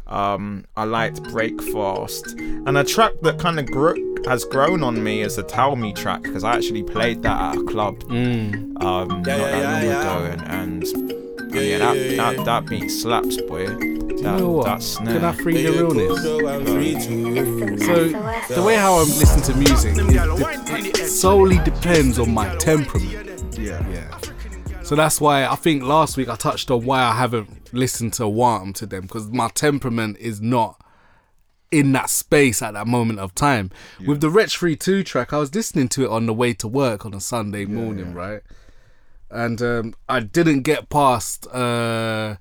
Um, 0.07 0.65
I 0.75 0.85
liked 0.85 1.21
Breakfast. 1.31 2.27
And 2.37 2.77
a 2.77 2.83
track 2.83 3.13
that 3.21 3.37
kind 3.39 3.59
of 3.59 3.67
gr- 3.67 3.97
has 4.25 4.43
grown 4.43 4.83
on 4.83 5.03
me 5.03 5.21
is 5.21 5.35
the 5.35 5.43
Tell 5.43 5.75
Me 5.75 5.93
track 5.93 6.23
because 6.23 6.43
I 6.43 6.55
actually 6.55 6.83
played 6.83 7.21
that 7.23 7.39
at 7.55 7.61
a 7.61 7.63
club 7.65 8.03
um, 8.09 9.07
not 9.07 9.23
that 9.25 9.63
long 9.63 9.83
ago. 10.01 10.25
And, 10.25 10.83
and, 10.85 11.28
and 11.51 11.65
yeah, 11.65 11.77
that, 11.79 12.35
that, 12.35 12.45
that 12.45 12.65
beat 12.67 12.89
slaps, 12.89 13.37
boy. 13.41 13.67
That, 13.67 13.81
you 13.81 14.23
know 14.23 14.49
what? 14.51 14.65
that 14.65 14.83
snare. 14.83 15.15
Can 15.15 15.25
I 15.25 15.31
free 15.31 15.63
the 15.63 15.71
realness? 15.71 16.23
realness? 16.67 17.85
So 17.85 18.09
the 18.53 18.63
way 18.63 18.75
how 18.75 18.95
I'm 18.95 19.07
listening 19.07 19.43
to 19.45 19.55
music, 19.55 19.95
it, 19.97 20.99
it 20.99 21.07
solely 21.07 21.57
depends 21.59 22.19
on 22.19 22.33
my 22.33 22.53
temperament. 22.57 23.57
yeah. 23.57 23.87
Yeah. 23.89 24.17
So 24.83 24.95
that's 24.95 25.21
why 25.21 25.45
I 25.45 25.55
think 25.55 25.83
last 25.83 26.17
week 26.17 26.29
I 26.29 26.35
touched 26.35 26.71
on 26.71 26.83
why 26.83 27.01
I 27.01 27.13
haven't 27.13 27.71
listened 27.73 28.13
to 28.13 28.27
Warm 28.27 28.73
to 28.73 28.85
them 28.87 29.03
because 29.03 29.27
my 29.27 29.47
temperament 29.49 30.17
is 30.17 30.41
not 30.41 30.83
in 31.71 31.91
that 31.91 32.09
space 32.09 32.61
at 32.61 32.73
that 32.73 32.87
moment 32.87 33.19
of 33.19 33.35
time. 33.35 33.69
With 34.05 34.21
the 34.21 34.29
Wretch 34.29 34.57
Free 34.57 34.75
2 34.75 35.03
track, 35.03 35.31
I 35.31 35.37
was 35.37 35.53
listening 35.53 35.87
to 35.89 36.05
it 36.05 36.09
on 36.09 36.25
the 36.25 36.33
way 36.33 36.53
to 36.53 36.67
work 36.67 37.05
on 37.05 37.13
a 37.13 37.19
Sunday 37.19 37.65
morning, 37.65 38.13
right? 38.13 38.41
And 39.31 39.61
um, 39.61 39.93
I 40.07 40.19
didn't 40.21 40.61
get 40.61 40.89
past 40.89 41.47
uh, 41.47 42.35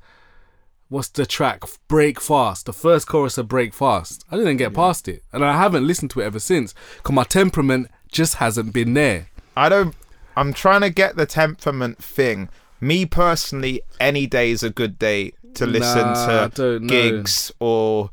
what's 0.89 1.09
the 1.09 1.26
track? 1.26 1.62
Break 1.86 2.20
Fast. 2.20 2.66
The 2.66 2.72
first 2.72 3.07
chorus 3.07 3.39
of 3.39 3.49
Break 3.49 3.74
Fast. 3.74 4.24
I 4.30 4.36
didn't 4.36 4.57
get 4.57 4.74
past 4.74 5.09
it. 5.09 5.22
And 5.32 5.45
I 5.45 5.57
haven't 5.57 5.86
listened 5.86 6.11
to 6.12 6.20
it 6.20 6.24
ever 6.24 6.39
since 6.41 6.74
because 6.97 7.14
my 7.14 7.24
temperament 7.24 7.89
just 8.11 8.36
hasn't 8.36 8.72
been 8.72 8.95
there. 8.95 9.28
I 9.57 9.68
don't. 9.68 9.95
I'm 10.36 10.53
trying 10.53 10.82
to 10.82 10.91
get 10.91 11.16
the 11.16 11.26
temperament 11.26 11.99
thing. 12.03 12.49
Me 12.80 13.05
personally, 13.05 13.82
any 13.99 14.26
day 14.26 14.51
is 14.51 14.62
a 14.62 14.70
good 14.70 14.99
day 14.99 15.32
to 15.55 15.66
listen 15.66 16.07
Nah, 16.07 16.49
to 16.49 16.78
know. 16.78 16.86
Giggs 16.89 17.51
or 17.59 18.11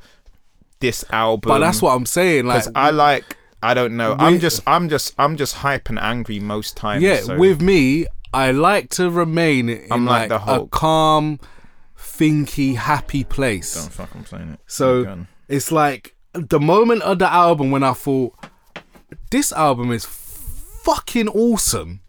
this 0.80 1.06
album. 1.12 1.50
But 1.50 1.60
that's 1.60 1.82
what 1.82 1.96
I'm 1.96 2.06
saying. 2.06 2.46
Like, 2.46 2.66
I 2.76 2.90
like. 2.90 3.38
I 3.62 3.74
don't 3.74 3.96
know. 3.96 4.16
I'm 4.20 4.40
just. 4.40 4.62
I'm 4.68 4.90
just. 4.90 5.14
I'm 5.18 5.38
just 5.38 5.56
hype 5.56 5.90
and 5.90 6.00
angry 6.00 6.40
most 6.40 6.76
times. 6.76 7.04
Yeah, 7.04 7.22
so- 7.22 7.38
with 7.38 7.62
me, 7.62 8.08
I 8.36 8.52
like 8.52 8.90
to 8.92 9.10
remain 9.10 9.70
in 9.70 9.92
I'm 9.92 10.06
like 10.06 10.30
like, 10.30 10.42
a 10.48 10.68
calm, 10.68 11.40
thinky, 11.98 12.76
happy 12.76 13.24
place. 13.24 13.74
Don't 13.76 13.84
place. 13.86 13.96
fuck. 13.96 14.16
I'm 14.16 14.26
saying 14.26 14.50
it. 14.54 14.60
So 14.68 15.26
it's 15.48 15.72
like 15.72 16.16
the 16.34 16.60
moment 16.60 17.02
of 17.04 17.20
the 17.20 17.32
album 17.32 17.72
when 17.72 17.84
I 17.84 17.94
thought 17.94 18.34
this 19.32 19.52
album 19.54 19.92
is 19.92 20.06
fucking 20.06 21.30
awesome 21.30 22.02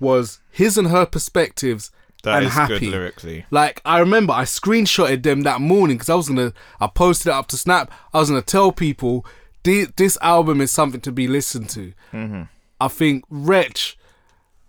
was 0.00 0.40
his 0.50 0.76
and 0.78 0.88
her 0.88 1.06
perspectives 1.06 1.90
that 2.22 2.38
and 2.38 2.46
is 2.46 2.52
happy. 2.52 2.78
good 2.80 2.90
lyrically. 2.90 3.46
Like 3.50 3.80
I 3.84 3.98
remember, 3.98 4.32
I 4.32 4.44
screenshotted 4.44 5.22
them 5.22 5.42
that 5.42 5.60
morning 5.60 5.96
because 5.96 6.08
I 6.10 6.14
was 6.14 6.28
gonna. 6.28 6.52
I 6.80 6.86
posted 6.88 7.28
it 7.28 7.34
up 7.34 7.46
to 7.48 7.56
Snap. 7.56 7.90
I 8.12 8.18
was 8.18 8.30
gonna 8.30 8.42
tell 8.42 8.72
people 8.72 9.24
thi- 9.62 9.86
this 9.96 10.18
album 10.22 10.60
is 10.60 10.70
something 10.70 11.00
to 11.02 11.12
be 11.12 11.28
listened 11.28 11.68
to. 11.70 11.92
Mm-hmm. 12.12 12.42
I 12.80 12.88
think 12.88 13.24
Wretch 13.30 13.96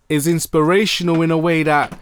is 0.09 0.27
inspirational 0.27 1.21
in 1.21 1.31
a 1.31 1.37
way 1.37 1.63
that, 1.63 1.97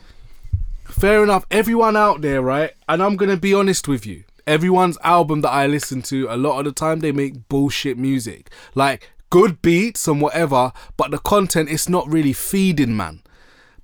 fair 0.84 1.24
enough, 1.24 1.46
everyone 1.50 1.96
out 1.96 2.22
there, 2.22 2.42
right? 2.42 2.72
And 2.88 3.02
I'm 3.02 3.16
gonna 3.16 3.38
be 3.38 3.54
honest 3.54 3.88
with 3.88 4.06
you. 4.06 4.24
Everyone's 4.48 4.98
album 5.04 5.42
that 5.42 5.50
I 5.50 5.66
listen 5.66 6.02
to, 6.04 6.28
a 6.30 6.38
lot 6.38 6.60
of 6.60 6.66
the 6.66 6.72
time 6.72 7.00
they 7.00 7.12
make 7.12 7.50
bullshit 7.50 7.98
music, 7.98 8.50
like 8.76 9.12
good 9.32 9.62
beats 9.62 10.08
and 10.08 10.22
whatever, 10.22 10.72
but 10.98 11.10
the 11.12 11.18
content 11.18 11.68
is 11.70 11.90
not 11.90 12.08
really 12.08 12.34
feeding, 12.34 12.96
man. 12.96 13.22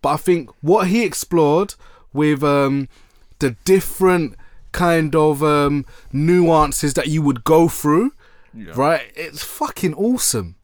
But 0.02 0.10
I 0.10 0.18
think 0.18 0.52
what 0.62 0.88
he 0.88 1.04
explored 1.04 1.74
with 2.14 2.44
um, 2.44 2.90
the 3.40 3.52
different 3.66 4.36
kind 4.72 5.16
of 5.16 5.44
um, 5.44 5.86
nuances 6.14 6.94
that 6.94 7.08
you 7.08 7.22
would 7.24 7.44
go 7.44 7.68
through, 7.68 8.14
right? 8.76 9.12
It's 9.16 9.44
fucking 9.44 9.94
awesome. 9.96 10.56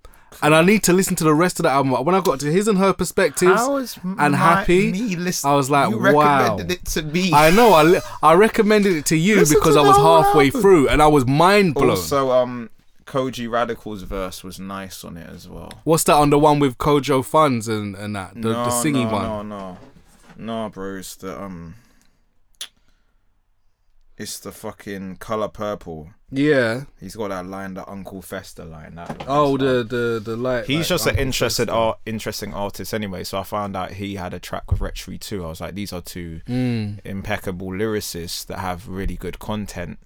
And 0.41 0.53
I 0.53 0.61
need 0.61 0.83
to 0.83 0.93
listen 0.93 1.15
to 1.17 1.23
the 1.23 1.33
rest 1.33 1.59
of 1.59 1.63
the 1.63 1.69
album. 1.69 1.91
When 2.05 2.13
I 2.15 2.21
got 2.21 2.39
to 2.41 2.51
his 2.51 2.67
and 2.67 2.77
her 2.77 2.93
perspectives 2.93 3.59
How 3.59 3.77
is 3.77 3.97
and 4.03 4.15
my- 4.15 4.29
happy, 4.37 5.15
listen- 5.15 5.49
I 5.49 5.55
was 5.55 5.69
like, 5.69 5.89
you 5.89 5.97
wow. 5.99 6.39
recommended 6.41 6.71
it 6.71 6.85
to 6.85 7.01
me. 7.01 7.33
I 7.33 7.49
know. 7.49 7.73
I, 7.73 7.83
li- 7.83 8.01
I 8.21 8.33
recommended 8.33 8.95
it 8.95 9.05
to 9.07 9.15
you 9.15 9.37
Listen 9.37 9.57
because 9.59 9.75
to 9.75 9.81
I 9.81 9.87
was 9.87 9.97
halfway 9.97 10.45
album. 10.47 10.61
through 10.61 10.89
and 10.89 11.01
I 11.01 11.07
was 11.07 11.25
mind 11.25 11.73
blown. 11.73 11.91
Also, 11.91 12.31
um, 12.31 12.69
Kojey 13.05 13.49
Radical's 13.49 14.03
verse 14.03 14.43
was 14.43 14.59
nice 14.59 15.03
on 15.03 15.17
it 15.17 15.29
as 15.29 15.47
well. 15.47 15.71
What's 15.85 16.03
that 16.05 16.15
on 16.15 16.29
the 16.29 16.37
one 16.39 16.59
with 16.59 16.77
Kojo 16.77 17.23
Funds 17.25 17.67
and, 17.67 17.95
and 17.95 18.15
that? 18.15 18.35
The, 18.35 18.49
the 18.49 18.69
singy 18.69 19.05
no, 19.05 19.11
one? 19.11 19.23
No, 19.23 19.41
no, 19.43 19.77
no, 20.37 20.69
bro. 20.69 20.97
It's 20.97 21.15
the 21.15 21.41
um, 21.41 21.75
it's 24.17 24.39
the 24.39 24.51
fucking 24.51 25.17
color 25.17 25.47
purple. 25.47 26.09
Yeah. 26.31 26.83
He's 26.99 27.15
got 27.15 27.29
that 27.29 27.45
line, 27.45 27.75
the 27.75 27.87
Uncle 27.89 28.21
Fester 28.21 28.65
line. 28.65 28.95
That 28.95 29.23
Oh, 29.27 29.51
line. 29.51 29.59
the 29.59 29.83
the 29.83 30.21
the 30.23 30.35
light. 30.35 30.65
He's 30.65 30.79
like, 30.79 30.87
just 30.87 31.07
an 31.07 31.17
interested 31.17 31.67
Fester. 31.67 31.79
art, 31.79 31.99
interesting 32.05 32.53
artist 32.53 32.93
anyway. 32.93 33.23
So 33.23 33.37
I 33.39 33.43
found 33.43 33.77
out 33.77 33.91
he 33.93 34.15
had 34.15 34.33
a 34.33 34.39
track 34.39 34.69
with 34.71 34.81
Retry 34.81 35.19
too. 35.19 35.45
I 35.45 35.47
was 35.47 35.61
like, 35.61 35.75
these 35.75 35.93
are 35.93 36.01
two 36.01 36.41
Mm. 36.47 36.99
impeccable 37.05 37.67
lyricists 37.69 38.45
that 38.47 38.59
have 38.59 38.87
really 38.89 39.15
good 39.15 39.39
content 39.39 39.99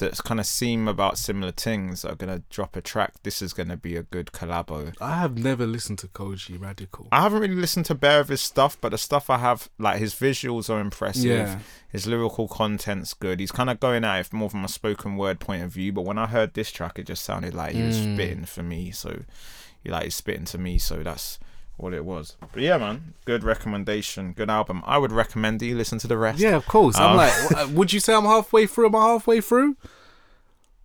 that 0.00 0.18
kind 0.24 0.38
of 0.40 0.44
seem 0.46 0.86
about 0.88 1.16
similar 1.16 1.52
things 1.52 2.04
are 2.04 2.14
gonna 2.14 2.42
drop 2.50 2.76
a 2.76 2.80
track. 2.82 3.14
This 3.22 3.40
is 3.40 3.52
gonna 3.54 3.76
be 3.78 3.96
a 3.96 4.02
good 4.02 4.32
collabo. 4.32 4.94
I 5.00 5.14
have 5.16 5.38
never 5.38 5.66
listened 5.66 5.98
to 6.00 6.08
Kojey 6.08 6.60
Radical. 6.60 7.08
I 7.12 7.22
haven't 7.22 7.40
really 7.40 7.54
listened 7.54 7.86
to 7.86 7.94
bare 7.94 8.20
of 8.20 8.28
his 8.28 8.40
stuff, 8.40 8.76
but 8.80 8.90
the 8.90 8.98
stuff 8.98 9.30
I 9.30 9.38
have, 9.38 9.70
like 9.78 9.98
his 9.98 10.14
visuals 10.14 10.68
are 10.68 10.80
impressive. 10.80 11.24
Yeah. 11.24 11.58
His 11.88 12.06
lyrical 12.06 12.48
content's 12.48 13.14
good. 13.14 13.40
He's 13.40 13.52
kind 13.52 13.70
of 13.70 13.80
going 13.80 14.04
at 14.04 14.26
it 14.26 14.32
more 14.32 14.50
from 14.50 14.64
a 14.64 14.68
spoken 14.68 15.16
word 15.16 15.40
point 15.40 15.62
of 15.62 15.70
view. 15.70 15.92
But 15.92 16.02
when 16.02 16.18
I 16.18 16.26
heard 16.26 16.54
this 16.54 16.70
track, 16.70 16.98
it 16.98 17.06
just 17.06 17.24
sounded 17.24 17.54
like 17.54 17.74
he 17.74 17.82
was 17.82 17.96
Mm. 17.98 18.14
spitting 18.14 18.44
for 18.44 18.62
me. 18.62 18.90
So, 18.90 19.22
he 19.82 19.90
like 19.90 20.04
he's 20.04 20.14
spitting 20.14 20.44
to 20.46 20.58
me. 20.58 20.78
So 20.78 21.02
that's 21.02 21.38
what 21.80 21.94
it 21.94 22.04
was. 22.04 22.36
But 22.52 22.62
yeah, 22.62 22.76
man, 22.78 23.14
good 23.24 23.42
recommendation, 23.44 24.32
good 24.32 24.50
album. 24.50 24.82
I 24.86 24.98
would 24.98 25.12
recommend 25.12 25.62
you 25.62 25.76
listen 25.76 25.98
to 26.00 26.06
the 26.08 26.18
rest. 26.18 26.38
Yeah, 26.40 26.56
of 26.56 26.66
course. 26.66 26.96
I'm 26.96 27.10
Um, 27.12 27.16
like, 27.16 27.68
would 27.76 27.92
you 27.92 28.00
say 28.00 28.14
I'm 28.14 28.24
halfway 28.24 28.66
through? 28.66 28.86
Am 28.86 28.94
I 28.96 29.00
halfway 29.12 29.40
through? 29.40 29.76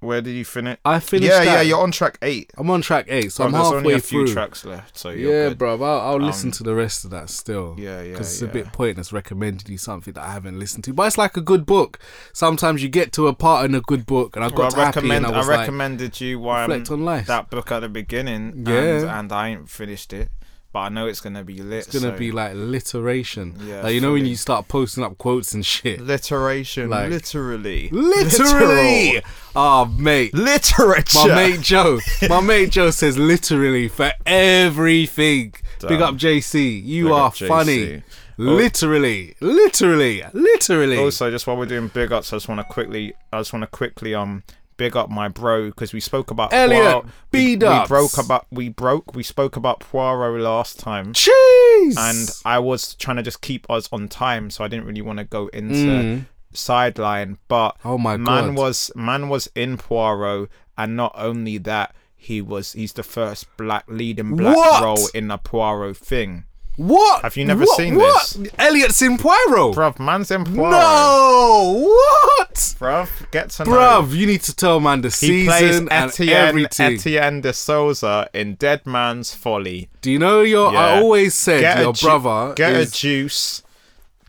Where 0.01 0.21
did 0.21 0.31
you 0.33 0.45
finish? 0.45 0.77
I 0.85 0.99
finished. 0.99 1.31
Yeah, 1.31 1.41
yeah, 1.41 1.61
you're 1.61 1.79
on 1.81 1.89
track 1.91 2.19
eight. 2.21 2.51
I'm 2.57 2.69
on 2.69 2.81
track 2.81 3.05
eight, 3.09 3.31
so 3.31 3.43
Oh, 3.43 3.47
I'm 3.47 3.53
there's 3.53 3.63
halfway 3.63 3.77
only 3.77 3.93
a 3.95 3.99
few 3.99 4.25
through. 4.27 4.33
tracks 4.33 4.63
left, 4.63 4.97
so 4.99 5.09
you're 5.09 5.31
yeah, 5.33 5.49
good. 5.49 5.57
bro. 5.57 5.81
I'll, 5.81 6.01
I'll 6.11 6.17
listen 6.19 6.49
Um, 6.49 6.51
to 6.53 6.63
the 6.63 6.75
rest 6.75 7.05
of 7.05 7.11
that 7.11 7.29
still. 7.31 7.75
Yeah, 7.79 8.01
yeah, 8.03 8.11
Because 8.11 8.31
it's 8.33 8.41
yeah. 8.41 8.49
a 8.49 8.51
bit 8.51 8.71
pointless 8.71 9.11
recommending 9.11 9.71
you 9.71 9.79
something 9.79 10.13
that 10.13 10.23
I 10.23 10.31
haven't 10.33 10.59
listened 10.59 10.83
to. 10.83 10.93
But 10.93 11.07
it's 11.07 11.17
like 11.17 11.37
a 11.37 11.41
good 11.41 11.65
book. 11.65 11.97
Sometimes 12.33 12.83
you 12.83 12.89
get 12.89 13.13
to 13.13 13.27
a 13.27 13.33
part 13.33 13.65
in 13.65 13.73
a 13.73 13.81
good 13.81 14.05
book, 14.05 14.35
and 14.35 14.45
I 14.45 14.49
got 14.49 14.57
Well, 14.59 14.71
to 14.71 14.77
I 14.81 14.85
happy, 14.85 15.09
and 15.09 15.25
I 15.25 15.31
I, 15.31 15.37
was 15.37 15.47
like, 15.47 15.59
recommended 15.61 16.21
you 16.21 16.39
one 16.39 16.69
reflect 16.69 16.91
on 16.91 17.03
life. 17.03 17.25
that 17.27 17.49
book 17.49 17.71
at 17.71 17.79
the 17.79 17.89
beginning. 17.89 18.49
And, 18.51 18.67
Yeah. 18.67 19.19
and 19.19 19.31
I 19.31 19.47
ain't 19.49 19.69
finished 19.69 20.13
it, 20.13 20.29
but 20.75 20.81
I 20.81 20.89
know 20.89 21.07
it's 21.07 21.21
gonna 21.21 21.41
be 21.45 21.61
lit. 21.61 21.87
it's 21.87 21.93
gonna 22.01 22.13
so- 22.13 22.19
be 22.19 22.33
like 22.33 22.51
literation. 22.53 23.55
Yeah, 23.65 23.81
like 23.83 23.93
you 23.93 24.01
know 24.01 24.11
when 24.11 24.25
you 24.25 24.35
start 24.35 24.67
posting 24.67 25.05
up 25.05 25.17
quotes 25.17 25.53
and 25.53 25.65
shit. 25.65 26.01
Literation, 26.01 26.89
Like- 26.89 27.11
literally, 27.11 27.87
Literally. 27.93 29.13
Literal. 29.13 29.21
Oh, 29.55 29.85
mate. 29.85 30.33
literature. 30.33 31.17
My 31.29 31.33
mate 31.33 31.61
Joe, 31.61 31.99
my 32.27 32.41
mate 32.41 32.71
Joe 32.71 32.91
says 32.91 33.17
literally 33.17 33.87
for 33.87 34.11
everything. 34.25 35.53
Big 35.87 36.01
up 36.01 36.15
JC. 36.15 36.83
You 36.83 37.05
Big 37.05 37.13
are 37.13 37.31
funny. 37.31 37.95
Oh. 37.97 38.01
Literally, 38.37 39.33
literally, 39.39 40.23
literally. 40.33 40.97
Also, 40.97 41.31
just 41.31 41.47
while 41.47 41.55
we're 41.55 41.67
doing 41.67 41.87
big 41.87 42.11
ups, 42.11 42.33
I 42.33 42.35
just 42.35 42.49
want 42.49 42.59
to 42.59 42.65
quickly, 42.65 43.13
I 43.31 43.39
just 43.39 43.53
want 43.53 43.63
to 43.63 43.67
quickly 43.67 44.13
um 44.13 44.43
big 44.77 44.95
up 44.95 45.09
my 45.09 45.27
bro 45.27 45.65
because 45.67 45.93
we 45.93 45.99
spoke 45.99 46.31
about 46.31 46.51
Elliot, 46.53 46.83
Poirot. 46.83 47.05
We, 47.31 47.55
we 47.55 47.85
broke 47.87 48.17
about 48.17 48.45
we 48.51 48.69
broke 48.69 49.13
we 49.15 49.23
spoke 49.23 49.55
about 49.55 49.79
Poirot 49.79 50.41
last 50.41 50.79
time. 50.79 51.13
Cheese. 51.13 51.97
and 51.97 52.29
I 52.45 52.59
was 52.59 52.95
trying 52.95 53.17
to 53.17 53.23
just 53.23 53.41
keep 53.41 53.69
us 53.69 53.89
on 53.91 54.07
time, 54.07 54.49
so 54.49 54.63
I 54.63 54.67
didn't 54.67 54.85
really 54.85 55.01
want 55.01 55.19
to 55.19 55.25
go 55.25 55.47
into 55.47 55.73
Mm. 55.75 56.25
sideline. 56.53 57.37
But 57.47 57.77
Oh 57.85 57.97
my 57.97 58.17
man 58.17 58.47
God. 58.47 58.57
was 58.57 58.91
man 58.95 59.29
was 59.29 59.47
in 59.55 59.77
Poirot, 59.77 60.49
and 60.77 60.95
not 60.95 61.13
only 61.15 61.57
that, 61.59 61.93
he 62.15 62.41
was 62.41 62.73
he's 62.73 62.93
the 62.93 63.03
first 63.03 63.45
black 63.57 63.85
leading 63.87 64.35
black 64.35 64.55
What? 64.55 64.83
role 64.83 65.07
in 65.13 65.29
a 65.31 65.37
Poirot 65.37 65.97
thing. 65.97 66.44
What? 66.77 67.21
Have 67.21 67.37
you 67.37 67.45
never 67.45 67.63
What? 67.63 67.77
seen 67.77 67.95
what? 67.95 68.35
this? 68.37 68.51
Elliot's 68.57 69.01
in 69.01 69.17
Poirot. 69.17 69.75
Bruv, 69.75 69.99
man's 69.99 70.29
in 70.31 70.43
Poirot. 70.43 70.71
No, 70.71 71.85
what? 71.87 72.53
Bruv, 72.79 73.31
get 73.31 73.49
to 73.51 73.63
know. 73.65 73.71
Bruv, 73.71 74.13
you 74.13 74.27
need 74.27 74.41
to 74.41 74.55
tell 74.55 74.79
man 74.79 75.01
the 75.01 75.09
He 75.09 75.45
plays 75.45 75.59
season 75.59 75.89
and 75.89 76.11
Etienne, 76.11 76.47
everything. 76.47 76.93
Etienne 76.95 77.41
de 77.41 77.53
Souza 77.53 78.29
in 78.33 78.55
Dead 78.55 78.85
Man's 78.85 79.33
Folly. 79.33 79.89
Do 80.01 80.11
you 80.11 80.19
know 80.19 80.41
your? 80.41 80.75
I 80.75 80.99
always 80.99 81.33
said 81.33 81.61
Get 81.61 81.79
your 81.79 81.93
ju- 81.93 82.05
brother. 82.07 82.53
Get 82.55 82.73
is, 82.73 82.91
a 82.91 82.95
juice, 82.95 83.63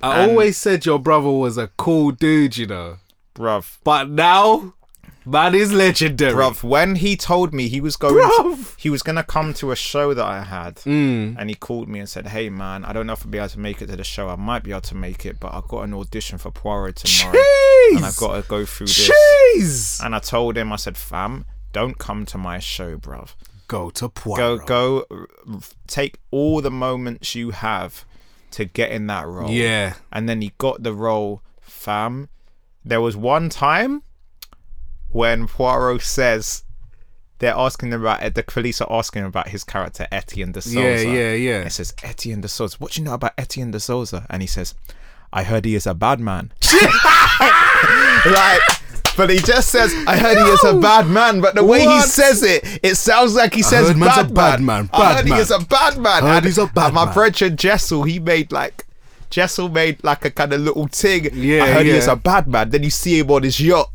I 0.02 0.28
always 0.28 0.56
said 0.56 0.86
your 0.86 0.98
brother 0.98 1.30
was 1.30 1.58
a 1.58 1.68
cool 1.76 2.12
dude, 2.12 2.56
you 2.56 2.66
know. 2.66 2.98
bruv. 3.34 3.78
But 3.82 4.08
now, 4.10 4.74
man 5.26 5.54
is 5.54 5.72
legendary. 5.72 6.32
Bruv, 6.32 6.62
when 6.62 6.96
he 6.96 7.16
told 7.16 7.52
me 7.52 7.68
he 7.68 7.80
was 7.80 7.96
going, 7.96 8.14
Bruv. 8.14 8.74
he 8.78 8.88
was 8.88 9.02
gonna 9.02 9.22
come 9.24 9.52
to 9.54 9.70
a 9.72 9.76
show 9.76 10.14
that 10.14 10.24
I 10.24 10.42
had, 10.44 10.76
Mm. 10.76 11.36
and 11.38 11.50
he 11.50 11.54
called 11.56 11.88
me 11.88 11.98
and 12.00 12.08
said, 12.08 12.28
"Hey 12.28 12.48
man, 12.48 12.84
I 12.84 12.92
don't 12.92 13.06
know 13.06 13.12
if 13.14 13.24
I'll 13.24 13.30
be 13.30 13.38
able 13.38 13.48
to 13.50 13.58
make 13.60 13.82
it 13.82 13.86
to 13.88 13.96
the 13.96 14.04
show. 14.04 14.28
I 14.28 14.36
might 14.36 14.62
be 14.62 14.70
able 14.70 14.80
to 14.82 14.94
make 14.94 15.26
it, 15.26 15.38
but 15.40 15.52
I've 15.54 15.68
got 15.68 15.82
an 15.82 15.92
audition 15.94 16.38
for 16.38 16.50
Poirot 16.50 16.96
tomorrow, 16.96 17.36
Jeez. 17.38 17.96
and 17.96 18.04
I've 18.04 18.16
got 18.16 18.40
to 18.42 18.48
go 18.48 18.64
through 18.64 18.86
this." 18.86 19.10
Jeez. 19.10 20.04
And 20.04 20.14
I 20.14 20.18
told 20.20 20.56
him, 20.56 20.72
I 20.72 20.76
said, 20.76 20.96
"Fam, 20.96 21.44
don't 21.72 21.98
come 21.98 22.24
to 22.26 22.38
my 22.38 22.58
show, 22.58 22.96
bruv. 22.96 23.34
Go 23.68 23.90
to 23.90 24.04
Go, 24.04 24.08
Poirot. 24.10 24.66
go, 24.66 25.04
r- 25.10 25.26
take 25.88 26.18
all 26.30 26.60
the 26.60 26.70
moments 26.70 27.34
you 27.34 27.50
have 27.50 28.04
to 28.52 28.64
get 28.64 28.92
in 28.92 29.06
that 29.08 29.26
role." 29.26 29.50
Yeah. 29.50 29.94
and 30.12 30.28
then 30.28 30.40
he 30.40 30.52
got 30.58 30.82
the 30.84 30.92
role, 30.94 31.42
fam. 31.60 32.28
There 32.84 33.00
was 33.00 33.16
one 33.16 33.48
time 33.48 34.02
when 35.10 35.46
Poirot 35.46 36.02
says 36.02 36.64
they're 37.38 37.54
asking 37.54 37.92
him 37.92 38.00
about 38.00 38.34
the 38.34 38.42
police 38.42 38.80
are 38.80 38.90
asking 38.90 39.22
him 39.22 39.28
about 39.28 39.48
his 39.48 39.64
character 39.64 40.06
Etienne 40.10 40.52
de 40.52 40.62
Souza. 40.62 40.80
Yeah, 40.80 41.00
yeah, 41.00 41.32
yeah. 41.32 41.60
It 41.62 41.70
says 41.70 41.94
Etienne 42.02 42.40
de 42.40 42.48
Souza. 42.48 42.76
What 42.78 42.92
do 42.92 43.00
you 43.00 43.04
know 43.04 43.14
about 43.14 43.32
Etienne 43.36 43.70
de 43.70 43.80
Souza? 43.80 44.26
And 44.30 44.42
he 44.42 44.46
says, 44.46 44.74
I 45.32 45.42
heard 45.42 45.64
he 45.64 45.74
is 45.74 45.86
a 45.86 45.94
bad 45.94 46.18
man. 46.20 46.52
like, 48.26 48.60
but 49.16 49.30
he 49.30 49.38
just 49.38 49.68
says, 49.68 49.92
I 50.06 50.16
heard 50.16 50.38
he 50.38 50.44
is 50.44 50.64
a 50.64 50.74
bad 50.78 51.08
man. 51.08 51.40
But 51.40 51.54
the 51.54 51.64
way 51.64 51.80
he 51.80 52.00
says 52.00 52.42
it, 52.42 52.80
it 52.82 52.94
sounds 52.96 53.34
like 53.34 53.54
he 53.54 53.62
says 53.62 53.92
bad, 53.94 54.30
a 54.30 54.32
bad 54.32 54.62
man, 54.62 54.88
I 54.92 54.98
bad 54.98 55.16
heard 55.16 55.28
man. 55.28 55.36
he 55.36 55.42
is 55.42 55.50
a 55.50 55.58
bad 55.58 55.98
man. 55.98 56.22
Heard 56.22 56.36
and, 56.36 56.46
he's 56.46 56.58
a 56.58 56.66
bad 56.66 56.86
and 56.86 56.94
my 56.94 57.04
man. 57.06 57.14
brethren 57.14 57.56
Jessel, 57.56 58.04
he 58.04 58.18
made 58.18 58.52
like 58.52 58.86
Jessel 59.30 59.68
made 59.68 60.02
like 60.04 60.24
a 60.24 60.30
kind 60.30 60.52
of 60.52 60.60
little 60.60 60.86
thing. 60.86 61.28
Yeah, 61.32 61.64
I 61.64 61.72
heard 61.72 61.86
he 61.86 61.92
is 61.92 62.06
a 62.06 62.16
bad 62.16 62.46
man. 62.46 62.70
Then 62.70 62.82
you 62.82 62.90
see 62.90 63.18
him 63.18 63.30
on 63.30 63.42
his 63.42 63.60
yacht, 63.60 63.90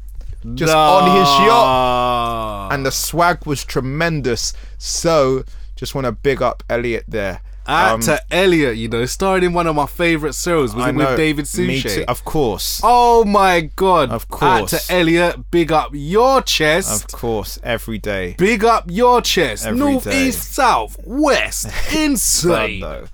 just 0.55 0.73
on 0.73 1.18
his 1.19 1.27
yacht, 1.47 2.73
and 2.73 2.85
the 2.85 2.91
swag 2.91 3.45
was 3.45 3.63
tremendous. 3.65 4.53
So, 4.77 5.43
just 5.76 5.95
want 5.95 6.05
to 6.05 6.11
big 6.11 6.41
up 6.41 6.63
Elliot 6.69 7.05
there. 7.07 7.41
Um, 7.68 7.99
Actor 8.01 8.19
Elliot, 8.31 8.76
you 8.76 8.88
know, 8.89 9.05
starred 9.05 9.43
in 9.43 9.53
one 9.53 9.68
of 9.68 9.76
my 9.76 9.85
favorite 9.85 10.34
shows. 10.34 10.73
Was 10.73 10.84
I 10.84 10.89
it 10.89 10.93
know, 10.93 11.09
with 11.09 11.18
David 11.18 11.47
Suchet? 11.47 12.05
of 12.07 12.26
course, 12.26 12.81
Oh 12.84 13.23
my 13.23 13.61
god. 13.76 14.09
Of 14.09 14.27
course. 14.30 14.73
Actor 14.73 14.93
Elliot, 14.93 15.51
big 15.51 15.72
up 15.72 15.91
your 15.93 16.41
chest. 16.41 17.05
of 17.05 17.11
course, 17.19 17.59
every 17.61 17.99
day. 17.99 18.34
Big 18.39 18.65
up 18.65 18.85
your 18.89 19.22
chest. 19.22 19.68
Every 19.68 19.80
North, 19.80 20.05
day. 20.05 20.30
east, 20.30 20.51
south, 20.53 20.97
west. 21.05 21.68
Insane. 21.95 22.80
though. 22.81 23.05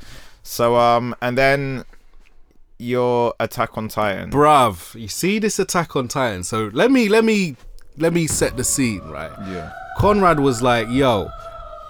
So, 0.44 0.78
um, 0.78 1.14
and 1.22 1.38
then 1.38 1.84
your 2.80 3.34
Attack 3.40 3.78
on 3.78 3.88
Titan. 3.88 4.30
Bruv, 4.32 4.94
you 4.99 5.08
see 5.08 5.40
this 5.40 5.60
attack 5.60 5.95
on 5.95 6.08
Titan. 6.08 6.44
So 6.44 6.70
let 6.74 6.91
me 6.91 7.10
let 7.10 7.24
me 7.26 7.56
let 7.98 8.14
me 8.14 8.28
set 8.28 8.56
the 8.58 8.64
scene, 8.64 9.02
right? 9.10 9.32
Yeah. 9.48 9.72
Conrad 9.98 10.40
was 10.40 10.62
like, 10.62 10.88
"Yo, 10.90 11.30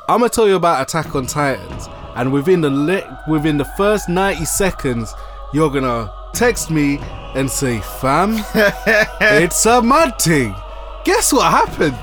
I'm 0.07 0.19
gonna 0.19 0.29
tell 0.29 0.47
you 0.47 0.55
about 0.55 0.81
Attack 0.81 1.15
on 1.15 1.25
Titans, 1.27 1.87
and 2.15 2.31
within 2.31 2.61
the 2.61 2.69
le- 2.69 3.23
within 3.27 3.57
the 3.57 3.65
first 3.65 4.07
90 4.07 4.45
seconds, 4.45 5.13
you're 5.53 5.69
gonna 5.69 6.09
text 6.33 6.71
me 6.71 6.99
and 7.35 7.49
say, 7.51 7.79
fam, 7.99 8.35
it's 9.21 9.65
a 9.65 9.81
mad 9.81 10.19
thing." 10.19 10.55
Guess 11.03 11.31
what 11.33 11.49
happened? 11.51 11.97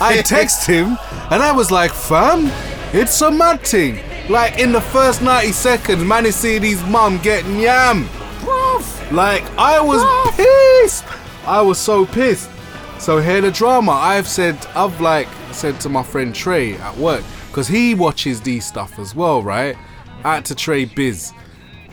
I 0.00 0.22
text 0.22 0.66
him, 0.74 0.96
and 1.30 1.42
I 1.42 1.52
was 1.52 1.70
like, 1.70 1.92
"Fam, 1.92 2.50
it's 2.92 3.20
a 3.22 3.30
mad 3.30 3.60
thing." 3.62 4.00
Like 4.28 4.58
in 4.58 4.72
the 4.72 4.80
first 4.80 5.22
90 5.22 5.52
seconds, 5.52 6.02
man 6.02 6.24
is 6.26 6.34
seeing 6.34 6.62
his 6.62 6.82
mum 6.84 7.18
getting 7.18 7.60
yam. 7.60 8.08
Like 9.14 9.44
I 9.56 9.80
was 9.80 10.00
ah. 10.02 10.32
pissed. 10.34 11.04
I 11.46 11.60
was 11.62 11.78
so 11.78 12.04
pissed. 12.04 12.50
So 12.98 13.20
here 13.20 13.40
the 13.40 13.52
drama. 13.52 13.92
I've 13.92 14.26
said 14.26 14.58
I've 14.74 15.00
like 15.00 15.28
said 15.52 15.80
to 15.82 15.88
my 15.88 16.02
friend 16.02 16.34
Trey 16.34 16.74
at 16.74 16.96
work 16.96 17.22
because 17.46 17.68
he 17.68 17.94
watches 17.94 18.40
these 18.40 18.66
stuff 18.66 18.98
as 18.98 19.14
well, 19.14 19.40
right? 19.40 19.76
At 20.24 20.44
to 20.46 20.56
Trey 20.56 20.86
Biz. 20.86 21.32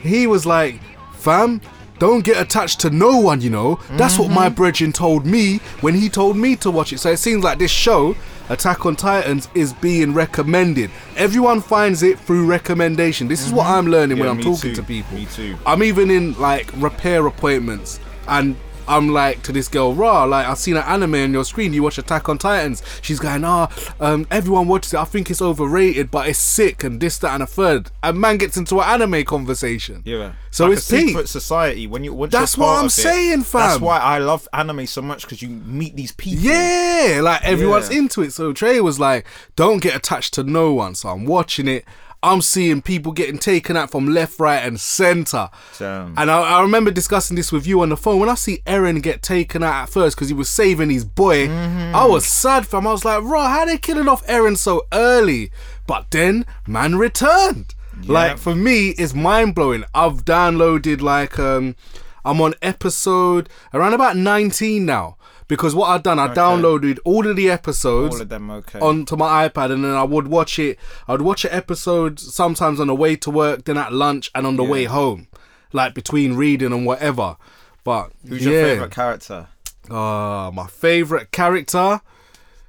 He 0.00 0.26
was 0.26 0.46
like, 0.46 0.80
"Fam, 1.12 1.60
don't 2.00 2.24
get 2.24 2.42
attached 2.42 2.80
to 2.80 2.90
no 2.90 3.18
one, 3.18 3.40
you 3.40 3.50
know. 3.50 3.78
That's 3.92 4.18
what 4.18 4.28
my 4.28 4.46
mm-hmm. 4.46 4.56
brethren 4.56 4.92
told 4.92 5.24
me 5.24 5.58
when 5.80 5.94
he 5.94 6.08
told 6.08 6.36
me 6.36 6.56
to 6.56 6.72
watch 6.72 6.92
it." 6.92 6.98
So 6.98 7.10
it 7.10 7.18
seems 7.18 7.44
like 7.44 7.60
this 7.60 7.70
show, 7.70 8.16
Attack 8.52 8.84
on 8.84 8.96
Titans, 8.96 9.48
is 9.54 9.72
being 9.72 10.12
recommended. 10.12 10.90
Everyone 11.16 11.62
finds 11.62 12.02
it 12.02 12.20
through 12.20 12.46
recommendation. 12.46 13.26
This 13.26 13.46
is 13.46 13.52
what 13.52 13.64
mm-hmm. 13.64 13.72
I'm 13.72 13.86
learning 13.86 14.18
when 14.18 14.28
I'm 14.28 14.42
talking 14.42 14.70
too. 14.70 14.74
to 14.74 14.82
people. 14.82 15.16
Me 15.16 15.24
too. 15.26 15.56
I'm 15.64 15.82
even 15.82 16.10
in 16.10 16.38
like 16.38 16.70
repair 16.76 17.26
appointments 17.26 17.98
and 18.28 18.54
I'm 18.88 19.08
like 19.10 19.42
to 19.44 19.52
this 19.52 19.68
girl, 19.68 19.94
raw, 19.94 20.24
like 20.24 20.46
I've 20.46 20.58
seen 20.58 20.76
an 20.76 20.84
anime 20.84 21.14
on 21.14 21.32
your 21.32 21.44
screen, 21.44 21.72
you 21.72 21.82
watch 21.82 21.98
Attack 21.98 22.28
on 22.28 22.38
Titans. 22.38 22.82
She's 23.02 23.18
going, 23.20 23.44
ah, 23.44 23.68
um, 24.00 24.26
everyone 24.30 24.68
watches 24.68 24.94
it, 24.94 24.98
I 25.00 25.04
think 25.04 25.30
it's 25.30 25.42
overrated, 25.42 26.10
but 26.10 26.28
it's 26.28 26.38
sick 26.38 26.84
and 26.84 27.00
this, 27.00 27.18
that, 27.18 27.34
and 27.34 27.42
a 27.42 27.46
third. 27.46 27.90
And 28.02 28.20
man 28.20 28.38
gets 28.38 28.56
into 28.56 28.80
an 28.80 29.00
anime 29.02 29.24
conversation. 29.24 30.02
Yeah. 30.04 30.32
So 30.50 30.66
like 30.66 30.78
it's 30.78 30.92
a 30.92 30.96
deep. 30.96 31.08
secret 31.08 31.28
society. 31.28 31.86
When 31.86 32.04
you 32.04 32.12
once 32.12 32.32
That's 32.32 32.58
what 32.58 32.78
I'm 32.78 32.86
it, 32.86 32.90
saying, 32.90 33.42
fam. 33.42 33.60
That's 33.60 33.80
why 33.80 33.98
I 33.98 34.18
love 34.18 34.46
anime 34.52 34.86
so 34.86 35.00
much 35.00 35.22
because 35.22 35.40
you 35.40 35.48
meet 35.48 35.96
these 35.96 36.12
people. 36.12 36.44
Yeah, 36.44 37.20
like 37.22 37.42
everyone's 37.42 37.90
Yeah. 37.90 37.98
into 37.98 38.22
it. 38.22 38.32
So 38.32 38.52
Trey 38.52 38.80
was 38.80 39.00
like, 39.00 39.26
"Don't 39.56 39.82
get 39.82 39.96
attached 39.96 40.34
to 40.34 40.44
no 40.44 40.74
one." 40.74 40.94
So 40.94 41.08
I'm 41.08 41.24
watching 41.24 41.68
it. 41.68 41.84
I'm 42.22 42.40
seeing 42.40 42.82
people 42.82 43.10
getting 43.12 43.38
taken 43.38 43.76
out 43.76 43.90
from 43.90 44.06
left, 44.06 44.38
right, 44.38 44.58
and 44.64 44.78
center. 44.78 45.50
Damn. 45.78 46.14
And 46.16 46.30
I, 46.30 46.58
I 46.58 46.62
remember 46.62 46.90
discussing 46.92 47.36
this 47.36 47.50
with 47.50 47.66
you 47.66 47.80
on 47.80 47.88
the 47.88 47.96
phone. 47.96 48.20
When 48.20 48.28
I 48.28 48.34
see 48.36 48.58
Eren 48.66 49.02
get 49.02 49.22
taken 49.22 49.62
out 49.62 49.82
at 49.82 49.88
first 49.88 50.16
because 50.16 50.28
he 50.28 50.34
was 50.34 50.48
saving 50.48 50.90
his 50.90 51.04
boy, 51.04 51.48
Mm-hmm. 51.48 51.96
I 51.96 52.04
was 52.06 52.24
sad 52.24 52.66
fam. 52.66 52.86
I 52.86 52.92
was 52.92 53.04
like, 53.04 53.22
"Raw, 53.24 53.48
how 53.48 53.64
they 53.64 53.76
killing 53.78 54.08
off 54.08 54.26
Eren 54.26 54.56
so 54.56 54.86
early?" 54.92 55.50
But 55.86 56.10
then 56.10 56.46
man 56.66 56.96
returned. 56.96 57.74
Like 58.04 58.38
for 58.38 58.54
me, 58.54 58.90
it's 58.90 59.14
mind 59.14 59.54
blowing. 59.54 59.84
I've 59.94 60.24
downloaded 60.24 61.00
like 61.02 61.38
um, 61.38 61.76
I'm 62.24 62.40
on 62.40 62.54
episode 62.62 63.48
around 63.74 63.94
about 63.94 64.16
19 64.16 64.84
now. 64.86 65.16
Because 65.52 65.74
what 65.74 65.90
I've 65.90 66.02
done, 66.02 66.18
I 66.18 66.28
downloaded 66.28 66.98
all 67.04 67.28
of 67.28 67.36
the 67.36 67.50
episodes 67.50 68.14
All 68.14 68.22
of 68.22 68.30
them 68.30 68.50
okay. 68.50 68.78
onto 68.80 69.16
my 69.16 69.46
iPad, 69.46 69.70
and 69.70 69.84
then 69.84 69.92
I 69.92 70.02
would 70.02 70.28
watch 70.28 70.58
it. 70.58 70.78
I'd 71.06 71.20
watch 71.20 71.44
an 71.44 71.50
episode 71.52 72.18
sometimes 72.18 72.80
on 72.80 72.86
the 72.86 72.94
way 72.94 73.16
to 73.16 73.30
work, 73.30 73.64
then 73.64 73.76
at 73.76 73.92
lunch, 73.92 74.30
and 74.34 74.46
on 74.46 74.56
the 74.56 74.64
way 74.64 74.84
home, 74.84 75.28
like 75.74 75.92
between 75.92 76.36
reading 76.36 76.72
and 76.72 76.86
whatever. 76.86 77.36
But 77.84 78.12
Who's 78.26 78.46
yeah, 78.46 78.50
your 78.50 78.64
favorite 78.64 78.92
character? 78.92 79.48
uh, 79.90 80.50
my 80.54 80.68
favorite 80.68 81.32
character, 81.32 82.00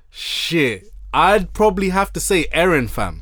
shit, 0.10 0.92
I'd 1.14 1.54
probably 1.54 1.88
have 1.88 2.12
to 2.12 2.20
say 2.20 2.48
Eren, 2.54 2.90
fam. 2.90 3.22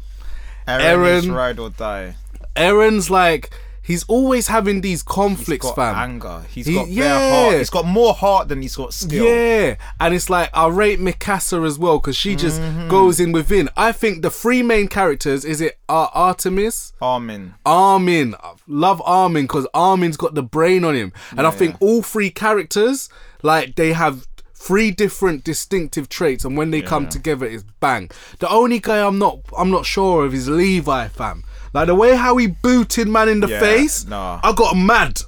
Eren, 0.67 1.19
is 1.19 1.29
ride 1.29 1.59
or 1.59 1.69
die. 1.69 2.15
Eren's 2.55 3.11
like 3.11 3.51
he's 3.81 4.03
always 4.05 4.47
having 4.47 4.81
these 4.81 4.99
He's 4.99 5.03
conflicts, 5.03 5.65
got 5.65 5.75
fam. 5.75 5.95
anger. 5.95 6.43
He's 6.49 6.67
He- 6.67 6.73
got 6.75 6.87
yeah. 6.87 7.43
heart. 7.43 7.57
He's 7.57 7.69
got 7.69 7.85
more 7.85 8.13
heart 8.13 8.47
than 8.47 8.61
he's 8.61 8.75
got 8.75 8.93
skill. 8.93 9.25
Yeah, 9.25 9.75
and 9.99 10.13
it's 10.13 10.29
like 10.29 10.49
I 10.53 10.67
rate 10.67 10.99
Mikasa 10.99 11.65
as 11.65 11.77
well 11.79 11.97
because 11.99 12.15
she 12.15 12.35
just 12.35 12.59
Mm-hmm. 12.61 12.89
goes 12.89 13.19
in 13.19 13.31
within. 13.31 13.69
I 13.75 13.91
think 13.91 14.21
the 14.21 14.29
three 14.29 14.61
main 14.63 14.87
characters 14.87 15.43
is 15.45 15.61
it 15.61 15.79
uh, 15.89 16.07
Artemis, 16.13 16.93
Armin. 17.01 17.55
Armin. 17.65 18.35
I 18.35 18.53
Love 18.67 19.01
Armin 19.05 19.43
because 19.43 19.67
Armin's 19.73 20.17
got 20.17 20.35
the 20.35 20.43
brain 20.43 20.83
on 20.83 20.95
him, 20.95 21.11
and 21.37 21.45
I 21.47 21.51
think 21.51 21.75
all 21.79 22.01
three 22.01 22.29
characters 22.29 23.09
like 23.43 23.75
they 23.75 23.93
have 23.93 24.27
three 24.53 24.91
different 24.91 25.43
distinctive 25.43 26.07
traits, 26.07 26.45
and 26.45 26.55
when 26.55 26.69
they 26.71 26.81
come 26.81 27.09
together, 27.09 27.45
it's 27.47 27.63
bang. 27.79 28.09
The 28.39 28.47
only 28.47 28.79
guy 28.79 29.05
I'm 29.05 29.17
not 29.17 29.39
I'm 29.57 29.71
not 29.71 29.85
sure 29.85 30.23
of 30.25 30.33
is 30.35 30.47
Levi, 30.47 31.07
fam. 31.07 31.43
Like 31.73 31.87
the 31.87 31.95
way 31.95 32.15
how 32.15 32.37
he 32.37 32.47
booted 32.47 33.07
man 33.07 33.29
in 33.29 33.39
the 33.39 33.47
Yeah, 33.47 33.59
face. 33.59 34.05
nah. 34.05 34.39
I 34.43 34.53
got 34.53 34.75
mad. 34.75 35.21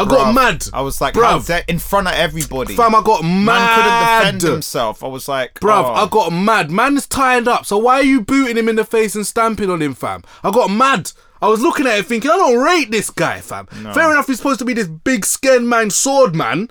I 0.00 0.04
got 0.04 0.32
mad. 0.32 0.64
I 0.72 0.80
was 0.82 1.00
like, 1.00 1.14
bruv, 1.14 1.48
dare- 1.48 1.64
in 1.66 1.80
front 1.80 2.06
of 2.06 2.14
everybody. 2.14 2.76
fam, 2.76 2.94
I 2.94 3.02
got 3.02 3.22
mad. 3.24 3.44
Man 3.44 3.74
couldn't 3.74 4.38
defend 4.38 4.52
himself. 4.52 5.02
I 5.02 5.08
was 5.08 5.26
like, 5.26 5.54
Bruv, 5.54 5.84
oh. 5.86 5.92
I 5.92 6.06
got 6.08 6.30
mad. 6.30 6.70
Man's 6.70 7.04
tied 7.08 7.48
up. 7.48 7.66
So 7.66 7.78
why 7.78 7.94
are 7.94 8.02
you 8.04 8.20
booting 8.20 8.56
him 8.56 8.68
in 8.68 8.76
the 8.76 8.84
face 8.84 9.16
and 9.16 9.26
stamping 9.26 9.68
on 9.70 9.82
him, 9.82 9.94
fam? 9.94 10.22
I 10.44 10.52
got 10.52 10.70
mad. 10.70 11.10
I 11.42 11.48
was 11.48 11.60
looking 11.62 11.88
at 11.88 11.98
it 11.98 12.06
thinking, 12.06 12.30
I 12.30 12.36
don't 12.36 12.60
rate 12.60 12.92
this 12.92 13.10
guy, 13.10 13.40
fam. 13.40 13.66
Fair 13.66 14.12
enough, 14.12 14.28
he's 14.28 14.36
supposed 14.36 14.60
to 14.60 14.64
be 14.64 14.72
this 14.72 14.86
big 14.86 15.24
scared 15.24 15.62
man, 15.64 15.90
sword 15.90 16.36
man, 16.36 16.68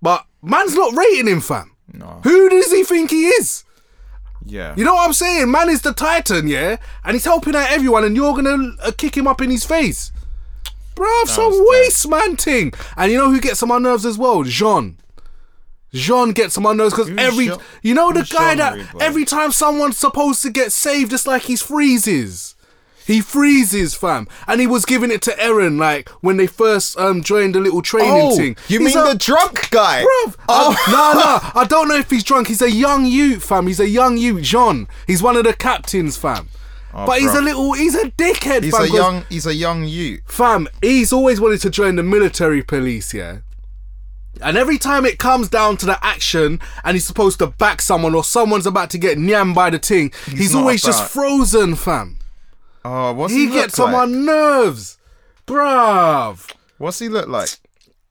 but 0.00 0.24
man's 0.40 0.74
not 0.76 0.94
rating 0.96 1.26
him, 1.26 1.40
fam. 1.40 1.74
No. 1.92 2.20
Who 2.22 2.48
does 2.48 2.70
he 2.70 2.84
think 2.84 3.10
he 3.10 3.26
is? 3.26 3.64
Yeah. 4.46 4.74
You 4.76 4.84
know 4.84 4.94
what 4.94 5.06
I'm 5.06 5.12
saying? 5.12 5.50
Man 5.50 5.68
is 5.68 5.82
the 5.82 5.92
Titan, 5.92 6.46
yeah? 6.48 6.76
And 7.04 7.14
he's 7.14 7.24
helping 7.24 7.54
out 7.56 7.70
everyone, 7.70 8.04
and 8.04 8.16
you're 8.16 8.34
gonna 8.34 8.74
uh, 8.82 8.92
kick 8.96 9.16
him 9.16 9.26
up 9.26 9.40
in 9.40 9.50
his 9.50 9.64
face. 9.64 10.12
Bruv, 10.94 11.26
some 11.26 11.52
waste 11.68 12.08
man 12.08 12.36
thing. 12.36 12.72
And 12.96 13.10
you 13.10 13.18
know 13.18 13.30
who 13.30 13.40
gets 13.40 13.62
on 13.62 13.68
my 13.70 13.78
nerves 13.78 14.04
as 14.04 14.18
well? 14.18 14.42
Jean. 14.42 14.98
Jean 15.92 16.32
gets 16.32 16.56
on 16.56 16.62
my 16.64 16.72
nerves 16.72 16.94
because 16.94 17.10
every 17.18 17.46
Jean- 17.48 17.58
you 17.82 17.94
know 17.94 18.12
the 18.12 18.20
who's 18.20 18.32
guy 18.32 18.50
Jean 18.50 18.58
that 18.58 18.76
Marie, 18.76 18.86
every 19.00 19.24
time 19.24 19.52
someone's 19.52 19.98
supposed 19.98 20.42
to 20.42 20.50
get 20.50 20.72
saved, 20.72 21.12
it's 21.12 21.26
like 21.26 21.42
he 21.42 21.56
freezes. 21.56 22.51
He 23.06 23.20
freezes, 23.20 23.94
fam, 23.94 24.28
and 24.46 24.60
he 24.60 24.66
was 24.66 24.84
giving 24.84 25.10
it 25.10 25.22
to 25.22 25.30
Eren 25.32 25.78
like 25.78 26.08
when 26.20 26.36
they 26.36 26.46
first 26.46 26.98
um 26.98 27.22
joined 27.22 27.54
the 27.54 27.60
little 27.60 27.82
training 27.82 28.10
Oh, 28.32 28.36
thing. 28.36 28.56
you 28.68 28.78
He's 28.80 28.94
mean 28.94 29.04
a- 29.06 29.08
the 29.12 29.18
drunk 29.18 29.70
guy? 29.70 30.02
Bruv, 30.04 30.34
Oh. 30.48 30.76
I- 30.86 30.90
no, 30.90 31.20
no, 31.20 31.60
I 31.60 31.64
don't 31.66 31.88
know 31.88 31.96
if 31.96 32.10
he's 32.10 32.24
drunk. 32.24 32.48
He's 32.48 32.62
a 32.62 32.70
young 32.70 33.04
youth, 33.06 33.44
fam. 33.44 33.66
He's 33.66 33.80
a 33.80 33.88
young 33.88 34.16
youth, 34.18 34.42
John. 34.42 34.88
He's 35.06 35.22
one 35.22 35.36
of 35.36 35.44
the 35.44 35.52
captains, 35.54 36.16
fam. 36.16 36.48
but 36.92 37.20
he's 37.20 37.34
a 37.34 37.40
little, 37.40 37.72
he's 37.72 37.94
a 37.94 38.10
dickhead, 38.10 38.58
Oh, 38.58 38.60
He's 38.62 38.76
fam. 38.76 38.82
a 38.82 38.86
young, 38.94 39.24
he's 39.30 39.46
a 39.46 39.54
young 39.54 39.84
youth. 39.84 40.20
fam. 40.26 40.68
He's 40.82 41.12
always 41.12 41.40
wanted 41.40 41.60
to 41.62 41.70
join 41.70 41.96
the 41.96 42.02
military 42.02 42.62
police, 42.62 43.14
yeah. 43.14 43.38
And 44.40 44.56
every 44.56 44.78
time 44.78 45.04
it 45.06 45.18
comes 45.18 45.48
down 45.48 45.76
to 45.78 45.86
the 45.86 46.02
action 46.04 46.58
and 46.84 46.94
he's 46.96 47.04
supposed 47.04 47.38
to 47.40 47.46
back 47.48 47.80
someone 47.82 48.14
or 48.14 48.24
someone's 48.24 48.66
about 48.66 48.90
to 48.90 48.98
get 48.98 49.18
nyam 49.18 49.54
by 49.54 49.70
the 49.70 49.78
thing, 49.78 50.12
he's, 50.26 50.52
not 50.54 50.60
always 50.60 50.82
just 50.82 51.04
frozen, 51.10 51.74
fam. 51.76 52.16
Oh, 52.84 53.12
what's 53.12 53.32
He 53.32 53.46
he, 53.46 53.52
gets 53.52 53.78
on 53.78 53.92
my 53.92 54.04
nerves. 54.06 54.98
Bruv. 55.46 56.50
What's 56.78 56.98
he 56.98 57.08
look 57.08 57.28
like? 57.28 57.48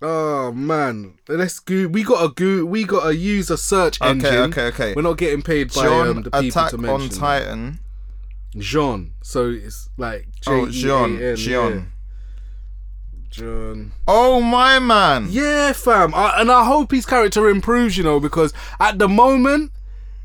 Oh 0.01 0.51
man, 0.51 1.13
let's 1.27 1.59
go. 1.59 1.87
We 1.87 2.03
got 2.03 2.23
a 2.25 2.33
go. 2.33 2.65
We 2.65 2.85
gotta 2.85 3.15
use 3.15 3.51
a 3.51 3.57
search 3.57 4.01
Okay, 4.01 4.09
engine. 4.09 4.33
okay, 4.33 4.43
okay. 4.43 4.67
okay. 4.67 4.93
We're 4.95 5.03
not 5.03 5.17
getting 5.17 5.41
paid 5.43 5.71
by 5.73 5.83
John 5.83 6.07
um, 6.07 6.23
the 6.23 6.31
people 6.31 6.47
Attack 6.47 6.71
to 6.71 6.87
on. 6.89 7.09
Titan. 7.09 7.79
Jean. 8.57 9.11
So 9.21 9.49
it's 9.51 9.89
like 9.97 10.27
J 10.41 10.51
Oh, 10.51 10.65
Jean, 10.69 11.35
Jean. 11.35 11.51
yeah. 11.51 11.81
Jean. 13.29 13.91
Oh 14.07 14.41
my 14.41 14.79
man. 14.79 15.27
Yeah, 15.29 15.71
fam. 15.73 16.13
I, 16.15 16.41
and 16.41 16.51
I 16.51 16.65
hope 16.65 16.91
his 16.91 17.05
character 17.05 17.47
improves. 17.49 17.95
You 17.97 18.03
know, 18.03 18.19
because 18.19 18.53
at 18.79 18.97
the 18.99 19.07
moment 19.07 19.71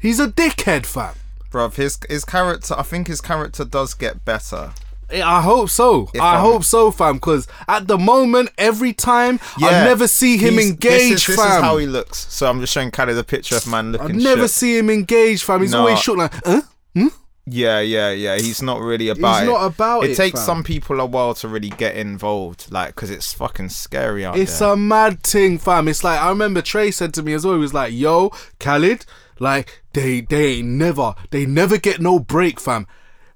he's 0.01 0.19
a 0.19 0.27
dickhead, 0.29 0.87
fam. 0.87 1.15
Bruv, 1.57 1.75
his 1.77 1.99
his 2.09 2.25
character. 2.25 2.75
I 2.77 2.83
think 2.83 3.07
his 3.09 3.21
character 3.21 3.65
does 3.65 3.95
get 3.95 4.25
better. 4.25 4.73
I 5.11 5.41
hope 5.41 5.71
so. 5.71 6.11
If 6.13 6.21
I 6.21 6.33
I'm- 6.33 6.41
hope 6.41 6.65
so, 6.65 6.91
fam. 6.91 7.15
Because 7.15 7.47
at 7.69 7.87
the 7.87 7.97
moment, 7.97 8.51
every 8.59 8.93
time 8.93 9.39
yeah, 9.57 9.69
I 9.69 9.71
never 9.85 10.09
see 10.09 10.37
him 10.37 10.59
engage, 10.59 11.11
This, 11.13 11.21
is, 11.21 11.27
this 11.29 11.37
fam. 11.37 11.59
is 11.59 11.63
how 11.63 11.77
he 11.79 11.87
looks. 11.87 12.27
So 12.33 12.49
I'm 12.51 12.61
just 12.61 12.73
showing 12.73 12.91
Callie 12.91 13.15
the 13.15 13.23
picture 13.25 13.57
of 13.57 13.67
man 13.69 13.93
looking. 13.93 14.17
I 14.17 14.19
never 14.19 14.43
shit. 14.43 14.51
see 14.51 14.79
him 14.79 14.91
engage, 14.91 15.45
fam. 15.45 15.63
He's 15.63 15.71
No. 15.71 15.81
always 15.81 16.01
short, 16.01 16.19
like, 16.19 16.33
huh? 16.45 16.63
Hmm? 16.95 17.07
Yeah, 17.49 17.79
yeah, 17.79 18.11
yeah. 18.11 18.37
He's 18.37 18.61
not 18.61 18.81
really 18.81 19.09
about 19.09 19.45
it. 19.45 19.47
not 19.47 19.65
about 19.65 20.03
it. 20.03 20.11
it, 20.11 20.17
takes 20.17 20.41
fam. 20.41 20.47
some 20.47 20.65
people 20.65 20.99
a 21.01 21.07
while 21.07 21.35
to 21.35 21.47
really 21.47 21.69
get 21.71 21.95
involved, 21.95 22.73
like, 22.73 22.97
because 22.97 23.09
it's 23.11 23.33
fucking 23.33 23.69
scary 23.69 24.25
out 24.25 24.37
It's 24.37 24.59
there. 24.59 24.73
It's 24.73 24.75
a 24.75 24.77
mad 24.77 25.23
thing, 25.23 25.59
fam. 25.59 25.87
It's 25.87 26.03
like 26.03 26.21
I 26.21 26.29
remember 26.31 26.61
Trey 26.63 26.91
said 26.91 27.15
to 27.15 27.23
me 27.23 27.33
as 27.35 27.45
well. 27.45 27.55
He 27.55 27.61
was 27.61 27.73
like, 27.73 27.93
"Yo, 27.93 28.33
Khalid, 28.59 29.07
like 29.39 29.85
they 29.97 30.21
they 30.21 30.59
ain't 30.59 30.69
never 30.69 31.15
they 31.31 31.47
never 31.47 31.79
get 31.79 32.01
no 32.01 32.19
break, 32.21 32.61
fam. 32.61 32.87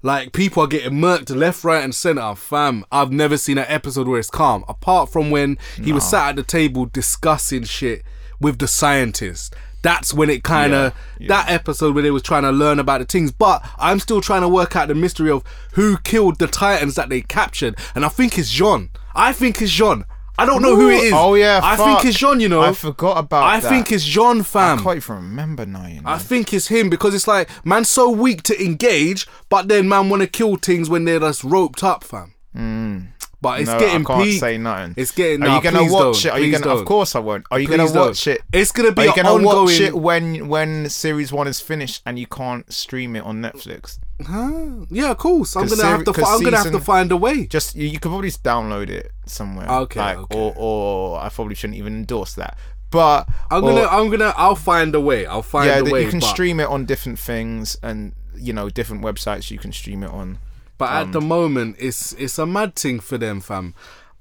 Like 0.03 0.31
people 0.31 0.63
are 0.63 0.67
getting 0.67 0.93
murked 0.93 1.35
left, 1.35 1.63
right, 1.63 1.83
and 1.83 1.93
center, 1.93 2.33
fam. 2.35 2.85
I've 2.91 3.11
never 3.11 3.37
seen 3.37 3.57
an 3.57 3.65
episode 3.67 4.07
where 4.07 4.19
it's 4.19 4.29
calm, 4.29 4.63
apart 4.67 5.11
from 5.11 5.29
when 5.29 5.57
he 5.75 5.91
was 5.91 6.07
sat 6.09 6.29
at 6.29 6.35
the 6.37 6.43
table 6.43 6.85
discussing 6.85 7.63
shit 7.63 8.03
with 8.39 8.57
the 8.59 8.67
scientist. 8.67 9.55
That's 9.83 10.13
when 10.13 10.29
it 10.29 10.43
kind 10.43 10.73
of 10.73 10.93
Yeah, 10.93 11.17
yeah. 11.19 11.27
that 11.29 11.49
episode 11.51 11.95
where 11.95 12.03
they 12.03 12.11
was 12.11 12.21
trying 12.21 12.43
to 12.43 12.51
learn 12.51 12.77
about 12.77 12.99
the 12.99 13.05
things. 13.05 13.31
But 13.31 13.67
I'm 13.77 13.99
still 13.99 14.21
trying 14.21 14.41
to 14.41 14.47
work 14.47 14.75
out 14.75 14.87
the 14.87 14.95
mystery 14.95 15.31
of 15.31 15.43
who 15.73 15.97
killed 15.97 16.37
the 16.37 16.47
titans 16.47 16.93
that 16.95 17.09
they 17.09 17.21
captured, 17.21 17.75
and 17.95 18.05
I 18.05 18.09
think 18.09 18.37
it's 18.37 18.51
John. 18.51 18.89
I 19.15 19.33
think 19.33 19.61
it's 19.61 19.71
John. 19.71 20.05
I 20.41 20.45
don't 20.45 20.61
know 20.61 20.75
who 20.75 20.89
it 20.89 21.03
is. 21.05 21.13
Oh 21.13 21.35
yeah, 21.35 21.59
I 21.63 21.77
fuck. 21.77 21.85
think 22.01 22.09
it's 22.09 22.17
John. 22.17 22.39
You 22.39 22.49
know, 22.49 22.61
I 22.61 22.73
forgot 22.73 23.17
about. 23.17 23.43
I 23.43 23.59
that. 23.59 23.69
think 23.69 23.91
it's 23.91 24.03
John, 24.03 24.39
I 24.39 24.43
fam. 24.43 24.79
can't 24.79 24.97
even 24.97 25.15
remember 25.15 25.65
now. 25.65 25.85
You 25.85 26.01
know. 26.01 26.09
I 26.09 26.17
think 26.17 26.53
it's 26.53 26.67
him 26.67 26.89
because 26.89 27.13
it's 27.13 27.27
like 27.27 27.49
man, 27.65 27.85
so 27.85 28.09
weak 28.09 28.41
to 28.43 28.63
engage, 28.63 29.27
but 29.49 29.67
then 29.67 29.87
man 29.87 30.09
want 30.09 30.21
to 30.21 30.27
kill 30.27 30.55
things 30.55 30.89
when 30.89 31.05
they're 31.05 31.19
just 31.19 31.43
roped 31.43 31.83
up, 31.83 32.03
fam. 32.03 32.33
Hmm. 32.55 32.99
But 33.41 33.61
it's 33.61 33.69
no, 33.71 33.79
getting 33.79 34.01
I 34.01 34.03
can't 34.05 34.23
peak. 34.23 34.39
say 34.39 34.57
nothing. 34.59 34.93
It's 34.97 35.11
getting. 35.11 35.41
Are 35.41 35.47
nah, 35.47 35.55
you 35.57 35.61
gonna 35.63 35.91
watch 35.91 36.23
don't. 36.23 36.25
it? 36.25 36.29
Are 36.29 36.39
you 36.39 36.51
Please 36.51 36.61
gonna? 36.61 36.73
Of 36.73 36.77
don't. 36.81 36.85
course 36.85 37.15
I 37.15 37.19
won't. 37.19 37.45
Are 37.49 37.59
you 37.59 37.67
Please 37.67 37.77
gonna 37.77 37.91
don't. 37.93 38.07
watch 38.09 38.27
it? 38.27 38.41
It's 38.53 38.71
gonna 38.71 38.91
be 38.91 39.01
Are 39.01 39.05
you 39.05 39.11
an 39.13 39.15
gonna 39.23 39.29
ongoing. 39.29 39.65
watch 39.65 39.79
it 39.79 39.95
when 39.95 40.47
when 40.47 40.87
series 40.89 41.33
one 41.33 41.47
is 41.47 41.59
finished 41.59 42.03
and 42.05 42.19
you 42.19 42.27
can't 42.27 42.71
stream 42.71 43.15
it 43.15 43.23
on 43.23 43.41
Netflix? 43.41 43.97
Huh? 44.23 44.85
Yeah, 44.91 45.09
of 45.09 45.17
course. 45.17 45.55
I'm 45.55 45.63
'Cause 45.63 45.71
gonna 45.75 45.89
have 45.89 45.97
seri- 46.01 46.05
to. 46.05 46.13
Fi- 46.13 46.21
'cause 46.21 46.37
I'm 46.37 46.43
gonna 46.43 46.57
have 46.57 46.71
to 46.71 46.79
find 46.79 47.11
a 47.11 47.17
way. 47.17 47.47
Just 47.47 47.75
you, 47.75 47.87
you 47.87 47.99
could 47.99 48.09
probably 48.09 48.27
just 48.29 48.43
download 48.43 48.89
it 48.89 49.11
somewhere. 49.25 49.67
Okay, 49.67 49.99
like, 49.99 50.17
okay. 50.19 50.37
Or 50.37 50.53
or 50.55 51.19
I 51.19 51.29
probably 51.29 51.55
shouldn't 51.55 51.79
even 51.79 51.93
endorse 51.95 52.33
that. 52.35 52.59
But 52.91 53.27
I'm 53.49 53.63
or- 53.63 53.71
gonna. 53.73 53.87
I'm 53.87 54.09
gonna. 54.11 54.33
I'll 54.37 54.55
find 54.55 54.93
a 54.93 55.01
way. 55.01 55.25
I'll 55.25 55.41
find 55.41 55.65
yeah, 55.65 55.79
a 55.79 55.83
that 55.83 55.91
way. 55.91 56.03
you 56.03 56.09
can 56.11 56.19
but, 56.19 56.27
stream 56.27 56.59
it 56.59 56.67
on 56.67 56.85
different 56.85 57.17
things 57.17 57.75
and 57.81 58.13
you 58.35 58.53
know 58.53 58.69
different 58.69 59.03
websites 59.03 59.49
you 59.49 59.57
can 59.57 59.71
stream 59.71 60.03
it 60.03 60.11
on. 60.11 60.37
But 60.81 60.89
at 60.93 61.03
um, 61.03 61.11
the 61.11 61.21
moment, 61.21 61.75
it's 61.77 62.13
it's 62.13 62.39
a 62.39 62.47
mad 62.47 62.75
thing 62.75 62.99
for 62.99 63.19
them, 63.19 63.39
fam. 63.39 63.75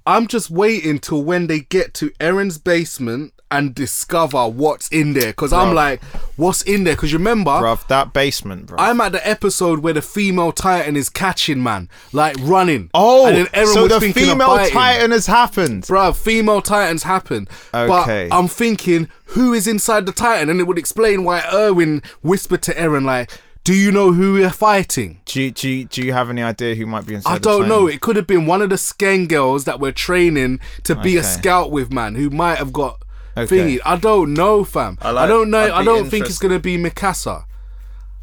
I'm 0.06 0.26
just 0.26 0.50
waiting 0.50 0.98
till 0.98 1.22
when 1.22 1.46
they 1.46 1.60
get 1.60 1.94
to 1.94 2.10
Eren's 2.20 2.58
basement 2.58 3.32
and 3.50 3.74
discover 3.74 4.46
what's 4.46 4.86
in 4.88 5.14
there. 5.14 5.32
Cause 5.32 5.54
I'm 5.54 5.74
like, 5.74 6.04
what's 6.36 6.60
in 6.60 6.84
there? 6.84 6.96
Cause 6.96 7.12
you 7.12 7.18
remember, 7.18 7.52
Bruv, 7.52 7.86
that 7.86 8.12
basement, 8.12 8.66
bro. 8.66 8.76
I'm 8.78 9.00
at 9.00 9.12
the 9.12 9.26
episode 9.26 9.78
where 9.78 9.94
the 9.94 10.02
female 10.02 10.52
Titan 10.52 10.96
is 10.96 11.08
catching 11.08 11.62
man, 11.62 11.88
like 12.12 12.36
running. 12.40 12.90
oh, 12.92 13.26
and 13.26 13.48
then 13.48 13.66
so 13.66 13.84
was 13.84 13.92
the 13.92 14.00
thinking 14.00 14.26
female. 14.26 14.58
Titan 14.68 15.12
has 15.12 15.24
happened. 15.24 15.84
Bruv, 15.84 16.14
female 16.14 16.60
titans 16.60 17.04
happen. 17.04 17.48
Okay. 17.72 18.28
But 18.28 18.36
I'm 18.36 18.48
thinking, 18.48 19.08
who 19.24 19.54
is 19.54 19.66
inside 19.66 20.04
the 20.04 20.12
titan? 20.12 20.50
And 20.50 20.60
it 20.60 20.64
would 20.64 20.78
explain 20.78 21.24
why 21.24 21.42
Erwin 21.50 22.02
whispered 22.20 22.60
to 22.64 22.78
Aaron, 22.78 23.04
like, 23.04 23.30
do 23.64 23.74
you 23.74 23.92
know 23.92 24.12
who 24.12 24.34
we're 24.34 24.50
fighting? 24.50 25.20
Do 25.26 25.42
you, 25.42 25.50
do, 25.50 25.68
you, 25.68 25.84
do 25.84 26.02
you 26.02 26.12
have 26.12 26.30
any 26.30 26.42
idea 26.42 26.74
who 26.74 26.86
might 26.86 27.06
be 27.06 27.14
inside? 27.14 27.32
I 27.34 27.38
don't 27.38 27.68
know. 27.68 27.86
It 27.86 28.00
could 28.00 28.16
have 28.16 28.26
been 28.26 28.46
one 28.46 28.62
of 28.62 28.70
the 28.70 28.76
Sken 28.76 29.28
girls 29.28 29.64
that 29.64 29.78
were 29.80 29.92
training 29.92 30.60
to 30.84 30.94
be 30.94 31.16
a 31.16 31.22
scout 31.22 31.70
with, 31.70 31.92
man, 31.92 32.14
who 32.14 32.30
might 32.30 32.58
have 32.58 32.72
got 32.72 33.02
Okay. 33.36 33.56
thingy. 33.76 33.80
I 33.84 33.96
don't 33.96 34.34
know, 34.34 34.64
fam. 34.64 34.98
I, 35.00 35.10
like- 35.12 35.28
don't 35.28 35.50
know. 35.50 35.72
I 35.74 35.84
don't 35.84 36.10
think 36.10 36.26
it's 36.26 36.38
gonna 36.38 36.58
be 36.58 36.76
Mikasa. 36.76 37.44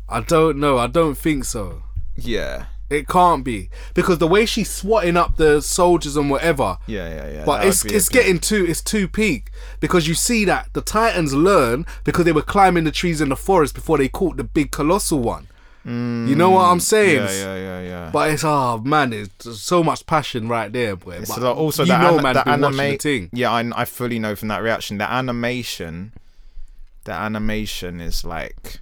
I 0.09 0.21
don't 0.21 0.57
know. 0.57 0.77
I 0.77 0.87
don't 0.87 1.17
think 1.17 1.45
so. 1.45 1.83
Yeah, 2.15 2.65
It 2.89 3.07
can't 3.07 3.43
be 3.43 3.69
because 3.93 4.19
the 4.19 4.27
way 4.27 4.45
she's 4.45 4.69
swatting 4.69 5.17
up 5.17 5.35
the 5.35 5.61
soldiers 5.61 6.15
and 6.15 6.29
whatever. 6.29 6.77
yeah, 6.87 7.09
yeah, 7.09 7.31
yeah. 7.31 7.45
But 7.45 7.59
that 7.59 7.67
it's 7.67 7.83
would 7.83 7.89
be 7.89 7.95
a 7.95 7.97
it's 7.97 8.09
getting 8.09 8.39
too 8.39 8.65
it's 8.65 8.81
too 8.81 9.07
peak 9.09 9.51
because 9.81 10.07
you 10.07 10.13
see 10.13 10.45
that 10.45 10.69
the 10.73 10.81
Titans 10.81 11.33
learn 11.33 11.85
because 12.05 12.23
they 12.25 12.31
were 12.31 12.41
climbing 12.41 12.85
the 12.85 12.91
trees 12.91 13.19
in 13.19 13.29
the 13.29 13.35
forest 13.35 13.75
before 13.75 13.97
they 13.97 14.07
caught 14.07 14.37
the 14.37 14.43
big 14.45 14.71
colossal 14.71 15.19
one. 15.19 15.47
you 15.85 16.35
know 16.35 16.49
what 16.51 16.65
I'm 16.65 16.79
saying? 16.81 17.21
Mm, 17.21 17.25
Yeah, 17.27 17.55
yeah, 17.55 17.57
yeah, 17.57 17.81
yeah. 17.89 18.09
But 18.11 18.31
it's 18.31 18.43
oh 18.45 18.77
man, 18.79 19.11
it's 19.13 19.59
so 19.59 19.83
much 19.83 20.05
passion 20.05 20.47
right 20.47 20.71
there, 20.71 20.95
boy. 20.95 21.19
But 21.27 21.39
a 21.43 21.49
also 21.51 21.83
you 21.83 21.91
the, 21.91 21.97
know, 21.99 22.17
an- 22.17 22.23
man, 22.23 22.33
the 22.35 22.97
thing. 22.97 23.29
Yeah, 23.33 23.51
I, 23.51 23.69
I 23.75 23.85
fully 23.85 24.19
know 24.19 24.35
from 24.35 24.47
that 24.49 24.61
reaction. 24.63 24.97
The 24.97 25.09
animation, 25.09 26.13
the 27.05 27.13
animation 27.13 28.01
is 28.01 28.23
like, 28.25 28.79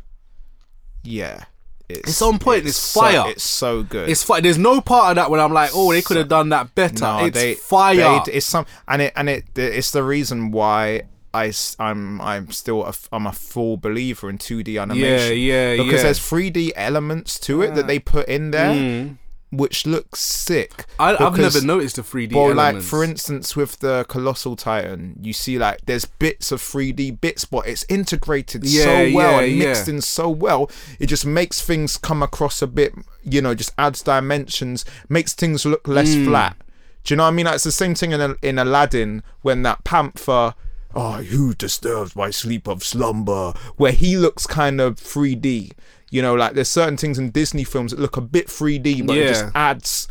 yeah, 1.03 1.45
it's, 1.90 2.10
It's 2.10 2.22
on 2.22 2.40
point, 2.40 2.66
it's 2.66 2.78
so- 2.78 3.02
fire. 3.02 3.24
it's 3.30 3.44
so 3.44 3.84
good. 3.84 4.10
It's 4.10 4.24
fi- 4.24 4.40
There's 4.41 4.57
no 4.57 4.82
part 4.82 5.10
of 5.12 5.16
that 5.18 5.30
when 5.30 5.40
I'm 5.40 5.53
like, 5.53 5.72
oh, 5.74 5.91
they 5.91 6.02
could 6.02 6.18
have 6.18 6.30
done 6.30 6.49
that 6.49 6.74
better. 6.76 7.03
No, 7.06 7.26
it's 7.26 7.38
they, 7.38 7.53
fire. 7.56 7.95
they- 8.26 8.34
it's 8.34 8.45
some, 8.45 8.66
and 8.88 9.02
it 9.03 9.14
and 9.16 9.30
it 9.30 9.45
it's 9.56 9.91
the 9.91 10.03
reason 10.03 10.52
why 10.52 11.03
I 11.34 11.52
I'm 11.80 12.22
I'm 12.22 12.52
still 12.52 12.86
a, 12.86 12.94
I'm 13.12 13.28
a 13.28 13.34
full 13.34 13.78
believer 13.78 14.30
in 14.30 14.38
2D 14.38 14.82
animation. 14.82 15.38
yeah, 15.38 15.76
because 15.76 15.94
yeah. 15.94 16.03
there's 16.03 16.20
3D 16.20 16.72
elements 16.76 17.40
to 17.41 17.62
it 17.62 17.76
that 17.76 17.88
they 17.88 17.99
put 17.99 18.28
in 18.28 18.52
there. 18.52 18.74
Mm. 18.74 19.18
Which 19.57 19.86
looks 19.86 20.19
sick. 20.22 20.86
I, 20.99 21.15
I've 21.15 21.38
never 21.38 21.61
noticed 21.61 21.95
the 21.98 22.02
3D 22.02 22.34
Well, 22.34 22.53
like 22.53 22.82
for 22.82 23.03
instance, 23.03 23.56
with 23.56 23.80
the 23.80 24.06
Colossal 24.07 24.56
Titan, 24.56 25.19
you 25.22 25.34
see 25.34 25.57
like 25.57 25.86
there's 25.86 26.06
bits 26.06 26.52
of 26.52 26.61
3D 26.61 27.19
bits, 27.22 27.45
but 27.45 27.68
it's 27.68 27.86
integrated 27.90 28.68
so 28.68 29.11
well 29.14 29.41
yeah, 29.41 29.48
and 29.48 29.60
mixed 29.60 29.88
yeah. 29.88 29.94
in 29.95 30.02
so 30.02 30.30
well. 30.30 30.69
It 30.99 31.07
just 31.07 31.26
makes 31.26 31.61
things 31.61 31.98
come 31.98 32.22
across 32.23 32.61
a 32.61 32.68
bit, 32.68 32.94
you 33.23 33.41
know, 33.41 33.56
just 33.56 33.73
adds 33.77 34.02
dimensions, 34.02 34.86
makes 35.10 35.34
things 35.34 35.65
look 35.65 35.88
less 35.88 36.14
Hmm. 36.14 36.26
flat. 36.26 36.57
Do 37.03 37.14
you 37.14 37.18
know 37.18 37.23
what 37.23 37.30
I 37.30 37.32
mean? 37.34 37.45
Like, 37.45 37.56
it's 37.56 37.64
the 37.64 37.72
same 37.72 37.94
thing 37.95 38.11
in 38.14 38.36
in 38.41 38.57
Aladdin 38.57 39.23
when 39.41 39.61
that 39.64 39.84
panther. 39.84 40.56
Oh, 40.98 41.22
who 41.23 41.53
disturbs 41.53 42.15
my 42.15 42.32
sleep 42.32 42.68
of 42.68 42.82
slumber? 42.84 43.52
Where 43.76 43.91
he 43.91 44.15
looks 44.18 44.48
kind 44.48 44.80
of 44.80 44.95
3D. 44.95 45.72
You 46.11 46.22
know, 46.22 46.36
like 46.36 46.53
there's 46.53 46.69
certain 46.69 46.98
things 46.98 47.18
in 47.18 47.32
Disney 47.32 47.64
films 47.64 47.91
that 47.91 47.99
look 47.99 48.18
a 48.18 48.22
bit 48.22 48.48
3D, 48.48 49.06
but 49.06 49.18
it 49.18 49.27
just 49.27 49.45
adds 49.56 50.07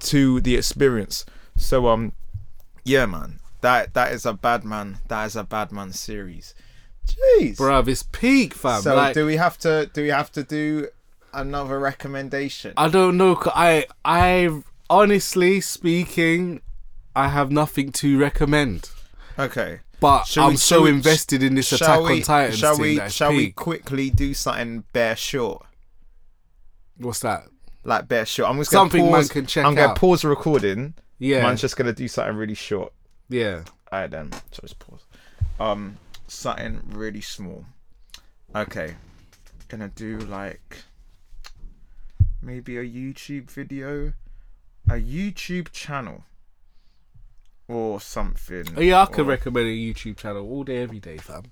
to 0.00 0.40
the 0.40 0.56
experience. 0.56 1.24
So 1.56 1.88
um 1.88 2.12
yeah 2.84 3.06
man. 3.06 3.40
That 3.60 3.94
that 3.94 4.12
is 4.12 4.24
a 4.26 4.32
bad 4.32 4.64
man. 4.64 4.98
That 5.08 5.24
is 5.26 5.36
a 5.36 5.44
bad 5.44 5.72
man 5.72 5.92
series. 5.92 6.54
Jeez. 7.06 7.56
Bruv, 7.56 7.88
it's 7.88 8.02
peak, 8.02 8.54
fam. 8.54 8.82
so 8.82 8.94
like, 8.94 9.14
do 9.14 9.26
we 9.26 9.36
have 9.36 9.58
to 9.58 9.90
do 9.92 10.02
we 10.02 10.08
have 10.08 10.30
to 10.32 10.42
do 10.42 10.88
another 11.32 11.78
recommendation? 11.78 12.74
I 12.76 12.88
don't 12.88 13.16
know. 13.16 13.40
I, 13.46 13.86
I, 14.04 14.62
honestly 14.88 15.60
speaking, 15.60 16.60
I 17.14 17.28
have 17.28 17.50
nothing 17.50 17.92
to 17.92 18.18
recommend. 18.18 18.90
okay. 19.38 19.80
But 20.00 20.24
Shall 20.24 20.44
I'm 20.46 20.50
we- 20.52 20.56
so 20.56 20.82
we- 20.82 20.90
invested 20.90 21.42
in 21.42 21.54
this 21.54 21.72
Attack 21.72 22.00
we, 22.00 22.16
on 22.16 22.22
Titan 22.22 22.56
Shall 22.56 22.78
we 22.78 23.08
shall 23.10 23.32
we 23.32 23.50
quickly 23.52 24.10
do 24.10 24.32
something 24.34 24.84
bare 24.92 25.16
short? 25.16 25.64
What's 26.96 27.20
that? 27.20 27.44
Like 27.84 28.08
bare 28.08 28.26
short. 28.26 28.50
I'm 28.50 28.58
just 28.58 28.70
gonna 28.70 28.82
Something 28.90 29.04
man 29.04 29.12
pause, 29.14 29.28
can 29.30 29.46
check 29.46 29.64
I'm 29.64 29.74
gonna 29.74 29.94
pause 29.94 30.22
the 30.22 30.28
recording. 30.28 30.94
Yeah, 31.18 31.42
Man's 31.42 31.60
just 31.60 31.76
gonna 31.76 31.92
do 31.92 32.08
something 32.08 32.36
really 32.36 32.54
short. 32.54 32.92
yeah. 33.28 33.62
Alright 33.92 34.10
then. 34.10 34.32
So 34.52 34.60
just 34.62 34.78
pause. 34.78 35.04
Um, 35.58 35.96
something 36.28 36.80
really 36.90 37.20
small. 37.20 37.64
Okay, 38.54 38.94
gonna 39.68 39.88
do 39.88 40.18
like 40.18 40.78
maybe 42.42 42.76
a 42.78 42.84
YouTube 42.84 43.50
video, 43.50 44.12
a 44.88 44.94
YouTube 44.94 45.72
channel, 45.72 46.24
or 47.70 48.00
something. 48.00 48.64
Oh, 48.76 48.80
yeah, 48.80 49.02
I 49.02 49.06
could 49.06 49.26
or- 49.26 49.30
recommend 49.30 49.68
a 49.68 49.72
YouTube 49.72 50.16
channel 50.16 50.48
all 50.48 50.64
day, 50.64 50.82
every 50.82 51.00
day, 51.00 51.16
fam. 51.16 51.44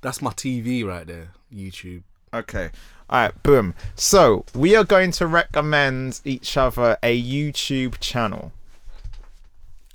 That's 0.00 0.22
my 0.22 0.30
TV 0.30 0.84
right 0.84 1.06
there. 1.06 1.32
YouTube. 1.52 2.02
Okay. 2.32 2.70
Alright, 3.10 3.42
boom. 3.42 3.74
So 3.94 4.44
we 4.54 4.76
are 4.76 4.84
going 4.84 5.12
to 5.12 5.26
recommend 5.26 6.20
each 6.24 6.56
other 6.56 6.98
a 7.02 7.20
YouTube 7.20 7.98
channel 8.00 8.52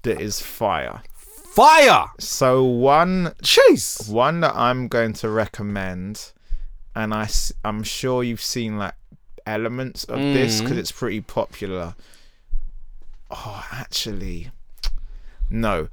that 0.02 0.20
is 0.20 0.42
fire. 0.42 1.04
Fire. 1.16 2.08
So 2.20 2.64
one 2.64 3.34
Chase. 3.44 4.08
one 4.10 4.40
that 4.40 4.56
I'm 4.56 4.88
going 4.88 5.14
to 5.14 5.30
recommend, 5.30 6.32
and 6.96 7.14
I 7.14 7.30
am 7.64 7.84
sure 7.84 8.24
you've 8.24 8.42
seen 8.42 8.78
like 8.80 8.96
elements 9.46 10.04
of 10.06 10.20
this 10.20 10.62
because 10.62 10.78
mm. 10.78 10.80
it's 10.80 10.92
pretty 10.92 11.22
popular. 11.22 11.96
Oh, 13.30 13.66
actually, 13.72 14.50
no. 15.50 15.88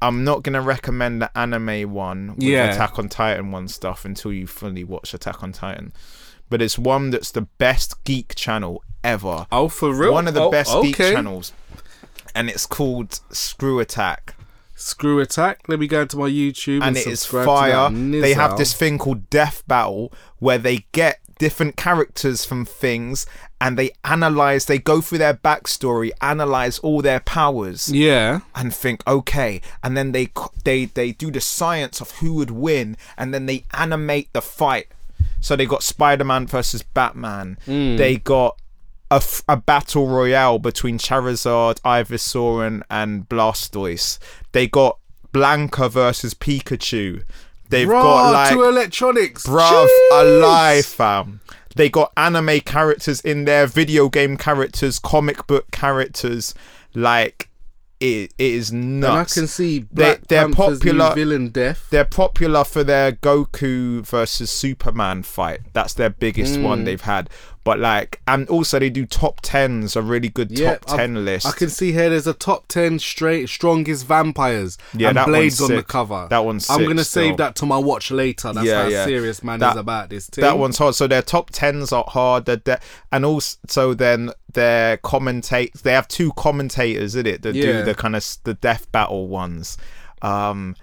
I'm 0.00 0.24
not 0.24 0.42
gonna 0.42 0.60
recommend 0.60 1.22
the 1.22 1.36
anime 1.38 1.92
one 1.92 2.34
with 2.34 2.42
Yeah. 2.42 2.72
Attack 2.72 2.98
on 2.98 3.08
Titan 3.08 3.52
one 3.52 3.68
stuff 3.68 4.04
until 4.04 4.32
you 4.32 4.48
fully 4.48 4.82
watch 4.82 5.14
Attack 5.14 5.44
on 5.44 5.52
Titan. 5.52 5.92
But 6.50 6.60
it's 6.60 6.76
one 6.76 7.10
that's 7.10 7.30
the 7.30 7.42
best 7.42 8.02
geek 8.04 8.34
channel 8.34 8.82
ever. 9.04 9.46
Oh, 9.52 9.68
for 9.68 9.94
real? 9.94 10.12
One 10.12 10.26
of 10.26 10.34
the 10.34 10.42
Oh, 10.42 10.50
best 10.50 10.72
geek 10.82 10.96
channels. 10.96 11.52
And 12.34 12.50
it's 12.50 12.66
called 12.66 13.20
Screw 13.30 13.78
Attack. 13.78 14.34
Screw 14.74 15.20
Attack. 15.20 15.60
Let 15.68 15.78
me 15.78 15.86
go 15.86 16.02
into 16.02 16.16
my 16.16 16.28
YouTube 16.28 16.76
and, 16.78 16.84
and 16.84 16.96
it 16.96 17.06
is 17.06 17.24
fire. 17.24 17.88
They 17.90 18.34
have 18.34 18.58
this 18.58 18.74
thing 18.74 18.98
called 18.98 19.30
Death 19.30 19.62
Battle 19.68 20.12
where 20.40 20.58
they 20.58 20.86
get 20.90 21.20
different 21.42 21.76
characters 21.76 22.44
from 22.44 22.64
things 22.64 23.26
and 23.60 23.76
they 23.76 23.90
analyze, 24.04 24.66
they 24.66 24.78
go 24.78 25.00
through 25.00 25.18
their 25.18 25.34
backstory, 25.34 26.12
analyze 26.20 26.78
all 26.78 27.02
their 27.02 27.18
powers. 27.18 27.90
Yeah. 27.92 28.42
and 28.54 28.72
think 28.72 29.02
okay. 29.08 29.60
And 29.82 29.96
then 29.96 30.12
they 30.12 30.28
they 30.62 30.84
they 30.84 31.10
do 31.10 31.32
the 31.32 31.40
science 31.40 32.00
of 32.00 32.12
who 32.18 32.34
would 32.34 32.52
win 32.52 32.96
and 33.18 33.34
then 33.34 33.46
they 33.46 33.64
animate 33.74 34.32
the 34.32 34.40
fight. 34.40 34.86
So 35.40 35.56
they 35.56 35.66
got 35.66 35.82
spider-man 35.82 36.46
versus 36.46 36.84
batman. 36.84 37.58
Hmm. 37.64 37.96
They 37.96 38.18
got 38.18 38.56
a, 39.10 39.16
f- 39.16 39.42
a 39.48 39.56
battle 39.56 40.06
royale 40.06 40.60
between 40.60 40.96
charizard 40.96 41.80
ivysaur 41.80 42.64
and, 42.64 42.84
and 42.88 43.28
blastoise. 43.28 44.20
They 44.52 44.68
got 44.68 44.96
Blanka 45.32 45.90
versus 45.90 46.34
pikachu 46.34 47.24
they've 47.72 47.88
Bruh, 47.88 48.02
got 48.02 48.30
like 48.32 48.52
to 48.52 48.62
electronics. 48.62 49.44
Bruv, 49.46 49.88
alive, 50.12 50.86
fam. 50.86 51.40
They 51.74 51.88
got 51.88 52.12
anime 52.16 52.60
characters 52.60 53.20
in 53.22 53.44
there, 53.46 53.66
video 53.66 54.08
game 54.08 54.36
characters, 54.36 54.98
comic 55.00 55.46
book 55.46 55.70
characters. 55.72 56.54
Like, 56.94 57.48
it, 57.98 58.32
it 58.36 58.52
is 58.52 58.70
And 58.70 59.04
I 59.04 59.24
can 59.24 59.46
see 59.46 59.78
They- 59.78 59.86
Black 59.90 60.26
they're 60.28 60.42
Panther's 60.48 60.78
popular- 60.80 61.14
villain 61.14 61.48
death. 61.48 61.86
They're 61.90 62.04
popular 62.04 62.64
for 62.64 62.84
their 62.84 63.12
Goku 63.12 64.04
versus 64.04 64.50
Superman 64.50 65.22
fight. 65.22 65.60
That's 65.72 65.94
their 65.94 66.10
biggest 66.10 66.56
Mm. 66.56 66.62
one 66.62 66.84
they've 66.84 67.00
had. 67.00 67.30
But 67.64 67.78
like, 67.78 68.20
and 68.26 68.48
also 68.48 68.80
they 68.80 68.90
do 68.90 69.06
top 69.06 69.38
tens, 69.40 69.94
a 69.94 70.02
really 70.02 70.28
good 70.28 70.50
Yeah, 70.50 70.78
top 70.78 70.96
10 70.96 71.24
list. 71.24 71.46
I 71.46 71.52
can 71.52 71.68
see 71.70 71.92
here 71.92 72.10
there's 72.10 72.26
a 72.26 72.32
top 72.34 72.66
10 72.66 72.98
straight 72.98 73.48
strongest 73.48 74.04
vampires 74.04 74.78
Yeah, 74.94 75.08
and 75.10 75.16
that 75.16 75.28
Blades 75.28 75.60
on 75.60 75.70
the 75.70 75.84
cover. 75.84 76.26
That 76.28 76.44
one's 76.44 76.68
I'm 76.68 76.82
going 76.82 76.96
to 76.96 77.04
still. 77.04 77.22
save 77.28 77.36
that 77.36 77.54
to 77.56 77.66
my 77.66 77.78
watch 77.78 78.10
later. 78.10 78.52
That's 78.52 78.66
Yeah, 78.66 78.82
how 78.82 78.88
yeah. 78.88 79.04
serious 79.04 79.44
man 79.44 79.60
That- 79.60 79.74
is 79.76 79.80
about 79.80 80.10
this 80.10 80.26
too. 80.28 80.40
That 80.40 80.58
one's 80.58 80.76
hard. 80.78 80.96
So 80.96 81.06
their 81.06 81.22
top 81.22 81.50
tens 81.52 81.92
are 81.92 82.04
hard. 82.08 82.46
They're 82.46 82.56
de- 82.56 82.80
and 83.12 83.24
also 83.24 83.94
then 83.94 84.30
their 84.52 84.96
commentate. 84.96 85.82
They 85.82 85.92
have 85.92 86.08
two 86.08 86.32
commentators 86.32 87.14
in 87.14 87.26
it 87.26 87.42
that 87.42 87.54
Yeah. 87.54 87.62
do 87.64 87.84
the 87.84 87.94
kind 87.94 88.16
of 88.16 88.26
the 88.42 88.54
death 88.54 88.90
battle 88.90 89.28
ones. 89.28 89.76
Um, 90.20 90.74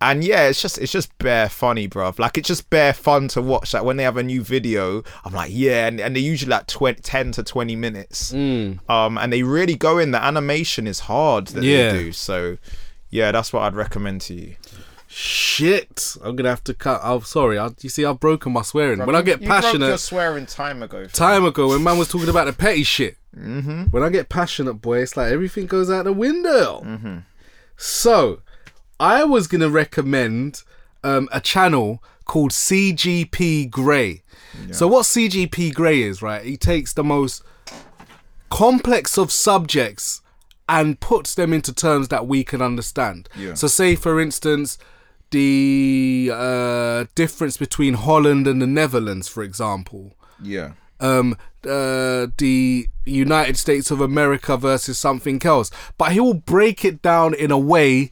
and 0.00 0.22
yeah, 0.22 0.48
it's 0.48 0.60
just 0.60 0.78
it's 0.78 0.92
just 0.92 1.16
bare 1.18 1.48
funny, 1.48 1.88
bruv. 1.88 2.18
Like 2.18 2.36
it's 2.38 2.48
just 2.48 2.68
bare 2.70 2.92
fun 2.92 3.28
to 3.28 3.42
watch. 3.42 3.72
Like 3.74 3.84
when 3.84 3.96
they 3.96 4.02
have 4.04 4.16
a 4.16 4.22
new 4.22 4.42
video, 4.42 5.02
I'm 5.24 5.32
like, 5.32 5.50
yeah, 5.52 5.86
and, 5.86 6.00
and 6.00 6.14
they're 6.14 6.22
usually 6.22 6.50
like 6.50 6.66
20, 6.66 7.00
10 7.02 7.32
to 7.32 7.42
twenty 7.42 7.76
minutes. 7.76 8.32
Mm. 8.32 8.88
Um, 8.90 9.16
and 9.18 9.32
they 9.32 9.42
really 9.42 9.74
go 9.76 9.98
in. 9.98 10.10
The 10.10 10.22
animation 10.22 10.86
is 10.86 11.00
hard 11.00 11.48
that 11.48 11.64
Yeah. 11.64 11.92
they 11.92 11.98
do. 11.98 12.12
So 12.12 12.58
yeah, 13.10 13.32
that's 13.32 13.52
what 13.52 13.62
I'd 13.62 13.74
recommend 13.74 14.20
to 14.22 14.34
you. 14.34 14.56
Shit. 15.08 16.16
I'm 16.16 16.36
going 16.36 16.44
to 16.44 16.50
have 16.50 16.64
to 16.64 16.74
cut. 16.74 17.00
I'm 17.02 17.22
sorry. 17.22 17.58
I, 17.58 17.70
you 17.80 17.88
see, 17.88 18.04
I've 18.04 18.20
broken 18.20 18.52
my 18.52 18.62
swearing. 18.62 18.98
when 19.06 19.14
I 19.16 19.22
get 19.22 19.40
passionate. 19.42 19.96
swearing 19.98 20.44
time 20.46 20.82
ago. 20.82 21.06
time 21.06 21.44
ago 21.44 21.68
when 21.68 21.82
man 21.82 21.96
was 21.96 22.08
talking 22.08 22.28
about 22.28 22.46
the 22.46 22.52
petty 22.52 22.82
shit. 22.82 23.16
Mm-hmm. 23.34 23.84
When 23.84 24.02
I 24.02 24.08
get 24.10 24.28
passionate, 24.28 24.74
boy, 24.74 24.98
it's 24.98 25.16
like 25.16 25.30
everything 25.32 25.66
goes 25.66 25.90
out 25.90 26.04
the 26.04 26.12
window. 26.12 26.82
Mm-hmm. 26.84 27.18
So, 27.76 28.40
I 28.98 29.24
was 29.24 29.46
gonna 29.46 29.68
recommend 29.68 30.62
um, 31.04 31.28
a 31.32 31.40
channel 31.40 32.02
called 32.24 32.50
CGP 32.50 33.70
Grey. 33.70 34.22
So, 34.72 34.88
what 34.88 35.04
CGP 35.04 35.74
Grey 35.74 36.00
is, 36.02 36.22
right? 36.22 36.42
He 36.42 36.56
takes 36.56 36.92
the 36.94 37.04
most 37.04 37.42
complex 38.50 39.18
of 39.18 39.30
subjects 39.30 40.22
and 40.68 40.98
puts 40.98 41.34
them 41.34 41.52
into 41.52 41.72
terms 41.72 42.08
that 42.08 42.26
we 42.26 42.42
can 42.42 42.60
understand. 42.62 43.28
Yeah. 43.38 43.54
So, 43.54 43.66
say 43.66 43.94
for 43.96 44.20
instance, 44.20 44.78
the 45.30 46.30
uh, 46.32 47.04
difference 47.14 47.56
between 47.56 47.94
Holland 47.94 48.46
and 48.46 48.60
the 48.62 48.66
Netherlands, 48.66 49.28
for 49.28 49.42
example 49.42 50.14
Yeah. 50.42 50.72
um, 51.00 51.36
uh, 51.64 52.28
the 52.38 52.86
United 53.04 53.56
States 53.58 53.90
of 53.90 54.00
America 54.00 54.56
versus 54.56 54.98
something 54.98 55.44
else. 55.44 55.70
But 55.98 56.12
he 56.12 56.20
will 56.20 56.34
break 56.34 56.84
it 56.84 57.02
down 57.02 57.34
in 57.34 57.50
a 57.50 57.58
way 57.58 58.10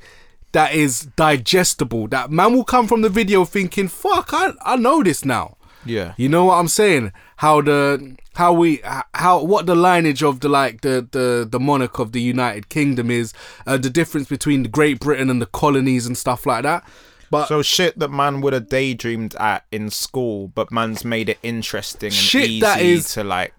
that 0.55 0.73
is 0.75 1.07
digestible. 1.17 2.09
That 2.09 2.31
man 2.31 2.55
will 2.55 2.65
come 2.65 2.87
from 2.89 3.03
the 3.03 3.09
video 3.11 3.45
thinking, 3.45 3.89
"Fuck, 3.89 4.31
I 4.33 4.53
I 4.65 4.77
know 4.77 5.03
this 5.03 5.25
now." 5.25 5.57
Yeah. 5.85 6.15
You 6.17 6.31
know 6.31 6.47
what 6.47 6.55
I'm 6.55 6.69
saying? 6.69 7.13
How 7.37 7.61
the 7.61 8.17
how 8.35 8.53
we 8.55 8.81
how 9.13 9.43
what 9.45 9.67
the 9.67 9.75
lineage 9.75 10.23
of 10.23 10.41
the 10.41 10.49
like 10.49 10.81
the 10.81 11.07
the 11.11 11.47
the 11.49 11.61
monarch 11.61 11.99
of 11.99 12.13
the 12.13 12.23
United 12.23 12.69
Kingdom 12.71 13.11
is, 13.11 13.35
uh, 13.67 13.77
the 13.77 13.91
difference 13.91 14.29
between 14.29 14.63
the 14.63 14.69
Great 14.71 14.99
Britain 15.01 15.29
and 15.29 15.43
the 15.43 15.47
colonies 15.47 16.07
and 16.07 16.17
stuff 16.17 16.47
like 16.47 16.63
that. 16.63 16.85
But 17.31 17.49
So 17.49 17.63
shit 17.63 17.99
that 17.99 18.11
man 18.11 18.41
would 18.41 18.53
have 18.53 18.69
daydreamed 18.69 19.35
at 19.37 19.65
in 19.73 19.91
school, 19.91 20.49
but 20.55 20.71
man's 20.73 21.05
made 21.05 21.29
it 21.29 21.39
interesting 21.43 22.07
and 22.09 22.15
Shit 22.15 22.49
easy 22.49 22.61
that 22.61 22.81
is- 22.81 23.13
to 23.15 23.25
like. 23.25 23.53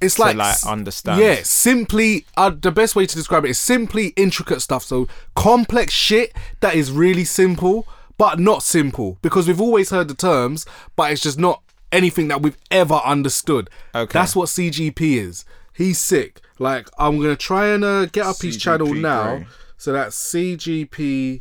It's 0.00 0.14
to, 0.16 0.22
like, 0.22 0.36
like, 0.36 0.66
understand. 0.66 1.20
Yeah, 1.20 1.40
simply 1.42 2.26
uh, 2.36 2.50
the 2.50 2.70
best 2.70 2.96
way 2.96 3.06
to 3.06 3.14
describe 3.14 3.44
it 3.44 3.50
is 3.50 3.58
simply 3.58 4.08
intricate 4.16 4.62
stuff. 4.62 4.82
So 4.82 5.08
complex 5.34 5.92
shit 5.92 6.34
that 6.60 6.74
is 6.74 6.90
really 6.90 7.24
simple, 7.24 7.86
but 8.16 8.38
not 8.38 8.62
simple 8.62 9.18
because 9.22 9.46
we've 9.46 9.60
always 9.60 9.90
heard 9.90 10.08
the 10.08 10.14
terms, 10.14 10.66
but 10.96 11.12
it's 11.12 11.22
just 11.22 11.38
not 11.38 11.62
anything 11.92 12.28
that 12.28 12.40
we've 12.40 12.56
ever 12.70 12.94
understood. 13.04 13.68
Okay. 13.94 14.18
That's 14.18 14.34
what 14.34 14.48
CGP 14.48 15.16
is. 15.16 15.44
He's 15.74 15.98
sick. 15.98 16.40
Like 16.58 16.88
I'm 16.98 17.18
gonna 17.18 17.36
try 17.36 17.68
and 17.68 17.84
uh, 17.84 18.06
get 18.06 18.26
up 18.26 18.40
his 18.40 18.56
channel 18.56 18.92
now. 18.94 19.36
Grey. 19.36 19.46
So 19.76 19.92
that's 19.92 20.16
CGP 20.16 21.40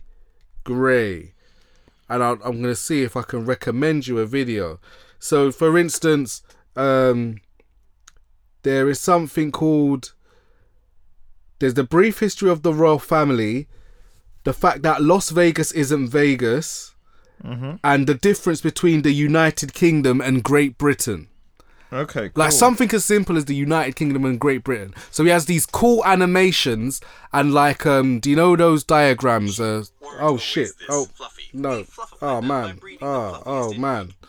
Grey, 0.64 1.34
and 2.08 2.24
I'll, 2.24 2.40
I'm 2.44 2.62
gonna 2.62 2.76
see 2.76 3.04
if 3.04 3.18
I 3.18 3.24
can 3.24 3.46
recommend 3.46 4.08
you 4.08 4.20
a 4.20 4.26
video. 4.26 4.80
So, 5.20 5.52
for 5.52 5.78
instance, 5.78 6.42
um, 6.78 7.42
there 8.64 8.90
is 8.90 9.00
something 9.00 9.52
called. 9.52 10.14
There's 11.60 11.74
the 11.74 11.84
brief 11.84 12.20
history 12.20 12.50
of 12.50 12.62
the 12.64 12.74
royal 12.74 13.00
family, 13.00 13.68
the 14.44 14.54
fact 14.54 14.82
that 14.84 15.02
Las 15.02 15.30
Vegas 15.30 15.72
isn't 15.74 16.08
Vegas, 16.10 16.96
and 17.44 18.08
the 18.08 18.16
difference 18.16 18.62
between 18.62 19.02
the 19.02 19.12
United 19.12 19.74
Kingdom 19.74 20.22
and 20.22 20.44
Great 20.44 20.78
Britain. 20.78 21.28
Okay, 21.92 22.30
Like 22.36 22.52
something 22.52 22.94
as 22.94 23.04
simple 23.04 23.36
as 23.36 23.46
the 23.46 23.56
United 23.56 23.96
Kingdom 23.96 24.24
and 24.24 24.40
Great 24.40 24.64
Britain. 24.64 24.94
So 25.10 25.24
he 25.24 25.32
has 25.32 25.48
these 25.48 25.66
cool 25.66 26.06
animations 26.06 27.02
and 27.34 27.52
like 27.52 27.84
um 27.86 28.20
do 28.20 28.30
you 28.30 28.36
know 28.36 28.56
those 28.56 28.84
diagrams? 28.84 29.60
Uh, 29.60 29.84
oh 30.20 30.38
shit. 30.38 30.70
Oh 30.88 31.08
no. 31.52 31.86
Oh 32.22 32.42
man. 32.42 32.80
Oh 33.02 33.42
oh 33.44 33.74
man. 33.74 34.14
I 34.22 34.28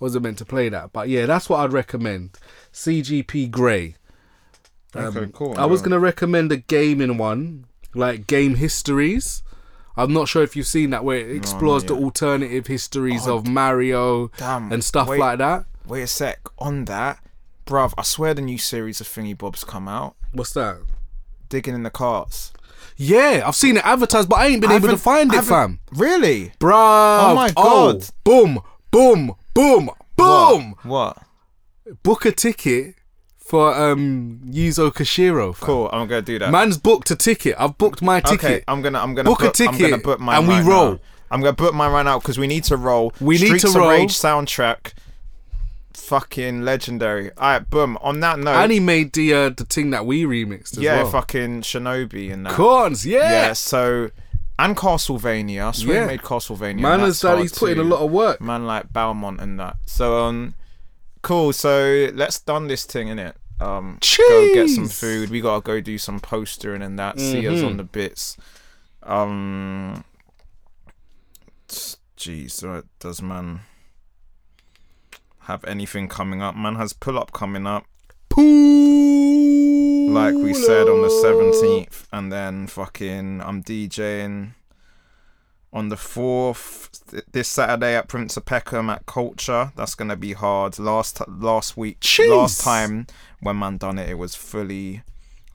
wasn't 0.00 0.24
meant 0.24 0.36
to 0.38 0.44
play 0.44 0.68
that. 0.68 0.92
But 0.92 1.08
yeah, 1.08 1.24
that's 1.24 1.48
what 1.48 1.60
I'd 1.60 1.72
recommend. 1.72 2.38
CGP 2.78 3.50
Grey. 3.50 3.96
okay, 4.94 5.18
um, 5.18 5.32
cool. 5.32 5.58
I 5.58 5.66
was 5.66 5.82
gonna 5.82 5.98
recommend 5.98 6.52
a 6.52 6.58
gaming 6.58 7.18
one, 7.18 7.64
like 7.92 8.28
game 8.28 8.54
histories. 8.54 9.42
I'm 9.96 10.12
not 10.12 10.28
sure 10.28 10.44
if 10.44 10.54
you've 10.54 10.68
seen 10.68 10.90
that 10.90 11.04
where 11.04 11.18
it 11.18 11.34
explores 11.34 11.82
the 11.82 11.94
alternative 11.94 12.68
histories 12.68 13.26
oh, 13.26 13.38
of 13.38 13.48
Mario 13.48 14.28
Damn, 14.36 14.70
and 14.70 14.84
stuff 14.84 15.08
wait. 15.08 15.18
like 15.18 15.38
that. 15.38 15.64
Wait 15.88 16.02
a 16.02 16.06
sec. 16.06 16.38
On 16.60 16.84
that, 16.84 17.18
bruv, 17.66 17.94
I 17.98 18.04
swear 18.04 18.32
the 18.32 18.42
new 18.42 18.58
series 18.58 19.00
of 19.00 19.08
Thingy 19.08 19.36
Bob's 19.36 19.64
come 19.64 19.88
out. 19.88 20.14
What's 20.30 20.52
that? 20.52 20.76
Digging 21.48 21.74
in 21.74 21.82
the 21.82 21.90
carts. 21.90 22.52
Yeah, 22.96 23.42
I've 23.44 23.56
seen 23.56 23.76
it 23.76 23.84
advertised, 23.84 24.28
but 24.28 24.36
I 24.36 24.46
ain't 24.46 24.60
been 24.60 24.70
I 24.70 24.76
able 24.76 24.88
to 24.90 24.96
find 24.96 25.34
it, 25.34 25.42
fam. 25.42 25.80
Really? 25.90 26.52
Bruh. 26.60 27.30
Oh 27.30 27.34
my 27.34 27.52
oh, 27.56 27.92
God. 27.94 28.08
boom, 28.22 28.60
boom, 28.92 29.34
boom, 29.52 29.90
boom. 30.16 30.76
What? 30.84 31.16
what? 31.16 31.27
Book 32.02 32.24
a 32.26 32.32
ticket 32.32 32.94
for 33.38 33.74
um 33.74 34.40
Yuzo 34.46 34.90
Koshiro. 34.92 35.54
fam. 35.54 35.66
Cool. 35.66 35.88
I'm 35.92 36.06
gonna 36.08 36.22
do 36.22 36.38
that. 36.38 36.50
Man's 36.50 36.76
booked 36.78 37.10
a 37.10 37.16
ticket. 37.16 37.56
I've 37.58 37.78
booked 37.78 38.02
my 38.02 38.20
ticket. 38.20 38.44
Okay, 38.44 38.64
I'm 38.68 38.82
gonna 38.82 38.98
I'm 38.98 39.14
gonna 39.14 39.28
Book 39.28 39.40
a 39.40 39.44
book, 39.46 39.60
I'm 39.60 39.72
ticket 39.74 39.90
gonna 39.90 40.02
book 40.02 40.20
mine 40.20 40.38
and 40.38 40.48
we 40.48 40.54
right 40.54 40.64
roll. 40.66 40.92
now. 40.92 41.00
I'm 41.30 41.40
gonna 41.40 41.52
book 41.52 41.74
mine 41.74 41.92
right 41.92 42.02
now 42.04 42.18
because 42.18 42.38
we 42.38 42.46
need 42.46 42.64
to 42.64 42.76
roll. 42.76 43.12
We 43.20 43.38
need 43.38 43.60
to 43.60 43.68
roll. 43.70 43.88
Rage 43.90 44.12
soundtrack. 44.18 44.92
Fucking 45.94 46.62
legendary. 46.62 47.30
All 47.36 47.52
right, 47.52 47.70
boom. 47.70 47.98
On 48.00 48.20
that 48.20 48.38
note, 48.38 48.54
and 48.56 48.72
he 48.72 48.80
made 48.80 49.12
the 49.12 49.34
uh, 49.34 49.48
the 49.50 49.64
thing 49.64 49.90
that 49.90 50.06
we 50.06 50.24
remixed 50.24 50.72
as 50.72 50.78
yeah, 50.78 51.02
well. 51.02 51.10
fucking 51.10 51.62
Shinobi 51.62 52.32
and 52.32 52.46
that. 52.46 52.52
Corns, 52.54 53.04
yeah. 53.04 53.30
Yeah. 53.30 53.52
So, 53.52 54.10
and 54.58 54.76
Castlevania. 54.76 55.68
I 55.68 55.72
swear 55.72 55.94
Yeah. 55.96 56.00
he 56.02 56.06
made 56.06 56.22
Castlevania. 56.22 56.80
Man 56.80 56.92
and 56.94 57.02
has 57.02 57.14
that's 57.14 57.20
done. 57.22 57.30
hard 57.32 57.42
He's 57.42 57.58
putting 57.58 57.78
a 57.78 57.82
lot 57.82 58.00
of 58.00 58.10
work. 58.10 58.40
man 58.40 58.64
like 58.66 58.90
Belmont 58.92 59.40
and 59.40 59.58
that. 59.60 59.76
So 59.86 60.24
um 60.24 60.54
cool, 61.22 61.52
so 61.52 62.08
let's 62.14 62.40
done 62.40 62.68
this 62.68 62.84
thing 62.84 63.08
in 63.08 63.18
it. 63.18 63.36
Um 63.60 63.98
go 64.28 64.54
get 64.54 64.68
some 64.68 64.88
food. 64.88 65.30
We 65.30 65.40
gotta 65.40 65.62
go 65.62 65.80
do 65.80 65.98
some 65.98 66.20
postering 66.20 66.82
and 66.82 66.98
that. 66.98 67.18
See 67.18 67.46
us 67.48 67.62
on 67.62 67.76
the 67.76 67.84
bits. 67.84 68.36
Um 69.02 70.04
Jeez, 72.16 72.50
so 72.50 72.82
does 72.98 73.22
man 73.22 73.60
have 75.42 75.64
anything 75.64 76.08
coming 76.08 76.42
up? 76.42 76.56
Man 76.56 76.74
has 76.76 76.92
pull 76.92 77.18
up 77.18 77.32
coming 77.32 77.66
up, 77.66 77.84
Pool. 78.28 80.10
like 80.10 80.34
we 80.34 80.52
said 80.52 80.88
on 80.88 81.00
the 81.02 81.10
seventeenth, 81.22 82.08
and 82.12 82.32
then 82.32 82.66
fucking 82.66 83.40
I'm 83.40 83.62
DJing 83.62 84.54
on 85.72 85.88
the 85.90 85.96
fourth 85.96 86.88
th- 87.10 87.24
this 87.32 87.48
Saturday 87.48 87.94
at 87.94 88.08
Prince 88.08 88.36
of 88.36 88.44
Peckham 88.46 88.88
at 88.90 89.04
Culture. 89.06 89.72
That's 89.76 89.94
gonna 89.94 90.16
be 90.16 90.32
hard. 90.32 90.78
Last 90.78 91.20
last 91.28 91.76
week, 91.76 92.00
Jeez. 92.00 92.30
last 92.30 92.60
time 92.62 93.06
when 93.40 93.58
man 93.58 93.76
done 93.76 93.98
it, 93.98 94.08
it 94.08 94.14
was 94.18 94.34
fully 94.34 95.02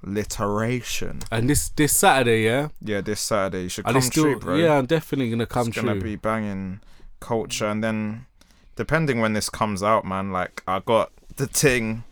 literation. 0.04 1.20
And 1.32 1.50
this 1.50 1.70
this 1.70 1.96
Saturday, 1.96 2.44
yeah. 2.44 2.70
Yeah, 2.82 3.02
this 3.02 3.22
Saturday 3.22 3.64
you 3.64 3.70
should 3.70 3.86
And 3.86 3.94
come 3.94 4.02
still, 4.02 4.24
true, 4.24 4.40
bro. 4.40 4.56
yeah, 4.56 4.78
I'm 4.78 4.86
definitely 4.86 5.30
gonna 5.30 5.46
come 5.46 5.68
it's 5.68 5.78
true. 5.78 5.88
gonna 5.90 6.02
be 6.02 6.16
banging 6.16 6.82
Culture, 7.20 7.68
and 7.68 7.82
then 7.84 8.26
depending 8.76 9.22
when 9.22 9.34
this 9.34 9.50
comes 9.50 9.82
out, 9.82 10.04
man, 10.06 10.32
like 10.32 10.62
I 10.68 10.80
got 10.80 11.12
the 11.38 11.48
ting. 11.48 12.04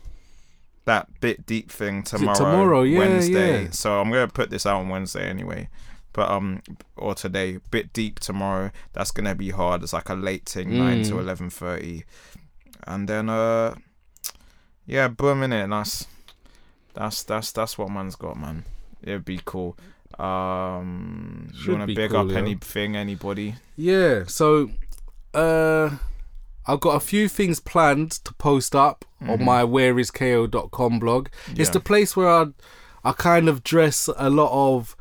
That 0.84 1.20
bit 1.20 1.46
deep 1.46 1.70
thing 1.70 2.02
tomorrow, 2.02 2.34
tomorrow? 2.36 2.82
Yeah, 2.82 2.98
Wednesday. 2.98 3.62
yeah. 3.64 3.70
So 3.70 4.00
I'm 4.00 4.10
gonna 4.10 4.26
put 4.26 4.50
this 4.50 4.66
out 4.66 4.80
on 4.80 4.88
Wednesday 4.88 5.28
anyway 5.30 5.68
but 6.12 6.30
um 6.30 6.62
or 6.96 7.14
today 7.14 7.58
bit 7.70 7.92
deep 7.92 8.20
tomorrow 8.20 8.70
that's 8.92 9.10
gonna 9.10 9.34
be 9.34 9.50
hard 9.50 9.82
it's 9.82 9.92
like 9.92 10.08
a 10.08 10.14
late 10.14 10.46
thing 10.48 10.76
9 10.78 11.02
to 11.04 11.12
Mm. 11.14 11.24
11.30 11.24 12.02
and 12.86 13.08
then 13.08 13.28
uh 13.28 13.74
yeah 14.86 15.08
boom 15.08 15.42
in 15.42 15.52
it 15.52 15.68
that's 15.68 16.06
that's 16.94 17.22
that's 17.22 17.52
that's 17.52 17.78
what 17.78 17.90
man's 17.90 18.16
got 18.16 18.36
man 18.36 18.64
it'd 19.02 19.24
be 19.24 19.40
cool 19.44 19.76
um 20.18 21.48
Should 21.54 21.66
you 21.66 21.72
want 21.78 21.88
to 21.88 21.94
big 21.94 22.10
cool, 22.10 22.20
up 22.20 22.28
yeah. 22.30 22.38
anything 22.38 22.96
anybody 22.96 23.54
Yeah, 23.76 24.24
so 24.26 24.70
uh 25.34 25.90
I've 26.66 26.80
got 26.80 26.94
a 26.94 27.00
few 27.00 27.28
things 27.28 27.58
planned 27.58 28.12
to 28.24 28.32
post 28.34 28.76
up 28.76 29.04
on 29.20 29.44
my 29.44 29.62
whereisko.com 29.62 30.98
blog. 31.00 31.26
It's 31.50 31.70
Mm-hmm. 31.70 31.72
The 31.72 31.80
place 31.80 32.14
where 32.16 32.28
I 32.28 32.46
I 33.04 33.12
kind 33.12 33.48
of 33.48 33.64
dress 33.64 34.08
a 34.16 34.30
lot 34.30 34.52
of 34.52 34.94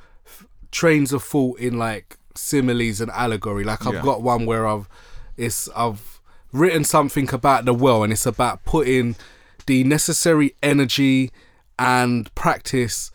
trains 0.72 1.12
of 1.14 1.24
thought 1.24 1.60
in 1.60 1.78
like 1.78 2.18
similes 2.36 3.02
and 3.02 3.12
allegory. 3.12 3.64
Like 3.64 3.86
I've 3.86 3.96
Yeah. 3.96 4.02
got 4.02 4.22
one 4.22 4.46
where 4.46 4.68
I've 4.68 4.88
it's 5.38 5.70
I've 5.76 6.20
written 6.52 6.84
something 6.84 7.34
about 7.34 7.66
the 7.66 7.74
well 7.74 8.04
and 8.04 8.12
it's 8.12 8.26
about 8.26 8.64
putting 8.66 9.16
the 9.66 9.84
necessary 9.84 10.56
energy 10.62 11.32
and 11.80 12.34
practice 12.36 13.12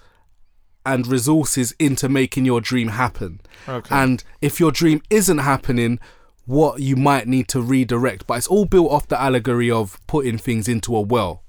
and 0.85 1.07
resources 1.07 1.75
into 1.79 2.09
making 2.09 2.45
your 2.45 2.61
dream 2.61 2.89
happen. 2.89 3.41
Okay. 3.69 3.95
And 3.95 4.23
if 4.41 4.61
your 4.61 4.71
dream 4.71 5.03
isn't 5.11 5.39
happening, 5.39 5.99
what 6.45 6.81
you 6.81 6.95
might 6.97 7.27
need 7.27 7.49
to 7.49 7.61
redirect. 7.61 8.27
But 8.27 8.39
it's 8.39 8.47
all 8.47 8.65
built 8.67 8.91
off 8.93 9.09
the 9.09 9.21
allegory 9.21 9.71
of 9.71 9.99
putting 10.07 10.39
things 10.39 10.69
into 10.69 10.95
a 10.97 11.01
well. 11.01 11.43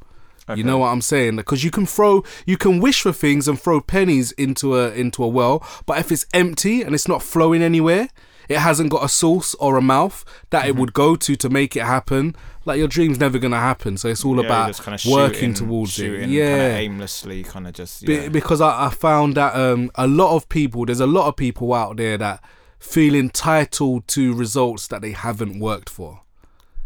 You 0.56 0.64
know 0.64 0.78
what 0.78 0.88
I'm 0.88 1.02
saying? 1.02 1.36
Because 1.36 1.64
you 1.64 1.72
can 1.72 1.86
throw, 1.86 2.24
you 2.46 2.58
can 2.58 2.80
wish 2.80 3.02
for 3.02 3.12
things 3.12 3.48
and 3.48 3.60
throw 3.60 3.82
pennies 3.82 4.32
into 4.34 4.76
a 4.78 4.92
into 4.92 5.24
a 5.24 5.28
well, 5.28 5.62
but 5.86 6.00
if 6.00 6.12
it's 6.12 6.26
empty 6.34 6.82
and 6.82 6.96
it's 6.96 7.08
not 7.08 7.22
flowing 7.22 7.62
anywhere, 7.62 8.08
it 8.48 8.60
hasn't 8.60 8.90
got 8.90 9.04
a 9.04 9.10
source 9.10 9.56
or 9.56 9.76
a 9.78 9.82
mouth 9.82 10.24
that 10.52 10.62
Mm-hmm. 10.62 10.70
it 10.70 10.76
would 10.78 10.94
go 10.94 11.18
to 11.18 11.36
to 11.36 11.50
make 11.50 11.76
it 11.76 11.84
happen. 11.84 12.34
Like 12.64 12.78
your 12.80 12.88
dream's 12.88 13.20
never 13.20 13.40
gonna 13.40 13.60
happen. 13.60 13.98
So 13.98 14.08
it's 14.08 14.24
all 14.24 14.38
yeah, 14.38 14.46
about 14.46 14.68
just 14.68 14.84
kinda 14.84 15.00
working 15.10 15.34
shooting- 15.34 15.54
towards 15.54 15.92
shooting 15.92 16.30
it. 16.30 16.34
Yeah, 16.34 16.76
aimlessly 16.78 17.44
kind 17.44 17.68
of 17.68 17.74
just 17.74 18.06
Be- 18.06 18.30
because 18.30 18.62
I, 18.62 18.86
I 18.86 18.90
found 18.90 19.36
that 19.36 19.54
um, 19.54 19.92
a 19.96 20.08
lot 20.08 20.34
of 20.36 20.48
people, 20.48 20.86
there's 20.86 21.02
a 21.02 21.08
lot 21.08 21.28
of 21.28 21.36
people 21.36 21.74
out 21.74 21.98
there 21.98 22.18
that 22.20 22.42
feel 22.80 23.16
entitled 23.16 24.08
to 24.10 24.34
results 24.34 24.88
that 24.88 25.02
they 25.02 25.12
haven't 25.12 25.60
worked 25.60 25.90
for. 25.90 26.22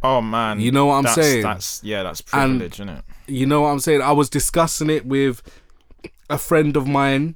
Oh 0.03 0.22
man 0.22 0.60
You 0.60 0.72
know 0.72 0.88
what 0.88 0.95
I'm 0.95 1.03
that's, 1.03 1.15
saying? 1.15 1.44
that's 1.44 1.84
yeah 1.84 2.03
that's 2.03 2.22
And- 2.34 2.60
privilege 2.60 2.73
isn't 2.76 2.90
it 2.90 3.03
You 3.28 3.45
know 3.45 3.61
what 3.61 3.69
I'm 3.69 3.80
saying? 3.80 4.02
I 4.02 4.11
was 4.11 4.30
discussing 4.30 4.90
it 4.90 5.06
with 5.06 5.41
a 6.30 6.38
friend 6.38 6.76
of 6.78 6.88
mine, 6.88 7.36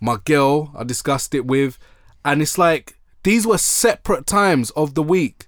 my 0.00 0.16
girl, 0.24 0.72
I 0.76 0.84
discussed 0.84 1.34
it 1.34 1.46
with, 1.46 1.78
and 2.24 2.42
it's 2.42 2.58
like 2.58 2.94
these 3.22 3.46
were 3.46 3.58
separate 3.58 4.26
times 4.26 4.70
of 4.70 4.94
the 4.94 5.02
week. 5.02 5.46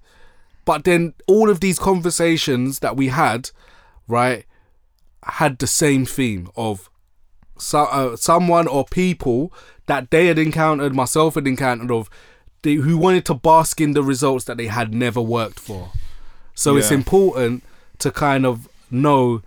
But 0.65 0.85
then 0.85 1.13
all 1.27 1.51
of 1.51 1.61
these 1.61 1.79
conversations 1.79 2.79
that 2.79 2.97
we 2.97 3.09
had, 3.09 3.51
right, 4.09 4.47
had 5.25 5.59
the 5.59 5.67
same 5.67 6.07
theme 6.07 6.49
of 6.57 6.89
so, 7.59 7.81
uh, 7.85 8.17
someone 8.17 8.67
or 8.67 8.85
people 8.85 9.53
that 9.87 10.11
they 10.11 10.27
had 10.27 10.39
encountered, 10.39 10.95
myself 10.95 11.35
had 11.35 11.47
encountered, 11.47 11.91
of 11.91 12.09
they, 12.63 12.75
who 12.75 12.97
wanted 12.97 13.25
to 13.27 13.35
bask 13.35 13.81
in 13.81 13.93
the 13.93 14.03
results 14.03 14.45
that 14.47 14.57
they 14.57 14.67
had 14.69 14.95
never 14.95 15.21
worked 15.21 15.61
for. 15.61 15.91
So 16.55 16.77
it's 16.77 16.91
important 16.91 17.63
to 17.99 18.11
kind 18.11 18.47
of 18.47 18.69
know 18.91 19.43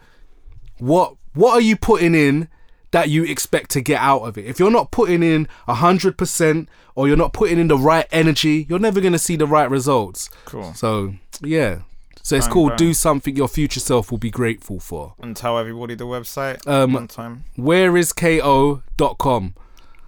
what 0.80 1.16
what 1.34 1.54
are 1.54 1.62
you 1.62 1.76
putting 1.76 2.16
in 2.16 2.48
that 2.92 3.10
you 3.10 3.24
expect 3.24 3.70
to 3.72 3.82
get 3.82 4.00
out 4.02 4.22
of 4.22 4.38
it. 4.38 4.46
If 4.46 4.60
you're 4.60 4.72
not 4.72 4.92
putting 4.92 5.22
in 5.22 5.48
a 5.68 5.76
hundred 5.76 6.18
percent 6.18 6.70
or 6.96 7.08
you're 7.08 7.18
not 7.18 7.34
putting 7.34 7.60
in 7.60 7.68
the 7.68 7.78
right 7.78 8.08
energy, 8.12 8.66
you're 8.70 8.80
never 8.80 9.02
gonna 9.02 9.20
see 9.20 9.36
the 9.36 9.48
right 9.48 9.70
results. 9.70 10.30
cool 10.46 10.74
So 10.74 11.16
yeah. 11.42 11.80
So 12.24 12.36
it's 12.36 12.46
Bang, 12.48 12.54
called 12.54 12.70
bang. 12.72 12.78
Do 12.78 12.94
Something 12.94 13.38
Your 13.38 13.48
Future 13.48 13.80
Self 13.80 14.12
Will 14.12 14.18
Be 14.18 14.30
Grateful 14.30 14.82
For. 14.82 15.14
and 15.22 15.34
tell 15.34 15.58
everybody 15.58 15.96
the 15.96 16.06
website 16.06 16.68
Um, 16.68 16.92
one 16.92 17.08
time 17.08 17.46
Where 17.56 17.96
is 17.96 18.12
Whereisko.com. 18.12 19.54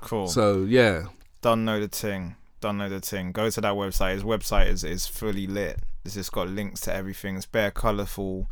cool 0.01 0.27
So 0.27 0.63
yeah. 0.63 1.05
don't 1.41 1.63
know 1.63 1.79
the 1.79 1.87
thing. 1.87 2.35
Don't 2.59 2.77
know 2.77 2.89
the 2.89 2.99
thing. 2.99 3.31
Go 3.31 3.49
to 3.49 3.61
that 3.61 3.73
website. 3.73 4.15
His 4.15 4.23
website 4.23 4.67
is, 4.67 4.83
is 4.83 5.07
fully 5.07 5.47
lit. 5.47 5.79
It's 6.05 6.15
just 6.15 6.31
got 6.31 6.47
links 6.49 6.81
to 6.81 6.93
everything. 6.93 7.35
It's 7.37 7.45
bare 7.45 7.71
colourful. 7.71 8.47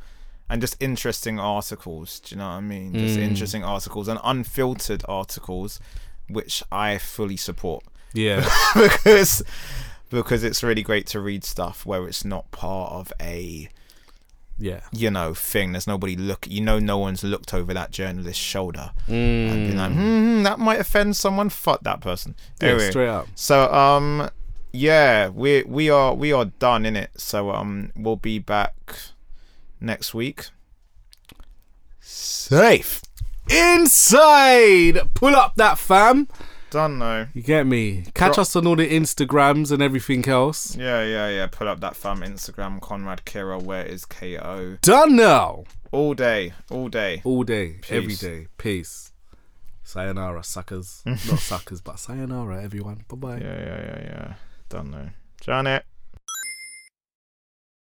and 0.49 0.61
just 0.61 0.77
interesting 0.81 1.37
articles. 1.41 2.21
Do 2.21 2.33
you 2.33 2.39
know 2.39 2.47
what 2.47 2.53
I 2.55 2.61
mean? 2.61 2.93
Just 2.93 3.17
Mm. 3.19 3.21
interesting 3.23 3.63
articles 3.65 4.07
and 4.07 4.17
unfiltered 4.23 5.03
articles, 5.09 5.77
which 6.29 6.63
I 6.71 6.97
fully 6.99 7.35
support 7.35 7.83
Yeah. 8.13 8.47
because 8.73 9.43
because 10.09 10.45
it's 10.45 10.63
really 10.63 10.83
great 10.83 11.05
to 11.07 11.19
read 11.19 11.43
stuff 11.43 11.85
where 11.85 12.07
it's 12.07 12.23
not 12.23 12.49
part 12.51 12.93
of 12.93 13.11
a 13.19 13.67
Yeah. 14.57 14.79
you 14.93 15.11
know 15.11 15.33
thing. 15.33 15.73
There's 15.73 15.85
nobody 15.85 16.15
look. 16.15 16.47
You 16.47 16.61
know, 16.61 16.79
no 16.79 16.97
one's 16.97 17.25
looked 17.25 17.53
over 17.53 17.73
that 17.73 17.91
journalist's 17.91 18.41
shoulder 18.41 18.91
and 19.07 19.15
Mm. 19.15 19.67
been 19.67 19.77
like, 19.77 19.91
hmm, 19.91 20.43
that 20.43 20.59
might 20.59 20.79
offend 20.79 21.17
someone. 21.17 21.49
Fuck 21.49 21.81
that 21.83 21.99
person. 21.99 22.35
Yeah, 22.61 22.69
Anyway, 22.69 22.89
straight 22.89 23.09
up. 23.09 23.27
so 23.35 23.69
um, 23.73 24.29
yeah, 24.71 25.29
we 25.29 25.63
we 25.63 25.89
are 25.89 26.13
we 26.13 26.31
are 26.33 26.45
done 26.45 26.85
in 26.85 26.95
it. 26.95 27.11
So 27.17 27.51
um, 27.51 27.91
we'll 27.95 28.15
be 28.15 28.39
back 28.39 28.95
next 29.79 30.13
week. 30.13 30.47
Safe. 31.99 33.01
Inside! 33.49 34.99
Pull 35.13 35.35
up 35.35 35.55
that 35.55 35.77
fam. 35.77 36.27
Done 36.69 36.99
though. 36.99 37.27
You 37.33 37.41
get 37.41 37.65
me? 37.65 38.03
Catch 38.13 38.35
Drop- 38.35 38.39
us 38.39 38.55
on 38.57 38.67
all 38.67 38.75
the 38.75 38.89
Instagrams 38.89 39.71
and 39.71 39.81
everything 39.81 40.27
else. 40.27 40.75
Yeah, 40.75 41.01
yeah, 41.03 41.29
yeah. 41.29 41.47
Pull 41.47 41.67
up 41.69 41.79
that 41.79 41.95
fam 41.95 42.19
Instagram, 42.19 42.81
Conrad 42.81 43.23
Kira. 43.25 43.61
Where 43.61 43.85
is 43.85 44.03
KO? 44.05 44.77
Done 44.81 45.15
now. 45.15 45.63
All 45.93 46.13
day, 46.13 46.51
all 46.69 46.89
day. 46.89 47.21
All 47.23 47.43
day, 47.43 47.79
every 47.89 48.07
Peace. 48.09 48.19
day. 48.19 48.47
Peace. 48.57 49.13
Sayonara, 49.83 50.43
suckers. 50.43 51.01
Not 51.05 51.19
suckers, 51.39 51.79
but 51.79 51.97
sayonara, 51.99 52.61
everyone. 52.61 53.05
Bye 53.07 53.15
bye. 53.15 53.37
Yeah, 53.37 53.57
yeah, 53.57 53.81
yeah, 53.81 53.99
yeah. 54.01 54.33
Done 54.69 54.91
though. 54.91 55.09
Janet. 55.41 55.85